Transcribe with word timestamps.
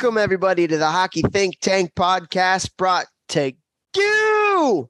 Welcome, 0.00 0.16
everybody, 0.16 0.66
to 0.66 0.78
the 0.78 0.90
Hockey 0.90 1.20
Think 1.20 1.60
Tank 1.60 1.92
podcast 1.94 2.70
brought 2.78 3.04
to 3.28 3.52
you 3.94 4.88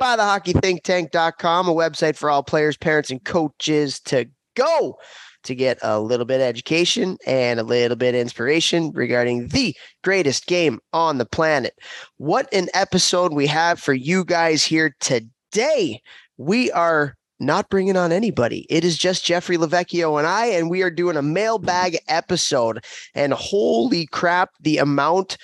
by 0.00 0.16
the 0.16 0.22
hockeythinktank.com, 0.22 1.68
a 1.68 1.72
website 1.72 2.16
for 2.16 2.28
all 2.28 2.42
players, 2.42 2.76
parents, 2.76 3.12
and 3.12 3.24
coaches 3.24 4.00
to 4.06 4.28
go 4.56 4.96
to 5.44 5.54
get 5.54 5.78
a 5.84 6.00
little 6.00 6.26
bit 6.26 6.40
of 6.40 6.48
education 6.48 7.18
and 7.24 7.60
a 7.60 7.62
little 7.62 7.96
bit 7.96 8.16
of 8.16 8.20
inspiration 8.20 8.90
regarding 8.96 9.46
the 9.46 9.76
greatest 10.02 10.48
game 10.48 10.80
on 10.92 11.18
the 11.18 11.26
planet. 11.26 11.78
What 12.16 12.52
an 12.52 12.66
episode 12.74 13.32
we 13.32 13.46
have 13.46 13.78
for 13.78 13.94
you 13.94 14.24
guys 14.24 14.64
here 14.64 14.92
today. 14.98 16.02
We 16.36 16.72
are 16.72 17.16
not 17.40 17.70
bringing 17.70 17.96
on 17.96 18.12
anybody. 18.12 18.66
It 18.68 18.84
is 18.84 18.98
just 18.98 19.24
Jeffrey 19.24 19.56
Lavecchio 19.56 20.18
and 20.18 20.26
I, 20.26 20.46
and 20.46 20.70
we 20.70 20.82
are 20.82 20.90
doing 20.90 21.16
a 21.16 21.22
mailbag 21.22 21.98
episode. 22.06 22.84
And 23.14 23.32
holy 23.32 24.06
crap, 24.06 24.50
the 24.60 24.78
amount 24.78 25.38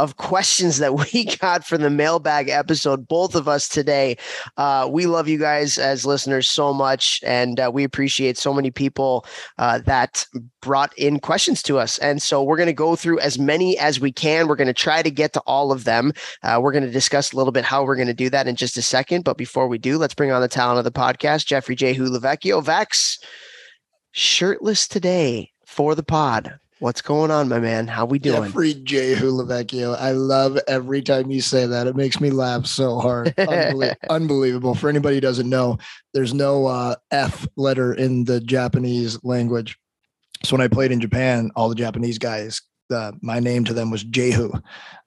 of 0.00 0.16
questions 0.16 0.78
that 0.78 0.94
we 1.12 1.24
got 1.36 1.64
for 1.64 1.78
the 1.78 1.90
mailbag 1.90 2.48
episode, 2.48 3.06
both 3.06 3.34
of 3.34 3.46
us 3.46 3.68
today. 3.68 4.16
Uh, 4.56 4.88
we 4.90 5.06
love 5.06 5.28
you 5.28 5.38
guys 5.38 5.78
as 5.78 6.06
listeners 6.06 6.50
so 6.50 6.72
much, 6.72 7.20
and 7.24 7.60
uh, 7.60 7.70
we 7.72 7.84
appreciate 7.84 8.38
so 8.38 8.52
many 8.52 8.70
people 8.70 9.26
uh, 9.58 9.78
that 9.80 10.26
brought 10.62 10.96
in 10.96 11.20
questions 11.20 11.62
to 11.62 11.78
us. 11.78 11.98
And 11.98 12.22
so 12.22 12.42
we're 12.42 12.56
going 12.56 12.66
to 12.66 12.72
go 12.72 12.96
through 12.96 13.20
as 13.20 13.38
many 13.38 13.78
as 13.78 14.00
we 14.00 14.12
can. 14.12 14.48
We're 14.48 14.56
going 14.56 14.66
to 14.66 14.74
try 14.74 15.02
to 15.02 15.10
get 15.10 15.32
to 15.34 15.40
all 15.40 15.72
of 15.72 15.84
them. 15.84 16.12
Uh, 16.42 16.58
we're 16.62 16.72
going 16.72 16.84
to 16.84 16.90
discuss 16.90 17.32
a 17.32 17.36
little 17.36 17.52
bit 17.52 17.64
how 17.64 17.84
we're 17.84 17.96
going 17.96 18.08
to 18.08 18.14
do 18.14 18.30
that 18.30 18.48
in 18.48 18.56
just 18.56 18.76
a 18.76 18.82
second. 18.82 19.24
But 19.24 19.36
before 19.36 19.68
we 19.68 19.78
do, 19.78 19.98
let's 19.98 20.14
bring 20.14 20.32
on 20.32 20.40
the 20.40 20.48
talent 20.48 20.78
of 20.78 20.84
the 20.84 20.92
podcast, 20.92 21.46
Jeffrey 21.46 21.76
J. 21.76 21.94
Lavecchio. 21.94 22.62
Vex, 22.62 23.18
shirtless 24.12 24.88
today 24.88 25.50
for 25.66 25.94
the 25.94 26.02
pod. 26.02 26.59
What's 26.80 27.02
going 27.02 27.30
on, 27.30 27.50
my 27.50 27.60
man? 27.60 27.86
How 27.88 28.06
we 28.06 28.18
doing? 28.18 28.44
Jeffrey 28.44 28.72
J. 28.72 29.14
Hulavecchio. 29.14 30.00
I 30.00 30.12
love 30.12 30.58
every 30.66 31.02
time 31.02 31.30
you 31.30 31.42
say 31.42 31.66
that. 31.66 31.86
It 31.86 31.94
makes 31.94 32.22
me 32.22 32.30
laugh 32.30 32.64
so 32.64 32.98
hard. 32.98 33.34
Unbelie- 33.36 33.96
unbelievable. 34.10 34.74
For 34.74 34.88
anybody 34.88 35.16
who 35.16 35.20
doesn't 35.20 35.48
know, 35.48 35.76
there's 36.14 36.32
no 36.32 36.64
uh, 36.64 36.94
F 37.10 37.46
letter 37.54 37.92
in 37.92 38.24
the 38.24 38.40
Japanese 38.40 39.22
language. 39.22 39.78
So 40.42 40.56
when 40.56 40.62
I 40.64 40.68
played 40.68 40.90
in 40.90 41.02
Japan, 41.02 41.50
all 41.54 41.68
the 41.68 41.74
Japanese 41.74 42.16
guys, 42.16 42.62
uh, 42.90 43.12
my 43.20 43.40
name 43.40 43.64
to 43.66 43.74
them 43.74 43.90
was 43.90 44.02
Jehu. 44.02 44.50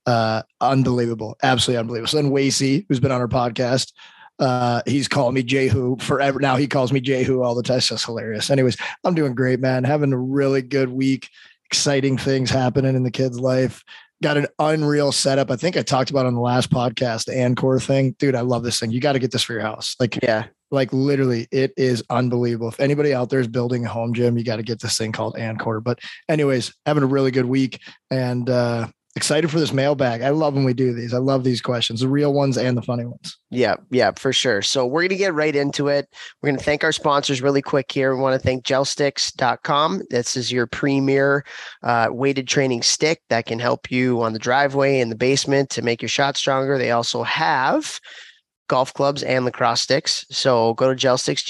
Uh, 0.06 0.44
unbelievable. 0.62 1.38
Absolutely 1.42 1.80
unbelievable. 1.80 2.10
So 2.10 2.18
then 2.18 2.30
Wasey, 2.30 2.86
who's 2.88 3.00
been 3.00 3.12
on 3.12 3.20
our 3.20 3.28
podcast, 3.28 3.94
uh, 4.38 4.84
he's 4.86 5.08
called 5.08 5.34
me 5.34 5.42
Jehu 5.42 5.98
forever. 5.98 6.40
Now 6.40 6.56
he 6.56 6.68
calls 6.68 6.94
me 6.94 7.02
Jehu 7.02 7.42
all 7.42 7.56
the 7.56 7.64
time. 7.64 7.78
It's 7.78 7.88
just 7.88 8.06
hilarious. 8.06 8.52
Anyways, 8.52 8.78
I'm 9.04 9.16
doing 9.16 9.34
great, 9.34 9.60
man. 9.60 9.84
Having 9.84 10.14
a 10.14 10.20
really 10.20 10.62
good 10.62 10.90
week 10.90 11.30
exciting 11.74 12.20
things 12.20 12.52
happening 12.52 12.96
in 12.96 13.02
the 13.02 13.10
kid's 13.10 13.40
life. 13.40 13.84
Got 14.22 14.38
an 14.38 14.46
unreal 14.60 15.12
setup. 15.12 15.50
I 15.50 15.56
think 15.56 15.76
I 15.76 15.82
talked 15.82 16.12
about 16.12 16.28
on 16.28 16.36
the 16.36 16.40
last 16.40 16.70
podcast, 16.70 17.26
the 17.26 17.32
Ancore 17.32 17.84
thing. 17.84 18.16
Dude, 18.20 18.36
I 18.36 18.42
love 18.42 18.62
this 18.62 18.80
thing. 18.80 18.92
You 18.92 19.02
got 19.02 19.14
to 19.14 19.20
get 19.20 19.32
this 19.32 19.42
for 19.42 19.54
your 19.54 19.64
house. 19.64 19.96
Like, 20.00 20.20
yeah, 20.22 20.46
like 20.70 20.94
literally, 20.94 21.48
it 21.52 21.74
is 21.76 22.04
unbelievable. 22.12 22.68
If 22.68 22.80
anybody 22.80 23.12
out 23.12 23.32
there 23.32 23.40
is 23.40 23.48
building 23.48 23.86
a 23.86 23.90
home 23.90 24.14
gym, 24.14 24.38
you 24.38 24.44
got 24.44 24.58
to 24.58 24.64
get 24.64 24.82
this 24.82 25.00
thing 25.00 25.14
called 25.14 25.34
Ancore. 25.34 25.84
But, 25.84 26.00
anyways, 26.30 26.72
having 26.86 27.02
a 27.02 27.08
really 27.08 27.32
good 27.32 27.48
week 27.48 27.82
and 28.12 28.48
uh 28.48 28.88
excited 29.16 29.52
for 29.52 29.60
this 29.60 29.74
mailbag. 29.74 30.22
I 30.22 30.30
love 30.30 30.56
when 30.56 30.64
we 30.64 30.74
do 30.74 30.94
these. 30.94 31.14
I 31.14 31.20
love 31.20 31.44
these 31.44 31.62
questions, 31.62 32.00
the 32.00 32.08
real 32.08 32.34
ones 32.34 32.58
and 32.58 32.76
the 32.76 32.82
funny 32.82 33.06
ones. 33.06 33.38
Yeah, 33.52 33.76
yeah, 33.92 34.12
for 34.18 34.34
sure. 34.34 34.62
So 34.62 34.86
we're 34.86 35.02
going 35.02 35.10
to 35.10 35.16
get 35.18 35.34
right 35.34 35.56
into 35.56 35.88
it. 35.88 36.10
We're 36.42 36.50
going 36.50 36.58
to 36.58 36.64
thank 36.64 36.84
our 36.84 36.92
sponsors 36.92 37.42
really 37.42 37.62
quick 37.62 37.92
here. 37.92 38.16
We 38.16 38.22
want 38.22 38.40
to 38.40 38.46
thank 38.46 38.66
gelsticks.com. 38.66 40.04
This 40.10 40.36
is 40.36 40.52
your 40.52 40.66
premier 40.66 41.46
uh, 41.84 42.08
weighted 42.12 42.48
training 42.48 42.82
stick 42.82 43.22
that 43.30 43.46
can 43.46 43.60
help 43.60 43.92
you 43.92 44.22
on 44.22 44.34
the 44.34 44.40
driveway 44.40 45.00
in 45.00 45.10
the 45.10 45.16
basement 45.16 45.70
to 45.72 45.82
make 45.82 46.02
your 46.02 46.10
shot 46.10 46.36
stronger. 46.36 46.78
They 46.78 46.92
also 46.92 47.24
have 47.24 48.00
golf 48.68 48.94
clubs 48.94 49.22
and 49.22 49.46
lacrosse 49.46 49.82
sticks. 49.82 50.26
So 50.32 50.74
go 50.74 50.92
to 50.92 50.96
gelsticks, 50.96 51.44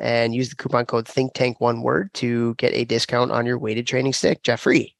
and 0.00 0.34
use 0.34 0.48
the 0.48 0.56
coupon 0.56 0.86
code 0.86 1.06
think 1.06 1.34
tank 1.34 1.60
one 1.60 1.82
word 1.82 2.12
to 2.14 2.54
get 2.56 2.74
a 2.74 2.84
discount 2.84 3.30
on 3.30 3.46
your 3.46 3.58
weighted 3.58 3.86
training 3.86 4.12
stick. 4.12 4.42
Jeffrey. 4.42 4.95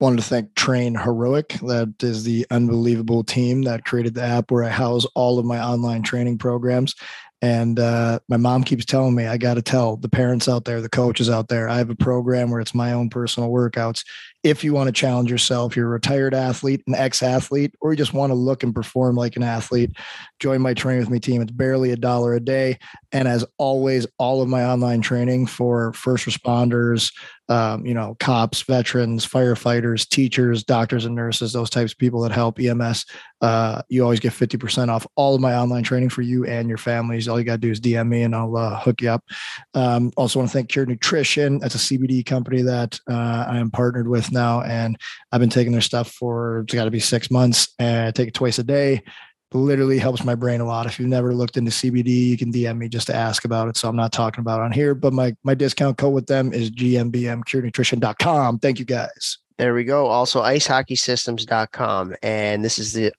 Wanted 0.00 0.16
to 0.16 0.22
thank 0.22 0.54
Train 0.54 0.94
Heroic. 0.94 1.58
That 1.62 2.02
is 2.02 2.24
the 2.24 2.46
unbelievable 2.50 3.22
team 3.22 3.62
that 3.62 3.84
created 3.84 4.14
the 4.14 4.22
app 4.22 4.50
where 4.50 4.64
I 4.64 4.70
house 4.70 5.04
all 5.14 5.38
of 5.38 5.44
my 5.44 5.62
online 5.62 6.02
training 6.02 6.38
programs. 6.38 6.94
And 7.42 7.78
uh, 7.78 8.20
my 8.26 8.38
mom 8.38 8.64
keeps 8.64 8.86
telling 8.86 9.14
me, 9.14 9.26
I 9.26 9.36
got 9.36 9.54
to 9.54 9.62
tell 9.62 9.96
the 9.96 10.08
parents 10.08 10.48
out 10.48 10.64
there, 10.64 10.80
the 10.80 10.88
coaches 10.88 11.28
out 11.28 11.48
there, 11.48 11.68
I 11.68 11.76
have 11.76 11.90
a 11.90 11.94
program 11.94 12.50
where 12.50 12.60
it's 12.60 12.74
my 12.74 12.92
own 12.92 13.10
personal 13.10 13.50
workouts. 13.50 14.04
If 14.42 14.64
you 14.64 14.72
want 14.72 14.88
to 14.88 14.92
challenge 14.92 15.30
yourself, 15.30 15.76
you're 15.76 15.86
a 15.86 15.90
retired 15.90 16.34
athlete, 16.34 16.82
an 16.86 16.94
ex 16.94 17.22
athlete, 17.22 17.74
or 17.80 17.92
you 17.92 17.96
just 17.96 18.14
want 18.14 18.30
to 18.30 18.34
look 18.34 18.62
and 18.62 18.74
perform 18.74 19.16
like 19.16 19.36
an 19.36 19.42
athlete, 19.42 19.92
join 20.38 20.62
my 20.62 20.74
Train 20.74 20.98
With 20.98 21.10
Me 21.10 21.20
team. 21.20 21.42
It's 21.42 21.52
barely 21.52 21.90
a 21.90 21.96
dollar 21.96 22.34
a 22.34 22.40
day. 22.40 22.78
And 23.12 23.28
as 23.28 23.44
always, 23.58 24.06
all 24.18 24.40
of 24.40 24.48
my 24.48 24.64
online 24.64 25.02
training 25.02 25.46
for 25.46 25.92
first 25.92 26.26
responders, 26.26 27.12
um, 27.50 27.84
you 27.84 27.92
know, 27.92 28.16
cops, 28.20 28.62
veterans, 28.62 29.26
firefighters, 29.26 30.08
teachers, 30.08 30.62
doctors, 30.62 31.04
and 31.04 31.16
nurses, 31.16 31.52
those 31.52 31.68
types 31.68 31.90
of 31.90 31.98
people 31.98 32.20
that 32.20 32.30
help 32.30 32.60
EMS, 32.60 33.04
uh, 33.40 33.82
you 33.88 34.04
always 34.04 34.20
get 34.20 34.32
50% 34.32 34.88
off 34.88 35.04
all 35.16 35.34
of 35.34 35.40
my 35.40 35.56
online 35.56 35.82
training 35.82 36.10
for 36.10 36.22
you 36.22 36.46
and 36.46 36.68
your 36.68 36.78
families. 36.78 37.26
All 37.26 37.40
you 37.40 37.44
got 37.44 37.54
to 37.54 37.58
do 37.58 37.72
is 37.72 37.80
DM 37.80 38.06
me 38.06 38.22
and 38.22 38.36
I'll 38.36 38.56
uh, 38.56 38.78
hook 38.78 39.02
you 39.02 39.10
up. 39.10 39.24
Um, 39.74 40.12
also, 40.16 40.38
want 40.38 40.50
to 40.50 40.52
thank 40.52 40.68
Cured 40.68 40.88
Nutrition. 40.88 41.58
That's 41.58 41.74
a 41.74 41.78
CBD 41.78 42.24
company 42.24 42.62
that 42.62 43.00
uh, 43.10 43.46
I 43.48 43.58
am 43.58 43.72
partnered 43.72 44.06
with 44.06 44.29
now. 44.32 44.62
And 44.62 44.96
I've 45.32 45.40
been 45.40 45.50
taking 45.50 45.72
their 45.72 45.80
stuff 45.80 46.10
for, 46.10 46.60
it's 46.60 46.74
got 46.74 46.84
to 46.84 46.90
be 46.90 47.00
six 47.00 47.30
months 47.30 47.74
and 47.78 48.08
I 48.08 48.10
take 48.10 48.28
it 48.28 48.34
twice 48.34 48.58
a 48.58 48.64
day 48.64 49.02
literally 49.52 49.98
helps 49.98 50.24
my 50.24 50.34
brain 50.34 50.60
a 50.60 50.64
lot. 50.64 50.86
If 50.86 50.98
you've 50.98 51.08
never 51.08 51.34
looked 51.34 51.56
into 51.56 51.70
CBD, 51.70 52.08
you 52.28 52.38
can 52.38 52.52
DM 52.52 52.78
me 52.78 52.88
just 52.88 53.06
to 53.08 53.14
ask 53.14 53.44
about 53.44 53.68
it. 53.68 53.76
So 53.76 53.88
I'm 53.88 53.96
not 53.96 54.12
talking 54.12 54.40
about 54.40 54.60
on 54.60 54.72
here, 54.72 54.94
but 54.94 55.12
my 55.12 55.34
my 55.42 55.54
discount 55.54 55.98
code 55.98 56.14
with 56.14 56.26
them 56.26 56.52
is 56.52 56.70
gmbmcurenutrition.com. 56.70 58.58
Thank 58.60 58.78
you 58.78 58.84
guys. 58.84 59.38
There 59.60 59.74
we 59.74 59.84
go. 59.84 60.06
Also, 60.06 60.40
icehockeysystems.com. 60.40 62.14
And 62.22 62.64
this 62.64 62.78
is 62.78 62.94
the 62.94 63.12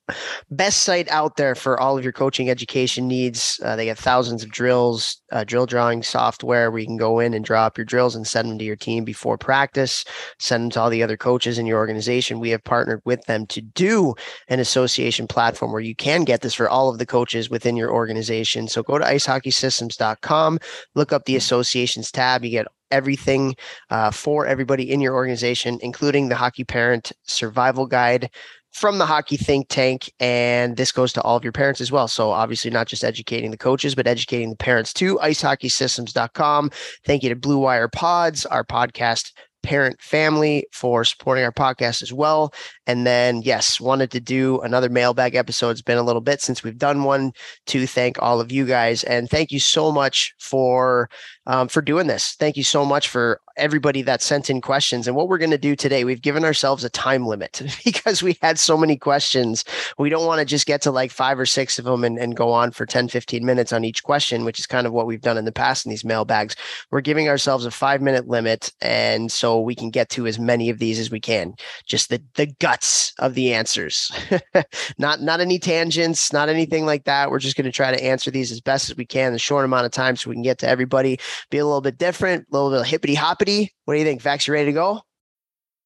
best 0.49 0.81
site 0.81 1.07
out 1.09 1.35
there 1.35 1.53
for 1.53 1.79
all 1.79 1.99
of 1.99 2.03
your 2.03 2.13
coaching 2.13 2.49
education 2.49 3.07
needs. 3.07 3.59
Uh, 3.63 3.75
they 3.75 3.85
have 3.85 3.99
thousands 3.99 4.43
of 4.43 4.49
drills, 4.49 5.21
uh, 5.31 5.43
drill 5.43 5.67
drawing 5.67 6.01
software 6.01 6.71
where 6.71 6.79
you 6.79 6.87
can 6.87 6.97
go 6.97 7.19
in 7.19 7.35
and 7.35 7.45
draw 7.45 7.65
up 7.65 7.77
your 7.77 7.85
drills 7.85 8.15
and 8.15 8.25
send 8.25 8.49
them 8.49 8.57
to 8.57 8.65
your 8.65 8.75
team 8.75 9.03
before 9.03 9.37
practice, 9.37 10.03
send 10.39 10.63
them 10.63 10.71
to 10.71 10.81
all 10.81 10.89
the 10.89 11.03
other 11.03 11.15
coaches 11.15 11.59
in 11.59 11.67
your 11.67 11.77
organization. 11.77 12.39
We 12.39 12.49
have 12.49 12.63
partnered 12.63 13.03
with 13.05 13.23
them 13.25 13.45
to 13.45 13.61
do 13.61 14.15
an 14.47 14.59
association 14.59 15.27
platform 15.27 15.71
where 15.71 15.79
you 15.79 15.95
can 15.95 16.23
get 16.23 16.41
this 16.41 16.55
for 16.55 16.67
all 16.67 16.89
of 16.89 16.97
the 16.97 17.05
coaches 17.05 17.51
within 17.51 17.77
your 17.77 17.93
organization. 17.93 18.67
So 18.67 18.81
go 18.81 18.97
to 18.97 19.05
icehockeysystems.com, 19.05 20.57
look 20.95 21.13
up 21.13 21.25
the 21.25 21.35
associations 21.35 22.09
tab. 22.09 22.43
You 22.43 22.49
get 22.49 22.65
everything 22.91 23.55
uh, 23.89 24.11
for 24.11 24.45
everybody 24.45 24.91
in 24.91 25.01
your 25.01 25.15
organization, 25.15 25.79
including 25.81 26.29
the 26.29 26.35
Hockey 26.35 26.63
Parent 26.63 27.11
Survival 27.23 27.85
Guide 27.85 28.29
from 28.71 28.97
the 28.97 29.05
Hockey 29.05 29.37
Think 29.37 29.67
Tank. 29.69 30.11
And 30.19 30.77
this 30.77 30.91
goes 30.91 31.13
to 31.13 31.21
all 31.21 31.35
of 31.35 31.43
your 31.43 31.51
parents 31.51 31.81
as 31.81 31.91
well. 31.91 32.07
So, 32.07 32.31
obviously, 32.31 32.71
not 32.71 32.87
just 32.87 33.03
educating 33.03 33.51
the 33.51 33.57
coaches, 33.57 33.95
but 33.95 34.07
educating 34.07 34.49
the 34.49 34.55
parents 34.55 34.93
too. 34.93 35.17
IceHockeySystems.com. 35.21 36.71
Thank 37.05 37.23
you 37.23 37.29
to 37.29 37.35
Blue 37.35 37.57
Wire 37.57 37.89
Pods, 37.89 38.45
our 38.45 38.63
podcast 38.63 39.31
parent 39.63 40.01
family 40.01 40.65
for 40.71 41.03
supporting 41.03 41.43
our 41.43 41.51
podcast 41.51 42.01
as 42.01 42.11
well. 42.11 42.53
And 42.87 43.05
then, 43.05 43.41
yes, 43.43 43.79
wanted 43.79 44.11
to 44.11 44.19
do 44.19 44.59
another 44.61 44.89
mailbag 44.89 45.35
episode. 45.35 45.71
It's 45.71 45.81
been 45.81 45.97
a 45.97 46.03
little 46.03 46.21
bit 46.21 46.41
since 46.41 46.63
we've 46.63 46.77
done 46.77 47.03
one 47.03 47.31
to 47.67 47.85
thank 47.85 48.21
all 48.21 48.41
of 48.41 48.51
you 48.51 48.65
guys. 48.65 49.03
And 49.03 49.29
thank 49.29 49.51
you 49.51 49.59
so 49.59 49.91
much 49.91 50.33
for 50.39 51.09
um, 51.47 51.67
for 51.67 51.81
doing 51.81 52.07
this. 52.07 52.33
Thank 52.33 52.57
you 52.57 52.63
so 52.63 52.85
much 52.85 53.07
for 53.07 53.41
everybody 53.57 54.01
that 54.03 54.21
sent 54.21 54.49
in 54.49 54.61
questions. 54.61 55.07
And 55.07 55.15
what 55.15 55.27
we're 55.27 55.37
going 55.37 55.51
to 55.51 55.57
do 55.57 55.75
today, 55.75 56.03
we've 56.03 56.21
given 56.21 56.43
ourselves 56.43 56.83
a 56.83 56.89
time 56.89 57.25
limit 57.25 57.61
because 57.85 58.23
we 58.23 58.37
had 58.41 58.59
so 58.59 58.77
many 58.77 58.97
questions. 58.97 59.63
We 59.97 60.09
don't 60.09 60.25
want 60.25 60.39
to 60.39 60.45
just 60.45 60.65
get 60.65 60.81
to 60.83 60.91
like 60.91 61.11
five 61.11 61.39
or 61.39 61.45
six 61.45 61.79
of 61.79 61.85
them 61.85 62.03
and, 62.03 62.17
and 62.17 62.35
go 62.35 62.51
on 62.51 62.71
for 62.71 62.85
10, 62.85 63.09
15 63.09 63.45
minutes 63.45 63.73
on 63.73 63.83
each 63.83 64.03
question, 64.03 64.45
which 64.45 64.59
is 64.59 64.67
kind 64.67 64.87
of 64.87 64.93
what 64.93 65.05
we've 65.05 65.21
done 65.21 65.37
in 65.37 65.45
the 65.45 65.51
past 65.51 65.85
in 65.85 65.89
these 65.89 66.05
mailbags. 66.05 66.55
We're 66.91 67.01
giving 67.01 67.27
ourselves 67.27 67.65
a 67.65 67.71
five 67.71 68.01
minute 68.01 68.27
limit. 68.27 68.71
And 68.81 69.31
so 69.31 69.59
we 69.59 69.75
can 69.75 69.89
get 69.89 70.09
to 70.09 70.27
as 70.27 70.39
many 70.39 70.69
of 70.69 70.79
these 70.79 70.99
as 70.99 71.11
we 71.11 71.19
can. 71.19 71.55
Just 71.85 72.09
the, 72.09 72.21
the 72.35 72.47
guts 72.59 73.13
of 73.19 73.33
the 73.33 73.53
answers, 73.53 74.11
not, 74.97 75.21
not 75.21 75.39
any 75.39 75.59
tangents, 75.59 76.31
not 76.33 76.49
anything 76.49 76.85
like 76.85 77.05
that. 77.05 77.31
We're 77.31 77.39
just 77.39 77.57
going 77.57 77.65
to 77.65 77.71
try 77.71 77.91
to 77.91 78.03
answer 78.03 78.31
these 78.31 78.51
as 78.51 78.61
best 78.61 78.89
as 78.89 78.97
we 78.97 79.05
can 79.05 79.29
in 79.29 79.35
a 79.35 79.39
short 79.39 79.65
amount 79.65 79.85
of 79.85 79.91
time 79.91 80.15
so 80.15 80.29
we 80.29 80.35
can 80.35 80.43
get 80.43 80.59
to 80.59 80.67
everybody, 80.67 81.19
be 81.49 81.57
a 81.57 81.65
little 81.65 81.81
bit 81.81 81.97
different, 81.97 82.47
a 82.51 82.55
little 82.55 82.77
bit 82.77 82.87
hippity 82.87 83.15
hoppity. 83.15 83.73
What 83.85 83.93
do 83.95 83.99
you 83.99 84.05
think, 84.05 84.21
Vex? 84.21 84.47
You 84.47 84.53
ready 84.53 84.67
to 84.67 84.73
go? 84.73 85.01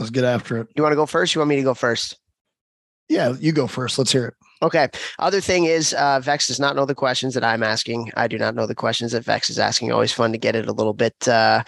Let's 0.00 0.10
get 0.10 0.24
after 0.24 0.56
it. 0.56 0.68
You 0.74 0.82
want 0.82 0.92
to 0.92 0.96
go 0.96 1.04
first? 1.04 1.34
You 1.34 1.40
want 1.40 1.50
me 1.50 1.56
to 1.56 1.62
go 1.62 1.74
first? 1.74 2.18
Yeah, 3.10 3.34
you 3.38 3.52
go 3.52 3.66
first. 3.66 3.98
Let's 3.98 4.10
hear 4.10 4.26
it. 4.28 4.34
Okay. 4.62 4.88
Other 5.18 5.40
thing 5.40 5.64
is, 5.64 5.94
uh, 5.94 6.20
Vex 6.20 6.46
does 6.46 6.60
not 6.60 6.76
know 6.76 6.84
the 6.84 6.94
questions 6.94 7.32
that 7.34 7.44
I'm 7.44 7.62
asking. 7.62 8.12
I 8.14 8.28
do 8.28 8.36
not 8.36 8.54
know 8.54 8.66
the 8.66 8.74
questions 8.74 9.12
that 9.12 9.24
Vex 9.24 9.48
is 9.48 9.58
asking. 9.58 9.90
Always 9.90 10.12
fun 10.12 10.32
to 10.32 10.38
get 10.38 10.54
it 10.54 10.68
a 10.68 10.72
little 10.72 10.92
bit, 10.92 11.14
a 11.26 11.32
uh, 11.32 11.62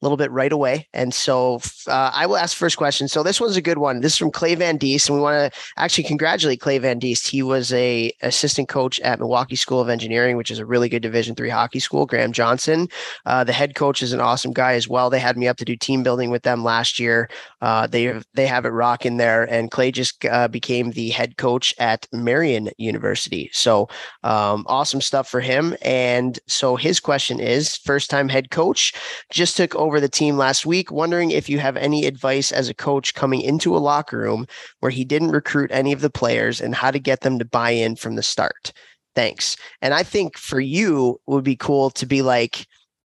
little 0.00 0.16
bit 0.16 0.30
right 0.30 0.52
away. 0.52 0.88
And 0.94 1.12
so 1.12 1.60
uh, 1.86 2.10
I 2.14 2.26
will 2.26 2.38
ask 2.38 2.56
first 2.56 2.78
question. 2.78 3.06
So 3.06 3.22
this 3.22 3.38
one's 3.38 3.56
a 3.56 3.62
good 3.62 3.78
one. 3.78 4.00
This 4.00 4.12
is 4.12 4.18
from 4.18 4.30
Clay 4.30 4.54
Van 4.54 4.78
Diest, 4.78 5.08
and 5.08 5.16
we 5.16 5.22
want 5.22 5.52
to 5.52 5.60
actually 5.76 6.04
congratulate 6.04 6.60
Clay 6.60 6.78
Van 6.78 6.98
Diest. 6.98 7.28
He 7.28 7.42
was 7.42 7.72
a 7.72 8.12
assistant 8.22 8.68
coach 8.68 8.98
at 9.00 9.18
Milwaukee 9.18 9.56
School 9.56 9.80
of 9.80 9.90
Engineering, 9.90 10.36
which 10.38 10.50
is 10.50 10.58
a 10.58 10.66
really 10.66 10.88
good 10.88 11.02
Division 11.02 11.34
three 11.34 11.50
hockey 11.50 11.80
school. 11.80 12.06
Graham 12.06 12.32
Johnson, 12.32 12.88
uh, 13.26 13.44
the 13.44 13.52
head 13.52 13.74
coach, 13.74 14.02
is 14.02 14.12
an 14.14 14.20
awesome 14.20 14.52
guy 14.52 14.72
as 14.72 14.88
well. 14.88 15.10
They 15.10 15.20
had 15.20 15.36
me 15.36 15.48
up 15.48 15.58
to 15.58 15.64
do 15.64 15.76
team 15.76 16.02
building 16.02 16.30
with 16.30 16.44
them 16.44 16.64
last 16.64 16.98
year. 16.98 17.28
Uh, 17.60 17.86
they 17.86 18.18
they 18.32 18.46
have 18.46 18.64
it 18.64 18.70
rocking 18.70 19.18
there, 19.18 19.44
and 19.44 19.70
Clay 19.70 19.92
just 19.92 20.24
uh, 20.24 20.48
became 20.48 20.92
the 20.92 21.10
head 21.10 21.36
coach 21.36 21.74
at 21.78 22.06
Marian 22.38 22.70
University. 22.78 23.50
So 23.52 23.88
um, 24.22 24.64
awesome 24.68 25.00
stuff 25.00 25.28
for 25.28 25.40
him. 25.40 25.76
And 25.82 26.38
so 26.46 26.76
his 26.76 27.00
question 27.00 27.40
is 27.40 27.76
first 27.76 28.10
time 28.10 28.28
head 28.28 28.50
coach, 28.50 28.92
just 29.32 29.56
took 29.56 29.74
over 29.74 29.98
the 29.98 30.08
team 30.08 30.36
last 30.36 30.64
week. 30.64 30.92
Wondering 30.92 31.32
if 31.32 31.48
you 31.48 31.58
have 31.58 31.76
any 31.76 32.06
advice 32.06 32.52
as 32.52 32.68
a 32.68 32.74
coach 32.74 33.14
coming 33.14 33.40
into 33.40 33.76
a 33.76 33.78
locker 33.78 34.18
room 34.18 34.46
where 34.78 34.92
he 34.92 35.04
didn't 35.04 35.32
recruit 35.32 35.72
any 35.72 35.92
of 35.92 36.00
the 36.00 36.10
players 36.10 36.60
and 36.60 36.76
how 36.76 36.92
to 36.92 37.00
get 37.00 37.22
them 37.22 37.40
to 37.40 37.44
buy 37.44 37.70
in 37.70 37.96
from 37.96 38.14
the 38.14 38.22
start. 38.22 38.72
Thanks. 39.16 39.56
And 39.82 39.92
I 39.92 40.04
think 40.04 40.38
for 40.38 40.60
you 40.60 41.20
would 41.26 41.42
be 41.42 41.56
cool 41.56 41.90
to 41.90 42.06
be 42.06 42.22
like, 42.22 42.68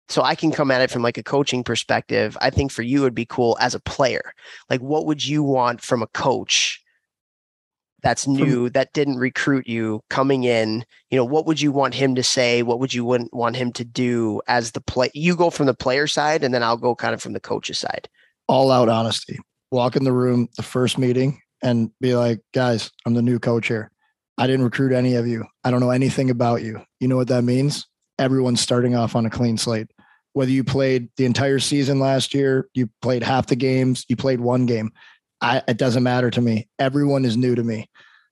so 0.09 0.23
I 0.23 0.35
can 0.35 0.51
come 0.51 0.71
at 0.71 0.81
it 0.81 0.91
from 0.91 1.03
like 1.03 1.19
a 1.19 1.23
coaching 1.23 1.63
perspective. 1.63 2.39
I 2.41 2.49
think 2.49 2.73
for 2.73 2.83
you 2.83 3.03
it'd 3.03 3.15
be 3.15 3.27
cool 3.27 3.59
as 3.61 3.75
a 3.75 3.81
player. 3.81 4.33
Like, 4.71 4.81
what 4.81 5.05
would 5.05 5.25
you 5.25 5.43
want 5.43 5.83
from 5.83 6.03
a 6.03 6.09
coach 6.09 6.80
that's 8.03 8.27
new 8.27 8.65
From, 8.67 8.73
that 8.73 8.93
didn't 8.93 9.19
recruit 9.19 9.67
you 9.67 10.01
coming 10.09 10.45
in 10.45 10.85
you 11.11 11.17
know 11.17 11.25
what 11.25 11.47
would 11.47 11.61
you 11.61 11.73
want 11.73 11.95
him 11.95 12.15
to 12.15 12.23
say? 12.23 12.63
What 12.63 12.79
would 12.79 12.95
you 12.95 13.05
wouldn't 13.05 13.35
want 13.35 13.57
him 13.57 13.73
to 13.73 13.85
do 13.85 14.41
as 14.47 14.73
the 14.73 14.81
play 14.81 15.11
you 15.15 15.37
go 15.37 15.51
from 15.51 15.67
the 15.67 15.75
player 15.75 16.07
side 16.07 16.45
and 16.45 16.55
then 16.55 16.63
i'll 16.63 16.77
go 16.77 16.95
kind 16.95 17.15
of 17.15 17.23
from 17.23 17.33
the 17.33 17.41
coach's 17.41 17.79
side. 17.79 18.09
All 18.49 18.71
out 18.71 18.89
honesty. 18.89 19.39
Walk 19.71 19.97
in 19.97 20.05
the 20.05 20.13
room 20.13 20.49
the 20.57 20.63
first 20.63 20.99
meeting 20.99 21.41
and 21.63 21.91
be 22.01 22.15
like 22.15 22.41
guys 22.55 22.91
i'm 23.05 23.15
the 23.15 23.23
new 23.23 23.39
coach 23.39 23.67
here. 23.67 23.91
I 24.39 24.47
didn't 24.47 24.65
recruit 24.65 24.93
any 24.93 25.17
of 25.17 25.27
you. 25.27 25.45
I 25.65 25.71
don't 25.71 25.81
know 25.81 25.91
anything 25.91 26.31
about 26.31 26.63
you. 26.63 26.81
You 26.99 27.09
know 27.09 27.17
what 27.17 27.29
that 27.29 27.43
means? 27.43 27.87
Everyone's 28.19 28.61
starting 28.61 28.95
off 28.95 29.15
on 29.15 29.27
a 29.27 29.31
clean 29.31 29.59
slate. 29.59 29.91
Whether 30.33 30.53
you 30.53 30.65
played 30.65 31.09
the 31.17 31.27
entire 31.27 31.59
season 31.59 31.99
last 31.99 32.33
year 32.33 32.69
you 32.73 32.89
played 33.03 33.23
half 33.23 33.49
the 33.49 33.57
games 33.57 34.07
you 34.09 34.17
played 34.17 34.41
one 34.41 34.67
game. 34.67 34.93
I, 35.43 35.63
it 35.67 35.79
doesn't 35.79 36.03
matter 36.03 36.31
to 36.31 36.41
me. 36.41 36.69
Everyone 36.79 37.25
is 37.25 37.37
new 37.37 37.55
to 37.55 37.63
me. 37.63 37.89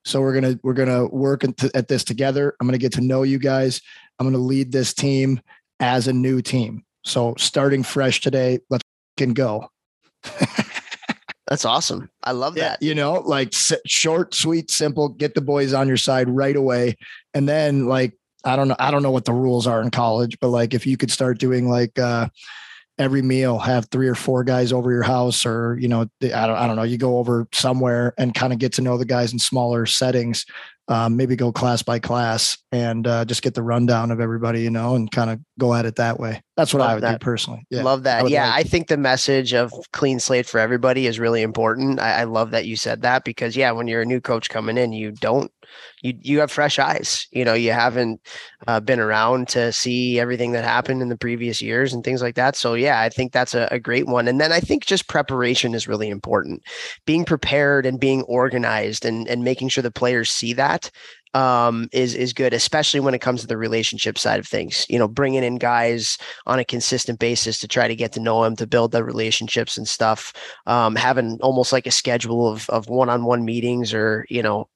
So 0.08 0.22
we're 0.22 0.32
gonna 0.32 0.58
we're 0.62 0.72
gonna 0.72 1.06
work 1.06 1.44
at 1.74 1.88
this 1.88 2.02
together. 2.02 2.56
I'm 2.58 2.66
gonna 2.66 2.78
get 2.78 2.92
to 2.92 3.02
know 3.02 3.24
you 3.24 3.38
guys. 3.38 3.82
I'm 4.18 4.26
gonna 4.26 4.42
lead 4.42 4.72
this 4.72 4.94
team 4.94 5.40
as 5.80 6.08
a 6.08 6.12
new 6.14 6.40
team. 6.40 6.82
So 7.04 7.34
starting 7.36 7.82
fresh 7.82 8.22
today, 8.22 8.60
let's 8.70 8.82
can 9.18 9.34
go. 9.34 9.68
That's 11.46 11.66
awesome. 11.66 12.10
I 12.24 12.32
love 12.32 12.56
yeah, 12.56 12.70
that. 12.70 12.82
You 12.82 12.94
know, 12.94 13.20
like 13.20 13.52
short, 13.86 14.34
sweet, 14.34 14.70
simple. 14.70 15.10
Get 15.10 15.34
the 15.34 15.40
boys 15.42 15.74
on 15.74 15.88
your 15.88 15.96
side 15.98 16.30
right 16.30 16.56
away, 16.56 16.96
and 17.34 17.46
then 17.46 17.86
like 17.86 18.14
I 18.44 18.56
don't 18.56 18.68
know. 18.68 18.76
I 18.78 18.90
don't 18.90 19.02
know 19.02 19.10
what 19.10 19.26
the 19.26 19.34
rules 19.34 19.66
are 19.66 19.82
in 19.82 19.90
college, 19.90 20.38
but 20.40 20.48
like 20.48 20.72
if 20.72 20.86
you 20.86 20.96
could 20.96 21.10
start 21.10 21.38
doing 21.38 21.68
like. 21.68 21.98
uh 21.98 22.28
every 22.98 23.22
meal 23.22 23.58
have 23.58 23.86
three 23.86 24.08
or 24.08 24.14
four 24.14 24.44
guys 24.44 24.72
over 24.72 24.90
your 24.90 25.02
house 25.02 25.46
or 25.46 25.76
you 25.80 25.88
know 25.88 26.02
i 26.22 26.46
don't, 26.46 26.56
I 26.56 26.66
don't 26.66 26.76
know 26.76 26.82
you 26.82 26.98
go 26.98 27.18
over 27.18 27.46
somewhere 27.52 28.14
and 28.18 28.34
kind 28.34 28.52
of 28.52 28.58
get 28.58 28.72
to 28.74 28.82
know 28.82 28.98
the 28.98 29.04
guys 29.04 29.32
in 29.32 29.38
smaller 29.38 29.86
settings 29.86 30.44
um, 30.88 31.16
maybe 31.16 31.36
go 31.36 31.52
class 31.52 31.82
by 31.82 31.98
class 31.98 32.56
and 32.72 33.06
uh, 33.06 33.24
just 33.24 33.42
get 33.42 33.54
the 33.54 33.62
rundown 33.62 34.10
of 34.10 34.20
everybody 34.20 34.62
you 34.62 34.70
know 34.70 34.94
and 34.94 35.10
kind 35.10 35.30
of 35.30 35.40
go 35.58 35.74
at 35.74 35.86
it 35.86 35.96
that 35.96 36.18
way 36.18 36.42
that's 36.58 36.74
what 36.74 36.80
Love 36.80 36.90
I 36.90 36.94
would 36.94 37.02
that. 37.04 37.20
do 37.20 37.24
personally. 37.24 37.64
Yeah. 37.70 37.84
Love 37.84 38.02
that. 38.02 38.24
I 38.24 38.26
yeah. 38.26 38.48
Like- 38.48 38.66
I 38.66 38.68
think 38.68 38.88
the 38.88 38.96
message 38.96 39.54
of 39.54 39.72
clean 39.92 40.18
slate 40.18 40.44
for 40.44 40.58
everybody 40.58 41.06
is 41.06 41.20
really 41.20 41.42
important. 41.42 42.00
I, 42.00 42.22
I, 42.22 42.24
love 42.24 42.50
that 42.50 42.66
you 42.66 42.74
said 42.74 43.02
that 43.02 43.22
because 43.24 43.56
yeah, 43.56 43.70
when 43.70 43.86
you're 43.86 44.02
a 44.02 44.04
new 44.06 44.20
coach 44.20 44.50
coming 44.50 44.76
in, 44.76 44.92
you 44.92 45.12
don't, 45.12 45.52
you, 46.02 46.14
you 46.20 46.40
have 46.40 46.50
fresh 46.50 46.80
eyes, 46.80 47.28
you 47.30 47.44
know, 47.44 47.54
you 47.54 47.70
haven't 47.70 48.20
uh, 48.66 48.80
been 48.80 48.98
around 48.98 49.46
to 49.48 49.70
see 49.70 50.18
everything 50.18 50.50
that 50.50 50.64
happened 50.64 51.00
in 51.00 51.10
the 51.10 51.16
previous 51.16 51.62
years 51.62 51.94
and 51.94 52.02
things 52.02 52.22
like 52.22 52.34
that. 52.34 52.56
So 52.56 52.74
yeah, 52.74 53.00
I 53.00 53.08
think 53.08 53.32
that's 53.32 53.54
a, 53.54 53.68
a 53.70 53.78
great 53.78 54.08
one. 54.08 54.26
And 54.26 54.40
then 54.40 54.50
I 54.50 54.58
think 54.58 54.84
just 54.84 55.06
preparation 55.06 55.74
is 55.74 55.86
really 55.86 56.08
important. 56.08 56.62
Being 57.06 57.24
prepared 57.24 57.86
and 57.86 58.00
being 58.00 58.22
organized 58.22 59.04
and, 59.04 59.28
and 59.28 59.44
making 59.44 59.68
sure 59.68 59.82
the 59.82 59.92
players 59.92 60.28
see 60.28 60.54
that 60.54 60.90
um, 61.34 61.88
is 61.92 62.14
is 62.14 62.32
good, 62.32 62.52
especially 62.52 63.00
when 63.00 63.14
it 63.14 63.20
comes 63.20 63.40
to 63.40 63.46
the 63.46 63.56
relationship 63.56 64.18
side 64.18 64.40
of 64.40 64.46
things. 64.46 64.86
You 64.88 64.98
know, 64.98 65.08
bringing 65.08 65.44
in 65.44 65.56
guys 65.56 66.18
on 66.46 66.58
a 66.58 66.64
consistent 66.64 67.18
basis 67.18 67.58
to 67.60 67.68
try 67.68 67.88
to 67.88 67.96
get 67.96 68.12
to 68.12 68.20
know 68.20 68.42
them, 68.42 68.56
to 68.56 68.66
build 68.66 68.92
the 68.92 69.04
relationships 69.04 69.76
and 69.76 69.86
stuff. 69.86 70.32
Um, 70.66 70.96
having 70.96 71.38
almost 71.40 71.72
like 71.72 71.86
a 71.86 71.90
schedule 71.90 72.48
of 72.48 72.68
of 72.70 72.88
one 72.88 73.08
on 73.08 73.24
one 73.24 73.44
meetings 73.44 73.94
or 73.94 74.26
you 74.28 74.42
know 74.42 74.68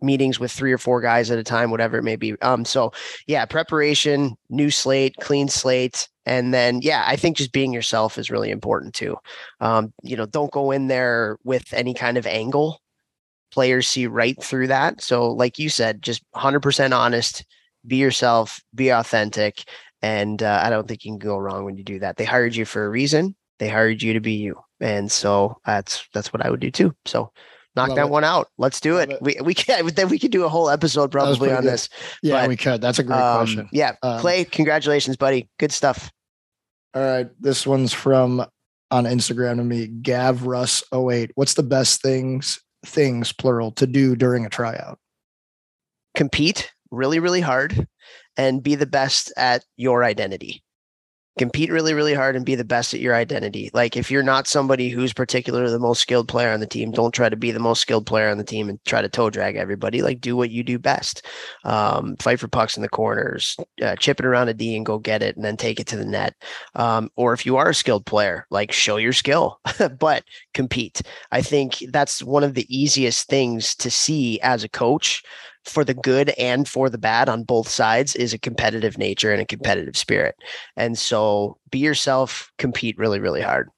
meetings 0.00 0.38
with 0.38 0.52
three 0.52 0.72
or 0.72 0.78
four 0.78 1.00
guys 1.00 1.30
at 1.30 1.38
a 1.38 1.44
time, 1.44 1.70
whatever 1.70 1.98
it 1.98 2.04
may 2.04 2.16
be. 2.16 2.40
Um, 2.40 2.64
so 2.64 2.92
yeah, 3.26 3.44
preparation, 3.44 4.36
new 4.48 4.70
slate, 4.70 5.16
clean 5.20 5.48
slate. 5.48 6.08
And 6.24 6.52
then, 6.52 6.80
yeah, 6.82 7.04
I 7.06 7.16
think 7.16 7.36
just 7.36 7.52
being 7.52 7.72
yourself 7.72 8.18
is 8.18 8.30
really 8.30 8.50
important 8.50 8.94
too. 8.94 9.16
Um, 9.60 9.92
you 10.02 10.16
know, 10.16 10.26
don't 10.26 10.52
go 10.52 10.70
in 10.70 10.88
there 10.88 11.38
with 11.42 11.72
any 11.72 11.94
kind 11.94 12.18
of 12.18 12.26
angle 12.26 12.80
players 13.50 13.88
see 13.88 14.06
right 14.06 14.40
through 14.42 14.68
that. 14.68 15.00
So, 15.00 15.30
like 15.30 15.58
you 15.58 15.68
said, 15.68 16.02
just 16.02 16.22
100% 16.34 16.96
honest, 16.96 17.44
be 17.86 17.96
yourself, 17.96 18.60
be 18.74 18.90
authentic. 18.90 19.64
And 20.02 20.42
uh, 20.42 20.60
I 20.62 20.70
don't 20.70 20.86
think 20.86 21.04
you 21.04 21.12
can 21.12 21.18
go 21.18 21.36
wrong 21.36 21.64
when 21.64 21.76
you 21.76 21.84
do 21.84 21.98
that. 22.00 22.16
They 22.16 22.24
hired 22.24 22.54
you 22.54 22.64
for 22.64 22.84
a 22.84 22.90
reason. 22.90 23.34
They 23.58 23.68
hired 23.68 24.02
you 24.02 24.12
to 24.12 24.20
be 24.20 24.34
you. 24.34 24.60
And 24.80 25.10
so 25.10 25.56
that's 25.66 26.06
that's 26.14 26.32
what 26.32 26.44
I 26.44 26.50
would 26.50 26.60
do 26.60 26.70
too. 26.70 26.94
So 27.04 27.32
knock 27.74 27.88
Love 27.88 27.96
that 27.96 28.06
it. 28.06 28.10
one 28.10 28.24
out. 28.24 28.48
Let's 28.58 28.80
do 28.80 28.98
it. 28.98 29.10
it. 29.10 29.22
We 29.22 29.36
we 29.42 29.54
can 29.54 29.86
then 29.94 30.08
we 30.08 30.18
could 30.18 30.30
do 30.30 30.44
a 30.44 30.48
whole 30.48 30.70
episode 30.70 31.10
probably 31.10 31.50
on 31.50 31.62
good. 31.62 31.72
this. 31.72 31.88
Yeah, 32.22 32.42
but, 32.42 32.48
we 32.48 32.56
could. 32.56 32.80
That's 32.80 33.00
a 33.00 33.02
great 33.02 33.18
um, 33.18 33.38
question. 33.38 33.68
Yeah. 33.72 33.94
Um, 34.02 34.20
Clay, 34.20 34.44
congratulations, 34.44 35.16
buddy. 35.16 35.48
Good 35.58 35.72
stuff. 35.72 36.12
All 36.94 37.02
right. 37.02 37.28
This 37.40 37.66
one's 37.66 37.92
from 37.92 38.46
on 38.90 39.04
Instagram 39.04 39.56
to 39.56 39.64
me, 39.64 39.86
Gav 39.88 40.44
Russ 40.44 40.82
08. 40.94 41.32
What's 41.34 41.54
the 41.54 41.62
best 41.62 42.00
things 42.00 42.60
things 42.84 43.32
plural 43.32 43.72
to 43.72 43.86
do 43.86 44.16
during 44.16 44.46
a 44.46 44.50
tryout? 44.50 44.98
Compete 46.14 46.72
really, 46.90 47.18
really 47.18 47.40
hard 47.40 47.86
and 48.36 48.62
be 48.62 48.74
the 48.74 48.86
best 48.86 49.32
at 49.36 49.64
your 49.76 50.04
identity. 50.04 50.62
Compete 51.38 51.70
really, 51.70 51.94
really 51.94 52.14
hard 52.14 52.36
and 52.36 52.44
be 52.44 52.54
the 52.54 52.64
best 52.64 52.92
at 52.92 53.00
your 53.00 53.14
identity. 53.14 53.70
Like 53.72 53.96
if 53.96 54.10
you're 54.10 54.22
not 54.22 54.46
somebody 54.46 54.88
who's 54.88 55.12
particularly 55.12 55.70
the 55.70 55.78
most 55.78 56.00
skilled 56.00 56.28
player 56.28 56.50
on 56.50 56.60
the 56.60 56.66
team, 56.66 56.90
don't 56.90 57.14
try 57.14 57.28
to 57.28 57.36
be 57.36 57.50
the 57.50 57.58
most 57.58 57.80
skilled 57.80 58.06
player 58.06 58.28
on 58.28 58.38
the 58.38 58.44
team 58.44 58.68
and 58.68 58.84
try 58.84 59.00
to 59.00 59.08
toe 59.08 59.30
drag 59.30 59.56
everybody. 59.56 60.02
Like 60.02 60.20
do 60.20 60.36
what 60.36 60.50
you 60.50 60.62
do 60.62 60.78
best. 60.78 61.24
Um, 61.64 62.16
fight 62.16 62.40
for 62.40 62.48
pucks 62.48 62.76
in 62.76 62.82
the 62.82 62.88
corners, 62.88 63.56
uh, 63.82 63.96
chip 63.96 64.20
it 64.20 64.26
around 64.26 64.48
a 64.48 64.54
D 64.54 64.76
and 64.76 64.84
go 64.84 64.98
get 64.98 65.22
it 65.22 65.36
and 65.36 65.44
then 65.44 65.56
take 65.56 65.80
it 65.80 65.86
to 65.88 65.96
the 65.96 66.04
net. 66.04 66.34
Um, 66.74 67.10
or 67.16 67.32
if 67.32 67.46
you 67.46 67.56
are 67.56 67.70
a 67.70 67.74
skilled 67.74 68.04
player, 68.04 68.46
like 68.50 68.72
show 68.72 68.96
your 68.96 69.12
skill, 69.12 69.60
but 69.98 70.24
compete. 70.54 71.00
I 71.30 71.42
think 71.42 71.82
that's 71.90 72.22
one 72.22 72.44
of 72.44 72.54
the 72.54 72.66
easiest 72.68 73.28
things 73.28 73.74
to 73.76 73.90
see 73.90 74.40
as 74.40 74.64
a 74.64 74.68
coach 74.68 75.22
for 75.68 75.84
the 75.84 75.94
good 75.94 76.30
and 76.30 76.68
for 76.68 76.88
the 76.90 76.98
bad 76.98 77.28
on 77.28 77.44
both 77.44 77.68
sides 77.68 78.14
is 78.16 78.32
a 78.32 78.38
competitive 78.38 78.98
nature 78.98 79.32
and 79.32 79.40
a 79.40 79.46
competitive 79.46 79.96
spirit. 79.96 80.34
And 80.76 80.98
so 80.98 81.58
be 81.70 81.78
yourself, 81.78 82.50
compete 82.58 82.98
really, 82.98 83.20
really 83.20 83.42
hard. 83.42 83.68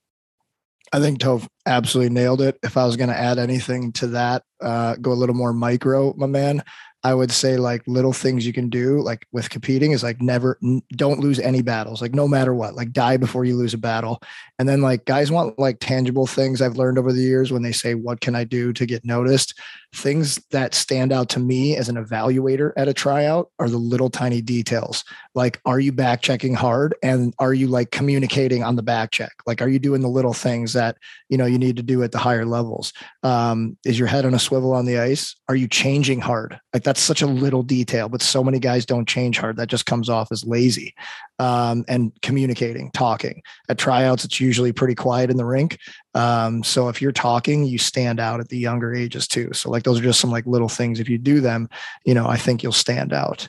I 0.93 0.99
think 0.99 1.19
Toph 1.19 1.47
absolutely 1.65 2.13
nailed 2.13 2.41
it. 2.41 2.57
If 2.63 2.75
I 2.75 2.85
was 2.85 2.97
going 2.97 3.09
to 3.09 3.17
add 3.17 3.39
anything 3.39 3.93
to 3.93 4.07
that, 4.07 4.43
uh, 4.61 4.95
go 4.95 5.11
a 5.11 5.13
little 5.13 5.35
more 5.35 5.53
micro, 5.53 6.13
my 6.15 6.25
man. 6.25 6.63
I 7.03 7.13
would 7.15 7.31
say 7.31 7.57
like 7.57 7.81
little 7.87 8.13
things 8.13 8.45
you 8.45 8.53
can 8.53 8.69
do, 8.69 9.01
like 9.01 9.25
with 9.31 9.49
competing, 9.49 9.91
is 9.91 10.03
like 10.03 10.21
never, 10.21 10.59
n- 10.63 10.83
don't 10.95 11.19
lose 11.19 11.39
any 11.39 11.61
battles, 11.61 12.01
like 12.01 12.13
no 12.13 12.27
matter 12.27 12.53
what, 12.53 12.75
like 12.75 12.91
die 12.91 13.17
before 13.17 13.43
you 13.43 13.55
lose 13.55 13.73
a 13.73 13.79
battle. 13.79 14.21
And 14.59 14.69
then 14.69 14.81
like 14.81 15.05
guys 15.05 15.31
want 15.31 15.57
like 15.57 15.77
tangible 15.79 16.27
things 16.27 16.61
I've 16.61 16.77
learned 16.77 16.99
over 16.99 17.11
the 17.11 17.21
years 17.21 17.51
when 17.51 17.63
they 17.63 17.71
say, 17.71 17.95
What 17.95 18.21
can 18.21 18.35
I 18.35 18.43
do 18.43 18.71
to 18.73 18.85
get 18.85 19.03
noticed? 19.03 19.59
Things 19.93 20.37
that 20.51 20.75
stand 20.75 21.11
out 21.11 21.29
to 21.29 21.39
me 21.39 21.75
as 21.75 21.89
an 21.89 21.95
evaluator 21.95 22.71
at 22.77 22.87
a 22.87 22.93
tryout 22.93 23.49
are 23.57 23.69
the 23.69 23.77
little 23.77 24.09
tiny 24.09 24.41
details. 24.41 25.03
Like, 25.33 25.61
are 25.65 25.79
you 25.79 25.91
back 25.91 26.21
checking 26.21 26.53
hard? 26.53 26.95
And 27.01 27.33
are 27.39 27.53
you 27.53 27.67
like 27.67 27.91
communicating 27.91 28.63
on 28.63 28.75
the 28.75 28.83
back 28.83 29.11
check? 29.11 29.31
Like, 29.45 29.61
are 29.61 29.69
you 29.69 29.79
doing 29.79 30.01
the 30.01 30.09
little 30.09 30.33
things 30.33 30.73
that, 30.73 30.97
you 31.29 31.37
know, 31.37 31.45
you 31.45 31.57
need 31.57 31.77
to 31.77 31.83
do 31.83 32.03
at 32.03 32.11
the 32.11 32.17
higher 32.17 32.45
levels? 32.45 32.91
Um, 33.23 33.77
is 33.85 33.97
your 33.97 34.07
head 34.07 34.25
on 34.25 34.33
a 34.33 34.39
swivel 34.39 34.73
on 34.73 34.85
the 34.85 34.99
ice? 34.99 35.35
Are 35.47 35.55
you 35.55 35.67
changing 35.67 36.19
hard? 36.19 36.59
Like, 36.73 36.83
that's 36.83 37.01
such 37.01 37.21
a 37.21 37.27
little 37.27 37.63
detail, 37.63 38.09
but 38.09 38.21
so 38.21 38.43
many 38.43 38.59
guys 38.59 38.85
don't 38.85 39.07
change 39.07 39.37
hard. 39.37 39.57
That 39.57 39.69
just 39.69 39.85
comes 39.85 40.09
off 40.09 40.31
as 40.31 40.45
lazy 40.45 40.93
um, 41.39 41.85
and 41.87 42.11
communicating, 42.21 42.91
talking. 42.91 43.41
At 43.69 43.77
tryouts, 43.77 44.25
it's 44.25 44.39
usually 44.39 44.71
pretty 44.73 44.95
quiet 44.95 45.29
in 45.29 45.37
the 45.37 45.45
rink. 45.45 45.79
Um, 46.13 46.63
so 46.63 46.89
if 46.89 47.01
you're 47.01 47.11
talking, 47.11 47.65
you 47.65 47.77
stand 47.77 48.19
out 48.19 48.39
at 48.41 48.49
the 48.49 48.57
younger 48.57 48.93
ages 48.93 49.27
too. 49.27 49.51
So 49.53 49.69
like 49.69 49.83
those 49.83 49.99
are 49.99 50.03
just 50.03 50.19
some 50.19 50.31
like 50.31 50.45
little 50.45 50.69
things. 50.69 50.99
If 50.99 51.09
you 51.09 51.17
do 51.17 51.39
them, 51.39 51.69
you 52.05 52.13
know, 52.13 52.27
I 52.27 52.37
think 52.37 52.63
you'll 52.63 52.73
stand 52.73 53.13
out. 53.13 53.47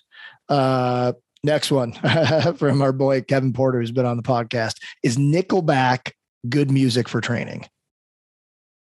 Uh, 0.49 1.13
next 1.45 1.71
one 1.71 1.93
from 2.57 2.83
our 2.83 2.93
boy 2.93 3.23
Kevin 3.23 3.53
Porter, 3.53 3.81
who's 3.81 3.91
been 3.91 4.07
on 4.07 4.17
the 4.17 4.23
podcast, 4.23 4.77
is 5.03 5.17
Nickelback 5.17 6.13
good 6.49 6.71
music 6.71 7.09
for 7.09 7.21
training? 7.21 7.67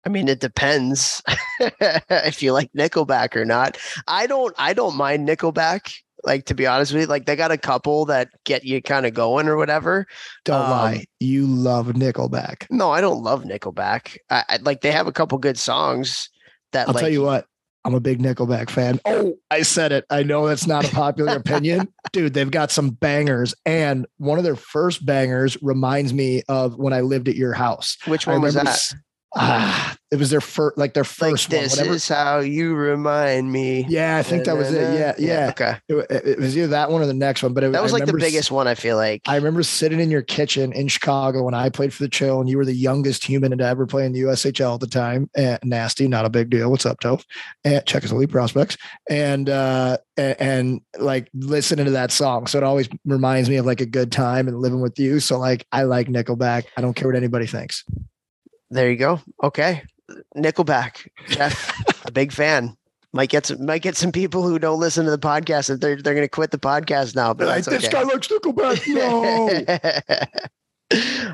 I 0.06 0.10
mean, 0.10 0.28
it 0.30 0.40
depends 0.40 1.22
if 1.60 2.42
you 2.42 2.54
like 2.54 2.72
Nickelback 2.72 3.36
or 3.36 3.44
not. 3.44 3.78
I 4.08 4.26
don't. 4.28 4.56
I 4.58 4.74
don't 4.74 4.96
mind 4.96 5.28
Nickelback. 5.28 5.94
Like 6.24 6.46
to 6.46 6.56
be 6.56 6.66
honest 6.66 6.94
with 6.94 7.02
you, 7.02 7.08
like 7.08 7.26
they 7.26 7.36
got 7.36 7.52
a 7.52 7.58
couple 7.58 8.06
that 8.06 8.30
get 8.46 8.64
you 8.64 8.82
kind 8.82 9.06
of 9.06 9.14
going 9.14 9.48
or 9.48 9.58
whatever. 9.58 10.08
Don't 10.46 10.62
Um, 10.62 10.70
lie. 10.72 11.06
You 11.20 11.46
love 11.46 11.88
Nickelback. 11.88 12.66
No, 12.72 12.90
I 12.92 13.02
don't 13.02 13.22
love 13.22 13.44
Nickelback. 13.44 14.18
I, 14.30 14.44
I 14.48 14.58
like 14.58 14.82
they 14.82 14.92
have 14.92 15.08
a 15.08 15.12
couple 15.12 15.38
good 15.40 15.58
songs 15.60 16.30
that 16.72 16.88
I'll 16.88 16.94
like 16.94 17.02
tell 17.02 17.12
you 17.12 17.22
what. 17.24 17.46
I'm 17.86 17.94
a 17.94 18.00
big 18.00 18.20
Nickelback 18.20 18.70
fan. 18.70 19.00
Oh, 19.06 19.36
I 19.50 19.62
said 19.62 19.92
it. 19.92 20.06
I 20.10 20.24
know 20.24 20.48
that's 20.48 20.68
not 20.68 20.86
a 20.86 20.94
popular 20.94 21.34
opinion. 21.38 21.88
Dude, 22.12 22.34
they've 22.34 22.52
got 22.52 22.72
some 22.72 22.90
bangers. 22.90 23.56
And 23.66 24.06
one 24.18 24.38
of 24.38 24.44
their 24.44 24.56
first 24.56 25.06
bangers 25.06 25.58
reminds 25.62 26.14
me 26.14 26.44
of 26.50 26.78
when 26.78 26.92
I 26.94 27.02
lived 27.02 27.30
at 27.30 27.36
your 27.36 27.54
house. 27.54 27.98
Which 28.06 28.28
one 28.28 28.42
was 28.42 28.56
that? 28.56 28.94
Ah, 29.36 29.96
it 30.10 30.18
was 30.18 30.30
their 30.30 30.40
first, 30.42 30.78
like 30.78 30.94
their 30.94 31.04
Like 31.04 31.10
first 31.10 31.52
one. 31.52 31.62
this 31.62 31.78
Whatever. 31.78 31.96
is 31.96 32.08
how 32.08 32.40
you 32.40 32.74
remind 32.76 33.52
me. 33.52 33.86
Yeah, 33.90 34.18
I 34.18 34.24
think 34.24 34.46
that 34.46 34.56
was 34.56 34.72
it. 34.72 34.98
Yeah, 34.98 35.16
yeah. 35.20 35.50
Okay, 35.50 35.76
It, 35.90 36.26
it 36.26 36.40
was 36.40 36.58
either 36.58 36.68
that 36.68 36.90
one 36.90 37.02
or 37.02 37.06
the 37.06 37.14
next 37.14 37.44
one. 37.44 37.54
But 37.54 37.66
it, 37.66 37.74
that 37.74 37.84
was 37.84 37.94
I 37.94 37.98
like 37.98 38.06
the 38.06 38.14
biggest 38.14 38.52
one. 38.52 38.68
I 38.68 38.76
feel 38.76 38.96
like. 38.96 39.22
I 39.28 39.36
remember 39.36 39.64
sitting 39.64 40.00
in 40.00 40.10
your 40.10 40.22
kitchen 40.22 40.72
in 40.72 40.88
Chicago 40.88 41.44
when 41.44 41.54
I 41.54 41.70
played 41.70 41.94
for 41.94 42.04
the 42.04 42.10
Chill, 42.10 42.40
and 42.40 42.50
you 42.50 42.58
were 42.58 42.64
the 42.66 42.74
youngest 42.74 43.26
human 43.26 43.56
to 43.58 43.64
ever 43.66 43.86
play 43.86 44.06
in 44.06 44.14
the 44.14 44.22
USHL 44.22 44.76
at 44.76 44.80
the 44.80 44.88
time. 44.88 45.30
And 45.36 45.60
nasty, 45.64 46.08
not 46.08 46.24
a 46.26 46.30
big 46.30 46.50
deal. 46.50 46.72
What's 46.72 46.86
up, 46.86 47.02
Toph? 47.02 47.24
And 47.66 47.86
check 47.86 48.04
his 48.04 48.14
elite 48.14 48.32
prospects. 48.32 48.78
And 49.10 49.50
uh, 49.50 49.98
and, 50.16 50.36
and 50.42 50.82
like 51.00 51.30
listening 51.34 51.84
to 51.86 51.92
that 51.92 52.12
song, 52.14 52.48
so 52.48 52.58
it 52.58 52.64
always 52.64 52.88
reminds 53.04 53.50
me 53.50 53.58
of 53.58 53.66
like 53.66 53.82
a 53.82 53.86
good 53.86 54.12
time 54.14 54.48
and 54.48 54.62
living 54.62 54.80
with 54.80 54.98
you. 54.98 55.20
So 55.20 55.38
like, 55.38 55.68
I 55.74 55.84
like 55.84 56.08
Nickelback. 56.08 56.64
I 56.78 56.82
don't 56.82 56.94
care 56.94 57.10
what 57.10 57.18
anybody 57.18 57.46
thinks. 57.46 57.84
There 58.70 58.90
you 58.90 58.98
go. 58.98 59.22
Okay, 59.44 59.84
Nickelback, 60.36 61.08
Jeff, 61.28 61.72
a 62.06 62.12
big 62.12 62.32
fan. 62.32 62.76
Might 63.14 63.30
get 63.30 63.46
some 63.46 63.66
might 63.66 63.82
get 63.82 63.96
some 63.96 64.12
people 64.12 64.44
who 64.44 64.60
don't 64.60 64.80
listen 64.80 65.06
to 65.06 65.12
the 65.12 65.18
podcast 65.18 65.70
and 65.70 65.80
they're 65.80 66.02
they're 66.02 66.14
gonna 66.14 66.28
quit 66.28 66.52
the 66.52 66.60
podcast 66.60 67.16
now. 67.16 67.34
But 67.34 67.48
Like, 67.48 67.64
that's 67.64 67.84
this 67.84 67.92
guy 67.92 68.04
likes 68.04 68.28
Nickelback. 68.28 68.86
No. 70.38 70.48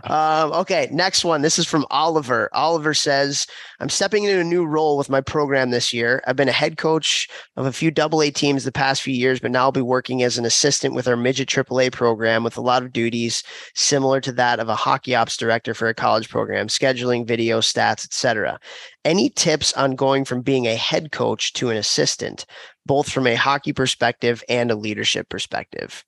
Um, 0.06 0.52
okay, 0.52 0.88
next 0.92 1.24
one. 1.24 1.44
This 1.44 1.60
is 1.60 1.68
from 1.68 1.86
Oliver. 1.92 2.50
Oliver 2.54 2.96
says, 2.96 3.46
I'm 3.80 3.90
stepping 3.90 4.24
into 4.24 4.40
a 4.40 4.44
new 4.44 4.66
role 4.66 4.98
with 4.98 5.12
my 5.12 5.22
program 5.22 5.70
this 5.70 5.94
year. 5.94 6.24
I've 6.26 6.36
been 6.36 6.50
a 6.50 6.54
head 6.54 6.78
coach 6.78 7.28
of 7.56 7.68
a 7.68 7.72
few 7.72 7.92
double 7.92 8.24
A 8.24 8.32
teams 8.32 8.64
the 8.64 8.72
past 8.72 9.04
few 9.04 9.14
years, 9.14 9.40
but 9.40 9.52
now 9.52 9.66
I'll 9.66 9.72
be 9.72 9.82
working 9.82 10.24
as 10.24 10.40
an 10.40 10.46
assistant 10.46 10.96
with 10.96 11.08
our 11.08 11.16
midget 11.16 11.50
AAA 11.50 11.92
program 11.92 12.44
with 12.44 12.58
a 12.58 12.62
lot 12.62 12.82
of 12.82 12.92
duties 12.92 13.44
similar 13.76 14.20
to 14.22 14.32
that 14.32 14.60
of 14.60 14.70
a 14.70 14.76
hockey 14.76 15.14
ops 15.14 15.38
director 15.38 15.76
for 15.76 15.88
a 15.88 15.94
college 15.94 16.30
program, 16.30 16.68
scheduling, 16.68 17.28
video, 17.28 17.60
stats, 17.60 18.06
etc. 18.06 18.60
Any 19.06 19.30
tips 19.30 19.72
on 19.74 19.96
going 19.96 20.26
from 20.26 20.42
being 20.42 20.66
a 20.66 20.76
head 20.76 21.12
coach 21.12 21.54
to 21.54 21.70
an 21.70 21.78
assistant, 21.78 22.48
both 22.88 23.08
from 23.08 23.28
a 23.28 23.36
hockey 23.36 23.74
perspective 23.74 24.44
and 24.50 24.72
a 24.72 24.76
leadership 24.76 25.30
perspective? 25.30 26.04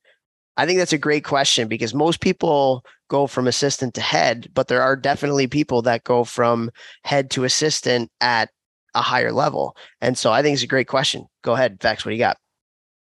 I 0.58 0.66
think 0.66 0.80
that's 0.80 0.94
a 0.94 0.98
great 0.98 1.24
question 1.24 1.68
because 1.68 1.94
most 1.94 2.22
people 2.22 2.86
go 3.10 3.28
from 3.28 3.48
assistant 3.48 3.94
to 3.96 4.02
head, 4.02 4.50
but 4.54 4.68
there 4.68 4.82
are 4.82 4.96
definitely 4.96 5.48
people 5.48 5.82
that 5.84 6.04
go 6.04 6.24
from 6.24 6.72
head 7.04 7.30
to 7.32 7.44
assistant 7.44 8.10
at 8.22 8.50
a 8.94 9.02
higher 9.02 9.32
level. 9.32 9.76
And 10.02 10.18
so 10.18 10.32
I 10.32 10.42
think 10.42 10.54
it's 10.54 10.64
a 10.64 10.68
great 10.68 10.88
question. 10.88 11.28
Go 11.42 11.54
ahead, 11.54 11.82
Vex. 11.82 12.06
What 12.06 12.12
do 12.12 12.16
you 12.16 12.20
got? 12.20 12.38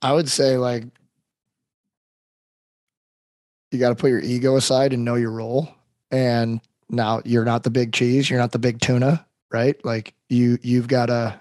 I 0.02 0.12
would 0.12 0.28
say 0.28 0.58
like 0.58 0.84
you 3.70 3.78
got 3.78 3.90
to 3.90 3.94
put 3.94 4.10
your 4.10 4.20
ego 4.20 4.56
aside 4.56 4.92
and 4.92 5.04
know 5.04 5.14
your 5.14 5.30
role. 5.30 5.68
And 6.10 6.60
now 6.88 7.20
you're 7.24 7.44
not 7.44 7.62
the 7.62 7.70
big 7.70 7.92
cheese, 7.92 8.30
you're 8.30 8.38
not 8.38 8.52
the 8.52 8.58
big 8.58 8.80
tuna, 8.80 9.24
right? 9.52 9.82
Like 9.84 10.14
you 10.28 10.58
you've 10.62 10.88
got 10.88 11.06
to 11.06 11.40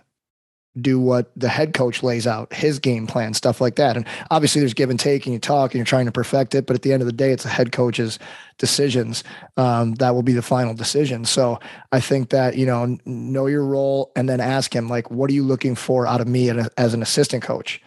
do 0.81 0.99
what 0.99 1.31
the 1.35 1.49
head 1.49 1.73
coach 1.73 2.03
lays 2.03 2.27
out, 2.27 2.53
his 2.53 2.79
game 2.79 3.07
plan, 3.07 3.33
stuff 3.33 3.59
like 3.61 3.75
that. 3.75 3.97
And 3.97 4.05
obviously 4.31 4.61
there's 4.61 4.73
give 4.73 4.89
and 4.89 4.99
take 4.99 5.25
and 5.25 5.33
you 5.33 5.39
talk 5.39 5.71
and 5.71 5.79
you're 5.79 5.85
trying 5.85 6.05
to 6.05 6.11
perfect 6.11 6.55
it, 6.55 6.65
but 6.65 6.75
at 6.75 6.81
the 6.81 6.93
end 6.93 7.01
of 7.01 7.05
the 7.05 7.13
day 7.13 7.31
it's 7.31 7.45
a 7.45 7.49
head 7.49 7.71
coach's 7.71 8.19
decisions 8.57 9.23
um, 9.57 9.95
that 9.95 10.13
will 10.13 10.23
be 10.23 10.33
the 10.33 10.41
final 10.41 10.73
decision. 10.73 11.25
So 11.25 11.59
I 11.91 11.99
think 11.99 12.29
that, 12.29 12.57
you 12.57 12.65
know, 12.65 12.97
know 13.05 13.47
your 13.47 13.65
role 13.65 14.11
and 14.15 14.27
then 14.27 14.39
ask 14.39 14.75
him 14.75 14.87
like 14.87 15.11
what 15.11 15.29
are 15.29 15.33
you 15.33 15.43
looking 15.43 15.75
for 15.75 16.07
out 16.07 16.21
of 16.21 16.27
me 16.27 16.49
as 16.77 16.93
an 16.93 17.01
assistant 17.01 17.43
coach? 17.43 17.81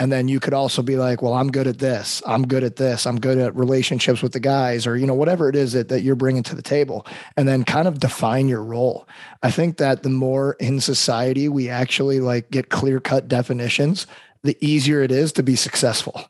And 0.00 0.10
then 0.10 0.26
you 0.26 0.40
could 0.40 0.54
also 0.54 0.82
be 0.82 0.96
like, 0.96 1.20
well, 1.20 1.34
I'm 1.34 1.50
good 1.50 1.66
at 1.66 1.78
this. 1.78 2.22
I'm 2.26 2.46
good 2.46 2.64
at 2.64 2.76
this. 2.76 3.06
I'm 3.06 3.20
good 3.20 3.38
at 3.38 3.54
relationships 3.54 4.22
with 4.22 4.32
the 4.32 4.40
guys 4.40 4.86
or, 4.86 4.96
you 4.96 5.06
know, 5.06 5.14
whatever 5.14 5.48
it 5.48 5.56
is 5.56 5.72
that, 5.72 5.88
that 5.90 6.00
you're 6.00 6.16
bringing 6.16 6.42
to 6.44 6.54
the 6.54 6.62
table. 6.62 7.06
And 7.36 7.46
then 7.46 7.62
kind 7.64 7.86
of 7.86 8.00
define 8.00 8.48
your 8.48 8.62
role. 8.62 9.06
I 9.42 9.50
think 9.50 9.76
that 9.76 10.02
the 10.02 10.08
more 10.08 10.54
in 10.54 10.80
society 10.80 11.48
we 11.48 11.68
actually 11.68 12.20
like 12.20 12.50
get 12.50 12.70
clear 12.70 13.00
cut 13.00 13.28
definitions, 13.28 14.06
the 14.42 14.56
easier 14.60 15.02
it 15.02 15.12
is 15.12 15.32
to 15.32 15.42
be 15.42 15.56
successful. 15.56 16.24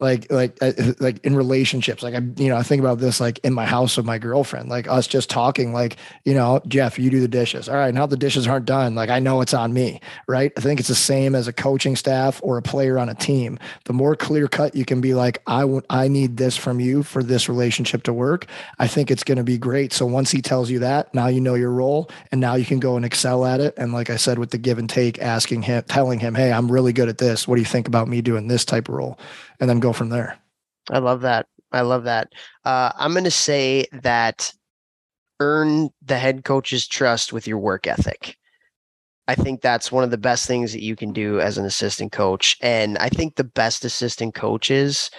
Like, 0.00 0.30
like, 0.30 0.58
uh, 0.60 0.72
like 1.00 1.24
in 1.24 1.36
relationships, 1.36 2.02
like 2.02 2.14
I, 2.14 2.20
you 2.36 2.48
know, 2.48 2.56
I 2.56 2.62
think 2.62 2.80
about 2.80 2.98
this 2.98 3.20
like 3.20 3.38
in 3.44 3.52
my 3.54 3.66
house 3.66 3.96
with 3.96 4.06
my 4.06 4.18
girlfriend, 4.18 4.68
like 4.68 4.88
us 4.88 5.06
just 5.06 5.30
talking, 5.30 5.72
like, 5.72 5.96
you 6.24 6.34
know, 6.34 6.60
Jeff, 6.66 6.98
you 6.98 7.10
do 7.10 7.20
the 7.20 7.28
dishes. 7.28 7.68
All 7.68 7.76
right. 7.76 7.94
Now 7.94 8.06
the 8.06 8.16
dishes 8.16 8.46
aren't 8.46 8.66
done. 8.66 8.94
Like 8.94 9.10
I 9.10 9.18
know 9.18 9.40
it's 9.40 9.54
on 9.54 9.72
me 9.72 10.00
right? 10.26 10.52
I 10.56 10.60
think 10.60 10.80
it's 10.80 10.88
the 10.88 10.94
same 10.94 11.34
as 11.34 11.48
a 11.48 11.52
coaching 11.52 11.96
staff 11.96 12.40
or 12.42 12.56
a 12.56 12.62
player 12.62 12.98
on 12.98 13.08
a 13.08 13.14
team. 13.14 13.58
The 13.84 13.92
more 13.92 14.16
clear 14.16 14.48
cut 14.48 14.74
you 14.74 14.84
can 14.84 15.00
be 15.00 15.14
like, 15.14 15.42
I 15.46 16.08
need 16.08 16.36
this 16.36 16.56
from 16.56 16.80
you 16.80 17.02
for 17.02 17.22
this 17.22 17.48
relationship 17.48 18.02
to 18.04 18.12
work. 18.12 18.46
I 18.78 18.86
think 18.86 19.10
it's 19.10 19.24
going 19.24 19.38
to 19.38 19.44
be 19.44 19.58
great. 19.58 19.92
So 19.92 20.06
once 20.06 20.30
he 20.30 20.40
tells 20.40 20.70
you 20.70 20.78
that, 20.80 21.12
now 21.14 21.26
you 21.26 21.40
know 21.40 21.54
your 21.54 21.70
role 21.70 22.10
and 22.30 22.40
now 22.40 22.54
you 22.54 22.64
can 22.64 22.80
go 22.80 22.96
and 22.96 23.04
excel 23.04 23.44
at 23.44 23.60
it. 23.60 23.74
And 23.76 23.92
like 23.92 24.10
I 24.10 24.16
said, 24.16 24.38
with 24.38 24.50
the 24.50 24.58
give 24.58 24.78
and 24.78 24.88
take, 24.88 25.20
asking 25.20 25.62
him, 25.62 25.82
telling 25.88 26.20
him, 26.20 26.34
Hey, 26.34 26.52
I'm 26.52 26.70
really 26.70 26.92
good 26.92 27.08
at 27.08 27.18
this. 27.18 27.46
What 27.46 27.56
do 27.56 27.60
you 27.60 27.66
think 27.66 27.88
about 27.88 28.08
me 28.08 28.22
doing 28.22 28.48
this 28.48 28.64
type 28.64 28.88
of 28.88 28.94
role? 28.94 29.18
And 29.60 29.68
then 29.68 29.80
go 29.80 29.92
from 29.92 30.08
there. 30.08 30.38
I 30.90 30.98
love 30.98 31.20
that. 31.20 31.46
I 31.72 31.82
love 31.82 32.04
that. 32.04 32.32
Uh, 32.64 32.90
I'm 32.96 33.12
going 33.12 33.24
to 33.24 33.30
say 33.30 33.86
that 33.92 34.52
earn 35.38 35.90
the 36.02 36.18
head 36.18 36.44
coach's 36.44 36.86
trust 36.86 37.32
with 37.32 37.46
your 37.46 37.58
work 37.58 37.86
ethic. 37.86 38.36
I 39.28 39.36
think 39.36 39.60
that's 39.60 39.92
one 39.92 40.02
of 40.02 40.10
the 40.10 40.18
best 40.18 40.48
things 40.48 40.72
that 40.72 40.82
you 40.82 40.96
can 40.96 41.12
do 41.12 41.40
as 41.40 41.56
an 41.56 41.64
assistant 41.64 42.10
coach. 42.10 42.56
And 42.60 42.98
I 42.98 43.08
think 43.08 43.36
the 43.36 43.44
best 43.44 43.84
assistant 43.84 44.34
coaches 44.34 45.10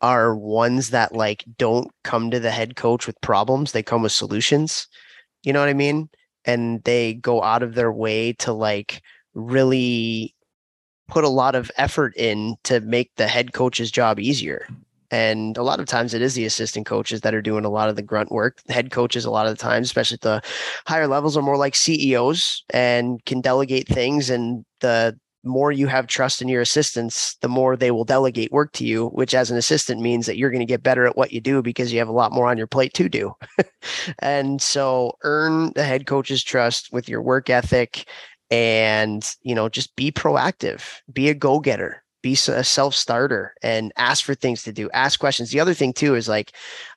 are 0.00 0.36
ones 0.36 0.90
that 0.90 1.14
like 1.14 1.44
don't 1.58 1.90
come 2.04 2.30
to 2.30 2.40
the 2.40 2.50
head 2.50 2.76
coach 2.76 3.06
with 3.06 3.20
problems 3.20 3.72
they 3.72 3.82
come 3.82 4.02
with 4.02 4.12
solutions 4.12 4.86
you 5.42 5.52
know 5.52 5.60
what 5.60 5.68
i 5.68 5.74
mean 5.74 6.08
and 6.44 6.82
they 6.84 7.14
go 7.14 7.42
out 7.42 7.62
of 7.62 7.74
their 7.74 7.92
way 7.92 8.32
to 8.32 8.52
like 8.52 9.02
really 9.34 10.34
put 11.08 11.24
a 11.24 11.28
lot 11.28 11.54
of 11.54 11.70
effort 11.76 12.14
in 12.16 12.56
to 12.64 12.80
make 12.80 13.14
the 13.16 13.28
head 13.28 13.52
coach's 13.52 13.90
job 13.90 14.18
easier 14.18 14.66
and 15.10 15.56
a 15.56 15.62
lot 15.62 15.80
of 15.80 15.86
times 15.86 16.14
it 16.14 16.22
is 16.22 16.34
the 16.34 16.44
assistant 16.44 16.86
coaches 16.86 17.20
that 17.20 17.34
are 17.34 17.42
doing 17.42 17.64
a 17.64 17.70
lot 17.70 17.88
of 17.88 17.96
the 17.96 18.02
grunt 18.02 18.32
work. 18.32 18.62
The 18.66 18.72
head 18.72 18.90
coaches, 18.90 19.24
a 19.24 19.30
lot 19.30 19.46
of 19.46 19.56
the 19.56 19.62
times, 19.62 19.86
especially 19.86 20.16
at 20.16 20.20
the 20.22 20.42
higher 20.86 21.06
levels, 21.06 21.36
are 21.36 21.42
more 21.42 21.56
like 21.56 21.74
CEOs 21.74 22.64
and 22.70 23.24
can 23.24 23.40
delegate 23.40 23.86
things. 23.86 24.30
And 24.30 24.64
the 24.80 25.18
more 25.44 25.70
you 25.70 25.86
have 25.86 26.08
trust 26.08 26.42
in 26.42 26.48
your 26.48 26.60
assistants, 26.60 27.36
the 27.36 27.48
more 27.48 27.76
they 27.76 27.92
will 27.92 28.04
delegate 28.04 28.50
work 28.50 28.72
to 28.72 28.84
you, 28.84 29.08
which 29.10 29.32
as 29.32 29.50
an 29.50 29.56
assistant 29.56 30.00
means 30.00 30.26
that 30.26 30.36
you're 30.36 30.50
going 30.50 30.60
to 30.60 30.66
get 30.66 30.82
better 30.82 31.06
at 31.06 31.16
what 31.16 31.32
you 31.32 31.40
do 31.40 31.62
because 31.62 31.92
you 31.92 32.00
have 32.00 32.08
a 32.08 32.12
lot 32.12 32.32
more 32.32 32.48
on 32.48 32.58
your 32.58 32.66
plate 32.66 32.94
to 32.94 33.08
do. 33.08 33.32
and 34.18 34.60
so 34.60 35.16
earn 35.22 35.72
the 35.74 35.84
head 35.84 36.06
coach's 36.06 36.42
trust 36.42 36.92
with 36.92 37.08
your 37.08 37.22
work 37.22 37.48
ethic 37.48 38.08
and, 38.50 39.28
you 39.42 39.54
know, 39.54 39.68
just 39.68 39.94
be 39.96 40.12
proactive, 40.12 41.00
be 41.12 41.28
a 41.28 41.34
go-getter, 41.34 42.02
be 42.22 42.32
a 42.32 42.64
self-starter 42.64 43.54
and 43.62 43.92
ask 43.96 44.24
for 44.24 44.34
things 44.34 44.62
to 44.64 44.72
do, 44.72 44.90
ask 44.90 45.20
questions. 45.20 45.50
The 45.50 45.60
other 45.60 45.74
thing 45.74 45.92
too 45.92 46.14
is 46.14 46.28
like 46.28 46.52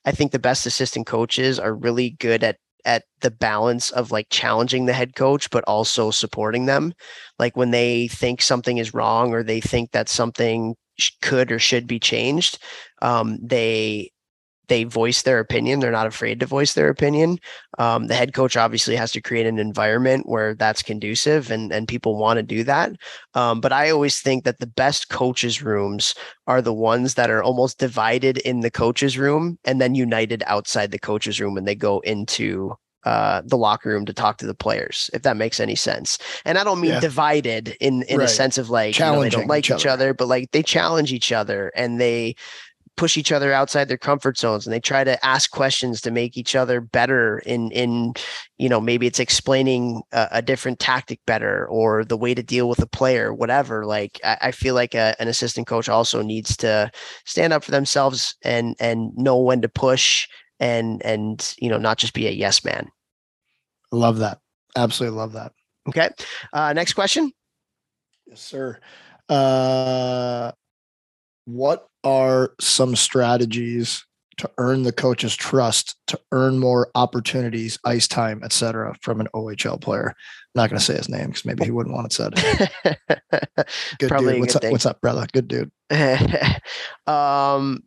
I 0.06 0.12
think 0.12 0.32
the 0.32 0.40
best 0.40 0.66
assistant 0.66 1.06
coaches 1.06 1.60
are 1.60 1.74
really 1.74 2.12
good 2.12 2.44
at 2.44 2.58
at 2.86 3.04
the 3.20 3.30
balance 3.30 3.92
of 3.92 4.12
like 4.12 4.28
challenging 4.30 4.86
the 4.86 4.94
head 4.94 5.16
coach 5.16 5.50
but 5.50 5.64
also 5.66 6.12
supporting 6.12 6.66
them 6.66 6.94
like 7.38 7.58
when 7.58 7.72
they 7.72 8.08
think 8.08 8.42
something 8.42 8.78
is 8.78 8.94
wrong 8.94 9.34
or 9.34 9.44
they 9.44 9.60
think 9.60 9.92
that 9.92 10.08
something 10.08 10.76
could 11.22 11.52
or 11.52 11.60
should 11.60 11.88
be 11.88 12.00
changed 12.00 12.58
um, 13.02 13.38
they 13.42 14.10
they 14.70 14.86
voice 14.86 15.24
their 15.24 15.40
opinion. 15.40 15.80
They're 15.80 15.92
not 15.92 16.08
afraid 16.08 16.40
to 16.40 16.46
voice 16.46 16.74
their 16.74 16.90
opinion. 16.90 17.40
Um, 17.78 18.08
the 18.08 18.16
head 18.16 18.34
coach 18.34 18.56
obviously 18.56 18.96
has 18.96 19.12
to 19.12 19.22
create 19.22 19.46
an 19.46 19.60
environment 19.60 20.30
where 20.30 20.56
that's 20.56 20.82
conducive 20.82 21.52
and, 21.52 21.72
and 21.74 21.88
people 21.88 22.16
want 22.16 22.38
to 22.38 22.44
do 22.44 22.64
that. 22.64 22.94
Um, 23.34 23.60
but 23.60 23.74
I 23.74 23.90
always 23.90 24.22
think 24.22 24.46
that 24.46 24.60
the 24.60 24.68
best 24.68 25.10
coaches' 25.10 25.62
rooms 25.62 26.16
are 26.48 26.62
the 26.62 26.74
ones 26.74 27.16
that 27.16 27.30
are 27.30 27.44
almost 27.44 27.80
divided 27.80 28.38
in 28.40 28.62
the 28.62 28.72
coaches' 28.72 29.18
room 29.18 29.60
and 29.66 29.82
then 29.82 29.96
united 29.96 30.44
outside 30.48 30.92
the 30.92 31.00
coaches' 31.00 31.42
room 31.42 31.56
when 31.56 31.66
they 31.66 31.76
go 31.76 32.00
into 32.00 32.76
uh, 33.06 33.42
the 33.46 33.58
locker 33.58 33.90
room 33.90 34.06
to 34.06 34.14
talk 34.14 34.38
to 34.38 34.46
the 34.46 34.54
players, 34.54 35.10
if 35.14 35.22
that 35.22 35.38
makes 35.38 35.60
any 35.60 35.76
sense. 35.76 36.18
And 36.44 36.58
I 36.58 36.64
don't 36.64 36.82
mean 36.82 36.92
yeah. 36.92 37.00
divided 37.00 37.78
in 37.80 38.04
in 38.04 38.18
right. 38.18 38.26
a 38.26 38.28
sense 38.28 38.58
of 38.58 38.70
like 38.70 39.00
you 39.00 39.06
know, 39.06 39.22
they 39.22 39.30
don't 39.30 39.48
like 39.48 39.66
each, 39.66 39.72
each 39.72 39.86
other. 39.86 40.10
other, 40.10 40.14
but 40.14 40.28
like 40.28 40.52
they 40.52 40.62
challenge 40.62 41.14
each 41.14 41.32
other 41.32 41.72
and 41.76 42.00
they 42.00 42.36
push 43.00 43.18
each 43.18 43.32
other 43.32 43.54
outside 43.54 43.88
their 43.88 43.98
comfort 43.98 44.38
zones 44.38 44.68
and 44.68 44.74
they 44.74 44.80
try 44.80 45.06
to 45.06 45.26
ask 45.26 45.52
questions 45.52 46.02
to 46.02 46.12
make 46.12 46.36
each 46.36 46.54
other 46.54 46.82
better 46.82 47.40
in 47.46 47.72
in 47.72 48.14
you 48.58 48.68
know 48.68 48.82
maybe 48.82 49.08
it's 49.08 49.22
explaining 49.22 50.02
a, 50.12 50.28
a 50.34 50.42
different 50.42 50.80
tactic 50.80 51.18
better 51.26 51.66
or 51.70 52.04
the 52.04 52.18
way 52.18 52.34
to 52.34 52.44
deal 52.44 52.68
with 52.68 52.80
a 52.80 52.86
player 52.86 53.34
whatever. 53.34 53.86
Like 53.86 54.20
i, 54.26 54.38
I 54.42 54.52
feel 54.52 54.76
like 54.76 54.96
a, 54.96 55.16
an 55.18 55.30
assistant 55.30 55.66
coach 55.66 55.88
also 55.88 56.22
needs 56.22 56.58
to 56.58 56.92
stand 57.26 57.54
up 57.54 57.64
for 57.64 57.72
themselves 57.72 58.36
and 58.44 58.76
and 58.82 59.16
know 59.16 59.40
when 59.40 59.62
to 59.62 59.70
push 59.70 60.28
and 60.60 61.02
and 61.06 61.56
you 61.58 61.70
know 61.70 61.78
not 61.78 62.00
just 62.00 62.14
be 62.14 62.28
a 62.28 62.32
yes 62.32 62.66
man. 62.66 62.90
Love 63.94 64.18
that. 64.18 64.40
Absolutely 64.76 65.18
love 65.18 65.32
that. 65.32 65.54
Okay 65.88 66.10
uh 66.52 66.74
next 66.74 66.96
question. 66.96 67.32
Yes 68.28 68.42
sir. 68.42 68.78
Uh 69.30 70.52
what 71.46 71.89
are 72.04 72.54
some 72.60 72.96
strategies 72.96 74.06
to 74.38 74.50
earn 74.58 74.84
the 74.84 74.92
coach's 74.92 75.36
trust 75.36 75.98
to 76.08 76.20
earn 76.32 76.60
more 76.60 76.90
opportunities, 76.96 77.78
ice 77.86 78.08
time, 78.08 78.42
etc., 78.44 78.96
from 79.02 79.20
an 79.20 79.28
OHL 79.34 79.80
player? 79.82 80.08
I'm 80.10 80.62
not 80.62 80.70
going 80.70 80.80
to 80.80 80.86
say 80.86 80.96
his 80.96 81.10
name 81.10 81.28
because 81.28 81.46
maybe 81.46 81.66
he 81.66 81.72
wouldn't 81.72 81.94
want 81.94 82.08
it 82.08 82.14
said. 82.14 82.34
good 84.00 84.10
Probably 84.10 84.34
dude. 84.34 84.42
What's 84.42 84.56
up? 84.56 84.62
Thing. 84.62 84.72
What's 84.72 84.86
up, 84.86 85.02
brother? 85.02 85.28
Good 85.32 85.48
dude. 85.48 85.72
um, 87.08 87.84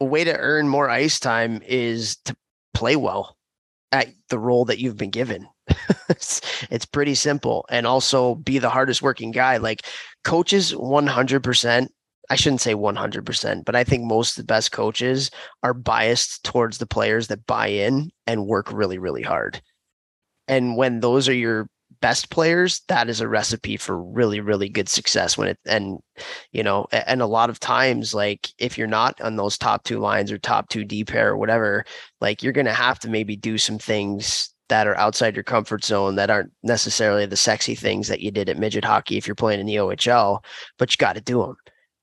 a 0.00 0.04
way 0.04 0.24
to 0.24 0.36
earn 0.36 0.68
more 0.68 0.88
ice 0.88 1.18
time 1.18 1.60
is 1.66 2.16
to 2.24 2.36
play 2.74 2.94
well 2.94 3.36
at 3.90 4.08
the 4.28 4.38
role 4.38 4.66
that 4.66 4.78
you've 4.78 4.96
been 4.96 5.10
given. 5.10 5.48
it's, 6.08 6.40
it's 6.70 6.86
pretty 6.86 7.16
simple, 7.16 7.66
and 7.70 7.86
also 7.86 8.36
be 8.36 8.58
the 8.58 8.70
hardest 8.70 9.02
working 9.02 9.32
guy. 9.32 9.56
Like 9.56 9.82
coaches, 10.22 10.72
100% 10.72 11.88
I 12.30 12.36
shouldn't 12.36 12.60
say 12.60 12.74
100%, 12.74 13.64
but 13.64 13.74
I 13.74 13.84
think 13.84 14.04
most 14.04 14.32
of 14.32 14.42
the 14.42 14.52
best 14.52 14.72
coaches 14.72 15.30
are 15.62 15.74
biased 15.74 16.44
towards 16.44 16.78
the 16.78 16.86
players 16.86 17.28
that 17.28 17.46
buy 17.46 17.68
in 17.68 18.10
and 18.26 18.46
work 18.46 18.72
really, 18.72 18.98
really 18.98 19.22
hard. 19.22 19.60
And 20.46 20.76
when 20.76 21.00
those 21.00 21.28
are 21.28 21.34
your 21.34 21.68
best 22.00 22.30
players, 22.30 22.82
that 22.88 23.08
is 23.08 23.20
a 23.20 23.28
recipe 23.28 23.76
for 23.76 24.00
really, 24.00 24.40
really 24.40 24.68
good 24.68 24.88
success 24.88 25.36
when 25.36 25.48
it, 25.48 25.58
and, 25.66 25.98
you 26.52 26.62
know, 26.62 26.86
and 26.92 27.22
a 27.22 27.26
lot 27.26 27.50
of 27.50 27.58
times, 27.58 28.14
like 28.14 28.48
if 28.58 28.78
you're 28.78 28.86
not 28.86 29.20
on 29.20 29.36
those 29.36 29.58
top 29.58 29.84
two 29.84 29.98
lines 29.98 30.30
or 30.30 30.38
top 30.38 30.68
two 30.68 30.84
D 30.84 31.04
pair 31.04 31.30
or 31.30 31.36
whatever, 31.36 31.84
like 32.20 32.42
you're 32.42 32.52
going 32.52 32.66
to 32.66 32.72
have 32.72 32.98
to 33.00 33.08
maybe 33.08 33.36
do 33.36 33.58
some 33.58 33.78
things 33.78 34.54
that 34.68 34.86
are 34.86 34.96
outside 34.98 35.34
your 35.34 35.44
comfort 35.44 35.82
zone 35.82 36.16
that 36.16 36.30
aren't 36.30 36.52
necessarily 36.62 37.24
the 37.24 37.36
sexy 37.36 37.74
things 37.74 38.08
that 38.08 38.20
you 38.20 38.30
did 38.30 38.48
at 38.48 38.58
midget 38.58 38.84
hockey 38.84 39.16
if 39.16 39.26
you're 39.26 39.34
playing 39.34 39.60
in 39.60 39.66
the 39.66 39.76
OHL, 39.76 40.44
but 40.78 40.92
you 40.92 40.96
got 40.98 41.14
to 41.14 41.22
do 41.22 41.40
them. 41.40 41.56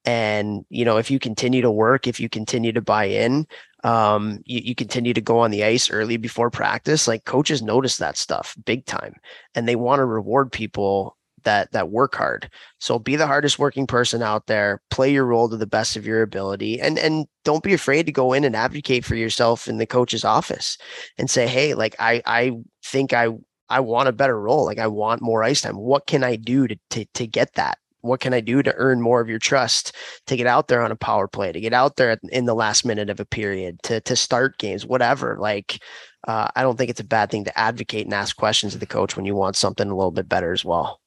And, 0.06 0.66
you 0.70 0.86
know, 0.86 0.98
if 0.98 1.10
you 1.10 1.20
continue 1.20 1.62
to 1.62 1.72
work, 1.72 2.08
if 2.08 2.20
you 2.20 2.30
continue 2.30 2.72
to 2.74 2.82
buy 2.82 3.06
in, 3.06 3.48
um, 3.84 4.40
you, 4.46 4.62
you 4.64 4.76
continue 4.76 5.14
to 5.14 5.22
go 5.22 5.40
on 5.40 5.52
the 5.52 5.64
ice 5.64 5.90
early 5.90 6.18
before 6.18 6.50
practice, 6.50 7.08
like 7.08 7.26
coaches 7.26 7.62
notice 7.62 7.98
that 7.98 8.18
stuff 8.18 8.56
big 8.66 8.86
time 8.86 9.16
and 9.56 9.68
they 9.68 9.76
want 9.76 10.00
to 10.00 10.06
reward 10.06 10.52
people 10.52 11.18
that 11.44 11.72
that 11.72 11.90
work 11.92 12.16
hard. 12.16 12.50
So 12.80 13.00
be 13.00 13.16
the 13.16 13.28
hardest 13.28 13.60
working 13.60 13.88
person 13.88 14.22
out 14.24 14.48
there, 14.48 14.82
play 14.90 15.12
your 15.14 15.26
role 15.26 15.48
to 15.50 15.58
the 15.58 15.68
best 15.68 15.96
of 15.96 16.06
your 16.06 16.22
ability 16.24 16.82
and 16.82 16.98
and 17.00 17.28
don't 17.44 17.64
be 17.64 17.74
afraid 17.74 18.08
to 18.08 18.12
go 18.12 18.34
in 18.34 18.44
and 18.44 18.56
advocate 18.56 19.06
for 19.06 19.16
yourself 19.16 19.68
in 19.68 19.78
the 19.78 19.86
coach's 19.86 20.26
office 20.26 20.78
and 21.18 21.30
say, 21.30 21.48
"Hey, 21.48 21.76
like 21.76 21.96
I 22.00 22.22
I 22.26 22.54
think 22.84 23.14
I 23.14 23.30
I 23.70 23.80
want 23.82 24.10
a 24.10 24.14
better 24.14 24.40
role. 24.40 24.66
Like 24.66 24.80
I 24.80 24.88
want 24.88 25.22
more 25.22 25.44
ice 25.44 25.62
time. 25.62 25.78
What 25.78 26.08
can 26.08 26.24
I 26.24 26.36
do 26.36 26.68
to 26.68 26.76
to 26.92 27.06
to 27.14 27.28
get 27.28 27.54
that?" 27.54 27.78
What 28.06 28.20
can 28.20 28.34
I 28.34 28.40
do 28.40 28.64
to 28.64 28.74
earn 28.76 29.02
more 29.02 29.22
of 29.22 29.30
your 29.30 29.40
trust 29.40 29.96
to 30.28 30.36
get 30.36 30.48
out 30.48 30.68
there 30.68 30.82
on 30.82 30.92
a 30.92 30.96
power 30.96 31.28
play, 31.28 31.52
to 31.52 31.60
get 31.60 31.74
out 31.74 31.96
there 31.96 32.18
in 32.30 32.46
the 32.46 32.56
last 32.56 32.86
minute 32.86 33.10
of 33.10 33.20
a 33.20 33.26
period, 33.26 33.82
to 33.84 34.02
to 34.02 34.16
start 34.16 34.58
games, 34.58 34.86
whatever. 34.86 35.38
Like, 35.40 35.80
uh, 36.28 36.48
I 36.56 36.62
don't 36.62 36.78
think 36.78 36.90
it's 36.90 37.00
a 37.00 37.06
bad 37.06 37.32
thing 37.32 37.44
to 37.46 37.58
advocate 37.58 38.06
and 38.06 38.14
ask 38.14 38.36
questions 38.36 38.74
of 38.74 38.80
the 38.80 38.86
coach 38.86 39.16
when 39.16 39.26
you 39.26 39.36
want 39.36 39.56
something 39.56 39.90
a 39.90 39.96
little 39.96 40.12
bit 40.12 40.30
better 40.30 40.54
as 40.54 40.64
well. 40.64 41.00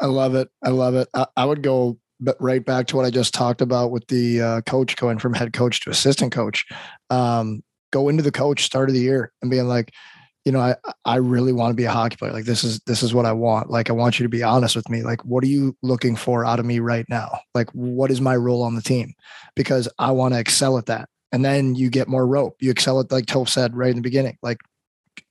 I 0.00 0.06
love 0.06 0.34
it. 0.34 0.48
I 0.62 0.70
love 0.70 0.94
it. 0.94 1.08
I, 1.14 1.26
I 1.36 1.44
would 1.44 1.62
go 1.62 1.98
right 2.38 2.64
back 2.64 2.86
to 2.86 2.96
what 2.96 3.06
I 3.06 3.10
just 3.10 3.34
talked 3.34 3.60
about 3.60 3.90
with 3.90 4.06
the 4.08 4.40
uh, 4.40 4.60
coach 4.62 4.96
going 4.96 5.18
from 5.18 5.34
head 5.34 5.52
coach 5.52 5.82
to 5.82 5.90
assistant 5.90 6.32
coach. 6.32 6.66
Um, 7.10 7.62
go 7.92 8.08
into 8.08 8.22
the 8.22 8.32
coach 8.32 8.62
start 8.62 8.88
of 8.88 8.94
the 8.94 9.00
year 9.00 9.32
and 9.42 9.50
being 9.50 9.66
like, 9.68 9.92
you 10.44 10.52
know, 10.52 10.60
I 10.60 10.74
I 11.04 11.16
really 11.16 11.52
want 11.52 11.70
to 11.70 11.76
be 11.76 11.84
a 11.84 11.90
hockey 11.90 12.16
player. 12.16 12.32
Like 12.32 12.44
this 12.44 12.64
is 12.64 12.80
this 12.80 13.02
is 13.02 13.12
what 13.12 13.26
I 13.26 13.32
want. 13.32 13.70
Like 13.70 13.90
I 13.90 13.92
want 13.92 14.18
you 14.18 14.24
to 14.24 14.30
be 14.30 14.42
honest 14.42 14.74
with 14.74 14.88
me. 14.88 15.02
Like 15.02 15.24
what 15.24 15.44
are 15.44 15.48
you 15.48 15.76
looking 15.82 16.16
for 16.16 16.44
out 16.44 16.58
of 16.58 16.66
me 16.66 16.78
right 16.78 17.04
now? 17.08 17.40
Like 17.54 17.70
what 17.70 18.10
is 18.10 18.20
my 18.20 18.36
role 18.36 18.62
on 18.62 18.74
the 18.74 18.82
team? 18.82 19.12
Because 19.54 19.88
I 19.98 20.12
want 20.12 20.34
to 20.34 20.40
excel 20.40 20.78
at 20.78 20.86
that. 20.86 21.08
And 21.32 21.44
then 21.44 21.74
you 21.74 21.90
get 21.90 22.08
more 22.08 22.26
rope. 22.26 22.56
You 22.60 22.70
excel 22.70 23.00
at 23.00 23.12
like 23.12 23.26
Toph 23.26 23.48
said 23.48 23.76
right 23.76 23.90
in 23.90 23.96
the 23.96 24.02
beginning. 24.02 24.38
Like 24.42 24.58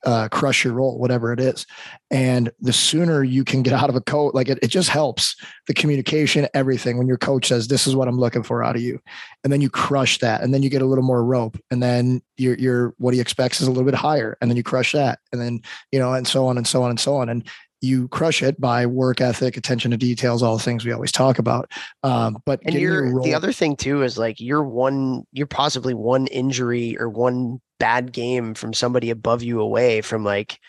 uh, 0.04 0.28
crush 0.28 0.64
your 0.64 0.74
role, 0.74 0.98
whatever 0.98 1.32
it 1.32 1.40
is. 1.40 1.66
And 2.10 2.50
the 2.60 2.72
sooner 2.72 3.22
you 3.22 3.44
can 3.44 3.62
get 3.62 3.72
out 3.80 3.88
of 3.88 3.96
a 3.96 4.00
coach, 4.00 4.34
like 4.34 4.48
it, 4.48 4.58
it 4.62 4.68
just 4.68 4.88
helps 4.88 5.36
the 5.66 5.74
communication, 5.74 6.48
everything. 6.54 6.98
When 6.98 7.06
your 7.06 7.18
coach 7.18 7.48
says, 7.48 7.68
"This 7.68 7.86
is 7.86 7.96
what 7.96 8.08
I'm 8.08 8.18
looking 8.18 8.42
for 8.42 8.62
out 8.64 8.76
of 8.76 8.82
you," 8.82 9.00
and 9.44 9.52
then 9.52 9.60
you 9.60 9.70
crush 9.70 10.18
that, 10.18 10.42
and 10.42 10.52
then 10.52 10.62
you 10.62 10.70
get 10.70 10.82
a 10.82 10.86
little 10.86 11.04
more 11.04 11.24
rope, 11.24 11.58
and 11.70 11.82
then 11.82 12.22
your 12.36 12.54
your 12.56 12.94
what 12.98 13.14
he 13.14 13.20
expects 13.20 13.60
is 13.60 13.66
a 13.66 13.70
little 13.70 13.84
bit 13.84 13.94
higher, 13.94 14.36
and 14.40 14.50
then 14.50 14.56
you 14.56 14.62
crush 14.62 14.92
that, 14.92 15.20
and 15.32 15.40
then 15.40 15.60
you 15.92 15.98
know, 15.98 16.12
and 16.12 16.26
so 16.26 16.46
on 16.46 16.56
and 16.56 16.66
so 16.66 16.82
on 16.82 16.90
and 16.90 17.00
so 17.00 17.16
on, 17.16 17.28
and 17.28 17.48
you 17.80 18.08
crush 18.08 18.42
it 18.42 18.60
by 18.60 18.84
work 18.86 19.20
ethic, 19.20 19.56
attention 19.56 19.90
to 19.90 19.96
details, 19.96 20.42
all 20.42 20.56
the 20.56 20.62
things 20.62 20.84
we 20.84 20.92
always 20.92 21.12
talk 21.12 21.38
about. 21.38 21.72
Um, 22.02 22.38
but 22.44 22.60
and 22.64 22.74
you're, 22.74 23.22
the 23.22 23.34
other 23.34 23.52
thing 23.52 23.76
too 23.76 24.02
is 24.02 24.18
like 24.18 24.38
you're 24.38 24.62
one, 24.62 25.24
you're 25.32 25.46
possibly 25.46 25.94
one 25.94 26.26
injury 26.26 26.98
or 26.98 27.08
one 27.08 27.60
bad 27.80 28.12
game 28.12 28.54
from 28.54 28.72
somebody 28.72 29.10
above 29.10 29.42
you 29.42 29.60
away 29.60 30.00
from 30.00 30.24
like 30.24 30.60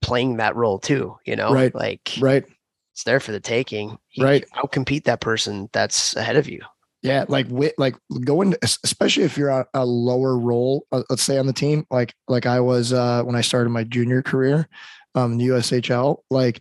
playing 0.00 0.36
that 0.36 0.54
role 0.54 0.78
too, 0.78 1.16
you 1.24 1.34
know? 1.34 1.52
Right. 1.52 1.74
Like 1.74 2.12
right. 2.20 2.44
It's 2.92 3.02
there 3.04 3.18
for 3.18 3.32
the 3.32 3.40
taking. 3.40 3.98
You 4.12 4.24
right. 4.24 4.44
Outcompete 4.54 5.04
that 5.04 5.20
person 5.20 5.68
that's 5.72 6.14
ahead 6.14 6.36
of 6.36 6.48
you. 6.48 6.60
Yeah, 7.02 7.24
like 7.28 7.46
with, 7.48 7.72
like 7.78 7.96
going, 8.26 8.54
especially 8.62 9.22
if 9.22 9.38
you're 9.38 9.48
a, 9.48 9.66
a 9.72 9.86
lower 9.86 10.36
role, 10.38 10.86
uh, 10.92 11.02
let's 11.08 11.22
say 11.22 11.38
on 11.38 11.46
the 11.46 11.52
team, 11.54 11.86
like 11.90 12.14
like 12.28 12.44
I 12.44 12.60
was 12.60 12.92
uh, 12.92 13.22
when 13.22 13.34
I 13.34 13.40
started 13.40 13.70
my 13.70 13.84
junior 13.84 14.20
career, 14.20 14.68
um, 15.14 15.32
in 15.32 15.38
the 15.38 15.48
USHL. 15.48 16.18
Like 16.30 16.60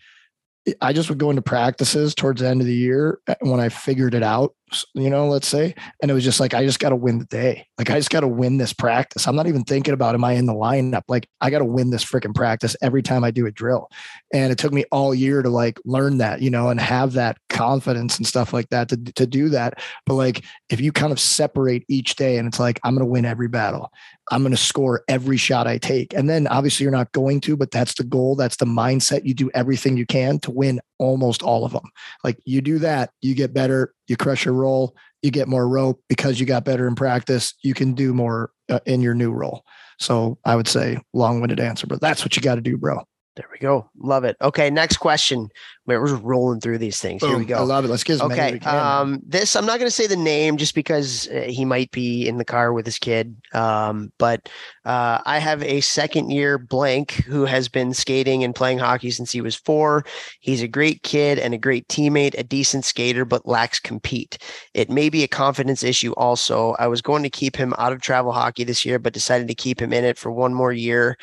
I 0.82 0.94
just 0.94 1.10
would 1.10 1.18
go 1.18 1.30
into 1.30 1.42
practices 1.42 2.16
towards 2.16 2.42
the 2.42 2.48
end 2.48 2.62
of 2.62 2.68
the 2.68 2.74
year 2.74 3.20
uh, 3.28 3.36
when 3.42 3.60
I 3.60 3.70
figured 3.70 4.14
it 4.14 4.24
out, 4.24 4.56
you 4.94 5.10
know, 5.10 5.28
let's 5.28 5.48
say. 5.48 5.76
And 6.02 6.10
it 6.10 6.14
was 6.14 6.24
just 6.24 6.40
like, 6.40 6.54
I 6.54 6.66
just 6.66 6.80
got 6.80 6.90
to 6.90 6.96
win 6.96 7.20
the 7.20 7.26
day. 7.26 7.68
Like, 7.78 7.90
I 7.90 7.98
just 7.98 8.10
got 8.10 8.22
to 8.22 8.28
win 8.28 8.58
this 8.58 8.74
practice. 8.74 9.28
I'm 9.28 9.36
not 9.36 9.48
even 9.48 9.64
thinking 9.64 9.94
about, 9.94 10.16
am 10.16 10.24
I 10.24 10.34
in 10.34 10.46
the 10.46 10.54
lineup? 10.54 11.04
Like, 11.08 11.28
I 11.42 11.50
got 11.50 11.60
to 11.60 11.66
win 11.66 11.90
this 11.90 12.04
freaking 12.04 12.36
practice 12.36 12.76
every 12.82 13.02
time 13.02 13.24
I 13.24 13.32
do 13.32 13.46
a 13.46 13.52
drill. 13.52 13.90
And 14.34 14.52
it 14.52 14.58
took 14.58 14.74
me 14.74 14.86
all 14.92 15.14
year 15.14 15.42
to 15.42 15.50
like 15.50 15.80
learn 15.86 16.18
that, 16.20 16.42
you 16.42 16.50
know, 16.50 16.70
and 16.70 16.80
have 16.80 17.14
that 17.14 17.38
confidence 17.50 18.18
and 18.18 18.28
stuff 18.28 18.54
like 18.54 18.70
that 18.70 18.90
to, 18.90 18.98
to 18.98 19.26
do 19.26 19.50
that. 19.50 19.82
But 20.06 20.16
like, 20.16 20.44
if 20.70 20.80
you 20.82 20.92
kind 20.92 21.12
of 21.12 21.20
separate 21.20 21.86
each 21.88 22.16
day 22.16 22.38
and 22.38 22.48
it's 22.48 22.60
like, 22.60 22.80
I'm 22.84 22.96
going 22.96 23.06
to 23.06 23.12
win 23.12 23.26
every 23.26 23.48
battle, 23.48 23.92
I'm 24.32 24.44
going 24.44 24.52
to 24.52 24.58
score 24.58 25.04
every 25.08 25.38
shot 25.38 25.68
I 25.68 25.78
take. 25.78 26.14
And 26.14 26.30
then 26.30 26.48
obviously 26.48 26.84
you're 26.84 26.92
not 26.92 27.12
going 27.12 27.42
to, 27.42 27.58
but 27.58 27.72
that's 27.72 27.96
the 27.96 28.04
goal. 28.04 28.36
That's 28.36 28.58
the 28.58 28.66
mindset. 28.66 29.26
You 29.26 29.34
do 29.34 29.50
everything 29.54 29.98
you 29.98 30.06
can 30.06 30.40
to 30.40 30.52
win 30.52 30.80
almost 31.00 31.42
all 31.42 31.66
of 31.66 31.72
them. 31.72 31.90
Like 32.24 32.38
you 32.46 32.62
do 32.62 32.78
that, 32.80 33.12
you 33.22 33.34
get 33.34 33.54
better, 33.54 33.94
you 34.08 34.16
crush 34.16 34.46
your 34.46 34.54
roll, 34.54 34.96
you 35.22 35.32
get 35.32 35.48
more 35.48 35.68
rope 35.68 36.02
because 36.08 36.40
you 36.40 36.46
got 36.46 36.66
better 36.66 36.88
in 36.88 36.96
practice. 36.96 37.54
You 37.64 37.74
can 37.74 37.94
do 37.94 38.14
more 38.14 38.52
uh, 38.70 38.80
in 38.86 39.02
your 39.02 39.16
new 39.16 39.32
role. 39.32 39.64
So 40.00 40.38
I 40.46 40.56
would 40.56 40.68
say 40.68 41.00
long 41.14 41.42
winded 41.42 41.60
answer, 41.60 41.88
but 41.88 42.02
that's 42.02 42.24
what 42.24 42.36
you 42.36 42.42
got 42.42 42.56
to 42.56 42.62
do, 42.62 42.78
bro. 42.78 43.04
There 43.40 43.48
we 43.54 43.58
go. 43.58 43.90
Love 43.98 44.26
it. 44.26 44.36
Okay, 44.42 44.70
next 44.70 44.98
question. 44.98 45.48
We're 45.86 46.06
just 46.06 46.22
rolling 46.22 46.60
through 46.60 46.80
these 46.80 47.00
things. 47.00 47.22
Boom. 47.22 47.30
Here 47.30 47.40
we 47.40 47.46
go. 47.46 47.56
I 47.56 47.62
love 47.62 47.86
it. 47.86 47.88
Let's 47.88 48.04
get 48.04 48.20
okay. 48.20 48.60
Um, 48.60 49.22
this 49.26 49.56
I'm 49.56 49.66
not 49.66 49.80
going 49.80 49.88
to 49.88 49.96
say 49.96 50.08
the 50.08 50.18
name 50.18 50.58
just 50.58 50.76
because 50.76 51.30
uh, 51.30 51.46
he 51.48 51.64
might 51.64 51.90
be 51.92 52.28
in 52.28 52.38
the 52.38 52.44
car 52.44 52.74
with 52.74 52.86
his 52.86 53.00
kid. 53.00 53.38
Um, 53.54 54.12
but 54.18 54.50
uh, 54.84 55.22
I 55.26 55.40
have 55.40 55.64
a 55.64 55.80
second 55.80 56.32
year 56.32 56.58
blank 56.58 57.12
who 57.14 57.46
has 57.46 57.70
been 57.70 57.94
skating 57.94 58.44
and 58.44 58.54
playing 58.54 58.80
hockey 58.80 59.10
since 59.10 59.32
he 59.32 59.40
was 59.40 59.56
four. 59.56 60.04
He's 60.42 60.62
a 60.62 60.68
great 60.68 61.04
kid 61.04 61.40
and 61.40 61.54
a 61.54 61.58
great 61.58 61.88
teammate, 61.88 62.38
a 62.38 62.44
decent 62.44 62.84
skater, 62.84 63.24
but 63.24 63.48
lacks 63.48 63.80
compete. 63.80 64.38
It 64.74 64.90
may 64.90 65.08
be 65.08 65.24
a 65.24 65.30
confidence 65.30 65.82
issue. 65.82 66.12
Also, 66.18 66.76
I 66.78 66.88
was 66.88 67.02
going 67.02 67.24
to 67.24 67.30
keep 67.30 67.56
him 67.56 67.74
out 67.78 67.94
of 67.94 68.02
travel 68.02 68.34
hockey 68.34 68.66
this 68.66 68.84
year, 68.84 69.00
but 69.00 69.14
decided 69.14 69.48
to 69.48 69.56
keep 69.56 69.82
him 69.82 69.94
in 69.94 70.04
it 70.04 70.18
for 70.18 70.30
one 70.30 70.54
more 70.54 70.74
year 70.74 71.18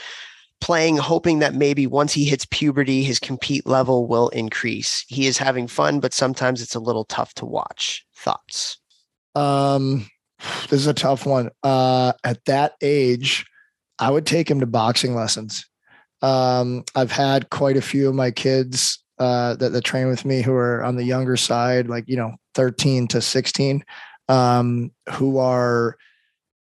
playing, 0.61 0.97
hoping 0.97 1.41
that 1.41 1.55
maybe 1.55 1.87
once 1.87 2.13
he 2.13 2.25
hits 2.25 2.47
puberty, 2.51 3.03
his 3.03 3.19
compete 3.19 3.67
level 3.67 4.07
will 4.07 4.29
increase. 4.31 5.05
He 5.09 5.27
is 5.27 5.39
having 5.39 5.69
fun, 5.69 6.01
but 6.01 6.15
sometimes 6.15 6.63
it's 6.63 6.75
a 6.75 6.81
little 6.81 7.05
tough 7.05 7.35
to 7.35 7.47
watch. 7.47 8.05
Thoughts? 8.17 8.79
Um, 9.35 10.09
this 10.69 10.81
is 10.81 10.87
a 10.87 10.95
tough 10.95 11.27
one. 11.27 11.51
Uh, 11.63 12.13
at 12.25 12.45
that 12.47 12.75
age, 12.81 13.47
I 13.99 14.11
would 14.11 14.27
take 14.27 14.51
him 14.51 14.61
to 14.61 14.67
boxing 14.67 15.15
lessons. 15.15 15.67
Um, 16.23 16.85
I've 16.95 17.13
had 17.13 17.51
quite 17.51 17.77
a 17.77 17.83
few 17.83 18.09
of 18.09 18.15
my 18.15 18.31
kids 18.31 19.03
uh, 19.19 19.57
that, 19.57 19.73
that 19.73 19.85
train 19.85 20.09
with 20.09 20.25
me 20.25 20.43
who 20.43 20.53
are 20.53 20.83
on 20.85 20.97
the 20.97 21.05
younger 21.05 21.37
side, 21.37 21.89
like, 21.89 22.05
you 22.07 22.17
know, 22.17 22.35
13 22.55 23.09
to 23.09 23.21
16, 23.21 23.85
um, 24.29 24.91
who 25.13 25.39
are 25.39 25.97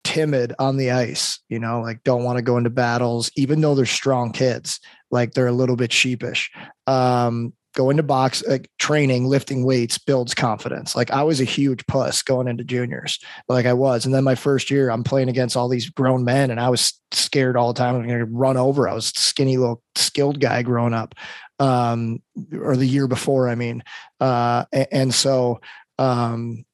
timid 0.06 0.54
on 0.60 0.76
the 0.76 0.92
ice, 0.92 1.40
you 1.48 1.58
know, 1.58 1.80
like 1.80 2.04
don't 2.04 2.22
want 2.22 2.36
to 2.36 2.42
go 2.42 2.56
into 2.56 2.70
battles, 2.70 3.28
even 3.34 3.60
though 3.60 3.74
they're 3.74 3.84
strong 3.84 4.30
kids, 4.30 4.78
like 5.10 5.34
they're 5.34 5.48
a 5.48 5.52
little 5.52 5.74
bit 5.74 5.92
sheepish. 5.92 6.48
Um, 6.86 7.52
going 7.74 7.96
to 7.96 8.04
box 8.04 8.42
like 8.46 8.70
training, 8.78 9.26
lifting 9.26 9.64
weights 9.64 9.98
builds 9.98 10.32
confidence. 10.32 10.94
Like 10.94 11.10
I 11.10 11.24
was 11.24 11.40
a 11.40 11.44
huge 11.44 11.84
puss 11.86 12.22
going 12.22 12.46
into 12.46 12.62
juniors, 12.62 13.18
like 13.48 13.66
I 13.66 13.72
was. 13.72 14.06
And 14.06 14.14
then 14.14 14.22
my 14.22 14.36
first 14.36 14.70
year, 14.70 14.90
I'm 14.90 15.02
playing 15.02 15.28
against 15.28 15.56
all 15.56 15.68
these 15.68 15.90
grown 15.90 16.24
men 16.24 16.52
and 16.52 16.60
I 16.60 16.68
was 16.68 16.98
scared 17.10 17.56
all 17.56 17.72
the 17.72 17.78
time. 17.78 17.96
I'm 17.96 18.06
to 18.08 18.24
run 18.26 18.56
over. 18.56 18.88
I 18.88 18.94
was 18.94 19.08
skinny 19.08 19.56
little 19.56 19.82
skilled 19.96 20.40
guy 20.40 20.62
growing 20.62 20.94
up. 20.94 21.16
Um, 21.58 22.22
or 22.52 22.76
the 22.76 22.86
year 22.86 23.08
before, 23.08 23.48
I 23.48 23.56
mean. 23.56 23.82
Uh, 24.20 24.66
and, 24.72 24.86
and 24.92 25.14
so 25.14 25.60
um 25.98 26.64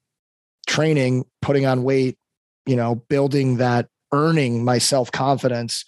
training, 0.66 1.25
putting 1.40 1.66
on 1.66 1.83
weight, 1.83 2.16
you 2.66 2.77
know, 2.77 2.96
building 3.09 3.57
that, 3.57 3.88
earning 4.12 4.64
my 4.64 4.79
self 4.79 5.11
confidence 5.11 5.85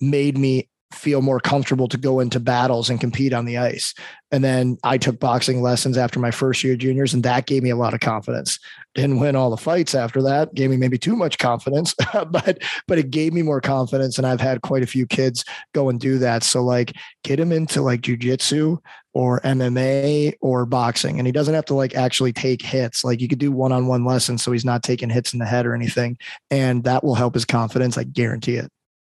made 0.00 0.36
me 0.38 0.68
feel 0.92 1.20
more 1.20 1.40
comfortable 1.40 1.88
to 1.88 1.96
go 1.96 2.20
into 2.20 2.38
battles 2.38 2.88
and 2.88 3.00
compete 3.00 3.32
on 3.32 3.44
the 3.44 3.58
ice. 3.58 3.92
And 4.30 4.42
then 4.42 4.78
I 4.84 4.98
took 4.98 5.18
boxing 5.18 5.62
lessons 5.62 5.96
after 5.96 6.20
my 6.20 6.30
first 6.30 6.62
year 6.62 6.76
juniors, 6.76 7.12
and 7.12 7.22
that 7.24 7.46
gave 7.46 7.62
me 7.62 7.70
a 7.70 7.76
lot 7.76 7.94
of 7.94 8.00
confidence. 8.00 8.58
Didn't 8.94 9.20
win 9.20 9.36
all 9.36 9.50
the 9.50 9.56
fights 9.56 9.94
after 9.94 10.22
that, 10.22 10.54
gave 10.54 10.70
me 10.70 10.76
maybe 10.76 10.98
too 10.98 11.16
much 11.16 11.38
confidence, 11.38 11.94
but 12.30 12.62
but 12.86 12.98
it 12.98 13.10
gave 13.10 13.32
me 13.32 13.42
more 13.42 13.60
confidence. 13.60 14.18
And 14.18 14.26
I've 14.26 14.40
had 14.40 14.62
quite 14.62 14.82
a 14.82 14.86
few 14.86 15.06
kids 15.06 15.44
go 15.74 15.88
and 15.88 16.00
do 16.00 16.18
that. 16.18 16.42
So 16.42 16.62
like 16.62 16.92
get 17.24 17.38
him 17.38 17.52
into 17.52 17.82
like 17.82 18.00
jujitsu 18.00 18.78
or 19.12 19.40
MMA 19.40 20.34
or 20.40 20.66
boxing. 20.66 21.18
And 21.18 21.26
he 21.26 21.32
doesn't 21.32 21.54
have 21.54 21.64
to 21.66 21.74
like 21.74 21.94
actually 21.94 22.32
take 22.32 22.62
hits. 22.62 23.04
Like 23.04 23.20
you 23.20 23.28
could 23.28 23.38
do 23.38 23.52
one-on-one 23.52 24.04
lessons 24.04 24.42
so 24.42 24.52
he's 24.52 24.64
not 24.64 24.82
taking 24.82 25.08
hits 25.08 25.32
in 25.32 25.38
the 25.38 25.46
head 25.46 25.66
or 25.66 25.74
anything. 25.74 26.18
And 26.50 26.84
that 26.84 27.02
will 27.02 27.14
help 27.14 27.34
his 27.34 27.44
confidence. 27.44 27.96
I 27.96 28.04
guarantee 28.04 28.56
it 28.56 28.70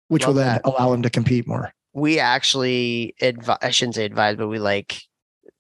which 0.09 0.23
Love 0.23 0.35
will 0.35 0.43
then 0.43 0.47
that. 0.55 0.63
allow 0.65 0.93
him 0.93 1.03
to 1.03 1.11
compete 1.11 1.47
more. 1.47 1.73
We 1.93 2.19
actually 2.19 3.15
advise, 3.21 3.59
I 3.63 3.71
shouldn't 3.71 3.95
say 3.95 4.05
advise, 4.05 4.37
but 4.37 4.49
we 4.49 4.59
like 4.59 5.01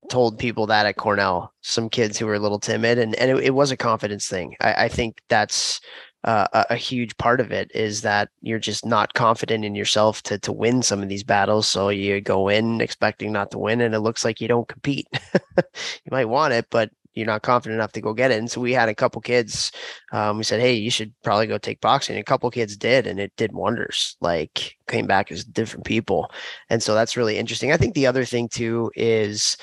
told 0.08 0.38
people 0.38 0.66
that 0.66 0.86
at 0.86 0.96
Cornell, 0.96 1.52
some 1.62 1.88
kids 1.88 2.18
who 2.18 2.26
were 2.26 2.34
a 2.34 2.38
little 2.38 2.60
timid 2.60 2.98
and, 2.98 3.14
and 3.16 3.30
it, 3.30 3.44
it 3.44 3.54
was 3.54 3.70
a 3.70 3.76
confidence 3.76 4.28
thing. 4.28 4.56
I, 4.60 4.84
I 4.84 4.88
think 4.88 5.20
that's 5.28 5.80
uh, 6.24 6.46
a, 6.52 6.66
a, 6.70 6.76
huge 6.76 7.16
part 7.18 7.40
of 7.40 7.52
it 7.52 7.70
is 7.72 8.02
that 8.02 8.28
you're 8.40 8.58
just 8.58 8.84
not 8.84 9.14
confident 9.14 9.64
in 9.64 9.76
yourself 9.76 10.22
to, 10.22 10.38
to 10.40 10.52
win 10.52 10.82
some 10.82 11.00
of 11.00 11.08
these 11.08 11.22
battles. 11.22 11.68
So 11.68 11.88
you 11.88 12.20
go 12.20 12.48
in 12.48 12.80
expecting 12.80 13.32
not 13.32 13.52
to 13.52 13.58
win 13.58 13.80
and 13.80 13.94
it 13.94 14.00
looks 14.00 14.24
like 14.24 14.40
you 14.40 14.48
don't 14.48 14.66
compete. 14.66 15.06
you 15.56 16.10
might 16.10 16.24
want 16.24 16.52
it, 16.52 16.66
but 16.68 16.90
you're 17.16 17.26
not 17.26 17.42
confident 17.42 17.78
enough 17.78 17.92
to 17.92 18.00
go 18.00 18.12
get 18.12 18.30
it. 18.30 18.38
And 18.38 18.50
so 18.50 18.60
we 18.60 18.72
had 18.72 18.88
a 18.88 18.94
couple 18.94 19.20
kids. 19.22 19.72
Um, 20.12 20.38
we 20.38 20.44
said, 20.44 20.60
hey, 20.60 20.74
you 20.74 20.90
should 20.90 21.12
probably 21.24 21.46
go 21.46 21.58
take 21.58 21.80
boxing. 21.80 22.18
a 22.18 22.22
couple 22.22 22.50
kids 22.50 22.76
did, 22.76 23.06
and 23.06 23.18
it 23.18 23.32
did 23.36 23.52
wonders. 23.52 24.16
Like 24.20 24.76
came 24.86 25.06
back 25.06 25.32
as 25.32 25.44
different 25.44 25.84
people, 25.84 26.30
and 26.70 26.82
so 26.82 26.94
that's 26.94 27.16
really 27.16 27.38
interesting. 27.38 27.72
I 27.72 27.76
think 27.76 27.94
the 27.94 28.06
other 28.06 28.24
thing 28.24 28.48
too 28.48 28.92
is 28.94 29.56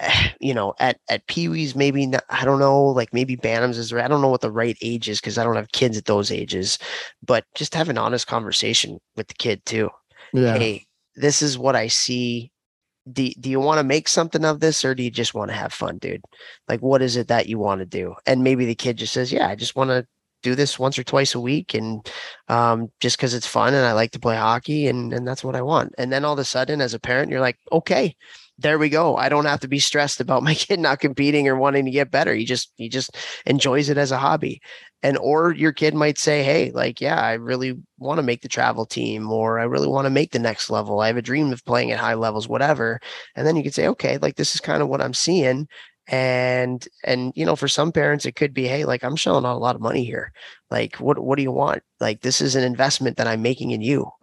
you 0.40 0.54
know, 0.54 0.74
at 0.78 0.98
at 1.08 1.26
Pee 1.26 1.48
Wee's, 1.48 1.74
maybe 1.74 2.06
not, 2.06 2.24
I 2.30 2.44
don't 2.44 2.58
know, 2.58 2.82
like 2.84 3.12
maybe 3.12 3.36
Bantams 3.36 3.78
is 3.78 3.92
I 3.92 4.08
don't 4.08 4.22
know 4.22 4.28
what 4.28 4.40
the 4.40 4.50
right 4.50 4.76
age 4.82 5.08
is 5.08 5.20
because 5.20 5.38
I 5.38 5.44
don't 5.44 5.56
have 5.56 5.72
kids 5.72 5.96
at 5.96 6.06
those 6.06 6.30
ages, 6.30 6.78
but 7.24 7.44
just 7.54 7.74
have 7.74 7.88
an 7.88 7.98
honest 7.98 8.26
conversation 8.26 8.98
with 9.16 9.28
the 9.28 9.34
kid 9.34 9.64
too. 9.66 9.90
Yeah. 10.32 10.56
Hey, 10.56 10.86
this 11.16 11.42
is 11.42 11.58
what 11.58 11.76
I 11.76 11.88
see 11.88 12.50
do, 13.10 13.30
do 13.40 13.50
you 13.50 13.60
want 13.60 13.78
to 13.78 13.84
make 13.84 14.08
something 14.08 14.44
of 14.44 14.60
this 14.60 14.84
or 14.84 14.94
do 14.94 15.02
you 15.02 15.10
just 15.10 15.34
want 15.34 15.50
to 15.50 15.56
have 15.56 15.72
fun, 15.72 15.98
dude? 15.98 16.22
Like, 16.68 16.80
what 16.80 17.02
is 17.02 17.16
it 17.16 17.28
that 17.28 17.48
you 17.48 17.58
want 17.58 17.80
to 17.80 17.86
do? 17.86 18.14
And 18.26 18.44
maybe 18.44 18.64
the 18.64 18.74
kid 18.74 18.98
just 18.98 19.12
says, 19.12 19.32
yeah, 19.32 19.48
I 19.48 19.54
just 19.54 19.74
want 19.74 19.90
to 19.90 20.06
do 20.42 20.54
this 20.54 20.78
once 20.78 20.98
or 20.98 21.04
twice 21.04 21.34
a 21.34 21.40
week 21.40 21.74
and 21.74 22.06
um, 22.48 22.90
just 23.00 23.16
because 23.16 23.34
it's 23.34 23.46
fun 23.46 23.74
and 23.74 23.86
I 23.86 23.92
like 23.92 24.10
to 24.12 24.20
play 24.20 24.36
hockey 24.36 24.88
and, 24.88 25.12
and 25.12 25.26
that's 25.26 25.44
what 25.44 25.56
I 25.56 25.62
want. 25.62 25.94
And 25.98 26.12
then 26.12 26.24
all 26.24 26.32
of 26.32 26.38
a 26.38 26.44
sudden, 26.44 26.80
as 26.80 26.94
a 26.94 27.00
parent, 27.00 27.30
you're 27.30 27.40
like, 27.40 27.58
okay, 27.70 28.16
there 28.62 28.78
we 28.78 28.88
go. 28.88 29.16
I 29.16 29.28
don't 29.28 29.44
have 29.44 29.60
to 29.60 29.68
be 29.68 29.78
stressed 29.78 30.20
about 30.20 30.42
my 30.42 30.54
kid 30.56 30.80
not 30.80 31.00
competing 31.00 31.48
or 31.48 31.56
wanting 31.56 31.84
to 31.84 31.90
get 31.90 32.10
better. 32.10 32.34
He 32.34 32.44
just 32.44 32.72
he 32.76 32.88
just 32.88 33.16
enjoys 33.46 33.88
it 33.88 33.98
as 33.98 34.12
a 34.12 34.18
hobby. 34.18 34.60
And 35.04 35.18
or 35.18 35.52
your 35.52 35.72
kid 35.72 35.94
might 35.94 36.18
say, 36.18 36.42
"Hey, 36.44 36.70
like 36.72 37.00
yeah, 37.00 37.20
I 37.20 37.34
really 37.34 37.76
want 37.98 38.18
to 38.18 38.22
make 38.22 38.42
the 38.42 38.48
travel 38.48 38.86
team 38.86 39.30
or 39.30 39.58
I 39.58 39.64
really 39.64 39.88
want 39.88 40.06
to 40.06 40.10
make 40.10 40.30
the 40.32 40.38
next 40.38 40.70
level. 40.70 41.00
I 41.00 41.08
have 41.08 41.16
a 41.16 41.22
dream 41.22 41.52
of 41.52 41.64
playing 41.64 41.90
at 41.90 41.98
high 41.98 42.14
levels, 42.14 42.48
whatever." 42.48 43.00
And 43.36 43.46
then 43.46 43.56
you 43.56 43.62
could 43.64 43.74
say, 43.74 43.88
"Okay, 43.88 44.18
like 44.18 44.36
this 44.36 44.54
is 44.54 44.60
kind 44.60 44.82
of 44.82 44.88
what 44.88 45.02
I'm 45.02 45.14
seeing 45.14 45.68
and 46.08 46.88
and 47.04 47.32
you 47.36 47.46
know 47.46 47.54
for 47.54 47.68
some 47.68 47.92
parents 47.92 48.26
it 48.26 48.34
could 48.34 48.52
be 48.52 48.66
hey 48.66 48.84
like 48.84 49.04
i'm 49.04 49.14
shelling 49.14 49.44
out 49.44 49.54
a 49.54 49.58
lot 49.58 49.76
of 49.76 49.80
money 49.80 50.04
here. 50.04 50.32
Like 50.70 50.96
what 50.96 51.18
what 51.18 51.36
do 51.36 51.42
you 51.42 51.52
want? 51.52 51.82
Like 52.00 52.22
this 52.22 52.40
is 52.40 52.56
an 52.56 52.64
investment 52.64 53.18
that 53.18 53.26
i'm 53.26 53.42
making 53.42 53.70
in 53.70 53.82
you. 53.82 54.10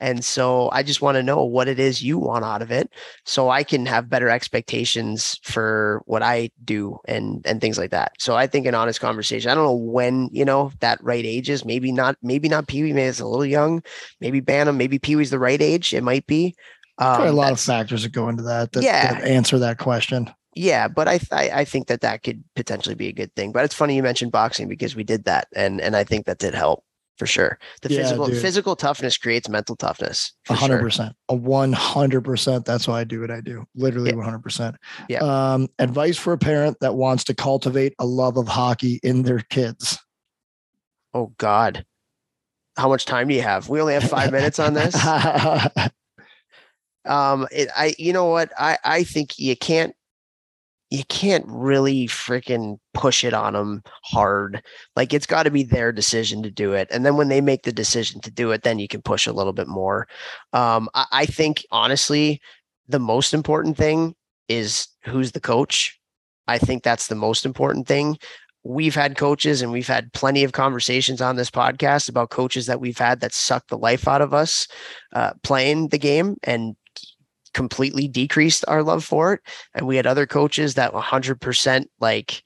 And 0.00 0.24
so 0.24 0.70
i 0.72 0.82
just 0.82 1.02
want 1.02 1.16
to 1.16 1.22
know 1.22 1.42
what 1.42 1.66
it 1.66 1.78
is 1.78 2.02
you 2.02 2.18
want 2.18 2.44
out 2.44 2.62
of 2.62 2.70
it 2.70 2.90
so 3.24 3.48
i 3.48 3.62
can 3.62 3.86
have 3.86 4.08
better 4.08 4.28
expectations 4.28 5.40
for 5.42 6.02
what 6.06 6.22
i 6.22 6.50
do 6.64 6.98
and 7.06 7.44
and 7.46 7.60
things 7.60 7.78
like 7.78 7.90
that. 7.90 8.12
So 8.18 8.36
i 8.36 8.46
think 8.46 8.66
an 8.66 8.74
honest 8.74 9.00
conversation 9.00 9.50
i 9.50 9.54
don't 9.54 9.64
know 9.64 9.74
when 9.74 10.28
you 10.32 10.44
know 10.44 10.72
that 10.80 11.02
right 11.02 11.24
age 11.24 11.50
is 11.50 11.64
maybe 11.64 11.90
not 11.90 12.16
maybe 12.22 12.48
not 12.48 12.68
pee-wee 12.68 12.92
maybe 12.92 13.08
it's 13.08 13.20
a 13.20 13.26
little 13.26 13.46
young 13.46 13.82
maybe 14.20 14.40
bantam 14.40 14.76
maybe 14.76 14.98
pee-wee's 14.98 15.30
the 15.30 15.38
right 15.38 15.60
age 15.60 15.92
it 15.94 16.04
might 16.04 16.26
be. 16.26 16.54
Um, 16.98 17.22
a 17.22 17.32
lot 17.32 17.50
of 17.50 17.58
factors 17.58 18.04
that 18.04 18.12
go 18.12 18.28
into 18.28 18.44
that 18.44 18.70
that, 18.72 18.84
yeah. 18.84 19.14
that 19.14 19.24
answer 19.24 19.58
that 19.58 19.78
question 19.78 20.30
yeah, 20.56 20.88
but 20.88 21.08
I, 21.08 21.20
I, 21.32 21.50
I 21.50 21.64
think 21.64 21.88
that 21.88 22.00
that 22.02 22.22
could 22.22 22.42
potentially 22.56 22.94
be 22.94 23.08
a 23.08 23.12
good 23.12 23.34
thing. 23.34 23.52
But 23.52 23.64
it's 23.64 23.74
funny 23.74 23.96
you 23.96 24.02
mentioned 24.02 24.32
boxing 24.32 24.68
because 24.68 24.96
we 24.96 25.04
did 25.04 25.24
that, 25.24 25.48
and 25.54 25.80
and 25.80 25.96
I 25.96 26.04
think 26.04 26.26
that 26.26 26.38
did 26.38 26.54
help 26.54 26.84
for 27.16 27.26
sure. 27.26 27.58
The 27.82 27.92
yeah, 27.92 28.02
physical 28.02 28.26
dude. 28.26 28.42
physical 28.42 28.76
toughness 28.76 29.16
creates 29.16 29.48
mental 29.48 29.76
toughness. 29.76 30.32
Hundred 30.48 30.80
percent, 30.80 31.14
a 31.28 31.34
one 31.34 31.72
hundred 31.72 32.22
percent. 32.22 32.64
That's 32.64 32.88
why 32.88 33.00
I 33.00 33.04
do 33.04 33.20
what 33.20 33.30
I 33.30 33.40
do. 33.40 33.64
Literally 33.74 34.14
one 34.14 34.24
hundred 34.24 34.42
percent. 34.42 34.76
Yeah. 35.08 35.20
Um, 35.20 35.68
advice 35.78 36.16
for 36.16 36.32
a 36.32 36.38
parent 36.38 36.78
that 36.80 36.94
wants 36.94 37.24
to 37.24 37.34
cultivate 37.34 37.94
a 37.98 38.06
love 38.06 38.36
of 38.36 38.48
hockey 38.48 39.00
in 39.02 39.22
their 39.22 39.40
kids. 39.40 39.98
Oh 41.12 41.32
God, 41.38 41.84
how 42.76 42.88
much 42.88 43.04
time 43.06 43.28
do 43.28 43.34
you 43.34 43.42
have? 43.42 43.68
We 43.68 43.80
only 43.80 43.94
have 43.94 44.04
five 44.04 44.32
minutes 44.32 44.58
on 44.58 44.74
this. 44.74 44.94
um, 47.04 47.46
it, 47.52 47.68
I 47.76 47.94
you 47.98 48.12
know 48.12 48.26
what 48.26 48.50
I 48.58 48.78
I 48.84 49.04
think 49.04 49.38
you 49.38 49.56
can't 49.56 49.94
you 50.94 51.04
can't 51.08 51.44
really 51.48 52.06
freaking 52.06 52.78
push 52.92 53.24
it 53.24 53.34
on 53.34 53.54
them 53.54 53.82
hard. 54.04 54.62
Like 54.94 55.12
it's 55.12 55.26
got 55.26 55.42
to 55.42 55.50
be 55.50 55.64
their 55.64 55.90
decision 55.90 56.40
to 56.44 56.50
do 56.52 56.72
it. 56.72 56.86
And 56.92 57.04
then 57.04 57.16
when 57.16 57.28
they 57.28 57.40
make 57.40 57.64
the 57.64 57.72
decision 57.72 58.20
to 58.20 58.30
do 58.30 58.52
it, 58.52 58.62
then 58.62 58.78
you 58.78 58.86
can 58.86 59.02
push 59.02 59.26
a 59.26 59.32
little 59.32 59.52
bit 59.52 59.66
more. 59.66 60.06
Um, 60.52 60.88
I, 60.94 61.06
I 61.10 61.26
think 61.26 61.66
honestly, 61.72 62.40
the 62.86 63.00
most 63.00 63.34
important 63.34 63.76
thing 63.76 64.14
is 64.48 64.86
who's 65.04 65.32
the 65.32 65.40
coach. 65.40 65.98
I 66.46 66.58
think 66.58 66.84
that's 66.84 67.08
the 67.08 67.16
most 67.16 67.44
important 67.44 67.88
thing. 67.88 68.16
We've 68.62 68.94
had 68.94 69.16
coaches 69.16 69.62
and 69.62 69.72
we've 69.72 69.88
had 69.88 70.12
plenty 70.12 70.44
of 70.44 70.52
conversations 70.52 71.20
on 71.20 71.34
this 71.34 71.50
podcast 71.50 72.08
about 72.08 72.30
coaches 72.30 72.66
that 72.66 72.80
we've 72.80 72.98
had 72.98 73.18
that 73.20 73.34
sucked 73.34 73.70
the 73.70 73.78
life 73.78 74.06
out 74.06 74.22
of 74.22 74.32
us 74.32 74.68
uh, 75.12 75.32
playing 75.42 75.88
the 75.88 75.98
game 75.98 76.36
and 76.44 76.76
completely 77.54 78.06
decreased 78.08 78.64
our 78.68 78.82
love 78.82 79.04
for 79.04 79.34
it. 79.34 79.40
And 79.74 79.86
we 79.86 79.96
had 79.96 80.06
other 80.06 80.26
coaches 80.26 80.74
that 80.74 80.92
100% 80.92 81.86
like 82.00 82.42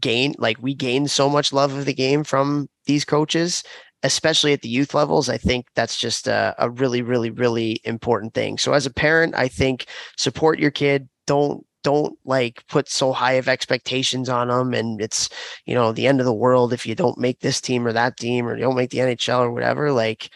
gain, 0.00 0.34
like 0.38 0.56
we 0.62 0.74
gained 0.74 1.10
so 1.10 1.28
much 1.28 1.52
love 1.52 1.74
of 1.74 1.84
the 1.84 1.94
game 1.94 2.24
from 2.24 2.68
these 2.86 3.04
coaches, 3.04 3.62
especially 4.02 4.52
at 4.52 4.62
the 4.62 4.68
youth 4.68 4.94
levels. 4.94 5.28
I 5.28 5.36
think 5.36 5.66
that's 5.74 5.98
just 5.98 6.26
a, 6.28 6.54
a 6.58 6.70
really, 6.70 7.02
really, 7.02 7.30
really 7.30 7.80
important 7.84 8.34
thing. 8.34 8.58
So 8.58 8.72
as 8.72 8.86
a 8.86 8.92
parent, 8.92 9.34
I 9.34 9.48
think 9.48 9.86
support 10.16 10.58
your 10.58 10.70
kid. 10.70 11.08
Don't 11.26 11.64
don't 11.84 12.18
like 12.24 12.66
put 12.66 12.88
so 12.88 13.12
high 13.12 13.34
of 13.34 13.48
expectations 13.48 14.28
on 14.28 14.48
them 14.48 14.74
and 14.74 15.00
it's 15.00 15.28
you 15.64 15.74
know 15.74 15.92
the 15.92 16.06
end 16.06 16.18
of 16.18 16.26
the 16.26 16.34
world 16.34 16.72
if 16.72 16.84
you 16.84 16.94
don't 16.94 17.18
make 17.18 17.38
this 17.38 17.60
team 17.60 17.86
or 17.86 17.92
that 17.92 18.16
team 18.16 18.46
or 18.46 18.56
you 18.56 18.62
don't 18.62 18.76
make 18.76 18.90
the 18.90 18.98
NHL 18.98 19.38
or 19.40 19.52
whatever 19.52 19.92
like 19.92 20.28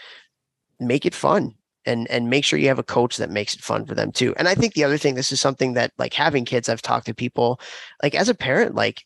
make 0.78 1.04
it 1.04 1.14
fun 1.14 1.52
and 1.86 2.10
and 2.10 2.30
make 2.30 2.44
sure 2.44 2.58
you 2.58 2.68
have 2.68 2.78
a 2.78 2.84
coach 2.84 3.16
that 3.16 3.30
makes 3.30 3.54
it 3.54 3.60
fun 3.60 3.86
for 3.86 3.94
them 3.94 4.12
too. 4.12 4.34
And 4.36 4.48
I 4.48 4.54
think 4.54 4.74
the 4.74 4.84
other 4.84 4.98
thing, 4.98 5.14
this 5.14 5.32
is 5.32 5.40
something 5.40 5.74
that 5.74 5.92
like 5.98 6.14
having 6.14 6.44
kids, 6.44 6.68
I've 6.68 6.82
talked 6.82 7.06
to 7.06 7.14
people 7.14 7.60
like 8.02 8.14
as 8.14 8.28
a 8.28 8.34
parent, 8.34 8.74
like 8.74 9.04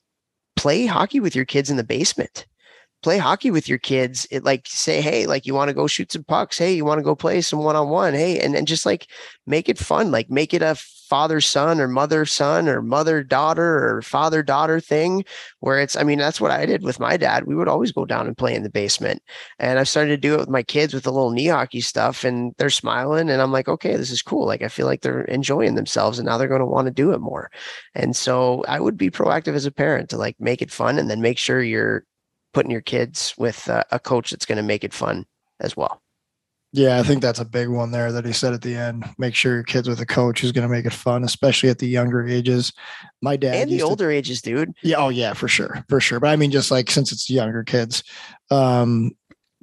play 0.56 0.86
hockey 0.86 1.20
with 1.20 1.36
your 1.36 1.44
kids 1.44 1.70
in 1.70 1.76
the 1.76 1.84
basement. 1.84 2.46
Play 3.02 3.18
hockey 3.18 3.50
with 3.50 3.68
your 3.68 3.78
kids 3.78 4.26
it 4.30 4.42
like 4.42 4.66
say 4.66 5.00
hey 5.00 5.26
like 5.26 5.46
you 5.46 5.54
want 5.54 5.68
to 5.68 5.74
go 5.74 5.86
shoot 5.86 6.10
some 6.12 6.24
pucks? 6.24 6.58
Hey 6.58 6.74
you 6.74 6.84
want 6.84 6.98
to 6.98 7.04
go 7.04 7.14
play 7.14 7.40
some 7.40 7.62
one-on-one? 7.62 8.14
Hey 8.14 8.40
and, 8.40 8.54
and 8.54 8.66
just 8.66 8.86
like 8.86 9.06
make 9.46 9.68
it 9.68 9.78
fun 9.78 10.10
like 10.10 10.30
make 10.30 10.54
it 10.54 10.62
a 10.62 10.76
father 11.08 11.40
son 11.40 11.80
or 11.80 11.88
mother 11.88 12.26
son 12.26 12.68
or 12.68 12.82
mother 12.82 13.22
daughter 13.22 13.96
or 13.96 14.02
father 14.02 14.42
daughter 14.42 14.80
thing 14.80 15.24
where 15.60 15.78
it's 15.80 15.96
i 15.96 16.02
mean 16.02 16.18
that's 16.18 16.40
what 16.40 16.50
i 16.50 16.66
did 16.66 16.82
with 16.82 17.00
my 17.00 17.16
dad. 17.16 17.46
We 17.46 17.54
would 17.54 17.68
always 17.68 17.92
go 17.92 18.04
down 18.04 18.26
and 18.26 18.36
play 18.36 18.54
in 18.54 18.62
the 18.62 18.70
basement. 18.70 19.22
And 19.58 19.78
i've 19.78 19.88
started 19.88 20.10
to 20.10 20.16
do 20.16 20.34
it 20.34 20.40
with 20.40 20.48
my 20.48 20.62
kids 20.62 20.92
with 20.94 21.04
the 21.04 21.12
little 21.12 21.30
knee 21.30 21.46
hockey 21.46 21.80
stuff 21.80 22.24
and 22.24 22.54
they're 22.58 22.70
smiling 22.70 23.30
and 23.30 23.40
i'm 23.40 23.52
like 23.52 23.68
okay 23.68 23.96
this 23.96 24.10
is 24.10 24.22
cool. 24.22 24.46
Like 24.46 24.62
i 24.62 24.68
feel 24.68 24.86
like 24.86 25.02
they're 25.02 25.22
enjoying 25.24 25.74
themselves 25.74 26.18
and 26.18 26.26
now 26.26 26.38
they're 26.38 26.48
going 26.48 26.60
to 26.60 26.66
want 26.66 26.86
to 26.86 26.92
do 26.92 27.12
it 27.12 27.20
more. 27.20 27.50
And 27.94 28.16
so 28.16 28.64
i 28.68 28.80
would 28.80 28.96
be 28.96 29.10
proactive 29.10 29.54
as 29.54 29.66
a 29.66 29.72
parent 29.72 30.10
to 30.10 30.16
like 30.18 30.36
make 30.40 30.62
it 30.62 30.70
fun 30.70 30.98
and 30.98 31.08
then 31.10 31.20
make 31.20 31.38
sure 31.38 31.62
you're 31.62 32.04
putting 32.52 32.70
your 32.70 32.80
kids 32.80 33.34
with 33.36 33.68
a 33.68 34.00
coach 34.00 34.30
that's 34.30 34.46
going 34.46 34.56
to 34.56 34.62
make 34.62 34.82
it 34.82 34.94
fun 34.94 35.26
as 35.60 35.76
well. 35.76 36.02
Yeah, 36.76 37.00
I 37.00 37.02
think 37.02 37.22
that's 37.22 37.40
a 37.40 37.44
big 37.46 37.70
one 37.70 37.90
there 37.90 38.12
that 38.12 38.26
he 38.26 38.34
said 38.34 38.52
at 38.52 38.60
the 38.60 38.74
end. 38.74 39.02
Make 39.16 39.34
sure 39.34 39.54
your 39.54 39.62
kids 39.62 39.88
with 39.88 39.98
a 40.02 40.04
coach 40.04 40.42
who's 40.42 40.52
going 40.52 40.68
to 40.68 40.72
make 40.72 40.84
it 40.84 40.92
fun, 40.92 41.24
especially 41.24 41.70
at 41.70 41.78
the 41.78 41.88
younger 41.88 42.28
ages. 42.28 42.70
My 43.22 43.34
dad 43.36 43.54
and 43.54 43.70
the 43.70 43.80
older 43.80 44.10
to, 44.10 44.14
ages, 44.14 44.42
dude. 44.42 44.74
Yeah, 44.82 44.96
oh 44.98 45.08
yeah, 45.08 45.32
for 45.32 45.48
sure, 45.48 45.82
for 45.88 46.00
sure. 46.00 46.20
But 46.20 46.28
I 46.28 46.36
mean, 46.36 46.50
just 46.50 46.70
like 46.70 46.90
since 46.90 47.12
it's 47.12 47.30
younger 47.30 47.64
kids, 47.64 48.02
um, 48.50 49.12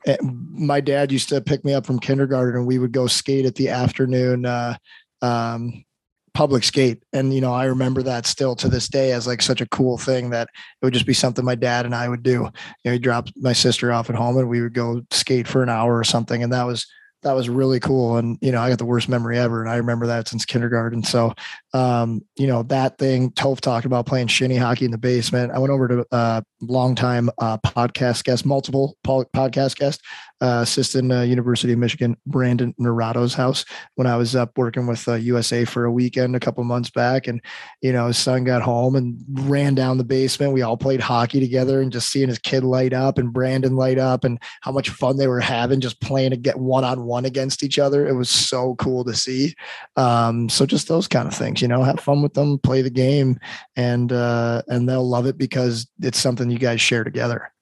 eh, 0.08 0.18
my 0.24 0.82
dad 0.82 1.12
used 1.12 1.30
to 1.30 1.40
pick 1.40 1.64
me 1.64 1.76
up 1.76 1.86
from 1.86 2.00
kindergarten, 2.00 2.58
and 2.58 2.66
we 2.66 2.80
would 2.80 2.92
go 2.92 3.06
skate 3.06 3.46
at 3.46 3.54
the 3.54 3.70
afternoon 3.70 4.48
uh, 4.48 4.76
um, 5.22 5.86
public 6.34 6.64
skate 6.64 7.04
and 7.14 7.32
you 7.32 7.40
know 7.40 7.54
i 7.54 7.66
remember 7.66 8.02
that 8.02 8.26
still 8.26 8.56
to 8.56 8.68
this 8.68 8.88
day 8.88 9.12
as 9.12 9.28
like 9.28 9.40
such 9.40 9.62
a 9.62 9.68
cool 9.68 10.00
thing 10.00 10.32
that 10.32 10.48
it 10.82 10.84
would 10.84 10.92
just 10.92 11.06
be 11.06 11.14
something 11.14 11.46
my 11.46 11.54
dad 11.54 11.86
and 11.86 11.94
i 11.94 12.10
would 12.10 12.24
do 12.24 12.32
you 12.32 12.52
know 12.86 12.92
he 12.92 12.98
dropped 12.98 13.32
my 13.36 13.54
sister 13.54 13.92
off 13.92 14.10
at 14.10 14.16
home 14.16 14.36
and 14.38 14.50
we 14.50 14.60
would 14.60 14.74
go 14.74 15.04
skate 15.12 15.48
for 15.48 15.62
an 15.62 15.70
hour 15.70 15.96
or 15.96 16.04
something 16.04 16.42
and 16.42 16.52
that 16.52 16.64
was 16.64 16.88
that 17.24 17.34
was 17.34 17.50
really 17.50 17.80
cool. 17.80 18.18
And, 18.18 18.38
you 18.42 18.52
know, 18.52 18.62
I 18.62 18.70
got 18.70 18.78
the 18.78 18.86
worst 18.86 19.10
memory 19.10 19.38
ever. 19.38 19.62
And 19.62 19.70
I 19.70 19.76
remember 19.78 20.08
that 20.08 20.28
since 20.28 20.46
kindergarten. 20.46 21.04
So, 21.04 21.34
um, 21.74 22.22
you 22.38 22.48
know, 22.48 22.64
that 22.64 22.98
thing, 22.98 23.32
Toph 23.32 23.60
talked 23.60 23.86
about 23.86 24.06
playing 24.06 24.28
shinny 24.28 24.58
hockey 24.58 24.86
in 24.86 24.92
the 24.92 24.98
basement. 24.98 25.52
I 25.52 25.60
went 25.60 25.72
over 25.72 25.88
to 25.88 26.06
a 26.12 26.16
uh, 26.16 26.42
longtime 26.62 27.30
uh, 27.40 27.58
podcast 27.58 28.24
guest, 28.24 28.46
multiple 28.46 28.98
podcast 29.06 29.76
guest, 29.76 30.02
uh, 30.44 30.60
assistant 30.62 31.10
uh, 31.10 31.22
University 31.22 31.72
of 31.72 31.80
Michigan, 31.80 32.18
Brandon 32.26 32.76
Naurato's 32.78 33.34
house 33.34 33.64
when 33.96 34.08
I 34.08 34.18
was 34.18 34.36
up 34.36 34.58
working 34.58 34.88
with 34.88 35.08
uh, 35.08 35.14
USA 35.14 35.64
for 35.64 35.86
a 35.86 35.92
weekend 35.92 36.36
a 36.36 36.40
couple 36.40 36.62
months 36.66 36.90
back. 36.90 37.28
And, 37.28 37.42
you 37.82 37.94
know, 37.94 38.08
his 38.08 38.18
son 38.18 38.44
got 38.44 38.62
home 38.62 38.98
and 38.98 39.18
ran 39.50 39.74
down 39.74 39.98
the 39.98 40.04
basement. 40.04 40.52
We 40.52 40.62
all 40.62 40.76
played 40.76 41.00
hockey 41.00 41.40
together 41.40 41.82
and 41.82 41.94
just 41.94 42.12
seeing 42.12 42.28
his 42.28 42.40
kid 42.40 42.66
light 42.66 42.92
up 42.92 43.18
and 43.18 43.32
Brandon 43.32 43.78
light 43.78 43.98
up 43.98 44.26
and 44.26 44.38
how 44.60 44.74
much 44.74 44.90
fun 44.90 45.16
they 45.16 45.28
were 45.28 45.40
having 45.40 45.80
just 45.80 46.02
playing 46.02 46.32
to 46.32 46.38
get 46.38 46.60
one 46.60 46.84
on 46.84 47.06
one 47.06 47.24
against 47.24 47.64
each 47.64 47.80
other. 47.80 48.06
It 48.06 48.16
was 48.16 48.30
so 48.30 48.76
cool 48.76 49.06
to 49.06 49.14
see. 49.14 49.56
Um, 49.96 50.50
so 50.50 50.66
just 50.66 50.90
those 50.90 51.08
kind 51.08 51.26
of 51.26 51.34
things, 51.34 51.62
you 51.62 51.70
know, 51.70 51.84
have 51.84 52.02
fun 52.02 52.22
with 52.22 52.34
them, 52.34 52.60
play 52.60 52.82
the 52.82 52.90
game, 52.90 53.40
and 53.78 54.12
uh, 54.12 54.62
and 54.68 54.90
they'll 54.90 55.08
love 55.08 55.26
it 55.26 55.38
because 55.38 55.88
it's 56.02 56.20
something 56.20 56.52
you 56.52 56.60
guys 56.60 56.82
share 56.82 57.06
together. 57.06 57.53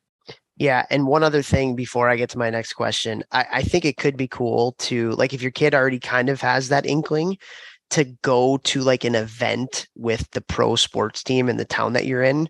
Yeah. 0.62 0.86
And 0.92 1.08
one 1.08 1.24
other 1.24 1.42
thing 1.42 1.76
before 1.76 2.08
I 2.08 2.16
get 2.18 2.30
to 2.30 2.38
my 2.38 2.52
next 2.52 2.74
question, 2.74 3.24
I, 3.32 3.48
I 3.52 3.62
think 3.64 3.84
it 3.84 3.98
could 3.98 4.16
be 4.16 4.28
cool 4.28 4.74
to 4.74 5.10
like 5.14 5.34
if 5.34 5.42
your 5.42 5.50
kid 5.50 5.74
already 5.74 5.98
kind 5.98 6.30
of 6.30 6.40
has 6.42 6.70
that 6.70 6.86
inkling 6.86 7.40
to 7.90 8.04
go 8.22 8.58
to 8.58 8.82
like 8.82 9.04
an 9.04 9.16
event 9.16 9.88
with 9.96 10.30
the 10.34 10.42
pro 10.42 10.76
sports 10.76 11.24
team 11.24 11.50
in 11.50 11.58
the 11.58 11.66
town 11.66 11.94
that 11.94 12.06
you're 12.06 12.22
in 12.22 12.48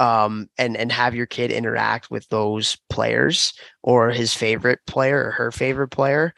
um, 0.00 0.48
and 0.58 0.76
and 0.76 0.90
have 0.90 1.14
your 1.14 1.26
kid 1.26 1.52
interact 1.52 2.10
with 2.10 2.28
those 2.28 2.76
players 2.90 3.52
or 3.84 4.10
his 4.10 4.34
favorite 4.34 4.80
player 4.88 5.26
or 5.26 5.30
her 5.30 5.52
favorite 5.52 5.90
player 5.90 6.34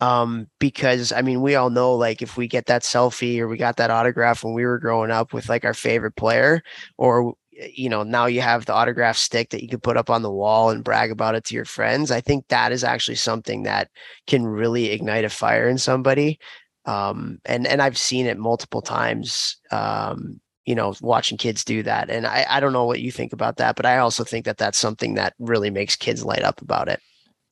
um, 0.00 0.46
because 0.60 1.10
I 1.10 1.22
mean 1.22 1.42
we 1.42 1.56
all 1.56 1.70
know 1.70 1.94
like 1.94 2.22
if 2.22 2.36
we 2.36 2.46
get 2.46 2.66
that 2.66 2.82
selfie 2.82 3.40
or 3.40 3.48
we 3.48 3.56
got 3.56 3.78
that 3.78 3.90
autograph 3.90 4.44
when 4.44 4.54
we 4.54 4.64
were 4.64 4.78
growing 4.78 5.10
up 5.10 5.32
with 5.32 5.48
like 5.48 5.64
our 5.64 5.74
favorite 5.74 6.14
player 6.14 6.62
or 6.96 7.34
you 7.72 7.88
know 7.88 8.02
now 8.02 8.26
you 8.26 8.40
have 8.40 8.66
the 8.66 8.72
autograph 8.72 9.16
stick 9.16 9.50
that 9.50 9.62
you 9.62 9.68
can 9.68 9.80
put 9.80 9.96
up 9.96 10.10
on 10.10 10.22
the 10.22 10.30
wall 10.30 10.70
and 10.70 10.84
brag 10.84 11.10
about 11.10 11.34
it 11.34 11.44
to 11.44 11.54
your 11.54 11.64
friends 11.64 12.10
i 12.10 12.20
think 12.20 12.46
that 12.48 12.72
is 12.72 12.84
actually 12.84 13.14
something 13.14 13.62
that 13.62 13.88
can 14.26 14.46
really 14.46 14.90
ignite 14.90 15.24
a 15.24 15.30
fire 15.30 15.68
in 15.68 15.78
somebody 15.78 16.38
um, 16.86 17.38
and 17.44 17.66
and 17.66 17.80
i've 17.80 17.98
seen 17.98 18.26
it 18.26 18.38
multiple 18.38 18.82
times 18.82 19.56
um, 19.70 20.40
you 20.64 20.74
know 20.74 20.94
watching 21.00 21.38
kids 21.38 21.64
do 21.64 21.82
that 21.82 22.10
and 22.10 22.26
I, 22.26 22.46
I 22.48 22.60
don't 22.60 22.72
know 22.72 22.84
what 22.84 23.00
you 23.00 23.12
think 23.12 23.32
about 23.32 23.56
that 23.56 23.76
but 23.76 23.86
i 23.86 23.98
also 23.98 24.24
think 24.24 24.44
that 24.46 24.58
that's 24.58 24.78
something 24.78 25.14
that 25.14 25.34
really 25.38 25.70
makes 25.70 25.96
kids 25.96 26.24
light 26.24 26.42
up 26.42 26.60
about 26.60 26.88
it 26.88 27.00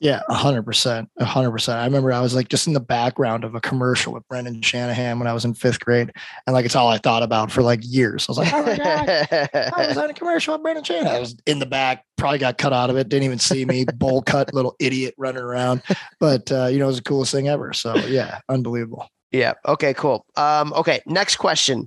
yeah, 0.03 0.21
hundred 0.29 0.65
percent, 0.65 1.09
hundred 1.21 1.53
percent. 1.53 1.79
I 1.79 1.85
remember 1.85 2.13
I 2.13 2.21
was 2.21 2.35
like 2.35 2.49
just 2.49 2.67
in 2.67 2.73
the 2.73 2.81
background 2.81 3.45
of 3.45 3.55
a 3.55 3.61
commercial 3.61 4.13
with 4.13 4.27
Brendan 4.27 4.61
Shanahan 4.61 5.21
when 5.21 5.29
I 5.29 5.33
was 5.33 5.45
in 5.45 5.55
fifth 5.55 5.79
grade, 5.79 6.11
and 6.45 6.55
like 6.55 6.65
it's 6.65 6.75
all 6.75 6.89
I 6.89 6.99
thought 6.99 7.23
about 7.23 7.53
for 7.53 7.63
like 7.63 7.79
years. 7.83 8.27
I 8.29 8.33
was 8.33 8.39
like, 8.39 8.53
oh 8.53 8.65
my 8.65 8.77
god, 8.77 9.09
I 9.55 9.87
was 9.87 9.97
on 9.97 10.11
a 10.11 10.13
commercial 10.13 10.55
with 10.55 10.63
Brendan 10.63 10.83
Shanahan. 10.83 11.15
I 11.15 11.21
was 11.21 11.37
in 11.47 11.61
the 11.61 11.67
back, 11.67 12.05
probably 12.17 12.39
got 12.39 12.59
cut 12.59 12.73
out 12.73 12.91
of 12.91 12.97
it, 12.97 13.09
didn't 13.09 13.23
even 13.23 13.39
see 13.39 13.65
me, 13.65 13.85
bowl 13.85 14.23
cut, 14.23 14.53
little 14.55 14.75
idiot 14.81 15.15
running 15.19 15.43
around. 15.43 15.83
But 16.19 16.51
uh, 16.51 16.67
you 16.67 16.81
know, 16.81 16.87
it 16.87 16.89
was 16.89 16.97
the 16.97 17.05
coolest 17.05 17.31
thing 17.31 17.47
ever. 17.47 17.73
So 17.73 17.95
yeah, 17.95 18.41
unbelievable. 18.49 19.09
Yeah. 19.31 19.55
Okay. 19.67 19.95
Cool. 19.95 20.27
Um, 20.37 20.73
okay. 20.75 21.01
Next 21.07 21.37
question. 21.37 21.87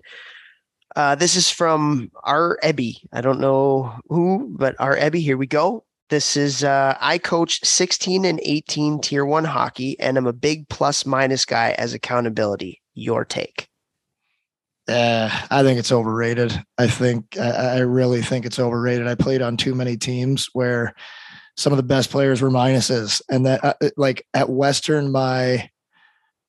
Uh, 0.96 1.16
this 1.16 1.36
is 1.36 1.50
from 1.50 2.10
our 2.24 2.58
Ebby. 2.64 2.96
I 3.12 3.20
don't 3.20 3.42
know 3.42 3.94
who, 4.08 4.56
but 4.58 4.76
our 4.80 4.96
Ebby. 4.96 5.20
Here 5.20 5.38
we 5.38 5.48
go. 5.48 5.85
This 6.10 6.38
is 6.38 6.64
uh, 6.64 6.96
I 7.00 7.18
coach 7.18 7.66
16 7.66 8.26
and 8.26 8.40
18 8.44 9.02
tier 9.02 9.26
one 9.26 9.46
hockey, 9.46 10.00
and 10.00 10.18
I'm 10.18 10.28
a 10.28 10.34
big 10.34 10.70
plus 10.70 11.06
minus 11.06 11.46
guy 11.46 11.72
as 11.78 11.94
accountability. 11.94 12.82
Your 12.94 13.26
take? 13.26 13.68
Uh, 14.88 15.30
I 15.50 15.64
think 15.64 15.80
it's 15.80 15.92
overrated. 15.92 16.64
I 16.78 16.88
think 16.88 17.38
I, 17.40 17.50
I 17.50 17.80
really 17.80 18.22
think 18.22 18.46
it's 18.46 18.60
overrated. 18.60 19.08
I 19.08 19.16
played 19.16 19.42
on 19.42 19.58
too 19.58 19.74
many 19.74 19.98
teams 19.98 20.48
where 20.54 20.94
some 21.58 21.74
of 21.74 21.78
the 21.78 21.84
best 21.84 22.12
players 22.12 22.42
were 22.42 22.52
minuses, 22.52 23.22
and 23.30 23.46
that 23.48 23.66
uh, 23.66 23.74
like 23.98 24.28
at 24.36 24.50
Western, 24.50 25.12
my 25.12 25.70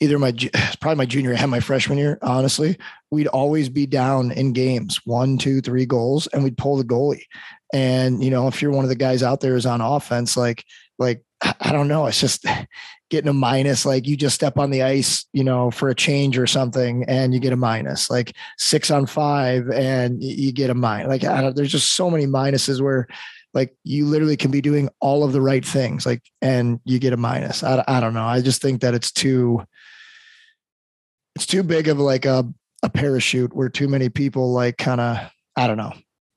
either 0.00 0.18
my 0.18 0.32
probably 0.80 0.96
my 0.96 1.06
junior 1.06 1.32
and 1.32 1.50
my 1.50 1.60
freshman 1.60 1.98
year, 1.98 2.18
honestly, 2.20 2.76
we'd 3.10 3.28
always 3.28 3.68
be 3.68 3.86
down 3.86 4.32
in 4.32 4.52
games, 4.52 5.00
one, 5.04 5.38
two, 5.38 5.60
three 5.60 5.86
goals, 5.86 6.26
and 6.28 6.44
we'd 6.44 6.58
pull 6.58 6.76
the 6.76 6.84
goalie. 6.84 7.22
And 7.72 8.22
you 8.22 8.30
know, 8.30 8.48
if 8.48 8.62
you're 8.62 8.72
one 8.72 8.84
of 8.84 8.88
the 8.88 8.96
guys 8.96 9.22
out 9.22 9.40
there 9.40 9.54
who's 9.54 9.66
on 9.66 9.80
offense, 9.80 10.36
like 10.36 10.64
like 10.98 11.22
I 11.42 11.72
don't 11.72 11.88
know, 11.88 12.06
it's 12.06 12.20
just 12.20 12.46
getting 13.10 13.28
a 13.28 13.34
minus. 13.34 13.84
Like 13.84 14.06
you 14.06 14.16
just 14.16 14.34
step 14.34 14.58
on 14.58 14.70
the 14.70 14.82
ice, 14.82 15.26
you 15.32 15.44
know, 15.44 15.70
for 15.70 15.88
a 15.88 15.94
change 15.94 16.38
or 16.38 16.46
something, 16.46 17.04
and 17.08 17.34
you 17.34 17.40
get 17.40 17.52
a 17.52 17.56
minus. 17.56 18.08
Like 18.10 18.34
six 18.58 18.90
on 18.90 19.06
five, 19.06 19.68
and 19.70 20.22
you 20.22 20.52
get 20.52 20.70
a 20.70 20.74
minus. 20.74 21.08
Like 21.08 21.54
there's 21.54 21.72
just 21.72 21.94
so 21.94 22.10
many 22.10 22.26
minuses 22.26 22.80
where 22.80 23.08
like 23.54 23.74
you 23.84 24.06
literally 24.06 24.36
can 24.36 24.50
be 24.50 24.60
doing 24.60 24.88
all 25.00 25.24
of 25.24 25.32
the 25.32 25.40
right 25.40 25.64
things 25.64 26.04
like 26.04 26.20
and 26.42 26.78
you 26.84 26.98
get 26.98 27.14
a 27.14 27.16
minus 27.16 27.62
I, 27.62 27.82
I 27.88 28.00
don't 28.00 28.12
know 28.12 28.26
i 28.26 28.42
just 28.42 28.60
think 28.60 28.82
that 28.82 28.92
it's 28.92 29.10
too 29.10 29.64
it's 31.36 31.46
too 31.46 31.62
big 31.62 31.88
of 31.88 31.98
like 31.98 32.26
a 32.26 32.44
a 32.82 32.90
parachute 32.90 33.54
where 33.54 33.68
too 33.68 33.88
many 33.88 34.08
people 34.08 34.52
like 34.52 34.76
kind 34.76 35.00
of 35.00 35.18
I 35.56 35.66
don't 35.66 35.76
know. 35.76 35.92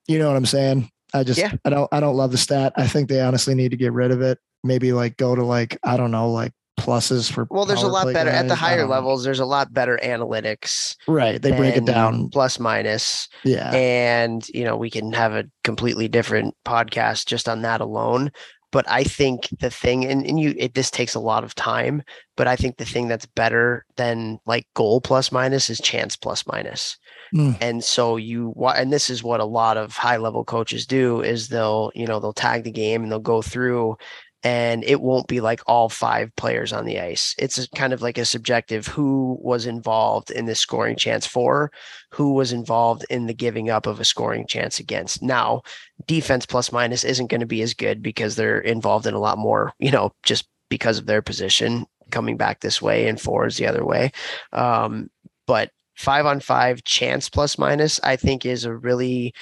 You 0.07 0.19
know 0.19 0.27
what 0.27 0.37
I'm 0.37 0.45
saying? 0.45 0.89
I 1.13 1.23
just 1.23 1.39
Yeah. 1.39 1.53
I 1.65 1.69
don't 1.69 1.87
I 1.91 1.99
don't 1.99 2.15
love 2.15 2.31
the 2.31 2.37
stat. 2.37 2.73
I 2.75 2.87
think 2.87 3.09
they 3.09 3.21
honestly 3.21 3.55
need 3.55 3.71
to 3.71 3.77
get 3.77 3.93
rid 3.93 4.11
of 4.11 4.21
it. 4.21 4.39
Maybe 4.63 4.91
like 4.93 5.17
go 5.17 5.35
to 5.35 5.43
like 5.43 5.77
I 5.83 5.97
don't 5.97 6.11
know 6.11 6.31
like 6.31 6.53
pluses 6.79 7.31
for 7.31 7.45
Well, 7.49 7.65
there's 7.65 7.83
a 7.83 7.87
lot 7.87 8.13
better 8.13 8.29
at 8.29 8.47
the 8.47 8.55
higher 8.55 8.87
levels. 8.87 9.23
There's 9.23 9.41
a 9.41 9.45
lot 9.45 9.73
better 9.73 9.99
analytics. 10.01 10.95
Right. 11.07 11.41
They 11.41 11.51
break 11.51 11.75
it 11.75 11.85
down. 11.85 12.29
plus 12.29 12.59
minus. 12.59 13.27
Yeah. 13.43 13.71
and 13.73 14.47
you 14.49 14.63
know 14.63 14.77
we 14.77 14.89
can 14.89 15.11
have 15.13 15.33
a 15.33 15.45
completely 15.63 16.07
different 16.07 16.55
podcast 16.65 17.25
just 17.25 17.49
on 17.49 17.61
that 17.63 17.81
alone 17.81 18.31
but 18.71 18.89
i 18.89 19.03
think 19.03 19.49
the 19.59 19.69
thing 19.69 20.05
and, 20.05 20.25
and 20.25 20.39
you 20.39 20.53
it, 20.57 20.73
this 20.73 20.91
takes 20.91 21.15
a 21.15 21.19
lot 21.19 21.43
of 21.43 21.55
time 21.55 22.03
but 22.37 22.47
i 22.47 22.55
think 22.55 22.77
the 22.77 22.85
thing 22.85 23.07
that's 23.07 23.25
better 23.25 23.85
than 23.97 24.39
like 24.45 24.67
goal 24.75 25.01
plus 25.01 25.31
minus 25.31 25.69
is 25.69 25.79
chance 25.79 26.15
plus 26.15 26.45
minus 26.47 26.97
Mm. 27.33 27.57
and 27.61 27.83
so 27.83 28.17
you 28.17 28.53
and 28.75 28.91
this 28.91 29.09
is 29.09 29.23
what 29.23 29.39
a 29.39 29.45
lot 29.45 29.77
of 29.77 29.95
high 29.95 30.17
level 30.17 30.43
coaches 30.43 30.85
do 30.85 31.21
is 31.21 31.49
they'll 31.49 31.91
you 31.95 32.05
know 32.05 32.19
they'll 32.19 32.33
tag 32.33 32.63
the 32.63 32.71
game 32.71 33.03
and 33.03 33.11
they'll 33.11 33.19
go 33.19 33.41
through 33.41 33.97
and 34.43 34.83
it 34.85 35.01
won't 35.01 35.27
be 35.27 35.41
like 35.41 35.61
all 35.67 35.89
five 35.89 36.33
players 36.37 36.71
on 36.71 36.85
the 36.85 36.99
ice. 36.99 37.35
It's 37.37 37.67
kind 37.75 37.91
of 37.91 38.01
like 38.01 38.17
a 38.17 38.23
subjective 38.23 38.87
who 38.87 39.37
was 39.41 39.65
involved 39.65 40.31
in 40.31 40.45
this 40.45 40.59
scoring 40.59 40.95
chance 40.95 41.25
for, 41.25 41.71
who 42.11 42.33
was 42.33 42.53
involved 42.53 43.05
in 43.09 43.25
the 43.25 43.33
giving 43.33 43.69
up 43.69 43.85
of 43.85 43.99
a 43.99 44.05
scoring 44.05 44.47
chance 44.47 44.79
against. 44.79 45.21
Now, 45.21 45.63
defense 46.07 46.45
plus 46.45 46.71
minus 46.71 47.03
isn't 47.03 47.27
going 47.27 47.41
to 47.41 47.47
be 47.47 47.61
as 47.61 47.73
good 47.73 48.01
because 48.01 48.35
they're 48.35 48.59
involved 48.61 49.07
in 49.07 49.13
a 49.13 49.19
lot 49.19 49.37
more, 49.37 49.73
you 49.77 49.91
know, 49.91 50.13
just 50.23 50.47
because 50.69 50.97
of 50.97 51.05
their 51.05 51.21
position 51.21 51.85
coming 52.09 52.37
back 52.37 52.61
this 52.61 52.81
way 52.81 53.07
and 53.07 53.19
four 53.19 53.45
is 53.45 53.57
the 53.57 53.67
other 53.67 53.85
way. 53.85 54.11
Um, 54.53 55.09
but 55.47 55.71
five 55.99 56.25
on 56.25 56.39
five 56.39 56.81
chance 56.85 57.27
plus 57.27 57.57
minus, 57.57 57.99
I 58.03 58.15
think 58.15 58.45
is 58.45 58.63
a 58.63 58.73
really 58.73 59.33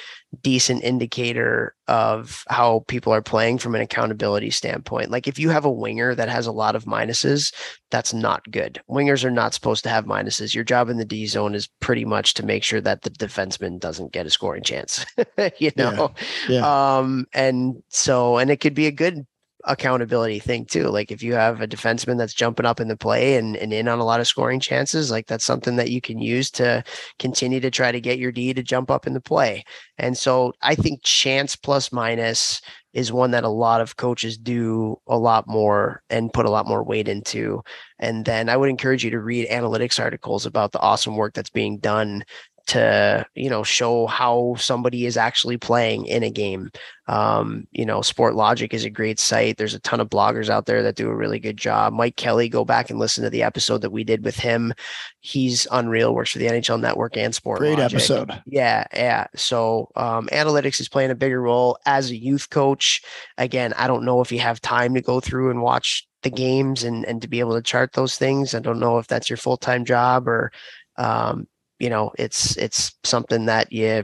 decent 0.41 0.83
indicator 0.83 1.75
of 1.87 2.43
how 2.49 2.83
people 2.87 3.13
are 3.13 3.21
playing 3.21 3.59
from 3.59 3.75
an 3.75 3.81
accountability 3.81 4.49
standpoint. 4.49 5.11
Like 5.11 5.27
if 5.27 5.37
you 5.37 5.51
have 5.51 5.65
a 5.65 5.71
winger 5.71 6.15
that 6.15 6.29
has 6.29 6.47
a 6.47 6.51
lot 6.51 6.75
of 6.75 6.85
minuses, 6.85 7.53
that's 7.91 8.11
not 8.11 8.41
good. 8.49 8.81
Wingers 8.89 9.23
are 9.23 9.29
not 9.31 9.53
supposed 9.53 9.83
to 9.83 9.89
have 9.89 10.05
minuses. 10.05 10.55
Your 10.55 10.63
job 10.63 10.89
in 10.89 10.97
the 10.97 11.05
D 11.05 11.27
zone 11.27 11.53
is 11.53 11.69
pretty 11.79 12.05
much 12.05 12.33
to 12.33 12.45
make 12.45 12.63
sure 12.63 12.81
that 12.81 13.03
the 13.03 13.11
defenseman 13.11 13.79
doesn't 13.79 14.11
get 14.11 14.25
a 14.25 14.31
scoring 14.31 14.63
chance. 14.63 15.05
you 15.59 15.71
Yeah. 15.75 15.91
know? 15.91 16.11
Yeah. 16.49 16.97
Um, 16.97 17.27
and 17.33 17.83
so 17.89 18.37
and 18.37 18.49
it 18.49 18.57
could 18.61 18.73
be 18.73 18.87
a 18.87 18.91
good 18.91 19.27
accountability 19.67 20.39
thing 20.39 20.65
too. 20.65 20.85
Like 20.85 21.11
if 21.11 21.21
you 21.21 21.33
have 21.33 21.61
a 21.61 21.67
defenseman 21.67 22.17
that's 22.17 22.33
jumping 22.33 22.65
up 22.65 22.79
in 22.79 22.87
the 22.87 22.97
play 22.97 23.35
and, 23.35 23.55
and 23.57 23.71
in 23.71 23.87
on 23.87 23.99
a 23.99 24.05
lot 24.05 24.19
of 24.19 24.27
scoring 24.27 24.59
chances, 24.59 25.11
like 25.11 25.27
that's 25.27 25.45
something 25.45 25.75
that 25.75 25.91
you 25.91 26.01
can 26.01 26.19
use 26.19 26.49
to 26.51 26.83
continue 27.19 27.59
to 27.59 27.69
try 27.69 27.91
to 27.91 28.01
get 28.01 28.19
your 28.19 28.31
D 28.31 28.53
to 28.53 28.63
jump 28.63 28.89
up 28.89 29.05
in 29.05 29.13
the 29.13 29.21
play. 29.21 29.63
And 29.97 30.17
so 30.17 30.53
I 30.61 30.75
think 30.75 31.03
chance 31.03 31.55
plus 31.55 31.91
minus 31.91 32.61
is 32.93 33.11
one 33.11 33.31
that 33.31 33.43
a 33.43 33.49
lot 33.49 33.81
of 33.81 33.97
coaches 33.97 34.37
do 34.37 34.99
a 35.07 35.17
lot 35.17 35.47
more 35.47 36.01
and 36.09 36.33
put 36.33 36.47
a 36.47 36.49
lot 36.49 36.65
more 36.65 36.83
weight 36.83 37.07
into. 37.07 37.61
And 37.99 38.25
then 38.25 38.49
I 38.49 38.57
would 38.57 38.69
encourage 38.69 39.03
you 39.03 39.11
to 39.11 39.19
read 39.19 39.49
analytics 39.49 39.99
articles 39.99 40.45
about 40.45 40.71
the 40.71 40.79
awesome 40.79 41.15
work 41.15 41.33
that's 41.35 41.51
being 41.51 41.77
done 41.77 42.23
to 42.67 43.25
you 43.35 43.49
know 43.49 43.63
show 43.63 44.07
how 44.07 44.55
somebody 44.57 45.05
is 45.05 45.17
actually 45.17 45.57
playing 45.57 46.05
in 46.05 46.23
a 46.23 46.29
game 46.29 46.69
um, 47.07 47.67
you 47.71 47.85
know 47.85 47.99
Sportlogiq 47.99 48.73
is 48.73 48.85
a 48.85 48.89
great 48.89 49.19
site 49.19 49.57
there's 49.57 49.73
a 49.73 49.79
ton 49.79 49.99
of 49.99 50.09
bloggers 50.09 50.49
out 50.49 50.65
there 50.65 50.83
that 50.83 50.95
do 50.95 51.09
a 51.09 51.15
really 51.15 51.39
good 51.39 51.57
job 51.57 51.93
mike 51.93 52.15
kelly 52.15 52.49
go 52.49 52.65
back 52.65 52.89
and 52.89 52.99
listen 52.99 53.23
to 53.23 53.29
the 53.29 53.43
episode 53.43 53.81
that 53.81 53.91
we 53.91 54.03
did 54.03 54.23
with 54.23 54.37
him 54.37 54.73
he's 55.21 55.67
unreal 55.71 56.13
works 56.13 56.31
for 56.31 56.39
the 56.39 56.47
nhl 56.47 56.79
network 56.79 57.17
and 57.17 57.33
sport 57.33 57.59
Great 57.59 57.79
Logic. 57.79 57.95
episode. 57.95 58.41
Yeah, 58.45 58.85
yeah. 58.93 59.27
So 59.35 59.89
um, 59.95 60.27
analytics 60.27 60.79
is 60.79 60.89
playing 60.89 61.11
a 61.11 61.15
bigger 61.15 61.41
role 61.41 61.77
as 61.85 62.11
a 62.11 62.15
youth 62.17 62.49
coach. 62.49 63.01
Again, 63.37 63.73
I 63.73 63.87
don't 63.87 64.05
know 64.05 64.21
if 64.21 64.31
you 64.31 64.39
have 64.39 64.61
time 64.61 64.93
to 64.93 65.01
go 65.01 65.19
through 65.19 65.49
and 65.49 65.61
watch 65.61 66.07
the 66.23 66.29
games 66.29 66.83
and 66.83 67.05
and 67.05 67.21
to 67.21 67.27
be 67.27 67.39
able 67.39 67.55
to 67.55 67.61
chart 67.61 67.93
those 67.93 68.17
things. 68.17 68.53
I 68.53 68.59
don't 68.59 68.79
know 68.79 68.97
if 68.97 69.07
that's 69.07 69.29
your 69.29 69.37
full 69.37 69.57
time 69.57 69.85
job 69.85 70.27
or, 70.27 70.51
um, 70.97 71.47
you 71.79 71.89
know, 71.89 72.11
it's 72.17 72.57
it's 72.57 72.93
something 73.03 73.45
that 73.45 73.71
you, 73.71 74.03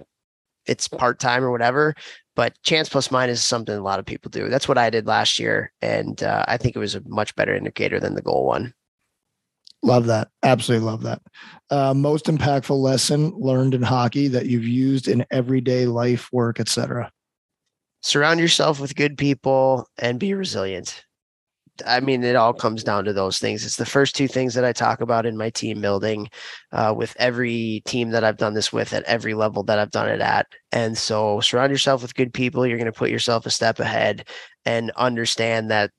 it's 0.65 0.87
part 0.87 1.19
time 1.19 1.43
or 1.43 1.51
whatever. 1.51 1.95
But 2.35 2.55
chance 2.63 2.89
plus 2.89 3.11
minus 3.11 3.39
is 3.39 3.45
something 3.45 3.75
a 3.75 3.81
lot 3.81 3.99
of 3.99 4.05
people 4.05 4.29
do. 4.31 4.49
That's 4.49 4.67
what 4.67 4.77
I 4.77 4.89
did 4.89 5.05
last 5.05 5.39
year, 5.39 5.71
and 5.81 6.21
uh, 6.23 6.45
I 6.47 6.57
think 6.57 6.75
it 6.75 6.79
was 6.79 6.95
a 6.95 7.01
much 7.05 7.35
better 7.35 7.55
indicator 7.55 7.99
than 7.99 8.15
the 8.15 8.21
goal 8.21 8.45
one. 8.45 8.73
Love 9.83 10.05
that. 10.05 10.29
Absolutely 10.43 10.85
love 10.85 11.03
that. 11.03 11.21
Uh, 11.69 11.93
most 11.93 12.25
impactful 12.25 12.77
lesson 12.77 13.33
learned 13.37 13.73
in 13.73 13.81
hockey 13.81 14.29
that 14.29 14.45
you've 14.45 14.67
used 14.67 15.09
in 15.09 15.25
everyday 15.29 15.85
life, 15.85 16.29
work, 16.31 16.59
etc. 16.59 17.11
surround 18.01 18.39
yourself 18.39 18.79
with 18.79 18.95
good 18.95 19.17
people 19.17 19.87
and 19.97 20.19
be 20.19 20.33
resilient. 20.33 21.03
I 21.85 21.99
mean, 21.99 22.23
it 22.23 22.35
all 22.35 22.53
comes 22.53 22.83
down 22.83 23.05
to 23.05 23.13
those 23.13 23.39
things. 23.39 23.65
It's 23.65 23.77
the 23.77 23.85
first 23.85 24.15
two 24.15 24.27
things 24.27 24.53
that 24.53 24.65
I 24.65 24.73
talk 24.73 25.01
about 25.01 25.25
in 25.25 25.37
my 25.37 25.49
team 25.49 25.81
building 25.81 26.29
uh, 26.71 26.93
with 26.95 27.15
every 27.17 27.81
team 27.85 28.11
that 28.11 28.23
I've 28.23 28.37
done 28.37 28.53
this 28.53 28.71
with 28.71 28.93
at 28.93 29.03
every 29.03 29.33
level 29.33 29.63
that 29.63 29.79
I've 29.79 29.91
done 29.91 30.09
it 30.09 30.21
at. 30.21 30.47
And 30.71 30.97
so 30.97 31.39
surround 31.39 31.71
yourself 31.71 32.01
with 32.01 32.15
good 32.15 32.33
people. 32.33 32.65
You're 32.65 32.77
going 32.77 32.85
to 32.85 32.97
put 32.97 33.09
yourself 33.09 33.45
a 33.45 33.51
step 33.51 33.79
ahead 33.79 34.27
and 34.65 34.91
understand 34.91 35.71
that 35.71 35.91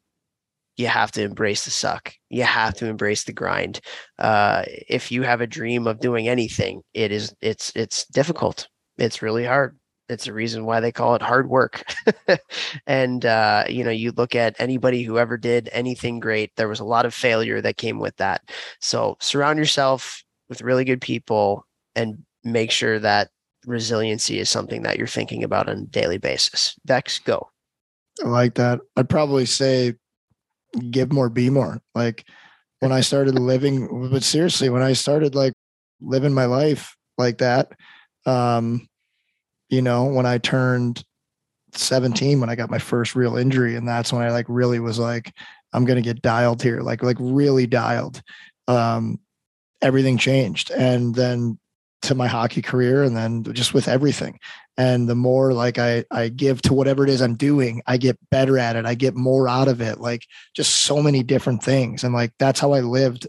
you 0.77 0.87
have 0.87 1.13
to 1.13 1.23
embrace 1.23 1.65
the 1.65 1.71
suck. 1.71 2.13
You 2.31 2.45
have 2.45 2.75
to 2.75 2.87
embrace 2.87 3.25
the 3.25 3.33
grind. 3.33 3.81
Uh, 4.19 4.65
if 4.67 5.11
you 5.13 5.23
have 5.23 5.41
a 5.41 5.47
dream 5.47 5.87
of 5.87 6.01
doing 6.01 6.29
anything, 6.29 6.83
it 6.95 7.13
is 7.13 7.35
it's 7.41 7.73
it's 7.77 8.07
difficult. 8.07 8.69
It's 8.99 9.23
really 9.23 9.45
hard 9.45 9.79
it's 10.09 10.25
the 10.25 10.33
reason 10.33 10.65
why 10.65 10.81
they 10.81 10.93
call 10.93 11.15
it 11.15 11.23
hard 11.23 11.49
work 11.49 11.85
and 12.87 13.25
uh, 13.25 13.65
you 13.69 13.85
know 13.85 13.91
you 13.91 14.13
look 14.13 14.35
at 14.35 14.57
anybody 14.59 15.03
who 15.03 15.19
ever 15.19 15.37
did 15.37 15.69
anything 15.73 16.21
great 16.21 16.55
there 16.57 16.69
was 16.69 16.81
a 16.81 16.85
lot 16.85 17.07
of 17.07 17.15
failure 17.15 17.61
that 17.61 17.77
came 17.77 17.99
with 17.99 18.17
that 18.17 18.43
so 18.81 19.17
surround 19.21 19.59
yourself 19.59 20.23
with 20.49 20.63
really 20.63 20.85
good 20.85 21.01
people 21.01 21.67
and 21.95 22.23
make 22.43 22.71
sure 22.71 22.99
that 22.99 23.31
resiliency 23.67 24.39
is 24.39 24.51
something 24.51 24.83
that 24.83 24.99
you're 24.99 25.07
thinking 25.07 25.43
about 25.43 25.69
on 25.69 25.79
a 25.79 25.87
daily 25.87 26.19
basis 26.19 26.77
dex 26.85 27.19
go 27.19 27.49
I 28.23 28.29
like 28.29 28.55
that. 28.55 28.81
I'd 28.97 29.09
probably 29.09 29.47
say 29.47 29.95
give 30.91 31.13
more, 31.13 31.29
be 31.29 31.51
more. 31.51 31.81
Like 31.95 32.25
when 32.81 32.93
I 32.93 33.01
started 33.01 33.39
living, 33.39 34.11
but 34.11 34.23
seriously, 34.23 34.69
when 34.69 34.83
I 34.83 34.93
started 34.93 35.35
like 35.35 35.53
living 36.01 36.35
my 36.35 36.45
life 36.45 36.97
like 37.19 37.39
that, 37.39 37.73
um, 38.27 38.87
you 39.75 39.83
know, 39.83 40.05
when 40.05 40.27
I 40.27 40.39
turned 40.39 41.05
17, 41.73 42.41
when 42.41 42.51
I 42.51 42.55
got 42.55 42.71
my 42.71 42.79
first 42.79 43.15
real 43.15 43.37
injury, 43.37 43.77
and 43.77 43.87
that's 43.87 44.13
when 44.13 44.23
I 44.23 44.31
like 44.31 44.47
really 44.49 44.79
was 44.79 44.99
like, 44.99 45.33
I'm 45.73 45.85
gonna 45.85 46.03
get 46.03 46.23
dialed 46.23 46.63
here, 46.63 46.81
like 46.81 47.03
like 47.03 47.17
really 47.19 47.67
dialed. 47.67 48.23
Um, 48.69 49.19
everything 49.83 50.17
changed. 50.17 50.71
And 50.71 51.15
then 51.15 51.59
to 52.03 52.15
my 52.15 52.27
hockey 52.27 52.63
career 52.63 53.03
and 53.03 53.17
then 53.17 53.43
just 53.55 53.73
with 53.73 53.89
everything 53.89 54.39
and 54.77 55.09
the 55.09 55.15
more 55.15 55.53
like 55.53 55.79
I 55.79 56.05
I 56.11 56.29
give 56.29 56.61
to 56.63 56.75
whatever 56.75 57.05
it 57.05 57.11
is 57.11 57.23
I'm 57.23 57.37
doing, 57.37 57.83
I 57.87 57.97
get 57.97 58.19
better 58.31 58.59
at 58.59 58.77
it. 58.77 58.87
I 58.87 58.95
get 58.95 59.15
more 59.15 59.49
out 59.49 59.69
of 59.69 59.81
it. 59.81 60.01
Like 60.01 60.27
just 60.55 60.75
so 60.75 61.03
many 61.03 61.23
different 61.23 61.63
things, 61.63 62.05
and 62.05 62.15
like 62.15 62.33
that's 62.39 62.61
how 62.61 62.73
I 62.73 62.81
lived 62.81 63.29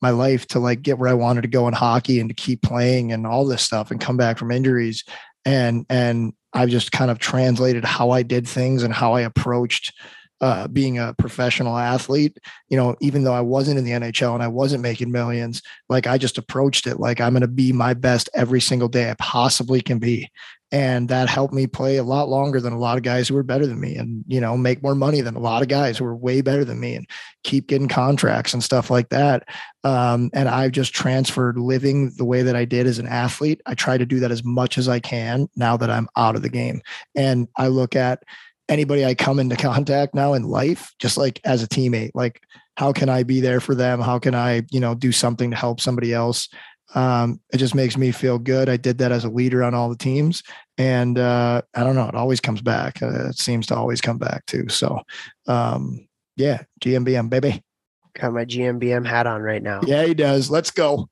my 0.00 0.10
life 0.10 0.46
to 0.48 0.58
like 0.58 0.82
get 0.82 0.98
where 0.98 1.08
I 1.08 1.14
wanted 1.14 1.42
to 1.42 1.48
go 1.48 1.66
in 1.66 1.74
hockey 1.74 2.20
and 2.20 2.28
to 2.28 2.34
keep 2.34 2.62
playing 2.62 3.12
and 3.12 3.26
all 3.26 3.46
this 3.46 3.62
stuff 3.62 3.90
and 3.90 4.00
come 4.00 4.16
back 4.16 4.38
from 4.38 4.52
injuries. 4.52 5.04
And 5.44 5.86
and 5.88 6.32
I've 6.52 6.68
just 6.68 6.92
kind 6.92 7.10
of 7.10 7.18
translated 7.18 7.84
how 7.84 8.10
I 8.10 8.22
did 8.22 8.46
things 8.46 8.82
and 8.82 8.94
how 8.94 9.14
I 9.14 9.22
approached 9.22 9.92
uh, 10.40 10.68
being 10.68 10.98
a 10.98 11.14
professional 11.14 11.76
athlete, 11.76 12.38
you 12.68 12.76
know, 12.76 12.94
even 13.00 13.24
though 13.24 13.32
I 13.32 13.40
wasn't 13.40 13.78
in 13.78 13.84
the 13.84 13.92
NHL 13.92 14.34
and 14.34 14.42
I 14.42 14.48
wasn't 14.48 14.82
making 14.82 15.10
millions, 15.10 15.62
like 15.88 16.06
I 16.06 16.18
just 16.18 16.38
approached 16.38 16.86
it 16.86 17.00
like 17.00 17.20
I'm 17.20 17.32
going 17.32 17.40
to 17.40 17.48
be 17.48 17.72
my 17.72 17.94
best 17.94 18.28
every 18.34 18.60
single 18.60 18.88
day 18.88 19.10
I 19.10 19.14
possibly 19.18 19.80
can 19.80 19.98
be. 19.98 20.30
And 20.74 21.08
that 21.08 21.28
helped 21.28 21.54
me 21.54 21.68
play 21.68 21.98
a 21.98 22.02
lot 22.02 22.28
longer 22.28 22.60
than 22.60 22.72
a 22.72 22.78
lot 22.78 22.96
of 22.96 23.04
guys 23.04 23.28
who 23.28 23.34
were 23.36 23.44
better 23.44 23.64
than 23.64 23.78
me 23.78 23.94
and, 23.94 24.24
you 24.26 24.40
know, 24.40 24.56
make 24.56 24.82
more 24.82 24.96
money 24.96 25.20
than 25.20 25.36
a 25.36 25.40
lot 25.40 25.62
of 25.62 25.68
guys 25.68 25.96
who 25.96 26.04
were 26.04 26.16
way 26.16 26.40
better 26.40 26.64
than 26.64 26.80
me 26.80 26.96
and 26.96 27.08
keep 27.44 27.68
getting 27.68 27.86
contracts 27.86 28.52
and 28.52 28.64
stuff 28.64 28.90
like 28.90 29.08
that. 29.10 29.48
Um, 29.84 30.30
and 30.34 30.48
I've 30.48 30.72
just 30.72 30.92
transferred 30.92 31.58
living 31.58 32.10
the 32.16 32.24
way 32.24 32.42
that 32.42 32.56
I 32.56 32.64
did 32.64 32.88
as 32.88 32.98
an 32.98 33.06
athlete. 33.06 33.60
I 33.66 33.74
try 33.74 33.96
to 33.96 34.04
do 34.04 34.18
that 34.18 34.32
as 34.32 34.42
much 34.42 34.76
as 34.76 34.88
I 34.88 34.98
can 34.98 35.48
now 35.54 35.76
that 35.76 35.90
I'm 35.90 36.08
out 36.16 36.34
of 36.34 36.42
the 36.42 36.48
game. 36.48 36.82
And 37.14 37.46
I 37.56 37.68
look 37.68 37.94
at, 37.94 38.24
anybody 38.68 39.04
I 39.04 39.14
come 39.14 39.38
into 39.38 39.56
contact 39.56 40.14
now 40.14 40.32
in 40.32 40.44
life, 40.44 40.94
just 40.98 41.18
like 41.18 41.40
as 41.44 41.62
a 41.62 41.68
teammate, 41.68 42.12
like 42.14 42.40
how 42.76 42.92
can 42.92 43.08
I 43.08 43.22
be 43.22 43.40
there 43.40 43.60
for 43.60 43.74
them? 43.74 44.00
How 44.00 44.18
can 44.18 44.34
I, 44.34 44.62
you 44.70 44.80
know, 44.80 44.94
do 44.94 45.12
something 45.12 45.50
to 45.50 45.56
help 45.56 45.80
somebody 45.80 46.12
else? 46.12 46.48
Um, 46.94 47.40
it 47.52 47.58
just 47.58 47.74
makes 47.74 47.96
me 47.96 48.12
feel 48.12 48.38
good. 48.38 48.68
I 48.68 48.76
did 48.76 48.98
that 48.98 49.12
as 49.12 49.24
a 49.24 49.30
leader 49.30 49.62
on 49.64 49.74
all 49.74 49.88
the 49.88 49.96
teams, 49.96 50.42
and 50.78 51.18
uh, 51.18 51.62
I 51.74 51.82
don't 51.82 51.96
know, 51.96 52.08
it 52.08 52.14
always 52.14 52.40
comes 52.40 52.62
back. 52.62 53.02
Uh, 53.02 53.28
it 53.28 53.38
seems 53.38 53.66
to 53.68 53.76
always 53.76 54.00
come 54.00 54.18
back 54.18 54.46
too. 54.46 54.68
So, 54.68 55.00
um, 55.46 56.06
yeah, 56.36 56.62
GMBM 56.80 57.30
baby. 57.30 57.62
got 58.18 58.32
my 58.32 58.44
gmbm 58.44 59.06
hat 59.06 59.26
on 59.26 59.42
right 59.42 59.62
now 59.62 59.80
Yeah, 59.84 60.04
he 60.04 60.14
does. 60.14 60.50
Let's 60.50 60.70
go. 60.70 61.08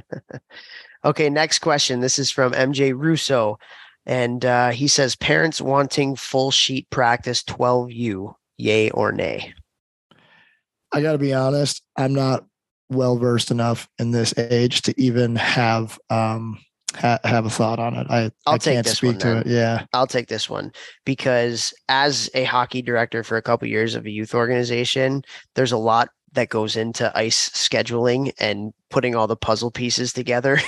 okay, 1.04 1.28
next 1.28 1.58
question. 1.58 2.00
This 2.00 2.18
is 2.18 2.30
from 2.30 2.52
MJ 2.52 2.94
Russo. 2.96 3.58
And 4.06 4.44
uh, 4.44 4.70
he 4.70 4.86
says, 4.86 5.16
parents 5.16 5.60
wanting 5.60 6.14
full 6.16 6.50
sheet 6.50 6.88
practice 6.90 7.42
12U, 7.42 8.34
yay 8.58 8.90
or 8.90 9.12
nay? 9.12 9.54
I 10.92 11.00
got 11.00 11.12
to 11.12 11.18
be 11.18 11.32
honest, 11.32 11.82
I'm 11.96 12.14
not 12.14 12.44
well 12.90 13.16
versed 13.16 13.50
enough 13.50 13.88
in 13.98 14.10
this 14.10 14.36
age 14.36 14.82
to 14.82 14.94
even 15.00 15.36
have 15.36 15.98
um, 16.10 16.58
ha- 16.96 17.20
have 17.24 17.46
a 17.46 17.50
thought 17.50 17.78
on 17.78 17.94
it. 17.94 18.06
I, 18.10 18.30
I'll 18.46 18.54
I 18.54 18.58
take 18.58 18.74
can't 18.74 18.86
this 18.86 18.98
speak 18.98 19.12
one 19.12 19.18
to 19.20 19.26
then. 19.28 19.36
it. 19.38 19.46
Yeah. 19.46 19.86
I'll 19.92 20.06
take 20.06 20.28
this 20.28 20.48
one 20.48 20.72
because 21.04 21.74
as 21.88 22.30
a 22.34 22.44
hockey 22.44 22.82
director 22.82 23.22
for 23.22 23.36
a 23.36 23.42
couple 23.42 23.68
years 23.68 23.94
of 23.94 24.06
a 24.06 24.10
youth 24.10 24.34
organization, 24.34 25.22
there's 25.54 25.72
a 25.72 25.78
lot 25.78 26.10
that 26.32 26.48
goes 26.48 26.74
into 26.76 27.16
ice 27.16 27.48
scheduling 27.50 28.32
and 28.40 28.72
putting 28.90 29.14
all 29.14 29.28
the 29.28 29.36
puzzle 29.36 29.70
pieces 29.70 30.12
together 30.12 30.58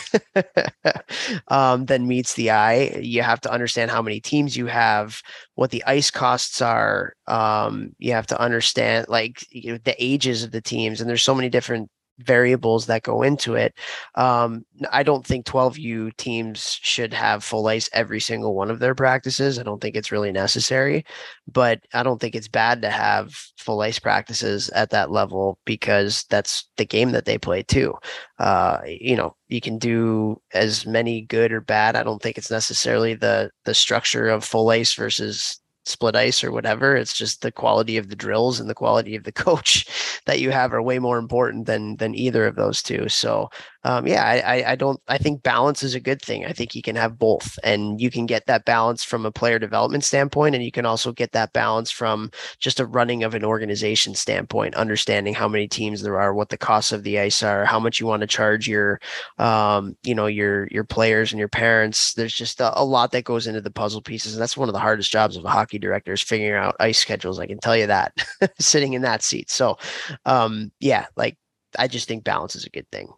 um, 1.48 1.86
then 1.86 2.06
meets 2.06 2.34
the 2.34 2.50
eye. 2.50 2.98
You 3.00 3.22
have 3.22 3.40
to 3.42 3.52
understand 3.52 3.90
how 3.90 4.00
many 4.00 4.20
teams 4.20 4.56
you 4.56 4.66
have, 4.66 5.20
what 5.56 5.70
the 5.70 5.82
ice 5.84 6.10
costs 6.10 6.62
are. 6.62 7.14
Um, 7.26 7.94
you 7.98 8.12
have 8.12 8.28
to 8.28 8.40
understand 8.40 9.06
like 9.08 9.44
you 9.50 9.72
know, 9.72 9.78
the 9.84 9.96
ages 10.02 10.44
of 10.44 10.52
the 10.52 10.60
teams, 10.62 11.00
and 11.00 11.10
there's 11.10 11.24
so 11.24 11.34
many 11.34 11.48
different 11.48 11.90
variables 12.18 12.86
that 12.86 13.02
go 13.02 13.22
into 13.22 13.54
it. 13.54 13.74
Um, 14.14 14.64
I 14.90 15.02
don't 15.02 15.26
think 15.26 15.46
12U 15.46 16.16
teams 16.16 16.78
should 16.82 17.12
have 17.12 17.44
full 17.44 17.66
ice 17.66 17.88
every 17.92 18.20
single 18.20 18.54
one 18.54 18.70
of 18.70 18.78
their 18.78 18.94
practices. 18.94 19.58
I 19.58 19.62
don't 19.62 19.80
think 19.80 19.96
it's 19.96 20.12
really 20.12 20.32
necessary, 20.32 21.04
but 21.50 21.80
I 21.92 22.02
don't 22.02 22.20
think 22.20 22.34
it's 22.34 22.48
bad 22.48 22.82
to 22.82 22.90
have 22.90 23.34
full 23.58 23.80
ice 23.80 23.98
practices 23.98 24.68
at 24.70 24.90
that 24.90 25.10
level 25.10 25.58
because 25.64 26.24
that's 26.30 26.68
the 26.76 26.86
game 26.86 27.12
that 27.12 27.24
they 27.24 27.38
play 27.38 27.62
too. 27.62 27.94
Uh, 28.38 28.78
you 28.86 29.16
know, 29.16 29.36
you 29.48 29.60
can 29.60 29.78
do 29.78 30.40
as 30.52 30.86
many 30.86 31.22
good 31.22 31.52
or 31.52 31.60
bad. 31.60 31.96
I 31.96 32.02
don't 32.02 32.22
think 32.22 32.38
it's 32.38 32.50
necessarily 32.50 33.14
the 33.14 33.50
the 33.64 33.74
structure 33.74 34.28
of 34.28 34.44
full 34.44 34.70
ice 34.70 34.94
versus 34.94 35.60
split 35.86 36.16
ice 36.16 36.42
or 36.42 36.52
whatever. 36.52 36.96
It's 36.96 37.16
just 37.16 37.42
the 37.42 37.52
quality 37.52 37.96
of 37.96 38.08
the 38.08 38.16
drills 38.16 38.60
and 38.60 38.68
the 38.68 38.74
quality 38.74 39.16
of 39.16 39.24
the 39.24 39.32
coach 39.46 39.86
that 40.26 40.40
you 40.40 40.50
have 40.50 40.74
are 40.74 40.82
way 40.82 40.98
more 40.98 41.18
important 41.18 41.66
than 41.66 41.96
than 41.96 42.14
either 42.14 42.46
of 42.46 42.56
those 42.56 42.82
two. 42.82 43.08
So 43.08 43.50
um, 43.86 44.04
yeah, 44.04 44.24
I, 44.24 44.72
I 44.72 44.74
don't 44.74 45.00
I 45.06 45.16
think 45.16 45.44
balance 45.44 45.84
is 45.84 45.94
a 45.94 46.00
good 46.00 46.20
thing. 46.20 46.44
I 46.44 46.52
think 46.52 46.74
you 46.74 46.82
can 46.82 46.96
have 46.96 47.20
both, 47.20 47.56
and 47.62 48.00
you 48.00 48.10
can 48.10 48.26
get 48.26 48.46
that 48.46 48.64
balance 48.64 49.04
from 49.04 49.24
a 49.24 49.30
player 49.30 49.60
development 49.60 50.02
standpoint, 50.02 50.56
and 50.56 50.64
you 50.64 50.72
can 50.72 50.84
also 50.84 51.12
get 51.12 51.30
that 51.32 51.52
balance 51.52 51.92
from 51.92 52.32
just 52.58 52.80
a 52.80 52.84
running 52.84 53.22
of 53.22 53.36
an 53.36 53.44
organization 53.44 54.16
standpoint, 54.16 54.74
understanding 54.74 55.34
how 55.34 55.46
many 55.46 55.68
teams 55.68 56.02
there 56.02 56.18
are, 56.18 56.34
what 56.34 56.48
the 56.48 56.58
costs 56.58 56.90
of 56.90 57.04
the 57.04 57.20
ice 57.20 57.44
are, 57.44 57.64
how 57.64 57.78
much 57.78 58.00
you 58.00 58.08
want 58.08 58.22
to 58.22 58.26
charge 58.26 58.66
your 58.66 58.98
um, 59.38 59.96
you 60.02 60.16
know 60.16 60.26
your 60.26 60.66
your 60.72 60.84
players 60.84 61.30
and 61.30 61.38
your 61.38 61.46
parents. 61.46 62.14
There's 62.14 62.34
just 62.34 62.60
a, 62.60 62.76
a 62.76 62.84
lot 62.84 63.12
that 63.12 63.22
goes 63.22 63.46
into 63.46 63.60
the 63.60 63.70
puzzle 63.70 64.02
pieces, 64.02 64.32
and 64.34 64.42
that's 64.42 64.56
one 64.56 64.68
of 64.68 64.72
the 64.72 64.80
hardest 64.80 65.12
jobs 65.12 65.36
of 65.36 65.44
a 65.44 65.48
hockey 65.50 65.78
director 65.78 66.12
is 66.12 66.22
figuring 66.22 66.60
out 66.60 66.74
ice 66.80 66.98
schedules. 66.98 67.38
I 67.38 67.46
can 67.46 67.60
tell 67.60 67.76
you 67.76 67.86
that 67.86 68.14
sitting 68.58 68.94
in 68.94 69.02
that 69.02 69.22
seat. 69.22 69.48
So 69.48 69.78
um, 70.24 70.72
yeah, 70.80 71.06
like 71.16 71.38
I 71.78 71.86
just 71.86 72.08
think 72.08 72.24
balance 72.24 72.56
is 72.56 72.64
a 72.64 72.70
good 72.70 72.90
thing. 72.90 73.12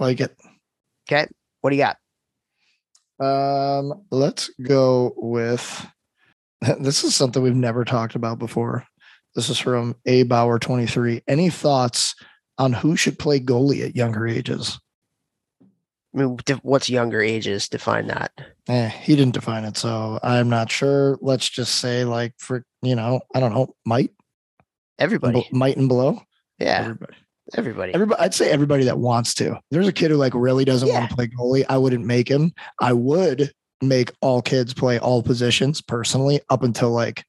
Like 0.00 0.20
it. 0.20 0.36
Okay. 1.06 1.28
What 1.60 1.70
do 1.70 1.76
you 1.76 1.82
got? 1.82 1.96
Um, 3.20 4.02
let's 4.10 4.50
go 4.62 5.12
with 5.16 5.86
this 6.80 7.04
is 7.04 7.14
something 7.14 7.42
we've 7.42 7.54
never 7.54 7.84
talked 7.84 8.14
about 8.14 8.38
before. 8.38 8.86
This 9.34 9.48
is 9.48 9.58
from 9.58 9.94
A 10.06 10.24
Bauer 10.24 10.58
23. 10.58 11.22
Any 11.28 11.50
thoughts 11.50 12.14
on 12.58 12.72
who 12.72 12.96
should 12.96 13.18
play 13.18 13.40
goalie 13.40 13.84
at 13.84 13.94
younger 13.94 14.26
ages? 14.26 14.80
I 15.62 16.18
mean, 16.18 16.38
what's 16.62 16.90
younger 16.90 17.20
ages? 17.20 17.68
Define 17.68 18.08
that. 18.08 18.32
Eh, 18.68 18.88
he 18.88 19.14
didn't 19.14 19.34
define 19.34 19.64
it, 19.64 19.76
so 19.76 20.18
I'm 20.22 20.48
not 20.48 20.70
sure. 20.70 21.16
Let's 21.20 21.48
just 21.48 21.76
say, 21.76 22.04
like, 22.04 22.34
for 22.38 22.64
you 22.82 22.96
know, 22.96 23.20
I 23.32 23.38
don't 23.38 23.54
know, 23.54 23.74
might 23.86 24.10
everybody, 24.98 25.48
might 25.52 25.76
and 25.76 25.88
below. 25.88 26.20
Yeah, 26.58 26.80
everybody. 26.80 27.14
Everybody. 27.56 27.94
Everybody, 27.94 28.20
I'd 28.20 28.34
say 28.34 28.50
everybody 28.50 28.84
that 28.84 28.98
wants 28.98 29.34
to. 29.34 29.58
There's 29.70 29.88
a 29.88 29.92
kid 29.92 30.10
who 30.10 30.16
like 30.16 30.34
really 30.34 30.64
doesn't 30.64 30.88
Yeah. 30.88 30.98
want 31.00 31.10
to 31.10 31.16
play 31.16 31.28
goalie. 31.28 31.64
I 31.68 31.78
wouldn't 31.78 32.04
make 32.04 32.28
him. 32.28 32.52
I 32.80 32.92
would 32.92 33.52
make 33.82 34.12
all 34.20 34.42
kids 34.42 34.74
play 34.74 34.98
all 34.98 35.22
positions 35.22 35.80
personally 35.80 36.40
up 36.50 36.62
until 36.62 36.90
like, 36.90 37.24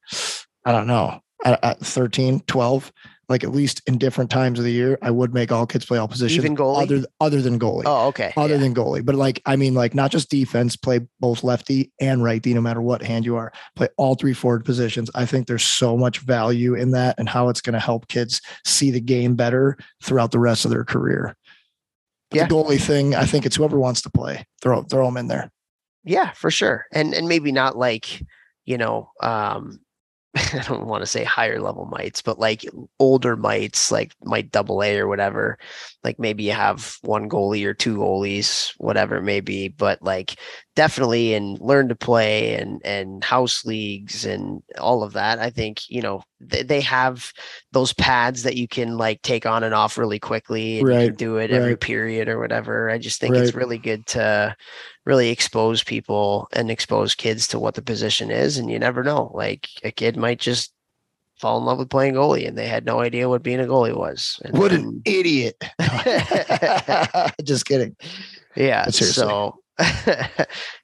I 0.65 0.72
don't 0.72 0.88
know, 0.88 1.19
at, 1.45 1.63
at 1.63 1.80
13, 1.80 2.41
12, 2.41 2.91
like 3.30 3.43
at 3.43 3.51
least 3.51 3.82
in 3.88 3.97
different 3.97 4.30
times 4.30 4.59
of 4.59 4.65
the 4.65 4.72
year, 4.72 4.97
I 5.01 5.09
would 5.09 5.34
make 5.34 5.51
all 5.51 5.65
kids 5.65 5.86
play 5.86 5.97
all 5.97 6.07
positions. 6.07 6.43
Even 6.43 6.55
goalie? 6.55 6.82
Other, 6.84 7.05
other 7.19 7.41
than 7.41 7.59
goalie. 7.59 7.84
Oh, 7.86 8.07
okay. 8.07 8.34
Other 8.36 8.55
yeah. 8.55 8.59
than 8.59 8.76
goalie, 8.76 9.05
but 9.05 9.15
like 9.15 9.41
I 9.45 9.55
mean, 9.55 9.74
like 9.74 9.95
not 9.95 10.11
just 10.11 10.30
defense, 10.30 10.76
play 10.76 10.99
both 11.19 11.43
lefty 11.43 11.91
and 11.99 12.24
righty, 12.24 12.53
no 12.53 12.61
matter 12.61 12.82
what 12.82 13.01
hand 13.01 13.26
you 13.26 13.36
are. 13.38 13.53
Play 13.76 13.88
all 13.97 14.15
three 14.15 14.34
forward 14.34 14.65
positions. 14.65 15.09
I 15.15 15.26
think 15.26 15.47
there's 15.47 15.63
so 15.63 15.95
much 15.95 16.19
value 16.19 16.76
in 16.76 16.91
that, 16.91 17.15
and 17.17 17.30
how 17.30 17.49
it's 17.49 17.61
going 17.61 17.74
to 17.74 17.80
help 17.80 18.07
kids 18.07 18.41
see 18.65 18.91
the 18.91 19.01
game 19.01 19.36
better 19.36 19.78
throughout 20.03 20.32
the 20.32 20.39
rest 20.39 20.65
of 20.65 20.72
their 20.72 20.84
career. 20.84 21.36
But 22.30 22.38
Yeah. 22.38 22.47
The 22.47 22.55
goalie 22.55 22.82
thing, 22.82 23.15
I 23.15 23.26
think 23.26 23.45
it's 23.45 23.55
whoever 23.55 23.80
wants 23.80 24.01
to 24.01 24.09
play. 24.09 24.45
Throw 24.61 24.84
throw 24.84 25.05
them 25.05 25.17
in 25.17 25.28
there. 25.28 25.51
yeah, 26.03 26.32
for 26.32 26.51
sure. 26.51 26.86
And 26.91 27.13
and 27.13 27.28
maybe 27.28 27.51
not 27.51 27.78
like, 27.78 28.22
you 28.65 28.78
know, 28.78 29.11
um 29.22 29.80
I 30.53 30.63
don't 30.65 30.88
want 30.88 31.01
to 31.01 31.07
say 31.07 31.23
higher 31.25 31.59
level 31.59 31.86
mites, 31.86 32.21
but 32.21 32.39
like 32.39 32.65
older 32.99 33.36
mites, 33.36 33.91
like 33.91 34.13
might 34.23 34.51
double 34.51 34.82
A 34.82 34.97
or 34.97 35.07
whatever. 35.07 35.57
Like 36.03 36.19
maybe 36.19 36.43
you 36.43 36.53
have 36.53 36.97
one 37.01 37.27
goalie 37.29 37.65
or 37.65 37.73
two 37.73 37.97
goalies, 37.97 38.71
whatever 38.77 39.17
it 39.17 39.23
may 39.23 39.41
be. 39.41 39.67
But 39.67 40.01
like 40.01 40.36
definitely 40.75 41.34
in 41.34 41.55
learn 41.55 41.89
to 41.89 41.95
play 41.95 42.55
and 42.55 42.82
and 42.86 43.23
house 43.23 43.65
leagues 43.65 44.25
and 44.25 44.63
all 44.79 45.03
of 45.03 45.13
that. 45.13 45.39
I 45.39 45.49
think 45.49 45.89
you 45.89 46.01
know 46.01 46.23
they, 46.49 46.81
have 46.81 47.31
those 47.71 47.93
pads 47.93 48.43
that 48.43 48.55
you 48.57 48.67
can 48.67 48.97
like 48.97 49.21
take 49.21 49.45
on 49.45 49.63
and 49.63 49.73
off 49.73 49.97
really 49.97 50.19
quickly 50.19 50.79
and 50.79 50.87
you 50.87 50.93
can 50.93 51.07
Right, 51.09 51.17
do 51.17 51.37
it 51.37 51.51
every 51.51 51.71
right. 51.71 51.79
period 51.79 52.27
or 52.27 52.39
whatever. 52.39 52.89
I 52.89 52.97
just 52.97 53.19
think 53.19 53.35
it's 53.35 53.53
really 53.53 53.77
good 53.77 54.05
to 54.07 54.55
really 55.05 55.29
expose 55.29 55.83
people 55.83 56.47
and 56.53 56.69
expose 56.71 57.15
kids 57.15 57.47
to 57.49 57.59
what 57.59 57.75
the 57.75 57.81
position 57.81 58.31
is. 58.31 58.57
And 58.57 58.69
you 58.71 58.79
never 58.79 59.03
know. 59.03 59.31
Like 59.33 59.67
a 59.83 59.91
kid 59.91 60.17
might 60.17 60.39
just 60.39 60.73
fall 61.39 61.57
in 61.57 61.65
love 61.65 61.77
with 61.79 61.89
playing 61.89 62.13
goalie 62.13 62.47
and 62.47 62.57
they 62.57 62.67
had 62.67 62.85
no 62.85 62.99
idea 62.99 63.27
what 63.29 63.41
being 63.43 63.59
a 63.59 63.63
goalie 63.65 63.95
was. 63.97 64.39
And 64.45 64.57
What 64.57 64.71
then- 64.71 64.81
an 64.81 65.01
idiot! 65.05 65.55
just 67.43 67.65
kidding. 67.65 67.95
yeah. 68.55 68.87
So 68.89 69.61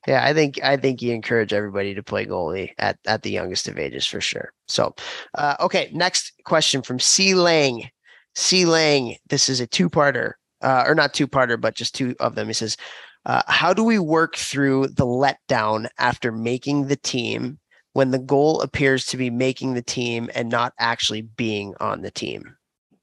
yeah, 0.07 0.23
I 0.23 0.33
think 0.33 0.63
I 0.63 0.77
think 0.77 1.01
you 1.01 1.13
encourage 1.13 1.53
everybody 1.53 1.93
to 1.93 2.03
play 2.03 2.25
goalie 2.25 2.71
at 2.77 2.97
at 3.05 3.23
the 3.23 3.31
youngest 3.31 3.67
of 3.67 3.77
ages 3.77 4.05
for 4.05 4.21
sure. 4.21 4.53
So 4.67 4.95
uh, 5.35 5.55
okay, 5.59 5.89
next 5.93 6.33
question 6.45 6.81
from 6.81 6.99
C 6.99 7.35
Lang. 7.35 7.89
C 8.35 8.65
Lang, 8.65 9.15
this 9.29 9.49
is 9.49 9.59
a 9.59 9.67
two-parter, 9.67 10.33
uh, 10.61 10.83
or 10.85 10.93
not 10.93 11.13
two-parter, 11.13 11.59
but 11.59 11.75
just 11.75 11.95
two 11.95 12.15
of 12.19 12.35
them. 12.35 12.47
He 12.47 12.53
says, 12.53 12.77
uh, 13.25 13.41
"How 13.47 13.73
do 13.73 13.83
we 13.83 13.99
work 13.99 14.35
through 14.35 14.87
the 14.87 15.05
letdown 15.05 15.87
after 15.97 16.31
making 16.31 16.87
the 16.87 16.95
team 16.95 17.59
when 17.93 18.11
the 18.11 18.19
goal 18.19 18.61
appears 18.61 19.05
to 19.07 19.17
be 19.17 19.29
making 19.29 19.73
the 19.73 19.81
team 19.81 20.29
and 20.33 20.49
not 20.49 20.73
actually 20.79 21.21
being 21.21 21.73
on 21.79 22.01
the 22.01 22.11
team?" 22.11 22.55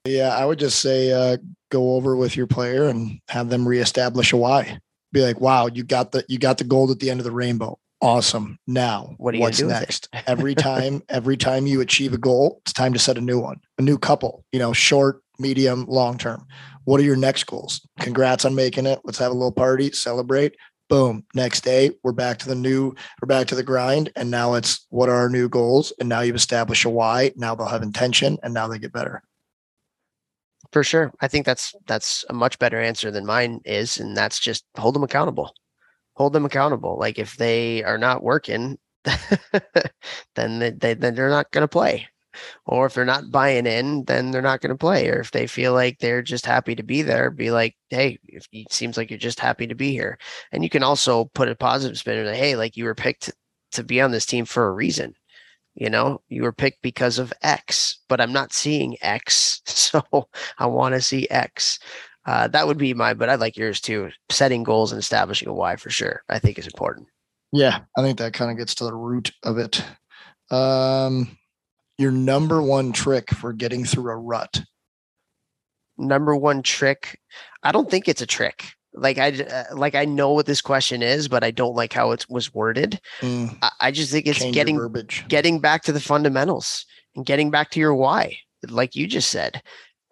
Yeah, 0.07 0.37
I 0.37 0.45
would 0.45 0.59
just 0.59 0.81
say 0.81 1.13
uh, 1.13 1.39
go 1.71 1.95
over 1.95 2.15
with 2.17 2.37
your 2.37 2.47
player 2.47 2.85
and 2.85 3.21
have 3.29 3.49
them 3.49 3.67
reestablish 3.67 4.33
a 4.33 4.37
why. 4.37 4.79
Be 5.15 5.23
like, 5.23 5.41
wow, 5.41 5.67
you 5.69 5.85
got 5.85 6.11
the 6.13 6.25
you 6.29 6.39
got 6.39 6.59
the 6.59 6.65
gold 6.65 6.91
at 6.91 6.99
the 6.99 7.09
end 7.09 7.21
of 7.21 7.25
the 7.25 7.31
rainbow. 7.31 7.79
Awesome. 8.01 8.59
Now, 8.67 9.15
What 9.17 9.33
are 9.33 9.37
you 9.37 9.43
gonna 9.43 9.49
what's 9.49 9.59
do 9.59 9.69
next? 9.69 10.09
every 10.27 10.55
time, 10.55 11.03
every 11.09 11.37
time 11.39 11.67
you 11.67 11.81
achieve 11.81 12.13
a 12.13 12.19
goal, 12.19 12.61
it's 12.65 12.73
time 12.73 12.93
to 12.93 12.99
set 12.99 13.17
a 13.17 13.21
new 13.21 13.39
one, 13.39 13.61
a 13.79 13.83
new 13.83 13.97
couple. 13.97 14.45
You 14.53 14.59
know, 14.59 14.73
short, 14.75 15.23
medium, 15.39 15.87
long 15.87 16.19
term. 16.19 16.47
What 16.85 17.01
are 17.01 17.05
your 17.05 17.17
next 17.17 17.45
goals? 17.45 17.81
Congrats 18.01 18.45
on 18.45 18.55
making 18.57 18.87
it. 18.87 19.01
Let's 19.05 19.19
have 19.19 19.31
a 19.31 19.35
little 19.35 19.53
party, 19.53 19.93
celebrate. 19.93 20.57
Boom. 20.91 21.25
Next 21.33 21.63
day, 21.63 21.93
we're 22.03 22.13
back 22.13 22.39
to 22.41 22.49
the 22.49 22.55
new, 22.55 22.93
we're 23.23 23.27
back 23.27 23.47
to 23.47 23.55
the 23.55 23.63
grind. 23.63 24.11
And 24.17 24.31
now 24.31 24.55
it's 24.55 24.85
what 24.91 25.09
are 25.09 25.15
our 25.15 25.31
new 25.31 25.49
goals? 25.49 25.93
And 25.99 26.09
now 26.09 26.21
you've 26.21 26.37
established 26.37 26.85
a 26.85 26.91
why. 26.91 27.33
Now 27.37 27.55
they'll 27.55 27.67
have 27.69 27.83
intention 27.83 28.37
and 28.43 28.53
now 28.53 28.69
they 28.69 28.79
get 28.79 28.93
better. 28.93 29.23
For 30.75 30.83
sure. 30.83 31.13
I 31.21 31.29
think 31.29 31.47
that's 31.47 31.73
that's 31.87 32.25
a 32.29 32.33
much 32.33 32.59
better 32.59 32.81
answer 32.81 33.13
than 33.13 33.25
mine 33.25 33.61
is. 33.65 33.97
And 33.99 34.17
that's 34.17 34.41
just 34.41 34.65
hold 34.77 34.97
them 34.97 35.05
accountable. 35.05 35.55
Hold 36.17 36.33
them 36.33 36.45
accountable. 36.45 36.99
Like 36.99 37.17
if 37.17 37.37
they 37.37 37.85
are 37.85 37.97
not 37.97 38.25
working, 38.25 38.79
then 40.35 40.59
they, 40.59 40.73
they 40.73 40.95
then 40.95 41.15
they're 41.15 41.31
not 41.31 41.53
gonna 41.53 41.69
play. 41.69 42.09
Or 42.67 42.87
if 42.87 42.95
they're 42.95 43.05
not 43.05 43.31
buying 43.31 43.67
in, 43.67 44.05
then 44.07 44.33
they're 44.33 44.43
not 44.43 44.63
gonna 44.63 44.77
play. 44.77 45.09
Or 45.09 45.21
if 45.21 45.31
they 45.31 45.47
feel 45.47 45.75
like 45.75 46.01
they're 46.01 46.23
just 46.23 46.45
happy 46.45 46.75
to 46.75 46.83
be 46.83 47.03
there, 47.03 47.31
be 47.31 47.53
like, 47.53 47.77
hey, 47.91 48.19
if 48.25 48.49
it 48.53 48.73
seems 48.73 48.97
like 48.97 49.11
you're 49.11 49.19
just 49.19 49.39
happy 49.39 49.69
to 49.69 49.77
be 49.77 49.93
here. 49.93 50.19
And 50.51 50.65
you 50.65 50.71
can 50.71 50.83
also 50.83 51.27
put 51.35 51.49
a 51.49 51.55
positive 51.55 51.99
spin 51.99 52.19
and 52.19 52.37
hey, 52.37 52.57
like 52.57 52.77
you 52.77 52.85
were 52.85 52.97
picked 52.97 53.31
to 53.73 53.85
be 53.85 54.01
on 54.01 54.11
this 54.11 54.27
team 54.27 54.45
for 54.45 54.67
a 54.67 54.73
reason 54.73 55.15
you 55.75 55.91
know 55.91 56.21
you 56.29 56.43
were 56.43 56.53
picked 56.53 56.83
because 56.83 57.19
of 57.19 57.33
x 57.43 57.99
but 58.09 58.21
i'm 58.21 58.33
not 58.33 58.53
seeing 58.53 58.97
x 59.03 59.61
so 59.67 60.03
i 60.59 60.67
want 60.67 60.95
to 60.95 61.01
see 61.01 61.29
x 61.31 61.79
uh, 62.27 62.49
that 62.49 62.67
would 62.67 62.79
be 62.79 62.95
my, 62.95 63.15
but 63.15 63.29
i'd 63.29 63.41
like 63.41 63.57
yours 63.57 63.81
too. 63.81 64.11
Setting 64.31 64.63
goals 64.63 64.93
and 64.93 64.99
establishing 64.99 65.49
a 65.49 65.55
why 65.55 65.77
for 65.77 65.91
sure, 65.91 66.23
I 66.29 66.39
think 66.39 66.59
is 66.59 66.67
important. 66.67 67.09
Yeah, 67.53 67.81
I 67.97 68.03
think 68.03 68.19
that 68.19 68.33
kind 68.33 68.51
of 68.51 68.57
gets 68.57 68.75
to 68.77 68.85
the 68.85 68.95
root 68.95 69.31
of 69.43 69.59
it. 69.59 69.85
Um, 70.51 71.39
your 71.99 72.11
number 72.11 72.61
one 72.63 72.93
trick 72.93 73.31
for 73.31 73.53
getting 73.53 73.85
through 73.85 74.11
a 74.11 74.17
rut. 74.17 74.63
Number 75.97 76.35
one 76.35 76.63
trick. 76.63 77.21
I 77.63 77.71
don't 77.71 77.89
think 77.89 78.09
it's 78.09 78.23
a 78.23 78.27
trick. 78.27 78.73
Like 78.95 79.19
I 79.19 79.31
uh, 79.31 79.65
like 79.75 79.95
I 79.95 80.05
know 80.05 80.33
what 80.33 80.47
this 80.47 80.61
question 80.61 81.03
is, 81.03 81.29
but 81.29 81.43
I 81.43 81.51
don't 81.51 81.75
like 81.75 81.93
how 81.93 82.13
it 82.13 82.25
was 82.29 82.55
worded. 82.55 83.01
Mm. 83.21 83.57
I, 83.61 83.71
I, 83.81 83.91
just 83.91 84.13
think 84.13 84.27
it's 84.27 84.39
Change 84.39 84.55
getting 84.55 84.95
getting 85.29 85.59
back 85.61 85.83
to 85.83 85.93
the 85.93 86.01
fundamentals 86.01 86.87
and 87.17 87.27
getting 87.27 87.51
back 87.51 87.71
to 87.71 87.81
your 87.81 87.95
why, 87.95 88.37
like 88.69 88.95
you 88.95 89.07
just 89.07 89.31
said. 89.31 89.63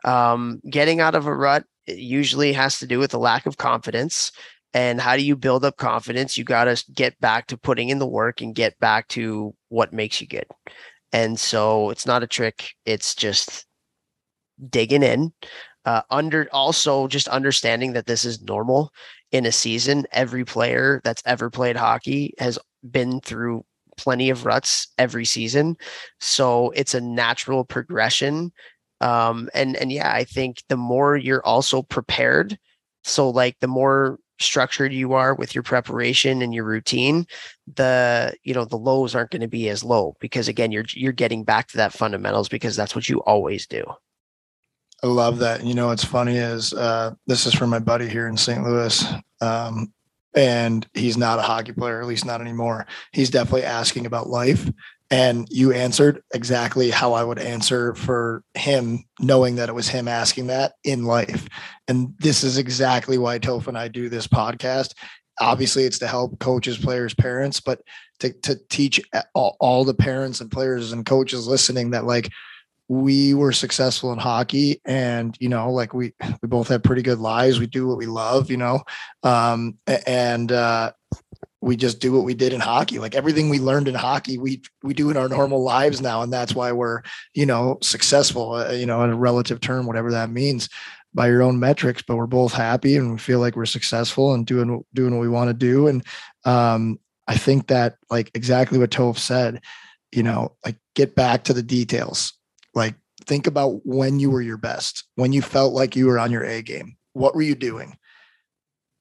Um, 0.05 0.61
getting 0.69 1.01
out 1.01 1.15
of 1.15 1.27
a 1.27 1.35
rut 1.35 1.65
usually 1.87 2.53
has 2.53 2.79
to 2.81 2.87
do 2.87 2.99
with 2.99 3.15
a 3.15 3.19
lack 3.19 3.47
of 3.47 3.57
confidence. 3.57 4.33
And 4.75 5.01
how 5.01 5.17
do 5.17 5.23
you 5.23 5.37
build 5.37 5.65
up 5.65 5.77
confidence? 5.77 6.37
You 6.37 6.45
got 6.45 6.65
to 6.65 6.83
get 6.93 7.21
back 7.21 7.47
to 7.49 7.59
putting 7.59 7.91
in 7.91 7.99
the 7.99 8.07
work 8.07 8.41
and 8.41 8.55
get 8.55 8.79
back 8.79 9.09
to 9.09 9.55
what 9.69 9.93
makes 9.93 10.21
you 10.21 10.27
good. 10.27 10.47
And 11.13 11.39
so 11.39 11.91
it's 11.91 12.07
not 12.07 12.23
a 12.23 12.27
trick, 12.27 12.71
it's 12.87 13.15
just 13.15 13.67
digging 14.71 15.03
in. 15.03 15.33
Uh, 15.85 16.03
under 16.11 16.49
also 16.53 17.09
just 17.09 17.27
understanding 17.29 17.93
that 17.93 18.07
this 18.07 18.25
is 18.25 18.43
normal 18.43 18.93
in 19.33 19.47
a 19.47 19.53
season. 19.53 20.07
Every 20.13 20.45
player 20.45 21.01
that's 21.03 21.23
ever 21.27 21.51
played 21.51 21.77
hockey 21.77 22.35
has 22.39 22.59
been 22.89 23.21
through 23.21 23.65
plenty 23.97 24.31
of 24.31 24.47
ruts 24.47 24.89
every 24.99 25.25
season. 25.25 25.77
So 26.21 26.71
it's 26.71 26.95
a 26.95 27.01
natural 27.01 27.65
progression. 27.65 28.53
Um, 29.01 29.49
and 29.55 29.77
and 29.77 29.91
yeah, 29.91 30.13
I 30.13 30.25
think 30.25 30.63
the 30.69 30.77
more 30.77 31.17
you're 31.17 31.45
also 31.45 31.83
prepared, 31.83 32.59
so 33.05 33.29
like 33.31 33.59
the 33.61 33.69
more 33.69 34.19
structured 34.39 34.93
you 34.93 35.13
are 35.15 35.35
with 35.35 35.55
your 35.55 35.63
preparation 35.63 36.43
and 36.43 36.55
your 36.55 36.65
routine, 36.65 37.27
the 37.75 38.35
you 38.45 38.55
know 38.55 38.65
the 38.65 38.77
lows 38.77 39.15
aren't 39.15 39.31
going 39.31 39.41
to 39.41 39.49
be 39.49 39.69
as 39.69 39.83
low 39.83 40.15
because 40.21 40.49
again 40.49 40.71
you're 40.71 40.85
you're 40.95 41.13
getting 41.13 41.45
back 41.45 41.69
to 41.69 41.77
that 41.79 41.93
fundamentals 41.93 42.49
because 42.49 42.77
that's 42.77 42.95
what 42.95 43.09
you 43.09 43.19
always 43.23 43.67
do. 43.67 43.85
I 45.03 45.09
love 45.09 45.39
that. 45.39 45.65
You 45.65 45.75
know, 45.75 45.89
what's 45.89 46.05
funny 46.05 46.37
is 46.37 46.73
uh, 46.73 47.15
this 47.27 47.47
is 47.47 47.55
from 47.55 47.71
my 47.71 47.81
buddy 47.81 48.09
here 48.09 48.29
in 48.29 48.37
St. 48.37 48.63
Louis. 48.63 49.05
Um, 49.41 49.93
and 50.35 50.87
he's 50.95 51.17
not 51.17 51.39
a 51.39 51.43
hockey 51.43 51.73
player, 51.73 52.01
at 52.01 52.07
least 52.07 52.25
not 52.25 52.41
anymore. 52.41 52.87
He's 53.13 53.31
definitely 53.31 53.65
asking 53.65 54.07
about 54.07 54.29
life. 54.31 54.71
And 55.11 55.47
you 55.51 55.73
answered 55.73 56.23
exactly 56.33 56.91
how 56.91 57.13
I 57.13 57.23
would 57.23 57.39
answer 57.39 57.95
for 57.95 58.43
him, 58.55 59.05
knowing 59.21 59.57
that 59.57 59.69
it 59.69 59.75
was 59.75 59.89
him 59.89 60.09
asking 60.09 60.47
that 60.47 60.73
in 60.85 61.05
life. 61.05 61.49
And 61.87 62.15
this 62.19 62.43
is 62.43 62.57
exactly 62.57 63.19
why 63.19 63.39
Toph 63.39 63.67
and 63.67 63.77
I 63.77 63.89
do 63.89 64.09
this 64.09 64.27
podcast. 64.27 64.95
Obviously, 65.39 65.85
it's 65.85 65.99
to 65.99 66.07
help 66.07 66.39
coaches, 66.39 66.79
players, 66.79 67.13
parents, 67.13 67.61
but 67.61 67.83
to, 68.21 68.33
to 68.41 68.57
teach 68.71 69.03
all, 69.35 69.57
all 69.61 69.85
the 69.85 69.93
parents 69.93 70.41
and 70.41 70.51
players 70.51 70.93
and 70.93 71.05
coaches 71.05 71.47
listening 71.47 71.91
that, 71.91 72.07
like, 72.07 72.31
we 72.93 73.33
were 73.33 73.53
successful 73.53 74.13
in 74.13 74.19
hockey 74.19 74.79
and 74.85 75.35
you 75.41 75.49
know 75.49 75.73
like 75.73 75.95
we 75.95 76.13
we 76.43 76.47
both 76.47 76.69
have 76.69 76.83
pretty 76.83 77.01
good 77.01 77.19
lives. 77.19 77.59
We 77.59 77.67
do 77.67 77.89
what 77.89 77.97
we 77.97 78.05
love 78.05 78.51
you 78.51 78.59
know 78.59 78.83
um 79.23 79.79
and 80.07 80.53
uh 80.53 80.93
we 81.63 81.77
just 81.77 82.01
do 82.01 82.13
what 82.13 82.25
we 82.25 82.35
did 82.35 82.53
in 82.53 82.61
hockey. 82.61 82.99
Like 82.99 83.15
everything 83.15 83.49
we 83.49 83.61
learned 83.61 83.89
in 83.89 83.95
hockey 83.95 84.37
we 84.37 84.61
we 84.83 84.93
do 84.93 85.09
in 85.09 85.17
our 85.17 85.29
normal 85.29 85.63
lives 85.63 86.03
now 86.03 86.21
and 86.21 86.31
that's 86.31 86.55
why 86.55 86.73
we're 86.73 87.01
you 87.33 87.47
know 87.47 87.79
successful 87.81 88.53
uh, 88.53 88.73
you 88.73 88.85
know 88.85 89.03
in 89.05 89.11
a 89.11 89.17
relative 89.17 89.61
term 89.61 89.87
whatever 89.87 90.11
that 90.11 90.29
means 90.29 90.69
by 91.15 91.29
your 91.29 91.43
own 91.43 91.59
metrics. 91.59 92.03
But 92.03 92.17
we're 92.17 92.27
both 92.27 92.53
happy 92.53 92.97
and 92.97 93.13
we 93.13 93.19
feel 93.19 93.39
like 93.39 93.57
we're 93.57 93.65
successful 93.65 94.35
and 94.35 94.45
doing 94.45 94.85
doing 94.93 95.15
what 95.15 95.23
we 95.23 95.31
want 95.31 95.49
to 95.49 95.55
do. 95.55 95.89
And 95.89 96.05
um 96.45 96.99
i 97.29 97.37
think 97.37 97.69
that 97.69 97.97
like 98.11 98.33
exactly 98.35 98.77
what 98.79 98.91
toph 98.91 99.17
said 99.17 99.63
you 100.11 100.25
know 100.25 100.57
like 100.67 100.77
get 100.97 101.15
back 101.15 101.45
to 101.45 101.53
the 101.53 101.63
details 101.63 102.33
like 102.75 102.95
think 103.25 103.47
about 103.47 103.85
when 103.85 104.19
you 104.21 104.31
were 104.31 104.43
your 104.43 104.57
best, 104.57 105.05
when 105.15 105.33
you 105.33 105.43
felt 105.43 105.73
like 105.73 105.97
you 105.97 106.07
were 106.07 106.19
on 106.19 106.31
your 106.31 106.45
A 106.45 106.63
game. 106.63 106.97
What 107.13 107.35
were 107.35 107.43
you 107.43 107.55
doing? 107.55 107.97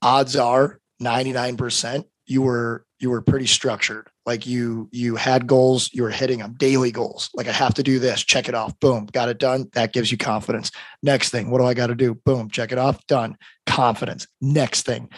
Odds 0.02 0.36
are 0.36 0.80
99% 1.02 2.06
you 2.32 2.42
were 2.42 2.86
you 3.00 3.10
were 3.10 3.22
pretty 3.22 3.46
structured. 3.46 4.10
Like 4.26 4.48
you 4.48 4.88
you 4.92 5.18
had 5.18 5.48
goals, 5.48 5.90
you 5.92 6.04
were 6.04 6.10
hitting 6.10 6.40
them, 6.40 6.54
daily 6.58 6.92
goals. 6.92 7.30
Like 7.34 7.48
I 7.48 7.52
have 7.52 7.74
to 7.74 7.84
do 7.84 8.00
this, 8.00 8.24
check 8.24 8.48
it 8.48 8.56
off. 8.56 8.80
Boom, 8.80 9.08
got 9.08 9.28
it 9.28 9.38
done. 9.38 9.68
That 9.74 9.92
gives 9.92 10.12
you 10.12 10.18
confidence. 10.18 10.72
Next 11.04 11.30
thing, 11.30 11.50
what 11.50 11.60
do 11.60 11.66
I 11.66 11.74
got 11.74 11.88
to 11.88 11.96
do? 11.96 12.16
Boom, 12.16 12.50
check 12.50 12.72
it 12.72 12.78
off, 12.78 13.06
done. 13.08 13.38
Confidence. 13.66 14.28
Next 14.40 14.86
thing. 14.86 15.10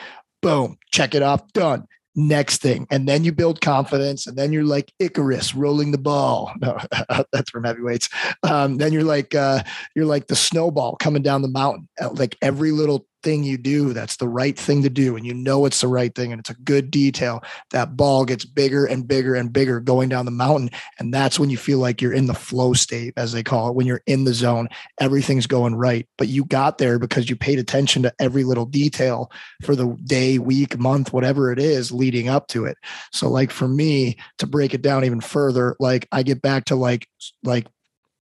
Boom, 0.42 0.78
check 0.92 1.14
it 1.14 1.22
off, 1.22 1.54
done 1.54 1.86
next 2.16 2.62
thing. 2.62 2.88
And 2.92 3.08
then 3.08 3.24
you 3.24 3.32
build 3.32 3.62
confidence. 3.62 4.28
And 4.28 4.38
then 4.38 4.54
you're 4.54 4.64
like 4.64 4.94
Icarus 5.00 5.56
rolling 5.56 5.92
the 5.92 5.98
ball. 5.98 6.52
No, 6.64 6.78
that's 7.34 7.50
from 7.50 7.66
heavyweights. 7.66 8.08
Um, 8.44 8.78
then 8.78 8.94
you're 8.94 9.04
like, 9.04 9.36
uh, 9.36 9.64
you're 9.96 10.06
like 10.06 10.28
the 10.28 10.36
snowball 10.36 10.96
coming 10.96 11.22
down 11.22 11.42
the 11.42 11.50
mountain. 11.50 11.90
Uh, 12.00 12.10
like 12.12 12.38
every 12.42 12.72
little 12.72 13.06
thing 13.24 13.44
you 13.44 13.58
do 13.58 13.94
that's 13.94 14.18
the 14.18 14.28
right 14.28 14.58
thing 14.58 14.84
to 14.84 14.90
do 14.90 15.16
and 15.16 15.26
you 15.26 15.34
know 15.34 15.66
it's 15.66 15.82
the 15.82 15.88
right 15.88 16.14
thing 16.14 16.32
and 16.32 16.40
it's 16.40 16.50
a 16.50 16.56
good 16.56 16.92
detail 16.92 17.42
that 17.72 17.96
ball 17.96 18.26
gets 18.26 18.46
bigger 18.46 18.86
and 18.86 19.08
bigger 19.08 19.34
and 19.34 19.54
bigger 19.54 19.80
going 19.80 20.10
down 20.10 20.26
the 20.26 20.32
mountain 20.32 20.70
and 21.00 21.14
that's 21.14 21.40
when 21.40 21.50
you 21.50 21.58
feel 21.58 21.80
like 21.80 22.02
you're 22.02 22.14
in 22.14 22.28
the 22.28 22.34
flow 22.34 22.74
state 22.74 23.14
as 23.18 23.32
they 23.32 23.44
call 23.44 23.70
it 23.70 23.76
when 23.76 23.88
you're 23.88 24.02
in 24.06 24.26
the 24.26 24.34
zone 24.34 24.68
everything's 25.00 25.48
going 25.48 25.76
right. 25.76 26.08
But 26.18 26.28
you 26.28 26.46
got 26.46 26.78
there 26.78 27.00
because 27.00 27.30
you 27.30 27.36
paid 27.36 27.60
attention 27.60 28.04
to 28.04 28.14
every 28.20 28.44
little 28.44 28.66
detail 28.66 29.32
for 29.62 29.76
the 29.76 29.96
day 30.06 30.40
week 30.40 30.78
month 30.78 31.14
whatever 31.14 31.52
it 31.52 31.60
is 31.60 31.92
leading 31.92 32.30
up 32.30 32.48
to 32.50 32.66
it. 32.66 32.78
So 33.12 33.30
like 33.30 33.52
for 33.52 33.68
me 33.68 34.18
to 34.38 34.48
break 34.48 34.74
it 34.74 34.82
down 34.82 35.04
even 35.04 35.22
further 35.22 35.76
like 35.80 36.08
i 36.12 36.24
get 36.24 36.42
back 36.42 36.66
to 36.66 36.76
like 36.76 37.08
like 37.44 37.68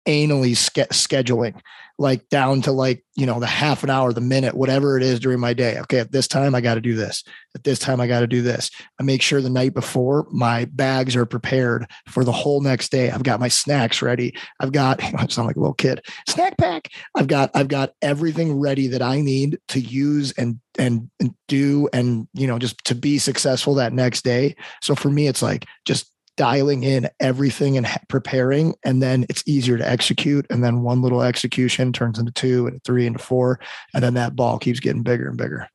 anally 0.07 0.55
ske- 0.55 0.89
scheduling 0.89 1.59
like 1.99 2.27
down 2.29 2.61
to 2.61 2.71
like 2.71 3.03
you 3.15 3.25
know 3.25 3.39
the 3.39 3.47
half 3.47 3.83
an 3.83 3.89
hour 3.89 4.13
the 4.13 4.21
minute 4.21 4.53
whatever 4.53 4.97
it 4.97 5.03
is 5.03 5.19
during 5.19 5.39
my 5.39 5.53
day. 5.53 5.79
Okay 5.79 5.99
at 5.99 6.11
this 6.11 6.27
time 6.27 6.53
i 6.53 6.61
got 6.61 6.75
to 6.75 6.81
do 6.81 6.95
this. 6.95 7.23
At 7.55 7.63
this 7.63 7.79
time 7.79 7.99
i 7.99 8.07
got 8.07 8.19
to 8.19 8.27
do 8.27 8.41
this. 8.41 8.69
I 8.99 9.03
make 9.03 9.21
sure 9.21 9.41
the 9.41 9.49
night 9.49 9.73
before 9.73 10.27
my 10.31 10.65
bags 10.65 11.15
are 11.15 11.25
prepared 11.25 11.89
for 12.07 12.23
the 12.23 12.31
whole 12.31 12.61
next 12.61 12.91
day. 12.91 13.09
I've 13.09 13.23
got 13.23 13.39
my 13.39 13.47
snacks 13.47 14.01
ready. 14.01 14.35
I've 14.59 14.71
got 14.71 15.03
i 15.03 15.25
sound 15.27 15.47
like 15.47 15.55
a 15.55 15.59
little 15.59 15.73
kid 15.73 16.05
snack 16.27 16.57
pack. 16.57 16.89
I've 17.15 17.27
got 17.27 17.49
i've 17.55 17.67
got 17.67 17.93
everything 18.01 18.59
ready 18.59 18.87
that 18.87 19.01
i 19.01 19.21
need 19.21 19.59
to 19.69 19.79
use 19.79 20.31
and 20.33 20.59
and, 20.77 21.09
and 21.19 21.33
do 21.47 21.89
and 21.91 22.27
you 22.33 22.45
know 22.45 22.59
just 22.59 22.83
to 22.85 22.93
be 22.93 23.17
successful 23.17 23.75
that 23.75 23.93
next 23.93 24.23
day. 24.23 24.55
So 24.83 24.93
for 24.93 25.09
me 25.09 25.27
it's 25.27 25.41
like 25.41 25.65
just 25.85 26.11
dialing 26.37 26.83
in 26.83 27.09
everything 27.19 27.77
and 27.77 27.87
preparing 28.07 28.75
and 28.85 29.01
then 29.01 29.25
it's 29.27 29.43
easier 29.47 29.77
to 29.77 29.89
execute 29.89 30.45
and 30.49 30.63
then 30.63 30.83
one 30.83 31.01
little 31.01 31.23
execution 31.23 31.91
turns 31.91 32.19
into 32.19 32.31
two 32.31 32.67
and 32.67 32.81
three 32.83 33.05
into 33.05 33.19
four 33.19 33.59
and 33.93 34.03
then 34.03 34.13
that 34.13 34.35
ball 34.35 34.59
keeps 34.59 34.79
getting 34.79 35.03
bigger 35.03 35.27
and 35.27 35.37
bigger. 35.37 35.67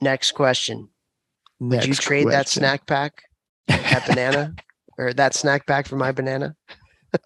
Next 0.00 0.32
question. 0.32 0.90
Next 1.58 1.86
would 1.86 1.88
you 1.88 1.94
trade 1.94 2.22
question. 2.24 2.38
that 2.38 2.48
snack 2.48 2.86
pack 2.86 3.22
that 3.66 4.06
banana? 4.08 4.54
Or 4.98 5.14
that 5.14 5.34
snack 5.34 5.66
pack 5.66 5.86
for 5.88 5.96
my 5.96 6.12
banana? 6.12 6.54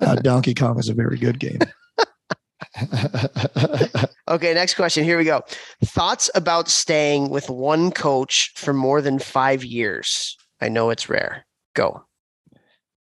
Uh, 0.00 0.14
donkey 0.22 0.54
kong 0.54 0.78
is 0.78 0.88
a 0.88 0.94
very 0.94 1.18
good 1.18 1.38
game. 1.38 1.58
Okay 4.28 4.54
next 4.54 4.74
question. 4.74 5.04
Here 5.04 5.18
we 5.18 5.24
go. 5.24 5.42
Thoughts 5.84 6.28
about 6.34 6.68
staying 6.68 7.30
with 7.30 7.48
one 7.48 7.92
coach 7.92 8.52
for 8.56 8.72
more 8.72 9.00
than 9.00 9.20
five 9.20 9.64
years? 9.64 10.36
I 10.60 10.68
know 10.68 10.90
it's 10.90 11.08
rare. 11.08 11.46
Go 11.74 12.05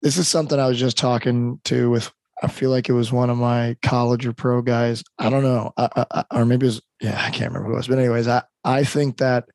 this 0.02 0.18
is 0.18 0.28
something 0.28 0.58
I 0.58 0.68
was 0.68 0.78
just 0.78 0.96
talking 0.96 1.60
to 1.64 1.90
with. 1.90 2.10
I 2.42 2.48
feel 2.48 2.70
like 2.70 2.88
it 2.88 2.92
was 2.92 3.12
one 3.12 3.30
of 3.30 3.38
my 3.38 3.76
college 3.82 4.26
or 4.26 4.32
pro 4.32 4.60
guys. 4.60 5.02
I 5.18 5.30
don't 5.30 5.42
know, 5.42 5.72
I, 5.78 6.04
I, 6.10 6.24
or 6.32 6.44
maybe 6.44 6.66
it 6.66 6.68
was. 6.68 6.82
Yeah, 7.00 7.18
I 7.18 7.30
can't 7.30 7.50
remember 7.50 7.68
who 7.68 7.74
it 7.74 7.76
was. 7.76 7.88
But 7.88 7.98
anyways, 7.98 8.28
I 8.28 8.42
I 8.62 8.84
think 8.84 9.18
that 9.18 9.48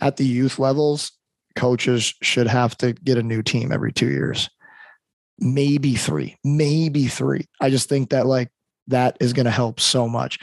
at 0.00 0.16
the 0.16 0.24
youth 0.24 0.58
levels, 0.58 1.12
coaches 1.56 2.14
should 2.22 2.46
have 2.46 2.76
to 2.78 2.92
get 2.92 3.18
a 3.18 3.22
new 3.22 3.42
team 3.42 3.72
every 3.72 3.92
two 3.92 4.10
years, 4.10 4.50
maybe 5.38 5.94
three, 5.94 6.36
maybe 6.44 7.06
three. 7.06 7.46
I 7.60 7.70
just 7.70 7.88
think 7.88 8.10
that 8.10 8.26
like 8.26 8.50
that 8.88 9.16
is 9.20 9.32
going 9.32 9.46
to 9.46 9.50
help 9.50 9.80
so 9.80 10.08
much. 10.08 10.38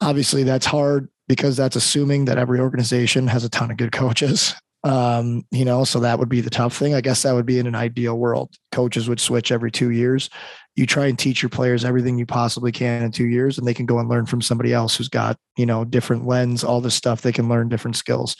Obviously, 0.00 0.44
that's 0.44 0.66
hard 0.66 1.08
because 1.28 1.56
that's 1.56 1.76
assuming 1.76 2.26
that 2.26 2.38
every 2.38 2.60
organization 2.60 3.26
has 3.26 3.44
a 3.44 3.50
ton 3.50 3.70
of 3.70 3.76
good 3.76 3.92
coaches 3.92 4.54
um, 4.84 5.44
you 5.50 5.64
know, 5.64 5.84
so 5.84 6.00
that 6.00 6.18
would 6.18 6.28
be 6.28 6.40
the 6.40 6.50
tough 6.50 6.76
thing. 6.76 6.94
I 6.94 7.00
guess 7.00 7.22
that 7.22 7.34
would 7.34 7.46
be 7.46 7.58
in 7.58 7.66
an 7.66 7.74
ideal 7.74 8.16
world. 8.16 8.54
Coaches 8.72 9.08
would 9.08 9.20
switch 9.20 9.50
every 9.50 9.70
two 9.70 9.90
years. 9.90 10.30
You 10.76 10.86
try 10.86 11.06
and 11.06 11.18
teach 11.18 11.42
your 11.42 11.48
players 11.48 11.84
everything 11.84 12.18
you 12.18 12.26
possibly 12.26 12.70
can 12.70 13.02
in 13.02 13.10
two 13.10 13.26
years, 13.26 13.58
and 13.58 13.66
they 13.66 13.74
can 13.74 13.86
go 13.86 13.98
and 13.98 14.08
learn 14.08 14.26
from 14.26 14.42
somebody 14.42 14.72
else 14.72 14.96
who's 14.96 15.08
got, 15.08 15.38
you 15.56 15.66
know, 15.66 15.84
different 15.84 16.26
lens, 16.26 16.62
all 16.62 16.80
this 16.80 16.94
stuff. 16.94 17.22
They 17.22 17.32
can 17.32 17.48
learn 17.48 17.68
different 17.68 17.96
skills. 17.96 18.36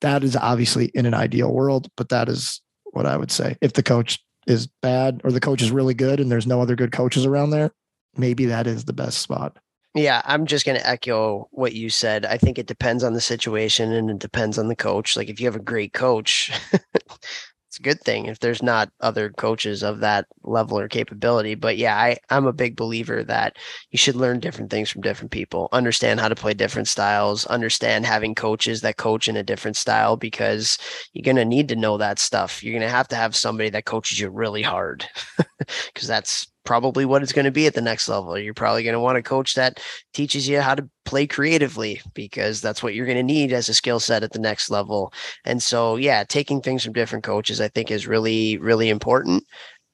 That 0.00 0.22
is 0.22 0.36
obviously 0.36 0.86
in 0.94 1.06
an 1.06 1.14
ideal 1.14 1.52
world, 1.52 1.88
but 1.96 2.10
that 2.10 2.28
is 2.28 2.60
what 2.92 3.06
I 3.06 3.16
would 3.16 3.30
say. 3.30 3.56
If 3.60 3.72
the 3.72 3.82
coach 3.82 4.22
is 4.46 4.68
bad 4.82 5.20
or 5.24 5.32
the 5.32 5.40
coach 5.40 5.62
is 5.62 5.70
really 5.70 5.94
good 5.94 6.20
and 6.20 6.30
there's 6.30 6.46
no 6.46 6.60
other 6.60 6.76
good 6.76 6.92
coaches 6.92 7.26
around 7.26 7.50
there, 7.50 7.72
maybe 8.16 8.46
that 8.46 8.66
is 8.66 8.84
the 8.84 8.92
best 8.92 9.18
spot. 9.18 9.56
Yeah, 9.94 10.22
I'm 10.24 10.46
just 10.46 10.64
going 10.66 10.78
to 10.78 10.86
echo 10.86 11.48
what 11.50 11.72
you 11.72 11.90
said. 11.90 12.24
I 12.24 12.38
think 12.38 12.58
it 12.58 12.66
depends 12.66 13.02
on 13.02 13.14
the 13.14 13.20
situation 13.20 13.92
and 13.92 14.10
it 14.10 14.18
depends 14.18 14.58
on 14.58 14.68
the 14.68 14.76
coach. 14.76 15.16
Like 15.16 15.28
if 15.28 15.40
you 15.40 15.46
have 15.46 15.56
a 15.56 15.60
great 15.60 15.92
coach, 15.92 16.52
it's 16.72 17.78
a 17.78 17.82
good 17.82 18.00
thing 18.02 18.26
if 18.26 18.38
there's 18.38 18.62
not 18.62 18.90
other 19.00 19.30
coaches 19.30 19.82
of 19.82 20.00
that 20.00 20.26
level 20.44 20.78
or 20.78 20.88
capability. 20.88 21.54
But 21.54 21.78
yeah, 21.78 21.96
I, 21.96 22.18
I'm 22.30 22.46
a 22.46 22.52
big 22.52 22.76
believer 22.76 23.24
that 23.24 23.56
you 23.90 23.98
should 23.98 24.14
learn 24.14 24.40
different 24.40 24.70
things 24.70 24.88
from 24.90 25.00
different 25.02 25.32
people, 25.32 25.68
understand 25.72 26.20
how 26.20 26.28
to 26.28 26.36
play 26.36 26.54
different 26.54 26.86
styles, 26.86 27.46
understand 27.46 28.06
having 28.06 28.34
coaches 28.34 28.82
that 28.82 28.98
coach 28.98 29.26
in 29.26 29.36
a 29.36 29.42
different 29.42 29.76
style 29.76 30.16
because 30.16 30.78
you're 31.12 31.24
going 31.24 31.36
to 31.36 31.44
need 31.44 31.68
to 31.70 31.76
know 31.76 31.96
that 31.98 32.18
stuff. 32.18 32.62
You're 32.62 32.74
going 32.74 32.82
to 32.88 32.88
have 32.94 33.08
to 33.08 33.16
have 33.16 33.34
somebody 33.34 33.70
that 33.70 33.86
coaches 33.86 34.20
you 34.20 34.28
really 34.30 34.62
hard 34.62 35.06
because 35.92 36.06
that's 36.06 36.46
probably 36.68 37.06
what 37.06 37.22
it's 37.22 37.32
going 37.32 37.46
to 37.46 37.50
be 37.50 37.66
at 37.66 37.72
the 37.72 37.80
next 37.80 38.10
level. 38.10 38.38
You're 38.38 38.52
probably 38.52 38.82
going 38.82 38.92
to 38.92 39.00
want 39.00 39.16
a 39.16 39.22
coach 39.22 39.54
that 39.54 39.80
teaches 40.12 40.46
you 40.46 40.60
how 40.60 40.74
to 40.74 40.86
play 41.06 41.26
creatively 41.26 42.02
because 42.12 42.60
that's 42.60 42.82
what 42.82 42.92
you're 42.92 43.06
going 43.06 43.16
to 43.16 43.22
need 43.22 43.54
as 43.54 43.70
a 43.70 43.74
skill 43.74 43.98
set 43.98 44.22
at 44.22 44.32
the 44.32 44.38
next 44.38 44.68
level. 44.68 45.10
And 45.46 45.62
so, 45.62 45.96
yeah, 45.96 46.24
taking 46.24 46.60
things 46.60 46.84
from 46.84 46.92
different 46.92 47.24
coaches, 47.24 47.58
I 47.58 47.68
think, 47.68 47.90
is 47.90 48.06
really, 48.06 48.58
really 48.58 48.90
important. 48.90 49.44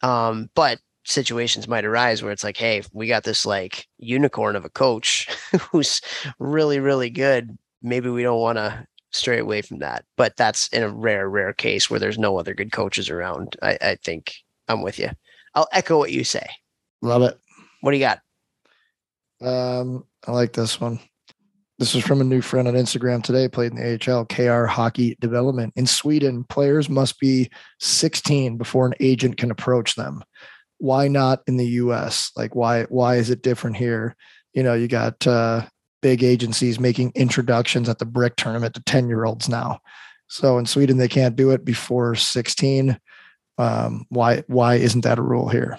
Um, 0.03 0.51
but 0.57 0.81
situations 1.05 1.68
might 1.68 1.85
arise 1.85 2.25
where 2.25 2.33
it's 2.33 2.43
like, 2.43 2.57
hey, 2.57 2.83
we 2.93 3.07
got 3.07 3.22
this 3.22 3.47
like 3.47 3.87
unicorn 3.99 4.57
of 4.57 4.64
a 4.64 4.70
coach 4.70 5.29
who's 5.70 6.01
really, 6.41 6.81
really 6.81 7.09
good. 7.09 7.57
Maybe 7.83 8.11
we 8.11 8.25
don't 8.25 8.41
want 8.41 8.59
to 8.59 8.85
stray 9.12 9.39
away 9.39 9.62
from 9.62 9.79
that. 9.79 10.07
But 10.16 10.37
that's 10.37 10.66
in 10.70 10.83
a 10.83 10.91
rare, 10.91 11.31
rare 11.31 11.53
case 11.53 11.89
where 11.89 12.01
there's 12.01 12.18
no 12.18 12.37
other 12.37 12.53
good 12.53 12.72
coaches 12.72 13.11
around. 13.11 13.55
I, 13.62 13.79
I 13.81 13.95
think 14.03 14.35
I'm 14.66 14.83
with 14.83 14.99
you. 14.99 15.11
I'll 15.55 15.68
echo 15.70 15.99
what 15.99 16.11
you 16.11 16.25
say. 16.25 16.49
Love 17.05 17.23
it. 17.23 17.39
What 17.83 17.91
do 17.91 17.99
you 17.99 18.03
got? 18.03 18.21
Um, 19.47 20.07
I 20.27 20.33
like 20.33 20.55
this 20.55 20.81
one. 20.81 20.99
This 21.79 21.95
is 21.95 22.03
from 22.03 22.23
a 22.23 22.25
new 22.25 22.41
friend 22.41 22.67
on 22.67 22.75
Instagram 22.75 23.23
today, 23.23 23.47
played 23.47 23.73
in 23.73 23.77
the 23.77 24.11
AHL, 24.11 24.25
KR 24.25 24.65
Hockey 24.65 25.19
Development. 25.21 25.73
In 25.77 25.87
Sweden, 25.87 26.45
players 26.45 26.89
must 26.89 27.21
be 27.21 27.51
16 27.81 28.57
before 28.57 28.87
an 28.87 28.95
agent 29.01 29.37
can 29.37 29.51
approach 29.51 29.97
them. 29.97 30.25
Why 30.79 31.09
not 31.09 31.43
in 31.47 31.59
the 31.59 31.67
US? 31.67 32.31
Like 32.37 32.55
why 32.55 32.85
why 32.85 33.17
is 33.17 33.29
it 33.29 33.43
different 33.43 33.77
here? 33.77 34.17
You 34.55 34.63
know, 34.63 34.73
you 34.73 34.89
got 34.89 35.27
uh 35.27 35.67
big 36.01 36.23
agencies 36.23 36.81
making 36.81 37.13
introductions 37.15 37.89
at 37.89 37.99
the 37.99 38.07
brick 38.07 38.37
tournament 38.37 38.75
to 38.75 38.83
10 38.83 39.09
year 39.09 39.27
olds 39.27 39.49
now. 39.49 39.81
So 40.29 40.57
in 40.57 40.65
Sweden 40.65 40.97
they 40.97 41.09
can't 41.09 41.37
do 41.37 41.51
it 41.51 41.67
before 41.67 42.15
16. 42.15 42.99
Um, 43.59 44.07
why 44.09 44.43
why 44.47 44.77
isn't 44.77 45.03
that 45.03 45.19
a 45.19 45.23
rule 45.23 45.49
here? 45.49 45.79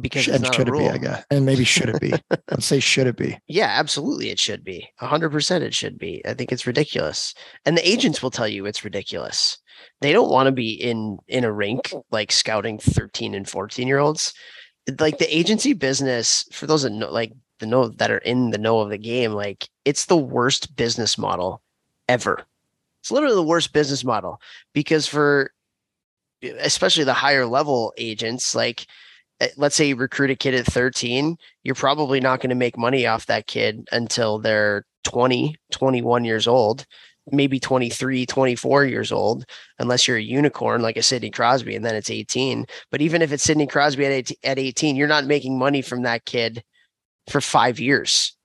Because 0.00 0.24
Sh- 0.24 0.28
and 0.28 0.54
should 0.54 0.68
it 0.68 0.72
be, 0.72 0.88
I 0.88 0.98
guess. 0.98 1.24
And 1.30 1.46
maybe 1.46 1.64
should 1.64 1.88
it 1.88 2.00
be? 2.00 2.12
Let's 2.50 2.66
say 2.66 2.80
should 2.80 3.06
it 3.06 3.16
be? 3.16 3.38
Yeah, 3.46 3.68
absolutely. 3.68 4.30
It 4.30 4.38
should 4.38 4.64
be. 4.64 4.88
A 5.00 5.06
hundred 5.06 5.30
percent 5.30 5.64
it 5.64 5.74
should 5.74 5.98
be. 5.98 6.22
I 6.26 6.34
think 6.34 6.52
it's 6.52 6.66
ridiculous. 6.66 7.34
And 7.64 7.76
the 7.76 7.88
agents 7.88 8.22
will 8.22 8.30
tell 8.30 8.48
you 8.48 8.66
it's 8.66 8.84
ridiculous. 8.84 9.58
They 10.00 10.12
don't 10.12 10.30
want 10.30 10.46
to 10.46 10.52
be 10.52 10.72
in 10.72 11.18
in 11.28 11.44
a 11.44 11.52
rink 11.52 11.92
like 12.10 12.32
scouting 12.32 12.78
13 12.78 13.34
and 13.34 13.48
14 13.48 13.86
year 13.86 13.98
olds. 13.98 14.34
Like 14.98 15.18
the 15.18 15.36
agency 15.36 15.72
business, 15.72 16.44
for 16.52 16.66
those 16.66 16.82
that 16.82 16.90
know 16.90 17.10
like 17.10 17.32
the 17.58 17.66
know 17.66 17.88
that 17.88 18.10
are 18.10 18.18
in 18.18 18.50
the 18.50 18.58
know 18.58 18.80
of 18.80 18.90
the 18.90 18.98
game, 18.98 19.32
like 19.32 19.68
it's 19.84 20.06
the 20.06 20.16
worst 20.16 20.76
business 20.76 21.18
model 21.18 21.62
ever. 22.08 22.42
It's 23.00 23.10
literally 23.10 23.34
the 23.34 23.42
worst 23.42 23.72
business 23.72 24.04
model 24.04 24.40
because 24.72 25.06
for 25.06 25.52
especially 26.42 27.04
the 27.04 27.14
higher 27.14 27.46
level 27.46 27.92
agents, 27.96 28.54
like 28.54 28.86
Eh, 29.40 29.48
let's 29.56 29.76
say 29.76 29.88
you 29.88 29.96
recruit 29.96 30.30
a 30.30 30.36
kid 30.36 30.54
at 30.54 30.66
13, 30.66 31.36
you're 31.62 31.74
probably 31.74 32.20
not 32.20 32.40
going 32.40 32.50
to 32.50 32.56
make 32.56 32.78
money 32.78 33.06
off 33.06 33.26
that 33.26 33.46
kid 33.46 33.86
until 33.92 34.38
they're 34.38 34.84
20, 35.04 35.56
21 35.72 36.24
years 36.24 36.46
old, 36.46 36.86
maybe 37.30 37.60
23, 37.60 38.26
24 38.26 38.84
years 38.84 39.12
old, 39.12 39.44
unless 39.78 40.08
you're 40.08 40.16
a 40.16 40.22
unicorn 40.22 40.80
like 40.82 40.96
a 40.96 41.02
Sidney 41.02 41.30
Crosby, 41.30 41.76
and 41.76 41.84
then 41.84 41.94
it's 41.94 42.10
18. 42.10 42.66
But 42.90 43.02
even 43.02 43.22
if 43.22 43.32
it's 43.32 43.42
Sidney 43.42 43.66
Crosby 43.66 44.06
at 44.06 44.58
18, 44.58 44.96
you're 44.96 45.08
not 45.08 45.26
making 45.26 45.58
money 45.58 45.82
from 45.82 46.02
that 46.02 46.24
kid 46.24 46.62
for 47.28 47.40
five 47.40 47.78
years. 47.78 48.36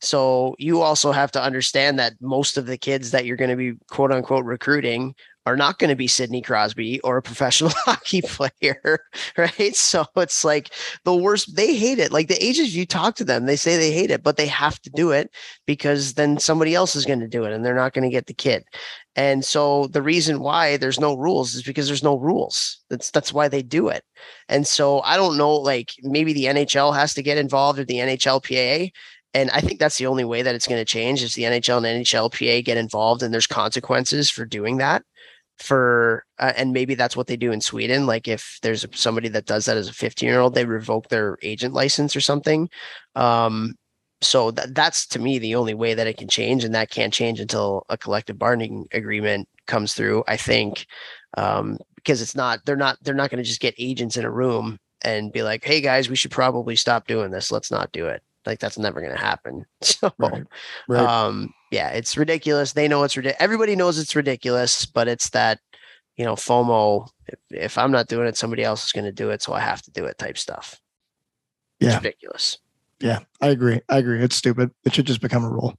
So 0.00 0.54
you 0.58 0.82
also 0.82 1.12
have 1.12 1.32
to 1.32 1.42
understand 1.42 1.98
that 1.98 2.14
most 2.20 2.58
of 2.58 2.66
the 2.66 2.76
kids 2.76 3.12
that 3.12 3.24
you're 3.24 3.36
going 3.36 3.50
to 3.50 3.56
be 3.56 3.74
quote 3.90 4.12
unquote 4.12 4.44
recruiting 4.44 5.14
are 5.46 5.56
not 5.56 5.78
going 5.78 5.90
to 5.90 5.96
be 5.96 6.08
Sidney 6.08 6.42
Crosby 6.42 7.00
or 7.00 7.16
a 7.16 7.22
professional 7.22 7.70
hockey 7.84 8.20
player, 8.20 8.98
right? 9.38 9.74
So 9.76 10.04
it's 10.16 10.44
like 10.44 10.72
the 11.04 11.14
worst. 11.14 11.54
They 11.54 11.76
hate 11.76 12.00
it. 12.00 12.12
Like 12.12 12.26
the 12.26 12.44
agents, 12.44 12.74
you 12.74 12.84
talk 12.84 13.14
to 13.16 13.24
them, 13.24 13.46
they 13.46 13.56
say 13.56 13.76
they 13.76 13.92
hate 13.92 14.10
it, 14.10 14.24
but 14.24 14.36
they 14.36 14.48
have 14.48 14.80
to 14.82 14.90
do 14.90 15.12
it 15.12 15.30
because 15.64 16.14
then 16.14 16.38
somebody 16.38 16.74
else 16.74 16.96
is 16.96 17.06
going 17.06 17.20
to 17.20 17.28
do 17.28 17.44
it 17.44 17.52
and 17.52 17.64
they're 17.64 17.76
not 17.76 17.92
going 17.92 18.02
to 18.02 18.10
get 18.10 18.26
the 18.26 18.34
kid. 18.34 18.64
And 19.14 19.44
so 19.44 19.86
the 19.86 20.02
reason 20.02 20.40
why 20.40 20.76
there's 20.76 21.00
no 21.00 21.16
rules 21.16 21.54
is 21.54 21.62
because 21.62 21.86
there's 21.86 22.02
no 22.02 22.18
rules. 22.18 22.80
That's 22.90 23.10
that's 23.12 23.32
why 23.32 23.48
they 23.48 23.62
do 23.62 23.88
it. 23.88 24.02
And 24.48 24.66
so 24.66 25.00
I 25.02 25.16
don't 25.16 25.38
know, 25.38 25.54
like 25.54 25.92
maybe 26.02 26.32
the 26.32 26.46
NHL 26.46 26.94
has 26.94 27.14
to 27.14 27.22
get 27.22 27.38
involved 27.38 27.78
or 27.78 27.84
the 27.84 27.94
NHLPA 27.94 28.90
and 29.32 29.50
I 29.50 29.60
think 29.60 29.78
that's 29.78 29.98
the 29.98 30.06
only 30.06 30.24
way 30.24 30.40
that 30.40 30.54
it's 30.54 30.66
going 30.66 30.80
to 30.80 30.84
change 30.86 31.22
is 31.22 31.34
the 31.34 31.42
NHL 31.42 31.84
and 31.84 32.04
NHLPA 32.04 32.64
get 32.64 32.78
involved 32.78 33.22
and 33.22 33.34
there's 33.34 33.46
consequences 33.46 34.30
for 34.30 34.46
doing 34.46 34.78
that 34.78 35.02
for 35.58 36.24
uh, 36.38 36.52
and 36.56 36.72
maybe 36.72 36.94
that's 36.94 37.16
what 37.16 37.26
they 37.26 37.36
do 37.36 37.52
in 37.52 37.60
Sweden 37.60 38.06
like 38.06 38.28
if 38.28 38.58
there's 38.62 38.84
somebody 38.92 39.28
that 39.28 39.46
does 39.46 39.64
that 39.64 39.76
as 39.76 39.88
a 39.88 39.92
15 39.92 40.28
year 40.28 40.40
old 40.40 40.54
they 40.54 40.64
revoke 40.64 41.08
their 41.08 41.38
agent 41.42 41.74
license 41.74 42.14
or 42.14 42.20
something. 42.20 42.68
Um 43.14 43.74
so 44.22 44.50
that 44.52 44.74
that's 44.74 45.06
to 45.08 45.18
me 45.18 45.38
the 45.38 45.54
only 45.54 45.74
way 45.74 45.94
that 45.94 46.06
it 46.06 46.16
can 46.16 46.28
change 46.28 46.64
and 46.64 46.74
that 46.74 46.90
can't 46.90 47.12
change 47.12 47.40
until 47.40 47.84
a 47.88 47.98
collective 47.98 48.38
bargaining 48.38 48.86
agreement 48.92 49.48
comes 49.66 49.94
through 49.94 50.24
i 50.28 50.36
think. 50.36 50.86
Um 51.36 51.78
because 51.96 52.22
it's 52.22 52.36
not 52.36 52.64
they're 52.64 52.76
not 52.76 52.98
they're 53.02 53.14
not 53.14 53.30
going 53.30 53.42
to 53.42 53.48
just 53.48 53.60
get 53.60 53.74
agents 53.78 54.16
in 54.16 54.24
a 54.24 54.30
room 54.30 54.78
and 55.02 55.32
be 55.32 55.42
like 55.42 55.64
hey 55.64 55.80
guys 55.80 56.08
we 56.08 56.16
should 56.16 56.30
probably 56.30 56.76
stop 56.76 57.06
doing 57.06 57.30
this. 57.30 57.50
Let's 57.50 57.70
not 57.70 57.92
do 57.92 58.06
it. 58.06 58.22
Like 58.46 58.60
that's 58.60 58.78
never 58.78 59.00
going 59.00 59.12
to 59.12 59.18
happen. 59.18 59.64
So 59.82 60.12
right. 60.18 60.44
Right. 60.88 61.04
um 61.04 61.52
yeah, 61.70 61.90
it's 61.90 62.16
ridiculous. 62.16 62.72
They 62.72 62.88
know 62.88 63.02
it's 63.02 63.16
ridiculous. 63.16 63.42
Everybody 63.42 63.76
knows 63.76 63.98
it's 63.98 64.16
ridiculous, 64.16 64.86
but 64.86 65.08
it's 65.08 65.30
that, 65.30 65.60
you 66.16 66.24
know, 66.24 66.34
FOMO. 66.34 67.08
If, 67.26 67.38
if 67.50 67.78
I'm 67.78 67.90
not 67.90 68.08
doing 68.08 68.26
it, 68.28 68.36
somebody 68.36 68.62
else 68.62 68.86
is 68.86 68.92
going 68.92 69.04
to 69.04 69.12
do 69.12 69.30
it. 69.30 69.42
So 69.42 69.52
I 69.52 69.60
have 69.60 69.82
to 69.82 69.90
do 69.90 70.04
it 70.04 70.18
type 70.18 70.38
stuff. 70.38 70.80
It's 71.80 71.90
yeah. 71.90 71.96
ridiculous. 71.96 72.58
Yeah, 73.00 73.20
I 73.40 73.48
agree. 73.48 73.80
I 73.88 73.98
agree. 73.98 74.22
It's 74.22 74.36
stupid. 74.36 74.70
It 74.84 74.94
should 74.94 75.06
just 75.06 75.20
become 75.20 75.44
a 75.44 75.50
rule. 75.50 75.76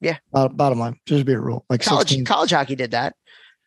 Yeah. 0.00 0.18
bottom 0.32 0.78
line, 0.78 0.98
just 1.06 1.24
be 1.24 1.32
a 1.32 1.40
rule. 1.40 1.64
Like 1.70 1.82
college, 1.82 2.08
16. 2.08 2.24
college 2.24 2.50
hockey 2.50 2.74
did 2.74 2.90
that. 2.90 3.14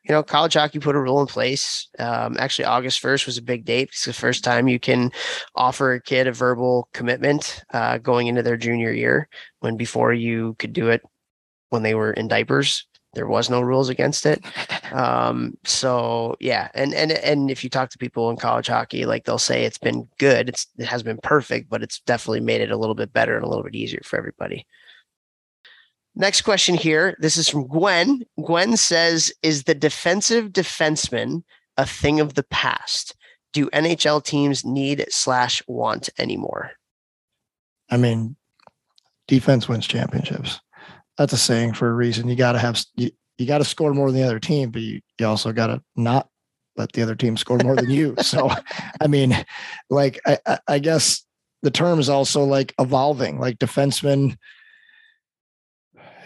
You 0.03 0.13
know, 0.13 0.23
college 0.23 0.53
hockey 0.53 0.79
put 0.79 0.95
a 0.95 0.99
rule 0.99 1.21
in 1.21 1.27
place. 1.27 1.87
Um, 1.99 2.37
actually, 2.39 2.65
August 2.65 3.01
1st 3.03 3.25
was 3.25 3.37
a 3.37 3.41
big 3.41 3.65
date. 3.65 3.89
It's 3.89 4.05
the 4.05 4.13
first 4.13 4.43
time 4.43 4.67
you 4.67 4.79
can 4.79 5.11
offer 5.55 5.93
a 5.93 6.01
kid 6.01 6.27
a 6.27 6.31
verbal 6.31 6.87
commitment 6.93 7.63
uh, 7.73 7.97
going 7.97 8.27
into 8.27 8.41
their 8.41 8.57
junior 8.57 8.91
year 8.91 9.27
when 9.59 9.77
before 9.77 10.13
you 10.13 10.55
could 10.57 10.73
do 10.73 10.89
it 10.89 11.01
when 11.69 11.83
they 11.83 11.95
were 11.95 12.11
in 12.11 12.27
diapers. 12.27 12.85
There 13.13 13.27
was 13.27 13.49
no 13.49 13.61
rules 13.61 13.89
against 13.89 14.25
it. 14.25 14.43
Um, 14.91 15.55
so 15.65 16.35
yeah, 16.39 16.69
and 16.73 16.95
and 16.95 17.11
and 17.11 17.51
if 17.51 17.63
you 17.63 17.69
talk 17.69 17.91
to 17.91 17.99
people 17.99 18.31
in 18.31 18.37
college 18.37 18.65
hockey, 18.65 19.05
like 19.05 19.25
they'll 19.25 19.37
say 19.37 19.65
it's 19.65 19.77
been 19.77 20.07
good. 20.17 20.49
It's 20.49 20.65
it 20.79 20.87
has 20.87 21.03
been 21.03 21.19
perfect, 21.21 21.69
but 21.69 21.83
it's 21.83 21.99
definitely 21.99 22.39
made 22.39 22.61
it 22.61 22.71
a 22.71 22.75
little 22.75 22.95
bit 22.95 23.13
better 23.13 23.35
and 23.35 23.45
a 23.45 23.47
little 23.47 23.63
bit 23.63 23.75
easier 23.75 24.01
for 24.03 24.17
everybody. 24.17 24.65
Next 26.15 26.41
question 26.41 26.73
here. 26.73 27.15
This 27.19 27.37
is 27.37 27.47
from 27.47 27.67
Gwen. 27.67 28.23
Gwen 28.43 28.77
says, 28.77 29.31
"Is 29.43 29.65
the 29.65 29.75
defensive 29.75 30.49
defenseman 30.49 31.43
a 31.77 31.85
thing 31.85 32.19
of 32.19 32.33
the 32.33 32.41
past? 32.41 33.15
Do 33.53 33.69
NHL 33.69 34.23
teams 34.23 34.65
need 34.65 35.05
slash 35.09 35.61
want 35.67 36.09
anymore?" 36.17 36.71
I 37.91 37.97
mean, 37.97 38.37
defense 39.27 39.69
wins 39.69 39.85
championships 39.85 40.59
that's 41.19 41.33
a 41.33 41.37
saying 41.37 41.73
for 41.73 41.89
a 41.89 41.93
reason. 41.93 42.29
You 42.29 42.37
got 42.37 42.53
to 42.53 42.59
have 42.59 42.81
you, 42.95 43.11
you 43.37 43.45
got 43.45 43.57
to 43.57 43.65
score 43.65 43.93
more 43.93 44.09
than 44.09 44.21
the 44.21 44.25
other 44.25 44.39
team, 44.39 44.71
but 44.71 44.81
you, 44.81 45.01
you 45.19 45.27
also 45.27 45.51
got 45.51 45.67
to 45.67 45.83
not 45.97 46.29
let 46.77 46.93
the 46.93 47.03
other 47.03 47.15
team 47.15 47.35
score 47.35 47.57
more 47.57 47.75
than 47.75 47.89
you. 47.89 48.15
So, 48.23 48.49
I 49.01 49.07
mean, 49.07 49.35
like 49.89 50.19
I, 50.25 50.59
I 50.65 50.79
guess 50.79 51.25
the 51.61 51.71
term 51.71 51.99
is 51.99 52.07
also 52.07 52.45
like 52.45 52.73
evolving. 52.79 53.37
Like 53.37 53.59
defensemen 53.59 54.37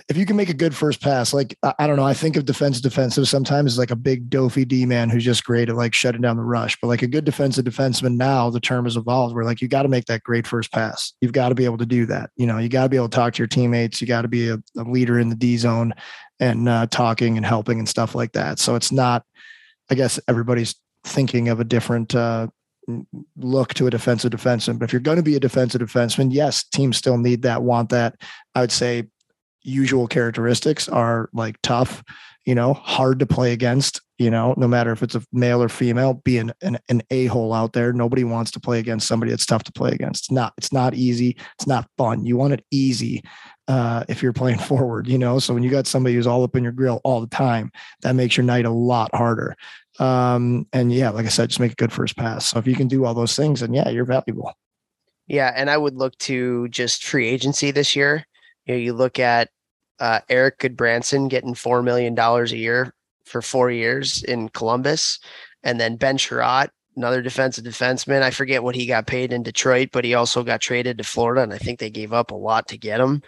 if 0.09 0.17
you 0.17 0.25
can 0.25 0.35
make 0.35 0.49
a 0.49 0.53
good 0.53 0.75
first 0.75 1.01
pass, 1.01 1.33
like 1.33 1.57
I, 1.63 1.87
don't 1.87 1.95
know, 1.95 2.05
I 2.05 2.13
think 2.13 2.35
of 2.35 2.45
defense 2.45 2.81
defensive 2.81 3.27
sometimes 3.27 3.73
as 3.73 3.77
like 3.77 3.91
a 3.91 3.95
big 3.95 4.29
dopey 4.29 4.65
D 4.65 4.85
man 4.85 5.09
who's 5.09 5.23
just 5.23 5.45
great 5.45 5.69
at 5.69 5.75
like 5.75 5.93
shutting 5.93 6.21
down 6.21 6.35
the 6.35 6.43
rush. 6.43 6.77
But 6.81 6.87
like 6.87 7.01
a 7.01 7.07
good 7.07 7.23
defensive 7.23 7.63
defenseman 7.65 8.17
now, 8.17 8.49
the 8.49 8.59
term 8.59 8.85
has 8.85 8.97
evolved 8.97 9.33
where 9.33 9.45
like 9.45 9.61
you 9.61 9.67
got 9.67 9.83
to 9.83 9.89
make 9.89 10.05
that 10.05 10.23
great 10.23 10.45
first 10.45 10.71
pass. 10.71 11.13
You've 11.21 11.31
got 11.31 11.49
to 11.49 11.55
be 11.55 11.65
able 11.65 11.77
to 11.77 11.85
do 11.85 12.05
that. 12.07 12.31
You 12.35 12.47
know, 12.47 12.57
you 12.57 12.69
got 12.69 12.83
to 12.83 12.89
be 12.89 12.97
able 12.97 13.09
to 13.09 13.15
talk 13.15 13.33
to 13.33 13.37
your 13.39 13.47
teammates. 13.47 14.01
You 14.01 14.07
got 14.07 14.23
to 14.23 14.27
be 14.27 14.49
a, 14.49 14.57
a, 14.77 14.83
leader 14.83 15.19
in 15.19 15.29
the 15.29 15.35
D 15.35 15.57
zone 15.57 15.93
and 16.39 16.67
uh, 16.67 16.87
talking 16.87 17.37
and 17.37 17.45
helping 17.45 17.79
and 17.79 17.87
stuff 17.87 18.13
like 18.13 18.33
that. 18.33 18.59
So 18.59 18.75
it's 18.75 18.91
not, 18.91 19.23
I 19.89 19.95
guess 19.95 20.19
everybody's 20.27 20.75
thinking 21.05 21.49
of 21.49 21.59
a 21.59 21.63
different 21.63 22.13
uh, 22.13 22.47
look 23.37 23.73
to 23.75 23.87
a 23.87 23.89
defensive 23.89 24.31
defenseman. 24.31 24.79
But 24.79 24.85
if 24.85 24.93
you're 24.93 24.99
going 24.99 25.17
to 25.17 25.23
be 25.23 25.35
a 25.35 25.39
defensive 25.39 25.81
defenseman, 25.81 26.33
yes, 26.33 26.63
teams 26.63 26.97
still 26.97 27.17
need 27.17 27.43
that, 27.43 27.63
want 27.63 27.89
that. 27.89 28.15
I 28.55 28.61
would 28.61 28.71
say 28.71 29.07
usual 29.63 30.07
characteristics 30.07 30.89
are 30.89 31.29
like 31.33 31.57
tough, 31.63 32.03
you 32.45 32.55
know, 32.55 32.73
hard 32.73 33.19
to 33.19 33.25
play 33.25 33.53
against, 33.53 34.01
you 34.17 34.29
know, 34.29 34.53
no 34.57 34.67
matter 34.67 34.91
if 34.91 35.01
it's 35.01 35.15
a 35.15 35.23
male 35.31 35.61
or 35.61 35.69
female, 35.69 36.15
being 36.25 36.51
an, 36.61 36.77
an 36.89 37.01
a-hole 37.09 37.53
out 37.53 37.73
there. 37.73 37.93
Nobody 37.93 38.23
wants 38.23 38.51
to 38.51 38.59
play 38.59 38.79
against 38.79 39.07
somebody 39.07 39.31
that's 39.31 39.45
tough 39.45 39.63
to 39.63 39.71
play 39.71 39.91
against. 39.91 40.25
It's 40.25 40.31
not, 40.31 40.53
it's 40.57 40.73
not 40.73 40.93
easy. 40.93 41.37
It's 41.55 41.67
not 41.67 41.87
fun. 41.97 42.25
You 42.25 42.37
want 42.37 42.53
it 42.53 42.65
easy 42.71 43.23
uh, 43.67 44.03
if 44.09 44.21
you're 44.21 44.33
playing 44.43 44.59
forward, 44.59 45.07
you 45.07 45.17
know. 45.17 45.39
So 45.39 45.53
when 45.53 45.63
you 45.63 45.69
got 45.69 45.87
somebody 45.87 46.15
who's 46.15 46.27
all 46.27 46.43
up 46.43 46.55
in 46.55 46.63
your 46.63 46.73
grill 46.73 47.01
all 47.03 47.21
the 47.21 47.27
time, 47.27 47.71
that 48.01 48.15
makes 48.15 48.37
your 48.37 48.45
night 48.45 48.65
a 48.65 48.71
lot 48.71 49.13
harder. 49.15 49.55
Um, 49.99 50.67
and 50.73 50.91
yeah, 50.91 51.11
like 51.11 51.25
I 51.25 51.29
said, 51.29 51.49
just 51.49 51.59
make 51.59 51.71
a 51.71 51.75
good 51.75 51.93
first 51.93 52.17
pass. 52.17 52.47
So 52.47 52.59
if 52.59 52.67
you 52.67 52.75
can 52.75 52.87
do 52.87 53.05
all 53.05 53.13
those 53.13 53.35
things, 53.35 53.59
then 53.59 53.73
yeah, 53.73 53.89
you're 53.89 54.05
valuable. 54.05 54.53
Yeah, 55.27 55.53
and 55.55 55.69
I 55.69 55.77
would 55.77 55.95
look 55.95 56.17
to 56.19 56.67
just 56.69 57.05
free 57.05 57.27
agency 57.27 57.71
this 57.71 57.95
year. 57.95 58.25
You 58.65 58.75
know, 58.75 58.79
you 58.79 58.93
look 58.93 59.19
at 59.19 59.49
uh, 59.99 60.19
Erik 60.29 60.59
Gudbranson 60.59 61.29
getting 61.29 61.53
four 61.53 61.81
million 61.81 62.15
dollars 62.15 62.51
a 62.51 62.57
year 62.57 62.93
for 63.25 63.41
four 63.41 63.71
years 63.71 64.23
in 64.23 64.49
Columbus, 64.49 65.19
and 65.63 65.79
then 65.79 65.95
Ben 65.95 66.17
Chiarot, 66.17 66.69
another 66.95 67.21
defensive 67.21 67.63
defenseman. 67.63 68.21
I 68.21 68.31
forget 68.31 68.63
what 68.63 68.75
he 68.75 68.85
got 68.85 69.07
paid 69.07 69.33
in 69.33 69.43
Detroit, 69.43 69.89
but 69.91 70.05
he 70.05 70.13
also 70.13 70.43
got 70.43 70.61
traded 70.61 70.97
to 70.97 71.03
Florida, 71.03 71.41
and 71.41 71.53
I 71.53 71.57
think 71.57 71.79
they 71.79 71.89
gave 71.89 72.13
up 72.13 72.31
a 72.31 72.35
lot 72.35 72.67
to 72.69 72.77
get 72.77 72.99
him. 72.99 73.21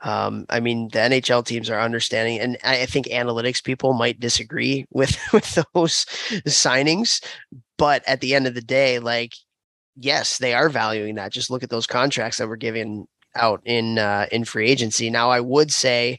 Um, 0.00 0.46
I 0.48 0.60
mean, 0.60 0.88
the 0.92 1.00
NHL 1.00 1.44
teams 1.44 1.68
are 1.70 1.80
understanding, 1.80 2.38
and 2.38 2.56
I 2.62 2.86
think 2.86 3.06
analytics 3.06 3.62
people 3.62 3.94
might 3.94 4.20
disagree 4.20 4.86
with 4.90 5.16
with 5.32 5.64
those 5.74 6.04
signings, 6.46 7.24
but 7.76 8.02
at 8.06 8.20
the 8.20 8.34
end 8.34 8.46
of 8.46 8.54
the 8.54 8.62
day, 8.62 8.98
like, 8.98 9.34
yes, 9.96 10.38
they 10.38 10.54
are 10.54 10.68
valuing 10.68 11.16
that. 11.16 11.32
Just 11.32 11.50
look 11.50 11.62
at 11.62 11.70
those 11.70 11.86
contracts 11.86 12.38
that 12.38 12.48
were 12.48 12.56
given 12.56 13.06
out 13.38 13.62
in 13.64 13.98
uh, 13.98 14.26
in 14.30 14.44
free 14.44 14.68
agency. 14.68 15.10
Now, 15.10 15.30
I 15.30 15.40
would 15.40 15.72
say, 15.72 16.18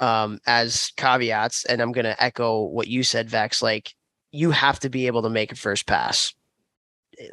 um, 0.00 0.40
as 0.46 0.92
caveats, 0.96 1.64
and 1.64 1.80
I'm 1.80 1.92
going 1.92 2.04
to 2.04 2.22
echo 2.22 2.64
what 2.64 2.88
you 2.88 3.02
said, 3.02 3.30
Vex. 3.30 3.62
Like, 3.62 3.94
you 4.32 4.50
have 4.50 4.80
to 4.80 4.90
be 4.90 5.06
able 5.06 5.22
to 5.22 5.30
make 5.30 5.52
a 5.52 5.56
first 5.56 5.86
pass. 5.86 6.34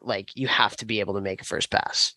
Like, 0.02 0.30
you 0.36 0.48
have 0.48 0.76
to 0.78 0.86
be 0.86 1.00
able 1.00 1.14
to 1.16 1.22
make 1.22 1.42
a 1.42 1.46
first 1.46 1.72
pass 1.72 2.14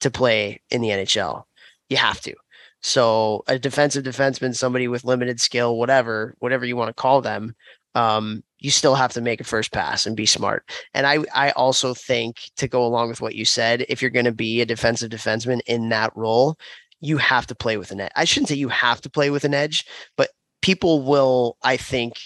to 0.00 0.10
play 0.10 0.60
in 0.70 0.80
the 0.80 0.88
NHL. 0.88 1.44
You 1.88 1.96
have 1.96 2.20
to. 2.22 2.34
So, 2.80 3.44
a 3.46 3.58
defensive 3.58 4.04
defenseman, 4.04 4.56
somebody 4.56 4.88
with 4.88 5.04
limited 5.04 5.40
skill, 5.40 5.78
whatever, 5.78 6.34
whatever 6.40 6.64
you 6.64 6.76
want 6.76 6.88
to 6.88 7.00
call 7.00 7.20
them, 7.20 7.54
um, 7.94 8.42
you 8.62 8.70
still 8.70 8.94
have 8.94 9.12
to 9.12 9.20
make 9.20 9.40
a 9.40 9.44
first 9.44 9.72
pass 9.72 10.06
and 10.06 10.16
be 10.16 10.24
smart. 10.24 10.70
And 10.94 11.06
I, 11.06 11.18
I 11.34 11.50
also 11.50 11.94
think 11.94 12.50
to 12.56 12.68
go 12.68 12.86
along 12.86 13.08
with 13.08 13.20
what 13.20 13.34
you 13.34 13.44
said, 13.44 13.84
if 13.88 14.00
you're 14.00 14.10
going 14.10 14.24
to 14.24 14.32
be 14.32 14.60
a 14.60 14.66
defensive 14.66 15.10
defenseman 15.10 15.60
in 15.66 15.88
that 15.88 16.16
role, 16.16 16.56
you 17.00 17.18
have 17.18 17.46
to 17.48 17.56
play 17.56 17.76
with 17.76 17.90
an 17.90 18.00
edge. 18.00 18.12
I 18.14 18.24
shouldn't 18.24 18.48
say 18.48 18.54
you 18.54 18.68
have 18.68 19.00
to 19.00 19.10
play 19.10 19.30
with 19.30 19.44
an 19.44 19.52
edge, 19.52 19.84
but 20.16 20.30
people 20.62 21.02
will, 21.02 21.56
I 21.64 21.76
think, 21.76 22.20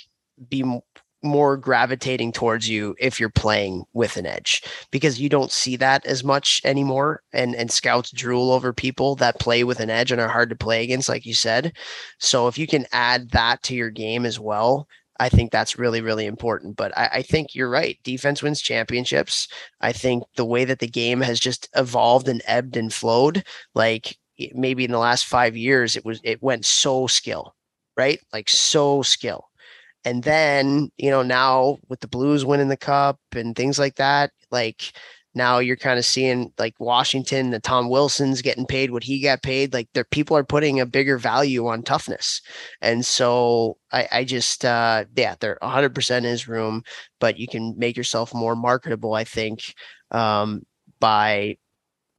be 0.50 0.62
more 1.22 1.56
gravitating 1.56 2.30
towards 2.30 2.68
you 2.68 2.94
if 3.00 3.18
you're 3.18 3.30
playing 3.30 3.84
with 3.94 4.18
an 4.18 4.26
edge 4.26 4.62
because 4.90 5.18
you 5.18 5.30
don't 5.30 5.50
see 5.50 5.74
that 5.74 6.04
as 6.06 6.22
much 6.22 6.60
anymore 6.62 7.22
and 7.32 7.56
and 7.56 7.72
scouts 7.72 8.12
drool 8.12 8.52
over 8.52 8.72
people 8.72 9.16
that 9.16 9.40
play 9.40 9.64
with 9.64 9.80
an 9.80 9.90
edge 9.90 10.12
and 10.12 10.20
are 10.20 10.28
hard 10.28 10.50
to 10.50 10.54
play 10.54 10.84
against 10.84 11.08
like 11.08 11.26
you 11.26 11.34
said 11.34 11.72
so 12.20 12.46
if 12.46 12.58
you 12.58 12.66
can 12.66 12.86
add 12.92 13.30
that 13.30 13.60
to 13.62 13.74
your 13.74 13.90
game 13.90 14.24
as 14.24 14.38
well 14.38 14.86
I 15.18 15.28
think 15.28 15.50
that's 15.50 15.78
really, 15.78 16.00
really 16.00 16.26
important. 16.26 16.76
But 16.76 16.96
I, 16.96 17.08
I, 17.14 17.22
think 17.22 17.54
you're 17.54 17.70
right. 17.70 17.98
Defense 18.04 18.42
wins 18.42 18.60
championships. 18.60 19.48
I 19.80 19.92
think 19.92 20.24
the 20.36 20.44
way 20.44 20.64
that 20.64 20.78
the 20.78 20.88
game 20.88 21.20
has 21.20 21.40
just 21.40 21.68
evolved 21.74 22.28
and 22.28 22.42
ebbed 22.46 22.76
and 22.76 22.92
flowed, 22.92 23.44
like 23.74 24.16
maybe 24.54 24.84
in 24.84 24.92
the 24.92 24.98
last 24.98 25.26
five 25.26 25.56
years, 25.56 25.96
it 25.96 26.04
was 26.04 26.20
it 26.22 26.42
went 26.42 26.64
so 26.64 27.06
skill, 27.06 27.54
right? 27.96 28.20
Like 28.32 28.48
so 28.48 29.02
skill. 29.02 29.48
And 30.04 30.22
then, 30.22 30.90
you 30.98 31.10
know, 31.10 31.22
now 31.22 31.78
with 31.88 32.00
the 32.00 32.08
Blues 32.08 32.44
winning 32.44 32.68
the 32.68 32.76
cup 32.76 33.18
and 33.34 33.56
things 33.56 33.78
like 33.78 33.96
that, 33.96 34.30
like 34.52 34.92
now 35.36 35.58
you're 35.58 35.76
kind 35.76 35.98
of 35.98 36.04
seeing 36.06 36.50
like 36.58 36.74
Washington, 36.80 37.50
the 37.50 37.60
Tom 37.60 37.90
Wilson's 37.90 38.40
getting 38.40 38.66
paid 38.66 38.90
what 38.90 39.04
he 39.04 39.20
got 39.20 39.42
paid. 39.42 39.74
Like 39.74 39.88
there, 39.92 40.02
people 40.02 40.34
are 40.34 40.42
putting 40.42 40.80
a 40.80 40.86
bigger 40.86 41.18
value 41.18 41.66
on 41.66 41.82
toughness, 41.82 42.40
and 42.80 43.04
so 43.04 43.76
I, 43.92 44.08
I 44.10 44.24
just, 44.24 44.64
uh, 44.64 45.04
yeah, 45.14 45.36
there 45.38 45.58
100 45.60 45.94
percent 45.94 46.24
is 46.24 46.48
room, 46.48 46.82
but 47.20 47.38
you 47.38 47.46
can 47.46 47.78
make 47.78 47.98
yourself 47.98 48.32
more 48.32 48.56
marketable. 48.56 49.12
I 49.12 49.24
think 49.24 49.74
um, 50.10 50.64
by 51.00 51.58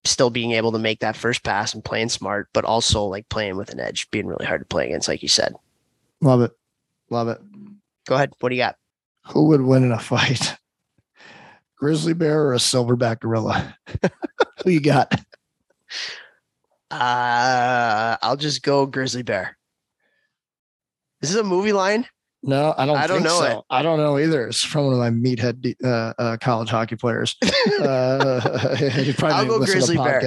still 0.06 0.30
being 0.30 0.52
able 0.52 0.72
to 0.72 0.80
make 0.80 1.00
that 1.00 1.18
first 1.18 1.44
pass 1.44 1.74
and 1.74 1.84
playing 1.84 2.10
smart, 2.10 2.50
but 2.54 2.66
also 2.66 3.04
like 3.04 3.28
playing 3.30 3.58
with 3.58 3.72
an 3.72 3.80
edge, 3.80 4.10
being 4.12 4.28
really 4.28 4.46
hard 4.46 4.62
to 4.62 4.66
play 4.66 4.86
against, 4.86 5.08
like 5.08 5.24
you 5.24 5.30
said. 5.30 5.56
Love 6.22 6.42
it, 6.42 6.52
love 7.10 7.30
it. 7.30 7.40
Go 8.06 8.14
ahead. 8.14 8.32
What 8.40 8.50
do 8.50 8.56
you 8.56 8.62
got? 8.62 8.76
Who 9.26 9.48
would 9.48 9.62
win 9.62 9.84
in 9.84 9.92
a 9.92 10.00
fight? 10.00 10.56
Grizzly 11.78 12.14
bear 12.14 12.44
or 12.44 12.54
a 12.54 12.58
silverback 12.58 13.22
gorilla? 13.22 13.78
Who 14.64 14.72
you 14.72 14.82
got? 14.82 15.14
Uh, 16.92 18.18
I'll 18.22 18.38
just 18.38 18.64
go 18.64 18.86
grizzly 18.86 19.24
bear. 19.24 19.58
Is 21.22 21.32
this 21.32 21.40
a 21.40 21.44
movie 21.44 21.74
line? 21.74 22.06
No, 22.44 22.74
I 22.78 22.86
don't. 22.86 22.98
I 22.98 23.08
don't 23.08 23.24
know 23.24 23.40
so. 23.40 23.46
it. 23.46 23.66
I 23.70 23.82
don't 23.82 23.98
know 23.98 24.20
either. 24.20 24.48
It's 24.48 24.64
from 24.64 24.86
one 24.86 24.94
of 24.94 25.00
my 25.00 25.10
meathead 25.10 25.76
uh, 25.84 26.14
uh, 26.20 26.38
college 26.38 26.70
hockey 26.70 26.96
players. 26.96 27.36
Uh, 27.78 28.42
I'll 29.24 29.46
go 29.46 29.60
grizzly 29.60 29.98
bear. 29.98 30.22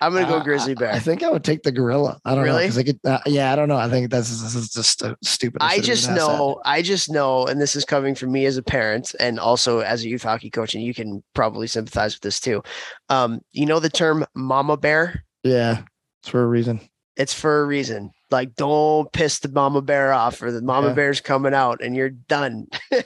I'm 0.00 0.12
gonna 0.12 0.26
go 0.26 0.40
grizzly 0.40 0.74
bear. 0.74 0.90
I, 0.90 0.96
I, 0.96 0.98
think 1.00 1.22
I 1.22 1.28
would 1.28 1.44
take 1.44 1.62
the 1.62 1.72
gorilla. 1.72 2.18
I 2.24 2.34
don't 2.34 2.44
really? 2.44 2.68
know 2.68 2.74
because 2.74 2.78
I 2.78 2.82
could. 2.84 3.00
yeah, 3.26 3.52
I 3.52 3.56
don't 3.56 3.68
know. 3.68 3.76
I 3.76 3.90
think 3.90 4.10
that's 4.10 4.30
this 4.30 4.54
is 4.54 4.70
just 4.70 5.02
a 5.02 5.16
stupid. 5.22 5.58
I 5.60 5.80
just 5.80 6.08
know. 6.08 6.60
I 6.64 6.80
just 6.82 7.10
know, 7.10 7.46
and 7.46 7.60
this 7.60 7.76
is 7.76 7.84
coming 7.84 8.14
from 8.14 8.32
me 8.32 8.46
as 8.46 8.56
a 8.56 8.62
parent 8.62 9.14
and 9.20 9.38
also 9.38 9.80
as 9.80 10.04
a 10.04 10.08
youth 10.08 10.22
hockey 10.22 10.50
coach, 10.50 10.74
and 10.74 10.82
you 10.82 10.94
can 10.94 11.22
probably 11.34 11.66
sympathize 11.66 12.14
with 12.14 12.22
this 12.22 12.40
too. 12.40 12.62
Um, 13.08 13.40
you 13.52 13.66
know 13.66 13.80
the 13.80 13.90
term 13.90 14.24
"mama 14.34 14.76
bear." 14.76 15.24
Yeah, 15.42 15.82
it's 16.22 16.30
for 16.30 16.42
a 16.42 16.46
reason. 16.46 16.80
It's 17.16 17.34
for 17.34 17.60
a 17.60 17.66
reason 17.66 18.12
like 18.34 18.56
don't 18.56 19.10
piss 19.12 19.38
the 19.38 19.48
mama 19.48 19.80
bear 19.80 20.12
off 20.12 20.42
or 20.42 20.50
the 20.50 20.60
mama 20.60 20.88
yeah. 20.88 20.94
bear's 20.94 21.20
coming 21.20 21.54
out 21.54 21.80
and 21.80 21.96
you're 21.96 22.10
done. 22.10 22.66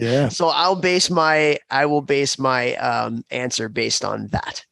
Yeah. 0.00 0.28
So 0.28 0.48
i'll 0.48 0.76
base 0.76 1.10
my 1.10 1.58
i 1.70 1.86
will 1.86 2.00
base 2.00 2.38
my 2.38 2.74
um, 2.76 3.24
answer 3.30 3.68
based 3.68 4.04
on 4.04 4.28
that. 4.28 4.64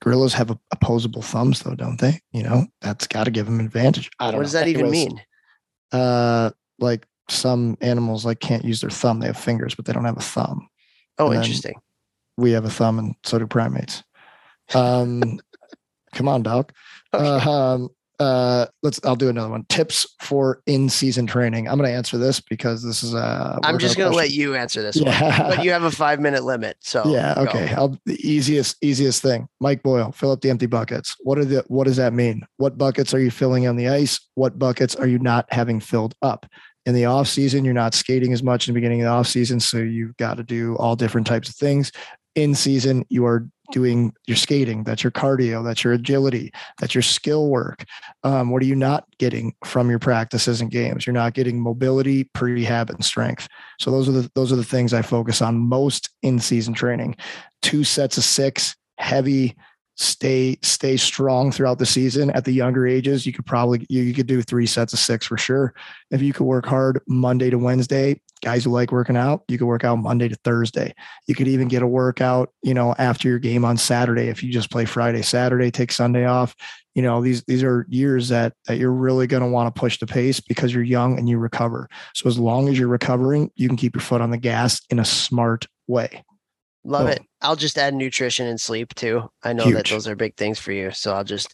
Gorillas 0.00 0.34
have 0.34 0.50
opposable 0.72 1.22
thumbs 1.22 1.62
though 1.62 1.74
don't 1.74 2.00
they? 2.00 2.20
You 2.32 2.42
know 2.42 2.66
that's 2.80 3.06
got 3.06 3.24
to 3.24 3.30
give 3.30 3.46
them 3.46 3.60
advantage. 3.60 4.10
I 4.18 4.30
don't 4.30 4.38
what 4.38 4.42
does 4.42 4.52
that 4.52 4.68
even 4.68 4.90
mean? 4.90 5.22
uh 5.92 6.50
like 6.78 7.06
some 7.30 7.78
animals 7.80 8.24
like 8.24 8.40
can't 8.40 8.64
use 8.64 8.80
their 8.80 8.90
thumb. 8.90 9.20
They 9.20 9.28
have 9.28 9.38
fingers 9.38 9.74
but 9.74 9.84
they 9.84 9.92
don't 9.92 10.04
have 10.04 10.18
a 10.18 10.20
thumb. 10.20 10.68
Oh 11.18 11.28
and 11.28 11.36
interesting. 11.36 11.74
we 12.36 12.50
have 12.52 12.64
a 12.64 12.70
thumb 12.70 12.98
and 12.98 13.14
so 13.24 13.38
do 13.38 13.46
primates. 13.46 14.02
Um 14.74 15.38
come 16.12 16.28
on 16.28 16.42
dog. 16.42 16.72
Okay. 17.14 17.24
uh, 17.24 17.50
um, 17.50 17.88
uh 18.18 18.66
let's 18.82 19.00
i'll 19.04 19.16
do 19.16 19.28
another 19.28 19.50
one. 19.50 19.64
Tips 19.68 20.06
for 20.20 20.62
in-season 20.66 21.26
training. 21.26 21.68
I'm 21.68 21.78
going 21.78 21.88
to 21.90 21.96
answer 21.96 22.18
this 22.18 22.40
because 22.40 22.82
this 22.82 23.02
is 23.02 23.14
a 23.14 23.58
i'm 23.62 23.78
just 23.78 23.96
going 23.96 24.10
to 24.10 24.16
let 24.16 24.30
you 24.30 24.54
answer 24.54 24.82
this 24.82 24.96
yeah. 24.96 25.42
one 25.42 25.56
but 25.56 25.64
you 25.64 25.70
have 25.70 25.84
a 25.84 25.90
five 25.90 26.20
minute 26.20 26.44
limit 26.44 26.76
so 26.80 27.06
yeah 27.06 27.34
okay. 27.38 27.72
I'll, 27.74 27.98
the 28.06 28.18
easiest 28.28 28.76
easiest 28.82 29.22
thing. 29.22 29.48
Mike 29.60 29.82
boyle 29.82 30.12
fill 30.12 30.32
up 30.32 30.40
the 30.40 30.50
empty 30.50 30.66
buckets. 30.66 31.16
What 31.20 31.38
are 31.38 31.44
the 31.44 31.64
what 31.68 31.84
does 31.84 31.96
that 31.96 32.12
mean? 32.12 32.42
What 32.56 32.78
buckets 32.78 33.14
are 33.14 33.20
you 33.20 33.30
filling 33.30 33.66
on 33.66 33.76
the 33.76 33.88
ice? 33.88 34.20
What 34.34 34.58
buckets 34.58 34.94
are 34.96 35.06
you 35.06 35.18
not 35.18 35.46
having 35.50 35.80
filled 35.80 36.14
up? 36.22 36.46
In 36.86 36.94
the 36.94 37.04
off 37.04 37.28
season 37.28 37.64
you're 37.64 37.74
not 37.74 37.94
skating 37.94 38.32
as 38.32 38.42
much 38.42 38.66
in 38.66 38.74
the 38.74 38.80
beginning 38.80 39.02
of 39.02 39.06
the 39.06 39.10
off 39.10 39.26
season 39.26 39.60
so 39.60 39.78
you've 39.78 40.16
got 40.16 40.38
to 40.38 40.42
do 40.42 40.76
all 40.76 40.96
different 40.96 41.26
types 41.26 41.48
of 41.48 41.54
things. 41.54 41.92
In 42.34 42.54
season 42.54 43.04
you 43.08 43.26
are 43.26 43.48
doing 43.70 44.12
your 44.26 44.36
skating 44.36 44.82
that's 44.82 45.04
your 45.04 45.10
cardio 45.10 45.62
that's 45.62 45.84
your 45.84 45.92
agility 45.92 46.50
that's 46.78 46.94
your 46.94 47.02
skill 47.02 47.48
work 47.48 47.84
um, 48.24 48.50
what 48.50 48.62
are 48.62 48.66
you 48.66 48.74
not 48.74 49.04
getting 49.18 49.54
from 49.64 49.90
your 49.90 49.98
practices 49.98 50.60
and 50.60 50.70
games? 50.70 51.06
You're 51.06 51.14
not 51.14 51.34
getting 51.34 51.60
mobility 51.60 52.24
prehab 52.24 52.90
and 52.90 53.04
strength. 53.04 53.48
So 53.78 53.90
those 53.90 54.08
are 54.08 54.12
the 54.12 54.30
those 54.34 54.52
are 54.52 54.56
the 54.56 54.64
things 54.64 54.92
i 54.92 55.02
focus 55.02 55.42
on 55.42 55.58
most 55.58 56.10
in 56.22 56.38
season 56.38 56.74
training. 56.74 57.16
Two 57.62 57.84
sets 57.84 58.18
of 58.18 58.24
six 58.24 58.76
heavy 58.98 59.56
stay 59.96 60.56
stay 60.62 60.96
strong 60.96 61.50
throughout 61.50 61.78
the 61.78 61.86
season. 61.86 62.30
At 62.30 62.44
the 62.44 62.52
younger 62.52 62.86
ages 62.86 63.26
you 63.26 63.32
could 63.32 63.46
probably 63.46 63.86
you, 63.88 64.02
you 64.02 64.14
could 64.14 64.26
do 64.26 64.42
three 64.42 64.66
sets 64.66 64.92
of 64.92 64.98
six 64.98 65.26
for 65.26 65.38
sure. 65.38 65.74
If 66.10 66.22
you 66.22 66.32
could 66.32 66.44
work 66.44 66.66
hard 66.66 67.00
monday 67.08 67.50
to 67.50 67.58
wednesday 67.58 68.20
guys 68.42 68.64
who 68.64 68.70
like 68.70 68.92
working 68.92 69.16
out 69.16 69.42
you 69.48 69.58
could 69.58 69.66
work 69.66 69.84
out 69.84 69.96
monday 69.96 70.28
to 70.28 70.36
thursday 70.44 70.94
you 71.26 71.34
could 71.34 71.48
even 71.48 71.68
get 71.68 71.82
a 71.82 71.86
workout 71.86 72.52
you 72.62 72.74
know 72.74 72.94
after 72.98 73.28
your 73.28 73.38
game 73.38 73.64
on 73.64 73.76
saturday 73.76 74.28
if 74.28 74.42
you 74.42 74.52
just 74.52 74.70
play 74.70 74.84
friday 74.84 75.22
saturday 75.22 75.70
take 75.70 75.92
sunday 75.92 76.24
off 76.24 76.54
you 76.94 77.02
know 77.02 77.22
these 77.22 77.42
these 77.44 77.62
are 77.62 77.86
years 77.88 78.28
that 78.28 78.52
that 78.66 78.78
you're 78.78 78.92
really 78.92 79.26
going 79.26 79.42
to 79.42 79.48
want 79.48 79.72
to 79.72 79.78
push 79.78 79.98
the 79.98 80.06
pace 80.06 80.40
because 80.40 80.72
you're 80.72 80.82
young 80.82 81.18
and 81.18 81.28
you 81.28 81.38
recover 81.38 81.88
so 82.14 82.28
as 82.28 82.38
long 82.38 82.68
as 82.68 82.78
you're 82.78 82.88
recovering 82.88 83.50
you 83.56 83.68
can 83.68 83.76
keep 83.76 83.94
your 83.94 84.02
foot 84.02 84.20
on 84.20 84.30
the 84.30 84.38
gas 84.38 84.80
in 84.90 84.98
a 84.98 85.04
smart 85.04 85.66
way 85.86 86.24
Love 86.84 87.02
Boom. 87.02 87.10
it. 87.10 87.22
I'll 87.42 87.56
just 87.56 87.76
add 87.76 87.92
nutrition 87.92 88.46
and 88.46 88.58
sleep 88.58 88.94
too. 88.94 89.28
I 89.42 89.52
know 89.52 89.70
that 89.72 89.88
those 89.88 90.08
are 90.08 90.16
big 90.16 90.36
things 90.36 90.58
for 90.58 90.72
you. 90.72 90.90
So 90.92 91.12
I'll 91.12 91.24
just 91.24 91.52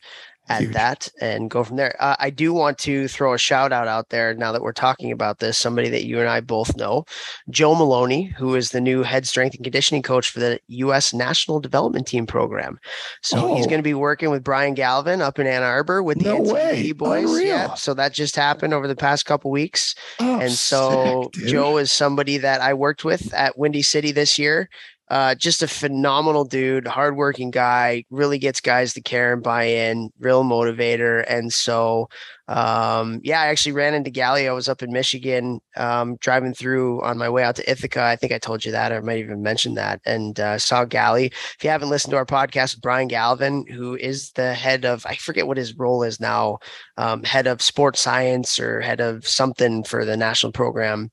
add 0.49 0.62
Huge. 0.62 0.72
that 0.74 1.09
and 1.20 1.51
go 1.51 1.64
from 1.64 1.76
there. 1.76 1.97
Uh, 2.01 2.16
I 2.18 2.30
do 2.30 2.53
want 2.53 2.78
to 2.80 3.09
throw 3.09 3.32
a 3.34 3.38
shout 3.38 3.72
out 3.72 3.88
out 3.88 4.11
there 4.11 4.34
now 4.34 4.53
that 4.53 4.62
we're 4.62 4.72
talking 4.72 5.11
about 5.12 5.38
this. 5.38 5.57
Somebody 5.57 5.88
that 5.88 6.05
you 6.05 6.20
and 6.20 6.28
I 6.28 6.40
both 6.40 6.76
know, 6.76 7.05
Joe 7.51 7.74
Maloney, 7.74 8.24
who 8.24 8.55
is 8.55 8.70
the 8.70 8.80
new 8.80 9.03
head 9.03 9.26
strength 9.26 9.55
and 9.55 9.64
conditioning 9.64 10.03
coach 10.03 10.30
for 10.30 10.40
the 10.40 10.61
U.S. 10.68 11.14
National 11.14 11.61
Development 11.61 12.07
Team 12.07 12.26
program. 12.26 12.78
So 13.22 13.55
he's 13.55 13.66
Oh. 13.66 13.68
going 13.68 13.78
to 13.78 13.82
be 13.82 13.95
working 13.95 14.30
with 14.30 14.45
Brian 14.45 14.74
Galvin 14.74 15.22
up 15.22 15.38
in 15.38 15.47
Ann 15.47 15.62
Arbor 15.62 16.03
with 16.03 16.18
the 16.18 16.24
No 16.24 16.40
NCAA 16.42 16.97
boys. 16.97 17.40
Yeah. 17.40 17.74
So 17.74 17.95
that 17.95 18.12
just 18.12 18.36
happened 18.36 18.74
over 18.74 18.86
the 18.86 18.97
past 18.97 19.24
couple 19.26 19.51
weeks. 19.51 19.95
Oh, 20.20 20.40
and 20.40 20.53
so 20.53 21.30
sick. 21.34 21.47
Joe 21.49 21.78
is 21.78 21.90
somebody 21.90 22.38
that 22.38 22.61
I 22.61 22.74
worked 22.74 23.05
with 23.05 23.32
at 23.34 23.57
Windy 23.59 23.82
City 23.82 24.12
this 24.12 24.38
year. 24.38 24.68
Uh, 25.15 25.33
just 25.33 25.62
a 25.62 25.69
phenomenal 25.69 26.45
dude, 26.45 26.89
hardworking 26.89 27.53
guy, 27.53 28.03
really 28.11 28.37
gets 28.37 28.61
guys 28.61 28.93
to 28.93 29.01
care 29.01 29.33
and 29.33 29.45
buy 29.45 29.62
in, 29.62 30.11
real 30.19 30.43
motivator. 30.43 31.25
And 31.29 31.53
so, 31.53 32.09
um, 32.49 33.21
yeah, 33.23 33.41
I 33.41 33.47
actually 33.47 33.75
ran 33.75 33.95
into 33.95 34.11
Galley. 34.11 34.49
I 34.49 34.53
was 34.53 34.69
up 34.69 34.83
in 34.83 34.91
Michigan, 34.91 35.61
um, 35.77 36.17
driving 36.17 36.53
through 36.53 37.01
on 37.05 37.17
my 37.17 37.29
way 37.29 37.45
out 37.45 37.55
to 37.57 37.71
Ithaca. 37.71 38.03
I 38.03 38.17
think 38.17 38.33
I 38.33 38.39
told 38.39 38.65
you 38.65 38.73
that, 38.73 38.91
or 38.91 38.97
I 38.97 39.01
might 39.03 39.19
even 39.19 39.41
mention 39.41 39.75
that, 39.75 40.01
and 40.05 40.41
uh, 40.41 40.59
saw 40.59 40.85
Galley. 40.85 41.27
If 41.27 41.59
you 41.62 41.71
haven't 41.71 41.91
listened 41.91 42.11
to 42.11 42.17
our 42.17 42.27
podcast 42.27 42.75
with 42.75 42.83
Brian 42.83 43.07
Galvin, 43.07 43.67
who 43.69 43.95
is 43.95 44.33
the 44.33 44.53
head 44.53 44.85
of, 44.85 45.07
I 45.07 45.15
forget 45.15 45.47
what 45.47 45.59
his 45.59 45.77
role 45.77 46.03
is 46.03 46.19
now, 46.19 46.59
um, 46.97 47.23
head 47.23 47.47
of 47.47 47.62
sports 47.62 48.01
science 48.01 48.59
or 48.59 48.81
head 48.81 49.01
of 49.01 49.29
something 49.29 49.85
for 49.85 50.05
the 50.05 50.17
national 50.17 50.51
program. 50.51 51.12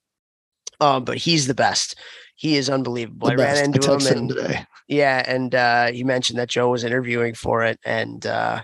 Um, 0.80 1.06
but 1.06 1.18
he's 1.18 1.46
the 1.46 1.54
best. 1.54 1.96
He 2.42 2.56
is 2.56 2.72
unbelievable. 2.72 3.28
The 3.28 3.34
I 3.34 3.36
ran 3.36 3.48
best. 3.48 3.62
I 3.62 3.66
into 3.66 3.80
him 3.80 4.00
texted 4.00 4.16
him 4.16 4.28
today. 4.30 4.66
yeah, 4.88 5.24
and 5.28 5.54
uh, 5.54 5.92
he 5.92 6.04
mentioned 6.04 6.40
that 6.40 6.50
Joe 6.50 6.72
was 6.72 6.84
interviewing 6.84 7.36
for 7.36 7.64
it, 7.64 7.80
and 7.86 8.26
uh, 8.26 8.64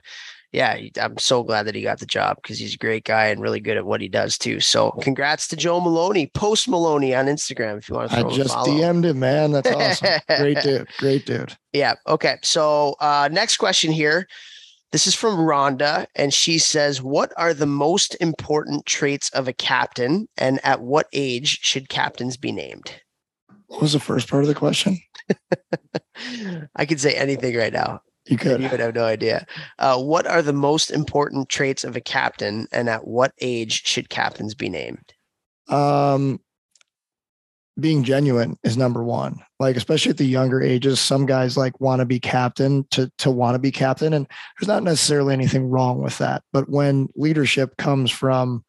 yeah, 0.52 0.80
I'm 1.00 1.20
so 1.20 1.44
glad 1.44 1.68
that 1.68 1.76
he 1.76 1.84
got 1.84 2.00
the 2.00 2.08
job 2.08 2.38
because 2.42 2.58
he's 2.58 2.74
a 2.74 2.80
great 2.80 3.04
guy 3.04 3.28
and 3.28 3.40
really 3.40 3.60
good 3.60 3.78
at 3.78 3.86
what 3.86 4.02
he 4.02 4.08
does 4.08 4.40
too. 4.40 4.60
So, 4.62 4.90
congrats 5.04 5.48
to 5.50 5.56
Joe 5.56 5.80
Maloney, 5.80 6.26
Post 6.34 6.68
Maloney 6.68 7.14
on 7.14 7.28
Instagram 7.28 7.78
if 7.78 7.88
you 7.88 7.94
want 7.94 8.10
to 8.10 8.18
I 8.18 8.22
throw 8.22 8.30
him 8.32 8.42
a 8.42 8.44
just. 8.44 8.56
DM'd 8.56 9.06
him, 9.06 9.20
man. 9.20 9.52
That's 9.52 9.70
awesome. 9.70 10.20
Great 10.40 10.62
dude. 10.62 10.88
Great 10.98 11.28
dude. 11.28 11.56
Yeah. 11.72 11.94
Okay. 12.08 12.38
So, 12.42 12.96
uh, 13.00 13.30
next 13.32 13.58
question 13.58 13.92
here. 13.92 14.28
This 14.92 15.06
is 15.06 15.14
from 15.14 15.38
Rhonda, 15.38 16.08
and 16.16 16.34
she 16.34 16.58
says, 16.58 17.00
"What 17.00 17.32
are 17.38 17.54
the 17.54 17.68
most 17.68 18.16
important 18.20 18.88
traits 18.88 19.30
of 19.30 19.48
a 19.48 19.54
captain, 19.54 20.28
and 20.36 20.60
at 20.66 20.82
what 20.82 21.06
age 21.14 21.60
should 21.62 21.90
captains 21.90 22.38
be 22.38 22.52
named?" 22.52 23.02
What 23.68 23.82
was 23.82 23.94
the 23.94 24.00
first 24.00 24.30
part 24.30 24.44
of 24.44 24.48
the 24.48 24.56
question? 24.56 24.98
I 26.76 26.86
could 26.86 27.00
say 27.00 27.14
anything 27.14 27.56
right 27.56 27.74
now. 27.74 28.02
You 28.26 28.38
could. 28.38 28.62
You 28.62 28.70
would 28.70 28.80
have 28.80 28.96
no 28.96 29.06
idea. 29.06 29.46
Uh, 29.80 30.02
what 30.02 30.28
are 30.28 30.42
the 30.42 30.54
most 30.54 30.92
important 30.92 31.50
traits 31.50 31.84
of 31.84 31.96
a 31.96 32.02
captain, 32.02 32.68
and 32.72 32.90
at 32.90 33.08
what 33.08 33.34
age 33.40 33.86
should 33.86 34.10
captains 34.10 34.54
be 34.54 34.70
named? 34.70 35.14
Um, 35.70 36.42
being 37.80 38.04
genuine 38.04 38.58
is 38.64 38.78
number 38.78 39.04
one. 39.04 39.40
Like 39.60 39.76
especially 39.76 40.12
at 40.12 40.18
the 40.18 40.26
younger 40.26 40.62
ages, 40.62 41.00
some 41.00 41.26
guys 41.26 41.58
like 41.58 41.80
want 41.80 42.00
to 42.00 42.06
be 42.06 42.20
captain 42.20 42.86
to 42.92 43.12
to 43.20 43.32
want 43.32 43.56
to 43.56 43.60
be 43.60 43.72
captain, 43.72 44.14
and 44.14 44.28
there's 44.60 44.68
not 44.68 44.84
necessarily 44.84 45.34
anything 45.34 45.70
wrong 45.70 46.02
with 46.02 46.18
that. 46.18 46.44
But 46.52 46.70
when 46.70 47.08
leadership 47.16 47.78
comes 47.78 48.12
from 48.12 48.64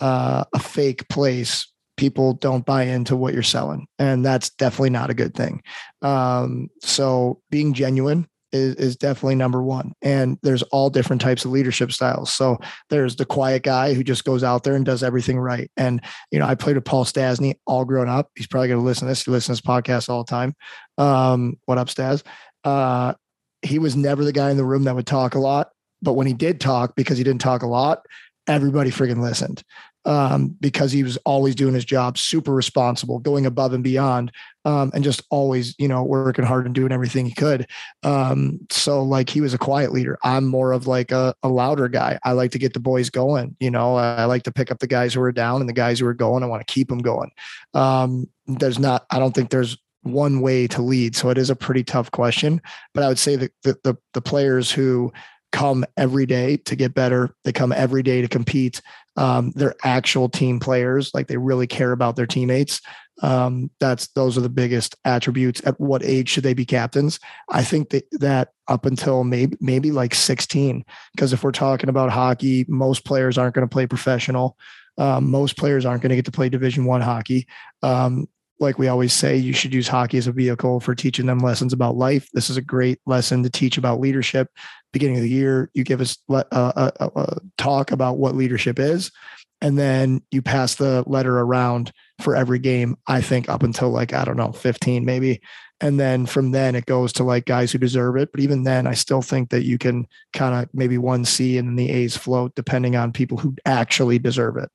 uh, 0.00 0.44
a 0.54 0.58
fake 0.58 1.08
place, 1.08 1.68
people 1.98 2.32
don't 2.34 2.64
buy 2.64 2.84
into 2.84 3.14
what 3.16 3.34
you're 3.34 3.42
selling, 3.42 3.86
and 3.98 4.24
that's 4.24 4.48
definitely 4.50 4.90
not 4.90 5.10
a 5.10 5.14
good 5.14 5.34
thing. 5.34 5.62
Um, 6.00 6.70
so 6.80 7.42
being 7.50 7.74
genuine 7.74 8.26
is 8.52 8.76
is 8.76 8.96
definitely 8.96 9.34
number 9.34 9.62
one. 9.62 9.92
And 10.00 10.38
there's 10.42 10.62
all 10.64 10.88
different 10.88 11.20
types 11.20 11.44
of 11.44 11.50
leadership 11.50 11.92
styles. 11.92 12.32
So 12.32 12.58
there's 12.88 13.16
the 13.16 13.26
quiet 13.26 13.62
guy 13.62 13.92
who 13.92 14.02
just 14.02 14.24
goes 14.24 14.42
out 14.42 14.62
there 14.62 14.74
and 14.74 14.86
does 14.86 15.02
everything 15.02 15.38
right, 15.38 15.70
and 15.76 16.00
you 16.30 16.38
know, 16.38 16.46
I 16.46 16.54
played 16.54 16.76
with 16.76 16.86
Paul 16.86 17.04
Stastny 17.04 17.56
all 17.66 17.84
grown 17.84 18.08
up. 18.08 18.30
He's 18.34 18.46
probably 18.46 18.68
going 18.68 18.80
to 18.80 18.86
listen 18.86 19.06
to 19.06 19.10
this. 19.10 19.24
He 19.24 19.30
listens 19.30 19.60
to 19.60 19.62
this 19.62 19.68
podcast 19.68 20.08
all 20.08 20.24
the 20.24 20.30
time. 20.30 20.54
Um, 20.96 21.58
what 21.66 21.76
up, 21.76 21.90
Stas? 21.90 22.24
Uh, 22.64 23.14
he 23.60 23.78
was 23.78 23.96
never 23.96 24.24
the 24.24 24.32
guy 24.32 24.50
in 24.50 24.56
the 24.56 24.64
room 24.64 24.84
that 24.84 24.94
would 24.94 25.06
talk 25.06 25.34
a 25.34 25.40
lot, 25.40 25.70
but 26.00 26.14
when 26.14 26.26
he 26.26 26.32
did 26.32 26.60
talk, 26.60 26.94
because 26.96 27.18
he 27.18 27.24
didn't 27.24 27.40
talk 27.40 27.62
a 27.62 27.66
lot, 27.66 28.00
everybody 28.46 28.90
friggin' 28.90 29.20
listened 29.20 29.62
um, 30.04 30.56
because 30.60 30.92
he 30.92 31.02
was 31.02 31.16
always 31.18 31.54
doing 31.54 31.74
his 31.74 31.84
job, 31.84 32.16
super 32.16 32.54
responsible, 32.54 33.18
going 33.18 33.46
above 33.46 33.72
and 33.72 33.84
beyond, 33.84 34.32
um, 34.64 34.90
and 34.94 35.04
just 35.04 35.22
always, 35.30 35.74
you 35.78 35.88
know, 35.88 36.02
working 36.02 36.44
hard 36.44 36.66
and 36.66 36.74
doing 36.74 36.92
everything 36.92 37.26
he 37.26 37.34
could. 37.34 37.66
Um, 38.02 38.60
so 38.70 39.02
like 39.02 39.28
he 39.28 39.40
was 39.40 39.54
a 39.54 39.58
quiet 39.58 39.92
leader. 39.92 40.18
I'm 40.22 40.46
more 40.46 40.72
of 40.72 40.86
like 40.86 41.10
a, 41.12 41.34
a 41.42 41.48
louder 41.48 41.88
guy. 41.88 42.18
I 42.24 42.32
like 42.32 42.52
to 42.52 42.58
get 42.58 42.72
the 42.72 42.80
boys 42.80 43.10
going. 43.10 43.56
You 43.60 43.70
know, 43.70 43.96
I 43.96 44.24
like 44.24 44.44
to 44.44 44.52
pick 44.52 44.70
up 44.70 44.78
the 44.78 44.86
guys 44.86 45.14
who 45.14 45.20
are 45.20 45.32
down 45.32 45.60
and 45.60 45.68
the 45.68 45.74
guys 45.74 46.00
who 46.00 46.06
are 46.06 46.14
going. 46.14 46.42
I 46.42 46.46
want 46.46 46.66
to 46.66 46.72
keep 46.72 46.88
them 46.88 46.98
going. 46.98 47.30
Um, 47.74 48.28
there's 48.46 48.78
not. 48.78 49.04
I 49.10 49.18
don't 49.18 49.34
think 49.34 49.50
there's 49.50 49.76
one 50.02 50.40
way 50.40 50.66
to 50.68 50.80
lead. 50.80 51.16
So 51.16 51.28
it 51.28 51.38
is 51.38 51.50
a 51.50 51.56
pretty 51.56 51.84
tough 51.84 52.10
question. 52.10 52.62
But 52.94 53.04
I 53.04 53.08
would 53.08 53.18
say 53.18 53.36
that 53.36 53.52
the 53.62 53.76
the, 53.84 53.96
the 54.14 54.22
players 54.22 54.70
who 54.70 55.12
come 55.52 55.84
every 55.96 56.26
day 56.26 56.58
to 56.58 56.76
get 56.76 56.94
better, 56.94 57.34
they 57.44 57.52
come 57.52 57.72
every 57.72 58.02
day 58.02 58.22
to 58.22 58.28
compete. 58.28 58.80
Um, 59.16 59.52
they're 59.54 59.74
actual 59.82 60.28
team 60.28 60.60
players, 60.60 61.10
like 61.14 61.26
they 61.26 61.36
really 61.36 61.66
care 61.66 61.92
about 61.92 62.16
their 62.16 62.26
teammates. 62.26 62.80
Um, 63.22 63.70
that's 63.80 64.08
those 64.08 64.38
are 64.38 64.42
the 64.42 64.48
biggest 64.48 64.94
attributes. 65.04 65.60
At 65.66 65.80
what 65.80 66.04
age 66.04 66.28
should 66.28 66.44
they 66.44 66.54
be 66.54 66.64
captains? 66.64 67.18
I 67.48 67.64
think 67.64 67.90
that 67.90 68.04
that 68.12 68.50
up 68.68 68.86
until 68.86 69.24
maybe 69.24 69.56
maybe 69.60 69.90
like 69.90 70.14
16, 70.14 70.84
because 71.14 71.32
if 71.32 71.42
we're 71.42 71.50
talking 71.50 71.88
about 71.88 72.10
hockey, 72.10 72.64
most 72.68 73.04
players 73.04 73.36
aren't 73.36 73.54
going 73.54 73.66
to 73.66 73.72
play 73.72 73.86
professional. 73.86 74.56
Um, 74.98 75.30
most 75.30 75.56
players 75.56 75.84
aren't 75.84 76.02
going 76.02 76.10
to 76.10 76.16
get 76.16 76.24
to 76.26 76.32
play 76.32 76.48
Division 76.48 76.84
One 76.84 77.00
hockey. 77.00 77.46
Um, 77.82 78.28
like 78.60 78.78
we 78.78 78.88
always 78.88 79.12
say, 79.12 79.36
you 79.36 79.52
should 79.52 79.72
use 79.72 79.88
hockey 79.88 80.18
as 80.18 80.26
a 80.26 80.32
vehicle 80.32 80.80
for 80.80 80.94
teaching 80.94 81.26
them 81.26 81.38
lessons 81.38 81.72
about 81.72 81.96
life. 81.96 82.28
This 82.32 82.50
is 82.50 82.56
a 82.56 82.62
great 82.62 82.98
lesson 83.06 83.42
to 83.42 83.50
teach 83.50 83.78
about 83.78 84.00
leadership. 84.00 84.48
Beginning 84.92 85.16
of 85.16 85.22
the 85.22 85.28
year, 85.28 85.70
you 85.74 85.84
give 85.84 86.00
us 86.00 86.18
a, 86.28 86.44
a, 86.50 86.92
a 87.14 87.38
talk 87.56 87.92
about 87.92 88.18
what 88.18 88.34
leadership 88.34 88.78
is, 88.78 89.12
and 89.60 89.78
then 89.78 90.22
you 90.30 90.42
pass 90.42 90.74
the 90.74 91.04
letter 91.06 91.38
around 91.38 91.92
for 92.20 92.34
every 92.34 92.58
game. 92.58 92.96
I 93.06 93.20
think 93.20 93.48
up 93.48 93.62
until 93.62 93.90
like 93.90 94.12
I 94.12 94.24
don't 94.24 94.36
know, 94.36 94.52
fifteen 94.52 95.04
maybe, 95.04 95.40
and 95.80 96.00
then 96.00 96.26
from 96.26 96.52
then 96.52 96.74
it 96.74 96.86
goes 96.86 97.12
to 97.14 97.24
like 97.24 97.44
guys 97.44 97.70
who 97.70 97.78
deserve 97.78 98.16
it. 98.16 98.30
But 98.32 98.40
even 98.40 98.62
then, 98.62 98.86
I 98.86 98.94
still 98.94 99.22
think 99.22 99.50
that 99.50 99.64
you 99.64 99.78
can 99.78 100.06
kind 100.32 100.54
of 100.54 100.70
maybe 100.72 100.98
one 100.98 101.24
C 101.24 101.58
and 101.58 101.68
then 101.68 101.76
the 101.76 101.90
A's 101.90 102.16
float 102.16 102.54
depending 102.54 102.96
on 102.96 103.12
people 103.12 103.38
who 103.38 103.54
actually 103.66 104.18
deserve 104.18 104.56
it. 104.56 104.70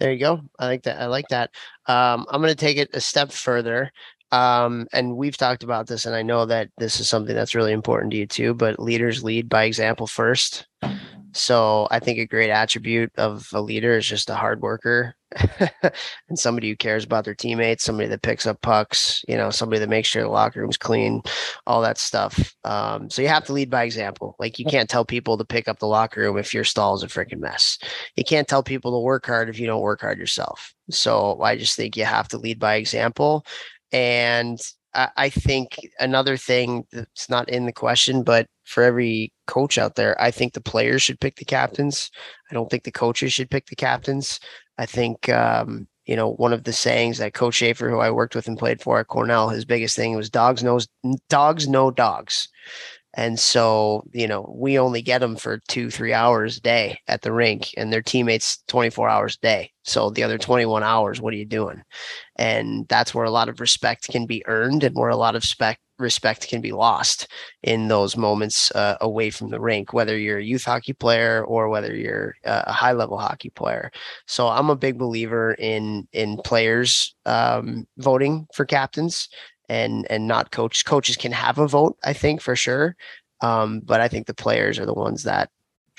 There 0.00 0.10
you 0.10 0.18
go. 0.18 0.40
I 0.58 0.66
like 0.66 0.82
that. 0.84 0.98
I 0.98 1.06
like 1.06 1.28
that. 1.28 1.50
Um, 1.86 2.24
I'm 2.30 2.40
going 2.40 2.48
to 2.48 2.56
take 2.56 2.78
it 2.78 2.88
a 2.94 3.00
step 3.00 3.30
further. 3.30 3.92
Um, 4.32 4.86
and 4.94 5.14
we've 5.14 5.36
talked 5.36 5.62
about 5.62 5.88
this, 5.88 6.06
and 6.06 6.16
I 6.16 6.22
know 6.22 6.46
that 6.46 6.70
this 6.78 7.00
is 7.00 7.08
something 7.08 7.34
that's 7.34 7.54
really 7.54 7.72
important 7.72 8.12
to 8.12 8.16
you 8.18 8.26
too. 8.26 8.54
But 8.54 8.80
leaders 8.80 9.22
lead 9.22 9.50
by 9.50 9.64
example 9.64 10.06
first. 10.06 10.66
So 11.32 11.86
I 11.90 12.00
think 12.00 12.18
a 12.18 12.26
great 12.26 12.50
attribute 12.50 13.12
of 13.16 13.48
a 13.52 13.60
leader 13.60 13.96
is 13.96 14.06
just 14.06 14.30
a 14.30 14.34
hard 14.34 14.60
worker 14.60 15.14
and 16.28 16.38
somebody 16.38 16.68
who 16.68 16.76
cares 16.76 17.04
about 17.04 17.24
their 17.24 17.34
teammates, 17.34 17.84
somebody 17.84 18.08
that 18.08 18.22
picks 18.22 18.46
up 18.46 18.60
pucks, 18.62 19.24
you 19.28 19.36
know, 19.36 19.50
somebody 19.50 19.78
that 19.78 19.88
makes 19.88 20.08
sure 20.08 20.22
the 20.22 20.28
locker 20.28 20.60
room's 20.60 20.76
clean, 20.76 21.22
all 21.66 21.80
that 21.82 21.98
stuff. 21.98 22.54
Um, 22.64 23.08
so 23.10 23.22
you 23.22 23.28
have 23.28 23.44
to 23.44 23.52
lead 23.52 23.70
by 23.70 23.84
example. 23.84 24.34
Like 24.38 24.58
you 24.58 24.64
can't 24.64 24.90
tell 24.90 25.04
people 25.04 25.38
to 25.38 25.44
pick 25.44 25.68
up 25.68 25.78
the 25.78 25.86
locker 25.86 26.20
room 26.20 26.36
if 26.36 26.52
your 26.52 26.64
stall 26.64 26.94
is 26.94 27.02
a 27.02 27.06
freaking 27.06 27.38
mess. 27.38 27.78
You 28.16 28.24
can't 28.24 28.48
tell 28.48 28.62
people 28.62 28.92
to 28.92 29.04
work 29.04 29.26
hard 29.26 29.48
if 29.48 29.58
you 29.58 29.66
don't 29.66 29.82
work 29.82 30.00
hard 30.00 30.18
yourself. 30.18 30.74
So 30.90 31.40
I 31.42 31.56
just 31.56 31.76
think 31.76 31.96
you 31.96 32.04
have 32.04 32.28
to 32.28 32.38
lead 32.38 32.58
by 32.58 32.74
example. 32.74 33.44
And 33.92 34.60
I, 34.94 35.08
I 35.16 35.28
think 35.28 35.78
another 36.00 36.36
thing 36.36 36.84
that's 36.92 37.28
not 37.30 37.48
in 37.48 37.66
the 37.66 37.72
question, 37.72 38.22
but 38.22 38.46
for 38.64 38.82
every 38.82 39.32
coach 39.50 39.78
out 39.78 39.96
there, 39.96 40.20
I 40.22 40.30
think 40.30 40.52
the 40.52 40.60
players 40.60 41.02
should 41.02 41.20
pick 41.20 41.36
the 41.36 41.44
captains. 41.44 42.10
I 42.50 42.54
don't 42.54 42.70
think 42.70 42.84
the 42.84 42.92
coaches 42.92 43.32
should 43.32 43.50
pick 43.50 43.66
the 43.66 43.76
captains. 43.76 44.38
I 44.78 44.86
think 44.86 45.28
um, 45.28 45.88
you 46.06 46.16
know 46.16 46.32
one 46.34 46.52
of 46.52 46.64
the 46.64 46.72
sayings 46.72 47.18
that 47.18 47.34
Coach 47.34 47.56
Schafer, 47.56 47.90
who 47.90 47.98
I 47.98 48.10
worked 48.10 48.34
with 48.34 48.48
and 48.48 48.58
played 48.58 48.80
for 48.80 49.00
at 49.00 49.08
Cornell, 49.08 49.48
his 49.48 49.64
biggest 49.64 49.96
thing 49.96 50.16
was 50.16 50.30
dogs 50.30 50.62
knows 50.62 50.88
dogs 51.28 51.68
know 51.68 51.90
dogs. 51.90 52.48
And 53.14 53.40
so, 53.40 54.04
you 54.12 54.28
know, 54.28 54.54
we 54.56 54.78
only 54.78 55.02
get 55.02 55.18
them 55.18 55.34
for 55.34 55.60
two, 55.68 55.90
three 55.90 56.12
hours 56.12 56.58
a 56.58 56.60
day 56.60 57.00
at 57.08 57.22
the 57.22 57.32
rink, 57.32 57.74
and 57.76 57.92
their 57.92 58.02
teammates 58.02 58.62
24 58.68 59.08
hours 59.08 59.34
a 59.36 59.44
day. 59.44 59.72
So 59.82 60.10
the 60.10 60.22
other 60.22 60.38
21 60.38 60.84
hours, 60.84 61.20
what 61.20 61.34
are 61.34 61.36
you 61.36 61.44
doing? 61.46 61.82
And 62.36 62.86
that's 62.88 63.12
where 63.12 63.24
a 63.24 63.30
lot 63.30 63.48
of 63.48 63.58
respect 63.58 64.08
can 64.08 64.26
be 64.26 64.46
earned 64.46 64.84
and 64.84 64.94
where 64.94 65.10
a 65.10 65.16
lot 65.16 65.34
of 65.34 65.44
spec 65.44 65.80
respect 66.00 66.48
can 66.48 66.60
be 66.60 66.72
lost 66.72 67.28
in 67.62 67.88
those 67.88 68.16
moments 68.16 68.70
uh, 68.72 68.96
away 69.00 69.30
from 69.30 69.50
the 69.50 69.60
rink, 69.60 69.92
whether 69.92 70.16
you're 70.16 70.38
a 70.38 70.44
youth 70.44 70.64
hockey 70.64 70.92
player 70.92 71.44
or 71.44 71.68
whether 71.68 71.94
you're 71.94 72.34
uh, 72.44 72.62
a 72.66 72.72
high 72.72 72.92
level 72.92 73.18
hockey 73.18 73.50
player. 73.50 73.90
So 74.26 74.48
I'm 74.48 74.70
a 74.70 74.76
big 74.76 74.98
believer 74.98 75.52
in 75.54 76.08
in 76.12 76.38
players 76.38 77.14
um, 77.26 77.86
voting 77.98 78.46
for 78.54 78.64
captains 78.64 79.28
and 79.68 80.06
and 80.10 80.26
not 80.26 80.50
coaches. 80.50 80.82
Coaches 80.82 81.16
can 81.16 81.32
have 81.32 81.58
a 81.58 81.68
vote, 81.68 81.96
I 82.04 82.12
think 82.12 82.40
for 82.40 82.56
sure. 82.56 82.96
Um, 83.42 83.80
but 83.80 84.00
I 84.00 84.08
think 84.08 84.26
the 84.26 84.34
players 84.34 84.78
are 84.78 84.86
the 84.86 84.94
ones 84.94 85.22
that 85.22 85.50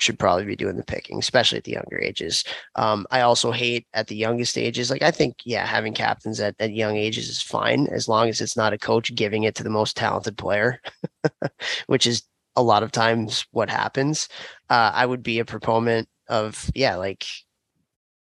should 0.02 0.18
probably 0.18 0.44
be 0.44 0.56
doing 0.56 0.76
the 0.76 0.84
picking, 0.84 1.18
especially 1.18 1.58
at 1.58 1.64
the 1.64 1.72
younger 1.72 1.98
ages. 2.00 2.44
Um, 2.74 3.06
I 3.10 3.20
also 3.20 3.52
hate 3.52 3.86
at 3.94 4.08
the 4.08 4.16
youngest 4.16 4.58
ages. 4.58 4.90
Like 4.90 5.02
I 5.02 5.12
think, 5.12 5.36
yeah, 5.44 5.64
having 5.64 5.94
captains 5.94 6.40
at, 6.40 6.56
at 6.58 6.72
young 6.72 6.96
ages 6.96 7.28
is 7.28 7.40
fine 7.40 7.86
as 7.86 8.08
long 8.08 8.28
as 8.28 8.40
it's 8.40 8.56
not 8.56 8.72
a 8.72 8.78
coach 8.78 9.14
giving 9.14 9.44
it 9.44 9.54
to 9.54 9.62
the 9.62 9.70
most 9.70 9.96
talented 9.96 10.36
player, 10.36 10.80
which 11.86 12.06
is 12.06 12.24
a 12.56 12.62
lot 12.62 12.82
of 12.82 12.90
times 12.92 13.46
what 13.52 13.70
happens. 13.70 14.28
Uh, 14.68 14.90
I 14.92 15.06
would 15.06 15.22
be 15.22 15.38
a 15.38 15.44
proponent 15.44 16.08
of 16.28 16.70
yeah, 16.74 16.96
like 16.96 17.24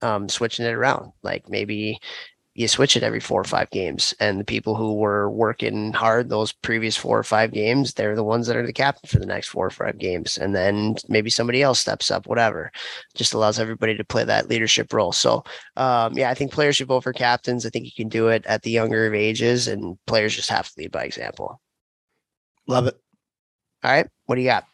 um, 0.03 0.29
switching 0.29 0.67
it 0.67 0.75
around. 0.75 1.13
Like 1.23 1.49
maybe 1.49 2.01
you 2.59 2.67
switch 2.67 2.97
it 2.97 3.05
every 3.05 3.21
four 3.21 3.41
or 3.41 3.45
five 3.45 3.71
games. 3.71 4.13
And 4.19 4.41
the 4.41 4.45
people 4.45 4.75
who 4.75 4.95
were 4.95 5.31
working 5.31 5.93
hard 5.93 6.29
those 6.29 6.51
previous 6.51 6.97
four 6.97 7.17
or 7.17 7.23
five 7.23 7.53
games, 7.53 7.95
they're 7.95 8.17
the 8.17 8.25
ones 8.25 8.49
that 8.49 8.57
are 8.57 8.67
the 8.67 8.73
captain 8.73 9.09
for 9.09 9.21
the 9.21 9.27
next 9.27 9.47
four 9.47 9.65
or 9.65 9.71
five 9.71 9.97
games. 9.97 10.37
And 10.37 10.57
then 10.57 10.97
maybe 11.09 11.31
somebody 11.31 11.63
else 11.63 11.79
steps 11.79 12.11
up, 12.11 12.27
whatever. 12.27 12.73
Just 13.15 13.33
allows 13.33 13.61
everybody 13.61 13.97
to 13.97 14.05
play 14.05 14.25
that 14.25 14.49
leadership 14.49 14.93
role. 14.93 15.13
So 15.13 15.45
um, 15.77 16.19
yeah, 16.19 16.31
I 16.31 16.35
think 16.35 16.51
players 16.51 16.75
should 16.75 16.89
vote 16.89 17.05
for 17.05 17.13
captains. 17.13 17.65
I 17.65 17.71
think 17.71 17.85
you 17.85 17.93
can 17.93 18.09
do 18.09 18.27
it 18.27 18.45
at 18.47 18.63
the 18.63 18.73
younger 18.73 19.07
of 19.07 19.15
ages, 19.15 19.69
and 19.69 19.97
players 20.09 20.35
just 20.35 20.51
have 20.51 20.67
to 20.67 20.75
lead 20.79 20.91
by 20.91 21.05
example. 21.05 21.61
Love 22.67 22.89
it. 22.89 22.99
All 23.85 23.93
right. 23.93 24.09
What 24.27 24.35
do 24.35 24.41
you 24.41 24.49
got? 24.49 24.65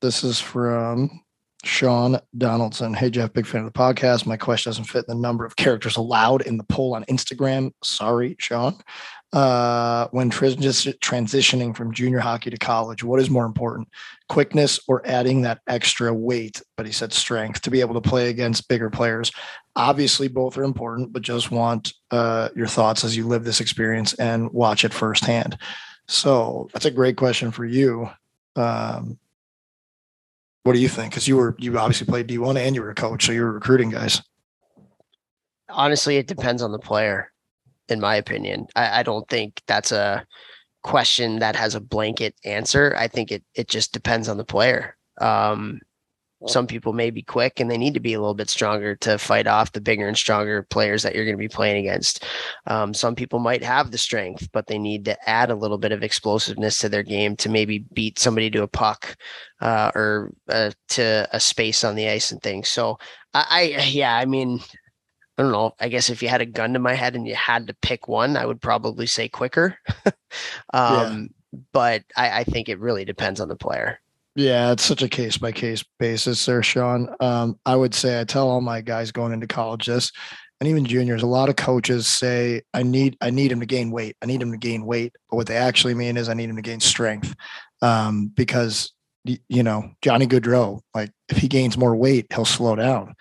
This 0.00 0.24
is 0.24 0.40
from 0.40 1.10
Sean 1.64 2.18
Donaldson. 2.36 2.94
Hey, 2.94 3.10
Jeff, 3.10 3.32
big 3.32 3.46
fan 3.46 3.64
of 3.64 3.72
the 3.72 3.78
podcast. 3.78 4.26
My 4.26 4.36
question 4.36 4.70
doesn't 4.70 4.84
fit 4.84 5.06
the 5.06 5.14
number 5.14 5.44
of 5.44 5.56
characters 5.56 5.96
allowed 5.96 6.42
in 6.42 6.56
the 6.56 6.64
poll 6.64 6.94
on 6.94 7.04
Instagram. 7.06 7.72
Sorry, 7.82 8.36
Sean. 8.38 8.76
Uh, 9.32 10.08
when 10.12 10.30
transitioning 10.30 11.76
from 11.76 11.92
junior 11.92 12.20
hockey 12.20 12.48
to 12.48 12.56
college, 12.56 13.04
what 13.04 13.20
is 13.20 13.28
more 13.28 13.44
important, 13.44 13.88
quickness 14.28 14.80
or 14.88 15.06
adding 15.06 15.42
that 15.42 15.60
extra 15.66 16.14
weight? 16.14 16.62
But 16.76 16.86
he 16.86 16.92
said 16.92 17.12
strength 17.12 17.60
to 17.62 17.70
be 17.70 17.80
able 17.80 18.00
to 18.00 18.08
play 18.08 18.30
against 18.30 18.68
bigger 18.68 18.88
players. 18.88 19.30
Obviously, 19.76 20.28
both 20.28 20.56
are 20.56 20.64
important, 20.64 21.12
but 21.12 21.22
just 21.22 21.50
want 21.50 21.92
uh, 22.10 22.48
your 22.56 22.68
thoughts 22.68 23.04
as 23.04 23.16
you 23.16 23.26
live 23.26 23.44
this 23.44 23.60
experience 23.60 24.14
and 24.14 24.50
watch 24.52 24.84
it 24.84 24.94
firsthand. 24.94 25.58
So 26.06 26.70
that's 26.72 26.86
a 26.86 26.90
great 26.90 27.16
question 27.16 27.50
for 27.50 27.66
you. 27.66 28.08
Um, 28.56 29.18
what 30.64 30.72
do 30.74 30.78
you 30.78 30.88
think? 30.88 31.12
Because 31.12 31.26
you 31.28 31.36
were 31.36 31.56
you 31.58 31.78
obviously 31.78 32.06
played 32.06 32.26
D 32.26 32.38
one 32.38 32.56
and 32.56 32.74
you 32.74 32.82
were 32.82 32.90
a 32.90 32.94
coach, 32.94 33.26
so 33.26 33.32
you 33.32 33.42
were 33.42 33.52
recruiting 33.52 33.90
guys. 33.90 34.22
Honestly, 35.70 36.16
it 36.16 36.26
depends 36.26 36.62
on 36.62 36.72
the 36.72 36.78
player, 36.78 37.32
in 37.88 38.00
my 38.00 38.16
opinion. 38.16 38.66
I, 38.74 39.00
I 39.00 39.02
don't 39.02 39.28
think 39.28 39.62
that's 39.66 39.92
a 39.92 40.26
question 40.82 41.38
that 41.40 41.56
has 41.56 41.74
a 41.74 41.80
blanket 41.80 42.34
answer. 42.44 42.94
I 42.96 43.08
think 43.08 43.32
it 43.32 43.44
it 43.54 43.68
just 43.68 43.92
depends 43.92 44.28
on 44.28 44.36
the 44.36 44.44
player. 44.44 44.96
Um, 45.20 45.80
some 46.46 46.68
people 46.68 46.92
may 46.92 47.10
be 47.10 47.22
quick 47.22 47.58
and 47.58 47.68
they 47.68 47.76
need 47.76 47.94
to 47.94 48.00
be 48.00 48.14
a 48.14 48.20
little 48.20 48.34
bit 48.34 48.48
stronger 48.48 48.94
to 48.96 49.18
fight 49.18 49.48
off 49.48 49.72
the 49.72 49.80
bigger 49.80 50.06
and 50.06 50.16
stronger 50.16 50.62
players 50.62 51.02
that 51.02 51.14
you're 51.14 51.24
going 51.24 51.36
to 51.36 51.38
be 51.38 51.48
playing 51.48 51.78
against. 51.84 52.24
Um, 52.66 52.94
some 52.94 53.16
people 53.16 53.40
might 53.40 53.64
have 53.64 53.90
the 53.90 53.98
strength, 53.98 54.48
but 54.52 54.68
they 54.68 54.78
need 54.78 55.04
to 55.06 55.28
add 55.28 55.50
a 55.50 55.56
little 55.56 55.78
bit 55.78 55.90
of 55.90 56.04
explosiveness 56.04 56.78
to 56.78 56.88
their 56.88 57.02
game 57.02 57.36
to 57.38 57.48
maybe 57.48 57.84
beat 57.92 58.20
somebody 58.20 58.50
to 58.50 58.62
a 58.62 58.68
puck 58.68 59.16
uh, 59.60 59.90
or 59.96 60.32
uh, 60.48 60.70
to 60.90 61.28
a 61.32 61.40
space 61.40 61.82
on 61.82 61.96
the 61.96 62.08
ice 62.08 62.30
and 62.30 62.40
things. 62.40 62.68
So 62.68 62.98
I, 63.34 63.74
I, 63.76 63.82
yeah, 63.88 64.16
I 64.16 64.24
mean, 64.24 64.60
I 65.36 65.42
don't 65.42 65.52
know. 65.52 65.72
I 65.80 65.88
guess 65.88 66.08
if 66.08 66.22
you 66.22 66.28
had 66.28 66.40
a 66.40 66.46
gun 66.46 66.72
to 66.74 66.78
my 66.78 66.94
head 66.94 67.16
and 67.16 67.26
you 67.26 67.34
had 67.34 67.66
to 67.66 67.74
pick 67.74 68.06
one, 68.06 68.36
I 68.36 68.46
would 68.46 68.60
probably 68.60 69.06
say 69.06 69.28
quicker. 69.28 69.76
um, 70.06 70.12
yeah. 70.72 71.24
But 71.72 72.04
I, 72.16 72.40
I 72.40 72.44
think 72.44 72.68
it 72.68 72.78
really 72.78 73.04
depends 73.04 73.40
on 73.40 73.48
the 73.48 73.56
player. 73.56 74.00
Yeah, 74.38 74.70
it's 74.70 74.84
such 74.84 75.02
a 75.02 75.08
case 75.08 75.36
by 75.36 75.50
case 75.50 75.84
basis 75.98 76.46
there, 76.46 76.62
Sean. 76.62 77.12
Um, 77.18 77.58
I 77.66 77.74
would 77.74 77.92
say 77.92 78.20
I 78.20 78.24
tell 78.24 78.48
all 78.48 78.60
my 78.60 78.80
guys 78.80 79.10
going 79.10 79.32
into 79.32 79.48
college 79.48 79.86
this, 79.86 80.12
and 80.60 80.68
even 80.68 80.84
juniors. 80.86 81.24
A 81.24 81.26
lot 81.26 81.48
of 81.48 81.56
coaches 81.56 82.06
say, 82.06 82.62
"I 82.72 82.84
need, 82.84 83.16
I 83.20 83.30
need 83.30 83.50
him 83.50 83.58
to 83.58 83.66
gain 83.66 83.90
weight. 83.90 84.16
I 84.22 84.26
need 84.26 84.40
him 84.40 84.52
to 84.52 84.56
gain 84.56 84.86
weight." 84.86 85.12
But 85.28 85.38
what 85.38 85.48
they 85.48 85.56
actually 85.56 85.94
mean 85.94 86.16
is, 86.16 86.28
"I 86.28 86.34
need 86.34 86.50
him 86.50 86.54
to 86.54 86.62
gain 86.62 86.78
strength," 86.78 87.34
um, 87.82 88.28
because 88.28 88.92
you 89.24 89.64
know 89.64 89.90
Johnny 90.02 90.28
Gaudreau, 90.28 90.82
like 90.94 91.10
if 91.28 91.38
he 91.38 91.48
gains 91.48 91.76
more 91.76 91.96
weight, 91.96 92.26
he'll 92.32 92.44
slow 92.44 92.76
down. 92.76 93.16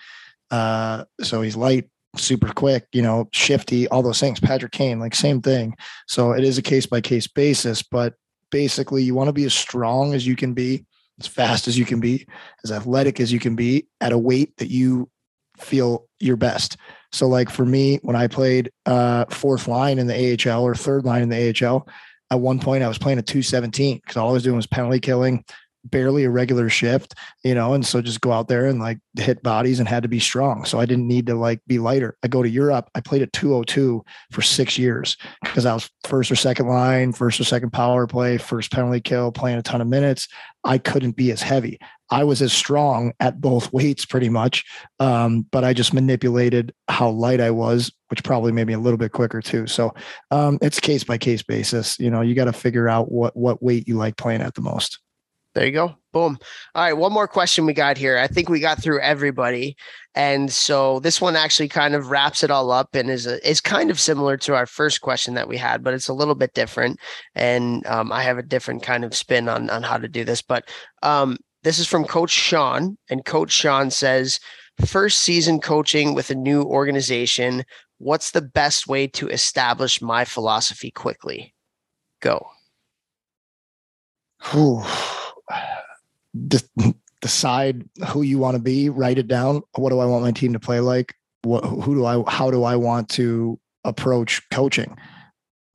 Uh, 0.51 1.05
so 1.23 1.41
he's 1.41 1.55
light, 1.55 1.89
super 2.15 2.53
quick, 2.53 2.85
you 2.91 3.01
know, 3.01 3.27
shifty, 3.33 3.87
all 3.87 4.03
those 4.03 4.19
things. 4.19 4.39
Patrick 4.39 4.71
Kane, 4.71 4.99
like 4.99 5.15
same 5.15 5.41
thing. 5.41 5.73
So 6.07 6.33
it 6.33 6.43
is 6.43 6.59
a 6.59 6.61
case 6.61 6.85
by 6.85 7.01
case 7.01 7.25
basis, 7.25 7.81
but 7.81 8.13
basically 8.51 9.01
you 9.01 9.15
want 9.15 9.29
to 9.29 9.33
be 9.33 9.45
as 9.45 9.55
strong 9.55 10.13
as 10.13 10.27
you 10.27 10.35
can 10.35 10.53
be 10.53 10.85
as 11.19 11.27
fast 11.27 11.67
as 11.67 11.77
you 11.77 11.85
can 11.85 11.99
be, 11.99 12.27
as 12.63 12.71
athletic 12.71 13.19
as 13.19 13.31
you 13.31 13.39
can 13.39 13.55
be 13.55 13.87
at 14.01 14.11
a 14.11 14.17
weight 14.17 14.55
that 14.57 14.69
you 14.69 15.09
feel 15.57 16.07
your 16.19 16.35
best. 16.37 16.77
So 17.11 17.27
like 17.27 17.49
for 17.49 17.65
me, 17.65 17.97
when 18.03 18.15
I 18.15 18.27
played 18.27 18.71
uh, 18.85 19.25
fourth 19.29 19.67
line 19.67 19.99
in 19.99 20.07
the 20.07 20.37
AHL 20.49 20.63
or 20.63 20.75
third 20.75 21.05
line 21.05 21.23
in 21.23 21.29
the 21.29 21.65
AHL, 21.65 21.87
at 22.29 22.39
one 22.39 22.59
point 22.59 22.83
I 22.83 22.87
was 22.87 22.97
playing 22.97 23.19
a 23.19 23.23
217 23.23 23.97
because 23.97 24.17
all 24.17 24.29
I 24.29 24.33
was 24.33 24.43
doing 24.43 24.57
was 24.57 24.67
penalty 24.67 24.99
killing, 24.99 25.43
barely 25.89 26.23
a 26.23 26.29
regular 26.29 26.69
shift, 26.69 27.15
you 27.43 27.55
know, 27.55 27.73
and 27.73 27.85
so 27.85 28.01
just 28.01 28.21
go 28.21 28.31
out 28.31 28.47
there 28.47 28.65
and 28.65 28.79
like 28.79 28.99
hit 29.15 29.43
bodies 29.43 29.79
and 29.79 29.87
had 29.87 30.03
to 30.03 30.09
be 30.09 30.19
strong. 30.19 30.65
So 30.65 30.79
I 30.79 30.85
didn't 30.85 31.07
need 31.07 31.27
to 31.27 31.35
like 31.35 31.61
be 31.67 31.79
lighter. 31.79 32.17
I 32.23 32.27
go 32.27 32.43
to 32.43 32.49
Europe. 32.49 32.89
I 32.95 33.01
played 33.01 33.21
at 33.21 33.33
202 33.33 34.03
for 34.31 34.41
six 34.41 34.77
years 34.77 35.17
because 35.43 35.65
I 35.65 35.73
was 35.73 35.89
first 36.05 36.31
or 36.31 36.35
second 36.35 36.67
line, 36.67 37.13
first 37.13 37.39
or 37.39 37.43
second 37.43 37.71
power 37.71 38.07
play, 38.07 38.37
first 38.37 38.71
penalty 38.71 39.01
kill, 39.01 39.31
playing 39.31 39.57
a 39.57 39.63
ton 39.63 39.81
of 39.81 39.87
minutes. 39.87 40.27
I 40.63 40.77
couldn't 40.77 41.15
be 41.15 41.31
as 41.31 41.41
heavy. 41.41 41.79
I 42.09 42.23
was 42.23 42.41
as 42.41 42.53
strong 42.53 43.13
at 43.19 43.41
both 43.41 43.71
weights 43.73 44.05
pretty 44.05 44.29
much, 44.29 44.65
um, 44.99 45.45
but 45.51 45.63
I 45.63 45.73
just 45.73 45.93
manipulated 45.93 46.73
how 46.87 47.09
light 47.09 47.41
I 47.41 47.51
was, 47.51 47.91
which 48.09 48.23
probably 48.23 48.51
made 48.51 48.67
me 48.67 48.73
a 48.73 48.79
little 48.79 48.97
bit 48.97 49.11
quicker 49.11 49.41
too. 49.41 49.67
So 49.67 49.93
um, 50.31 50.57
it's 50.61 50.79
case 50.79 51.03
by 51.03 51.17
case 51.17 51.43
basis. 51.43 51.97
You 51.99 52.09
know, 52.09 52.21
you 52.21 52.35
got 52.35 52.45
to 52.45 52.53
figure 52.53 52.87
out 52.89 53.11
what 53.11 53.35
what 53.35 53.61
weight 53.63 53.87
you 53.87 53.95
like 53.95 54.17
playing 54.17 54.41
at 54.41 54.55
the 54.55 54.61
most. 54.61 54.99
There 55.57 55.65
you 55.65 55.71
go. 55.71 55.95
Boom. 56.13 56.37
All 56.75 56.83
right. 56.83 56.93
One 56.93 57.11
more 57.11 57.27
question 57.27 57.65
we 57.65 57.73
got 57.73 57.97
here. 57.97 58.19
I 58.19 58.27
think 58.27 58.47
we 58.47 58.59
got 58.59 58.79
through 58.79 59.01
everybody. 59.01 59.75
And 60.13 60.51
so 60.51 60.99
this 60.99 61.19
one 61.19 61.35
actually 61.35 61.67
kind 61.67 61.95
of 61.95 62.11
wraps 62.11 62.43
it 62.43 62.51
all 62.51 62.69
up 62.69 62.93
and 62.93 63.09
is 63.09 63.25
a, 63.25 63.43
is 63.49 63.59
kind 63.59 63.89
of 63.89 63.99
similar 63.99 64.37
to 64.37 64.53
our 64.53 64.67
first 64.67 65.01
question 65.01 65.33
that 65.33 65.47
we 65.47 65.57
had, 65.57 65.83
but 65.83 65.95
it's 65.95 66.09
a 66.09 66.13
little 66.13 66.35
bit 66.35 66.53
different. 66.53 66.99
And 67.33 67.83
um, 67.87 68.11
I 68.11 68.21
have 68.21 68.37
a 68.37 68.43
different 68.43 68.83
kind 68.83 69.03
of 69.03 69.15
spin 69.15 69.49
on, 69.49 69.71
on 69.71 69.81
how 69.81 69.97
to 69.97 70.07
do 70.07 70.23
this. 70.23 70.43
But 70.43 70.69
um, 71.01 71.37
this 71.63 71.79
is 71.79 71.87
from 71.87 72.05
Coach 72.05 72.29
Sean. 72.29 72.95
And 73.09 73.25
Coach 73.25 73.51
Sean 73.51 73.89
says, 73.89 74.39
first 74.85 75.21
season 75.21 75.59
coaching 75.59 76.13
with 76.13 76.29
a 76.29 76.35
new 76.35 76.61
organization. 76.61 77.63
What's 77.97 78.29
the 78.29 78.43
best 78.43 78.87
way 78.87 79.07
to 79.07 79.27
establish 79.27 80.03
my 80.03 80.23
philosophy 80.23 80.91
quickly? 80.91 81.55
Go. 82.21 82.45
Whew 84.51 84.83
decide 87.21 87.83
who 88.09 88.21
you 88.21 88.37
want 88.37 88.55
to 88.55 88.61
be, 88.61 88.89
write 88.89 89.17
it 89.17 89.27
down. 89.27 89.61
What 89.75 89.89
do 89.89 89.99
I 89.99 90.05
want 90.05 90.23
my 90.23 90.31
team 90.31 90.53
to 90.53 90.59
play 90.59 90.79
like? 90.79 91.15
What, 91.43 91.63
who 91.63 91.95
do 91.95 92.05
I, 92.05 92.23
how 92.29 92.51
do 92.51 92.63
I 92.63 92.75
want 92.75 93.09
to 93.09 93.59
approach 93.83 94.41
coaching? 94.51 94.97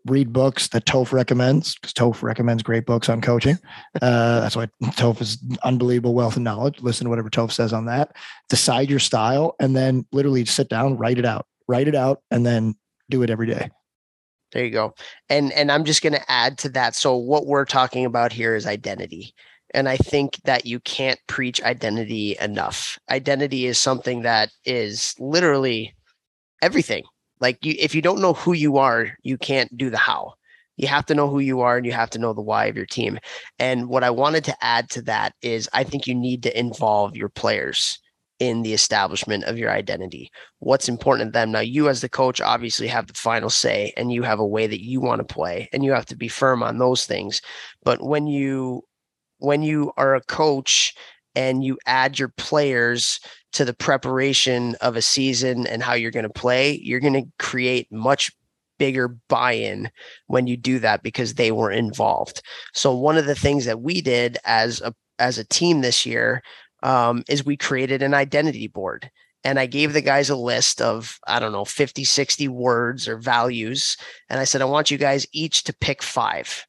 Read 0.07 0.33
books 0.33 0.69
that 0.69 0.85
Toph 0.85 1.13
recommends 1.13 1.77
because 1.77 1.93
Toph 1.93 2.23
recommends 2.23 2.63
great 2.63 2.87
books 2.87 3.09
on 3.09 3.21
coaching. 3.21 3.57
Uh, 4.01 4.41
that's 4.41 4.57
why 4.57 4.67
Toph 4.83 5.21
is 5.21 5.39
unbelievable 5.63 6.15
wealth 6.15 6.37
of 6.37 6.43
knowledge. 6.43 6.81
Listen 6.81 7.05
to 7.05 7.11
whatever 7.11 7.31
Toph 7.31 7.53
says 7.53 7.73
on 7.73 7.87
that. 7.87 8.17
Decide 8.49 8.91
your 8.91 8.99
style 8.99 9.55
and 9.61 9.77
then 9.77 10.05
literally 10.13 10.45
sit 10.45 10.69
down, 10.69 10.97
write 10.97 11.19
it 11.19 11.25
out, 11.25 11.47
write 11.69 11.87
it 11.87 11.95
out, 11.95 12.21
and 12.31 12.45
then 12.45 12.75
do 13.11 13.23
it 13.23 13.31
every 13.31 13.47
day. 13.47 13.71
There 14.53 14.65
you 14.65 14.71
go. 14.71 14.95
And 15.29 15.53
and 15.53 15.73
I'm 15.73 15.85
just 15.85 16.03
going 16.03 16.13
to 16.13 16.31
add 16.31 16.59
to 16.59 16.69
that. 16.71 16.95
So 16.95 17.17
what 17.17 17.47
we're 17.47 17.65
talking 17.65 18.05
about 18.05 18.33
here 18.33 18.55
is 18.55 18.67
identity. 18.67 19.35
And 19.75 19.89
I 19.89 19.97
think 19.97 20.41
that 20.45 20.67
you 20.67 20.81
can't 20.81 21.19
preach 21.27 21.63
identity 21.63 22.37
enough. 22.41 22.99
Identity 23.11 23.67
is 23.67 23.79
something 23.79 24.23
that 24.23 24.51
is 24.65 25.15
literally 25.19 25.95
everything. 26.61 27.05
Like 27.41 27.65
you, 27.65 27.75
if 27.79 27.95
you 27.95 28.03
don't 28.03 28.21
know 28.21 28.35
who 28.35 28.53
you 28.53 28.77
are, 28.79 29.17
you 29.23 29.37
can't 29.37 29.77
do 29.77 29.91
the 29.91 29.99
how. 29.99 30.35
You 30.77 30.89
have 30.89 31.07
to 31.07 31.15
know 31.15 31.29
who 31.29 31.41
you 31.41 31.61
are 31.61 31.77
and 31.77 31.85
you 31.85 31.93
have 31.93 32.11
to 32.11 32.19
know 32.19 32.33
the 32.33 32.41
why 32.41 32.67
of 32.67 32.77
your 32.77 32.87
team. 32.87 33.19
And 33.59 33.89
what 33.89 34.05
I 34.05 34.11
wanted 34.11 34.45
to 34.45 34.65
add 34.65 34.89
to 34.91 35.03
that 35.03 35.35
is 35.43 35.69
I 35.73 35.85
think 35.85 36.07
you 36.07 36.15
need 36.15 36.43
to 36.45 36.59
involve 36.59 37.17
your 37.17 37.29
players 37.29 37.99
in 38.39 38.63
the 38.63 38.73
establishment 38.73 39.45
of 39.45 39.59
your 39.59 39.71
identity. 39.71 40.31
What's 40.59 40.89
important 40.89 41.29
to 41.29 41.39
them. 41.39 41.53
Now, 41.53 41.61
you 41.61 41.89
as 41.89 42.01
the 42.01 42.09
coach 42.09 42.41
obviously 42.41 42.89
have 42.89 43.07
the 43.07 43.15
final 43.15 43.51
say 43.51 43.93
and 43.97 44.13
you 44.13 44.23
have 44.23 44.41
a 44.41 44.47
way 44.47 44.67
that 44.67 44.83
you 44.83 45.01
want 45.01 45.21
to 45.21 45.35
play 45.35 45.69
and 45.73 45.85
you 45.85 45.93
have 45.93 46.07
to 46.07 46.17
be 46.17 46.27
firm 46.27 46.63
on 46.63 46.79
those 46.79 47.07
things. 47.07 47.41
But 47.85 48.03
when 48.03 48.27
you 48.27 48.83
when 49.43 49.63
you 49.63 49.93
are 49.97 50.15
a 50.15 50.23
coach 50.23 50.95
and 51.35 51.65
you 51.65 51.79
add 51.87 52.19
your 52.19 52.29
players 52.29 53.21
to 53.53 53.65
the 53.65 53.75
preparation 53.75 54.75
of 54.81 54.97
a 54.97 55.03
season 55.03 55.67
and 55.67 55.83
how 55.83 55.95
you're 55.95 56.11
going 56.11 56.23
to 56.25 56.31
play, 56.31 56.79
you're 56.83 57.01
going 57.01 57.13
to 57.13 57.27
create 57.39 57.91
much 57.91 58.31
bigger 58.79 59.09
buy-in 59.29 59.91
when 60.27 60.47
you 60.47 60.57
do 60.57 60.79
that 60.79 61.03
because 61.03 61.35
they 61.35 61.53
were 61.53 61.71
involved. 61.71 62.43
So 62.75 62.95
one 62.95 63.17
of 63.17 63.27
the 63.27 63.35
things 63.35 63.65
that 63.65 63.81
we 63.81 64.01
did 64.01 64.39
as 64.45 64.81
a 64.81 64.95
as 65.19 65.39
a 65.39 65.45
team 65.45 65.83
this 65.83 66.05
year 66.05 66.43
um, 66.83 67.23
is 67.29 67.45
we 67.45 67.57
created 67.57 68.03
an 68.03 68.15
identity 68.15 68.67
board 68.67 69.11
and 69.45 69.59
I 69.59 69.67
gave 69.67 69.93
the 69.93 70.01
guys 70.01 70.31
a 70.31 70.37
list 70.37 70.81
of, 70.81 71.19
I 71.27 71.39
don't 71.39 71.53
know, 71.53 71.65
50, 71.65 72.05
60 72.05 72.49
words 72.49 73.09
or 73.09 73.17
values. 73.17 73.97
And 74.29 74.39
I 74.41 74.45
said, 74.45 74.63
I 74.63 74.67
want 74.67 74.91
you 74.91 74.99
guys 74.99 75.27
each 75.33 75.65
to 75.65 75.75
pick 75.75 76.03
five. 76.03 76.65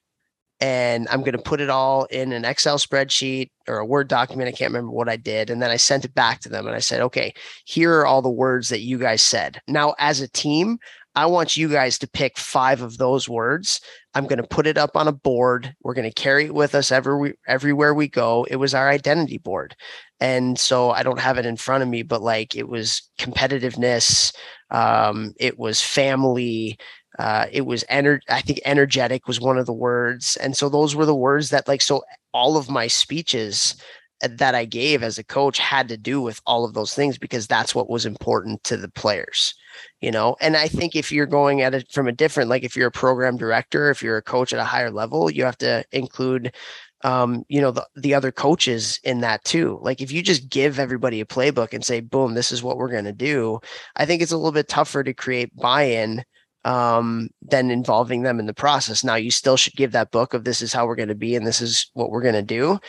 And 0.64 1.10
I'm 1.10 1.20
going 1.20 1.34
to 1.34 1.42
put 1.42 1.60
it 1.60 1.70
all 1.70 2.06
in 2.06 2.32
an 2.32 2.46
Excel 2.46 2.78
spreadsheet 2.78 3.52
or 3.68 3.80
a 3.80 3.86
Word 3.86 4.08
document. 4.08 4.48
I 4.48 4.54
can't 4.54 4.72
remember 4.72 4.92
what 4.92 5.10
I 5.10 5.18
did. 5.18 5.50
And 5.50 5.62
then 5.62 5.70
I 5.70 5.76
sent 5.76 6.06
it 6.06 6.16
back 6.16 6.40
to 6.40 6.50
them 6.50 6.66
and 6.68 6.74
I 6.74 6.80
said, 6.80 7.02
okay, 7.02 7.34
here 7.66 7.94
are 8.00 8.06
all 8.06 8.22
the 8.22 8.30
words 8.30 8.70
that 8.70 8.80
you 8.80 8.98
guys 8.98 9.22
said. 9.22 9.60
Now, 9.68 9.94
as 10.00 10.22
a 10.22 10.30
team, 10.30 10.78
I 11.16 11.26
want 11.26 11.58
you 11.58 11.68
guys 11.68 12.00
to 12.00 12.08
pick 12.08 12.38
five 12.38 12.82
of 12.82 12.98
those 12.98 13.28
words. 13.28 13.82
I'm 14.14 14.26
going 14.26 14.42
to 14.42 14.48
put 14.48 14.66
it 14.66 14.78
up 14.78 14.96
on 14.96 15.10
a 15.10 15.12
board. 15.12 15.76
We're 15.84 15.96
going 15.96 16.10
to 16.10 16.14
carry 16.14 16.46
it 16.46 16.56
with 16.56 16.76
us 16.76 16.94
every, 16.94 17.34
everywhere 17.46 17.94
we 17.94 18.08
go. 18.08 18.48
It 18.50 18.56
was 18.56 18.74
our 18.74 18.90
identity 18.90 19.40
board. 19.40 19.76
And 20.22 20.58
so 20.58 20.92
I 20.92 21.04
don't 21.04 21.20
have 21.20 21.38
it 21.38 21.46
in 21.46 21.58
front 21.58 21.84
of 21.84 21.90
me, 21.90 22.04
but 22.04 22.22
like 22.22 22.56
it 22.56 22.70
was 22.70 23.10
competitiveness, 23.20 24.34
um, 24.72 25.34
it 25.42 25.60
was 25.60 25.82
family, 25.82 26.78
uh, 27.20 27.46
it 27.52 27.66
was 27.66 27.84
ener- 27.86 28.22
I 28.30 28.42
think 28.42 28.60
energetic 28.66 29.28
was 29.28 29.40
one 29.40 29.58
of 29.58 29.66
the 29.66 29.74
words. 29.74 30.36
And 30.38 30.56
so 30.58 30.70
those 30.70 30.96
were 30.96 31.06
the 31.06 31.16
words 31.16 31.50
that 31.50 31.68
like 31.68 31.82
so 31.82 32.04
all 32.34 32.58
of 32.58 32.70
my 32.70 32.88
speeches 32.88 33.76
that 34.22 34.56
I 34.56 34.66
gave 34.66 35.04
as 35.04 35.18
a 35.18 35.24
coach 35.24 35.58
had 35.60 35.88
to 35.90 35.98
do 35.98 36.22
with 36.22 36.42
all 36.46 36.66
of 36.66 36.74
those 36.74 36.94
things 36.94 37.18
because 37.18 37.48
that's 37.48 37.76
what 37.76 37.90
was 37.90 38.06
important 38.06 38.64
to 38.66 38.78
the 38.78 38.90
players, 38.90 39.54
you 40.02 40.12
know. 40.12 40.36
And 40.40 40.56
I 40.56 40.68
think 40.68 40.96
if 40.96 41.12
you're 41.12 41.26
going 41.26 41.62
at 41.62 41.74
it 41.74 41.92
from 41.92 42.08
a 42.08 42.14
different, 42.14 42.50
like 42.50 42.64
if 42.64 42.76
you're 42.76 42.88
a 42.88 42.92
program 42.92 43.38
director, 43.38 43.90
if 43.90 44.02
you're 44.02 44.18
a 44.18 44.24
coach 44.24 44.54
at 44.54 44.60
a 44.60 44.64
higher 44.64 44.92
level, 44.92 45.30
you 45.30 45.44
have 45.44 45.58
to 45.60 45.84
include, 45.92 46.56
um, 47.04 47.44
you 47.50 47.60
know, 47.60 47.72
the 47.72 47.86
the 47.96 48.14
other 48.14 48.32
coaches 48.32 49.00
in 49.04 49.20
that 49.22 49.44
too. 49.44 49.78
Like 49.82 50.00
if 50.02 50.12
you 50.12 50.22
just 50.22 50.50
give 50.50 50.80
everybody 50.80 51.20
a 51.20 51.26
playbook 51.26 51.74
and 51.74 51.84
say, 51.84 52.00
boom, 52.00 52.34
this 52.34 52.52
is 52.52 52.64
what 52.64 52.78
we're 52.78 52.92
going 52.92 53.06
to 53.06 53.12
do, 53.14 53.60
I 53.98 54.06
think 54.06 54.22
it's 54.22 54.32
a 54.32 54.38
little 54.38 54.52
bit 54.54 54.70
tougher 54.70 55.04
to 55.04 55.14
create 55.14 55.56
buy-in 55.56 56.24
um, 56.66 57.30
than 57.42 57.72
involving 57.72 58.24
them 58.24 58.40
in 58.40 58.46
the 58.46 58.54
process. 58.54 59.04
Now, 59.04 59.16
you 59.16 59.32
still 59.32 59.58
should 59.58 59.76
give 59.76 59.92
that 59.92 60.12
book 60.12 60.34
of 60.34 60.44
this 60.44 60.62
is 60.62 60.74
how 60.74 60.86
we're 60.86 60.96
going 60.96 61.10
to 61.10 61.16
be 61.16 61.36
and 61.36 61.46
this 61.46 61.62
is 61.62 61.90
what 61.94 62.10
we're 62.10 62.22
going 62.22 62.34
to 62.36 62.42
do. 62.42 62.80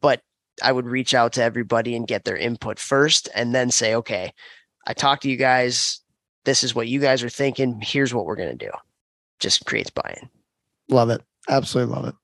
But 0.00 0.22
I 0.62 0.72
would 0.72 0.86
reach 0.86 1.14
out 1.14 1.32
to 1.34 1.42
everybody 1.42 1.94
and 1.94 2.06
get 2.06 2.24
their 2.24 2.36
input 2.36 2.78
first 2.78 3.28
and 3.34 3.54
then 3.54 3.70
say, 3.70 3.94
okay, 3.94 4.32
I 4.86 4.92
talked 4.92 5.22
to 5.22 5.30
you 5.30 5.36
guys. 5.36 6.00
This 6.44 6.64
is 6.64 6.74
what 6.74 6.88
you 6.88 6.98
guys 6.98 7.22
are 7.22 7.28
thinking. 7.28 7.80
Here's 7.80 8.12
what 8.12 8.26
we're 8.26 8.36
going 8.36 8.56
to 8.56 8.66
do. 8.66 8.72
Just 9.38 9.64
creates 9.64 9.90
buy 9.90 10.18
in. 10.20 10.28
Love 10.88 11.10
it. 11.10 11.22
Absolutely 11.48 11.94
love 11.94 12.06
it. 12.06 12.14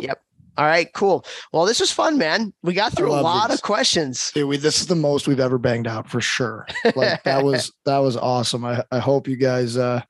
Yep. 0.00 0.20
All 0.56 0.66
right, 0.66 0.92
cool. 0.92 1.24
Well, 1.52 1.64
this 1.64 1.80
was 1.80 1.90
fun, 1.90 2.18
man. 2.18 2.52
We 2.62 2.74
got 2.74 2.96
through 2.96 3.10
a 3.10 3.20
lot 3.20 3.48
these. 3.48 3.58
of 3.58 3.62
questions. 3.62 4.30
Dude, 4.34 4.48
we, 4.48 4.56
this 4.56 4.80
is 4.80 4.86
the 4.86 4.94
most 4.94 5.26
we've 5.26 5.40
ever 5.40 5.58
banged 5.58 5.86
out 5.86 6.08
for 6.08 6.20
sure. 6.20 6.66
Like 6.94 7.22
that 7.24 7.44
was 7.44 7.72
that 7.86 7.98
was 7.98 8.16
awesome. 8.16 8.64
I, 8.64 8.84
I 8.92 8.98
hope 8.98 9.26
you 9.26 9.36
guys 9.36 9.76
uh 9.76 10.02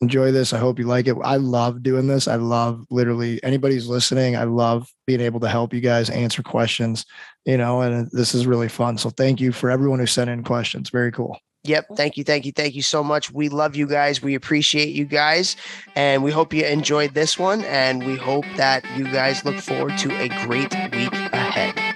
enjoy 0.00 0.30
this. 0.30 0.52
I 0.52 0.58
hope 0.58 0.78
you 0.78 0.86
like 0.86 1.08
it. 1.08 1.16
I 1.24 1.36
love 1.36 1.82
doing 1.82 2.06
this. 2.06 2.28
I 2.28 2.36
love 2.36 2.84
literally 2.90 3.42
anybody's 3.42 3.88
listening. 3.88 4.36
I 4.36 4.44
love 4.44 4.88
being 5.06 5.20
able 5.20 5.40
to 5.40 5.48
help 5.48 5.74
you 5.74 5.80
guys 5.80 6.08
answer 6.10 6.42
questions, 6.42 7.04
you 7.44 7.56
know, 7.56 7.80
and 7.80 8.08
this 8.12 8.34
is 8.34 8.46
really 8.46 8.68
fun. 8.68 8.96
So 8.98 9.10
thank 9.10 9.40
you 9.40 9.50
for 9.50 9.70
everyone 9.70 9.98
who 9.98 10.06
sent 10.06 10.30
in 10.30 10.44
questions. 10.44 10.90
Very 10.90 11.10
cool. 11.10 11.36
Yep. 11.64 11.88
Thank 11.96 12.16
you. 12.16 12.24
Thank 12.24 12.46
you. 12.46 12.52
Thank 12.52 12.74
you 12.74 12.82
so 12.82 13.04
much. 13.04 13.30
We 13.30 13.48
love 13.48 13.76
you 13.76 13.86
guys. 13.86 14.22
We 14.22 14.34
appreciate 14.34 14.90
you 14.90 15.04
guys. 15.04 15.56
And 15.96 16.22
we 16.22 16.30
hope 16.30 16.54
you 16.54 16.64
enjoyed 16.64 17.14
this 17.14 17.38
one. 17.38 17.62
And 17.64 18.06
we 18.06 18.16
hope 18.16 18.44
that 18.56 18.84
you 18.96 19.04
guys 19.04 19.44
look 19.44 19.56
forward 19.56 19.98
to 19.98 20.10
a 20.16 20.28
great 20.46 20.72
week 20.92 21.12
ahead. 21.12 21.87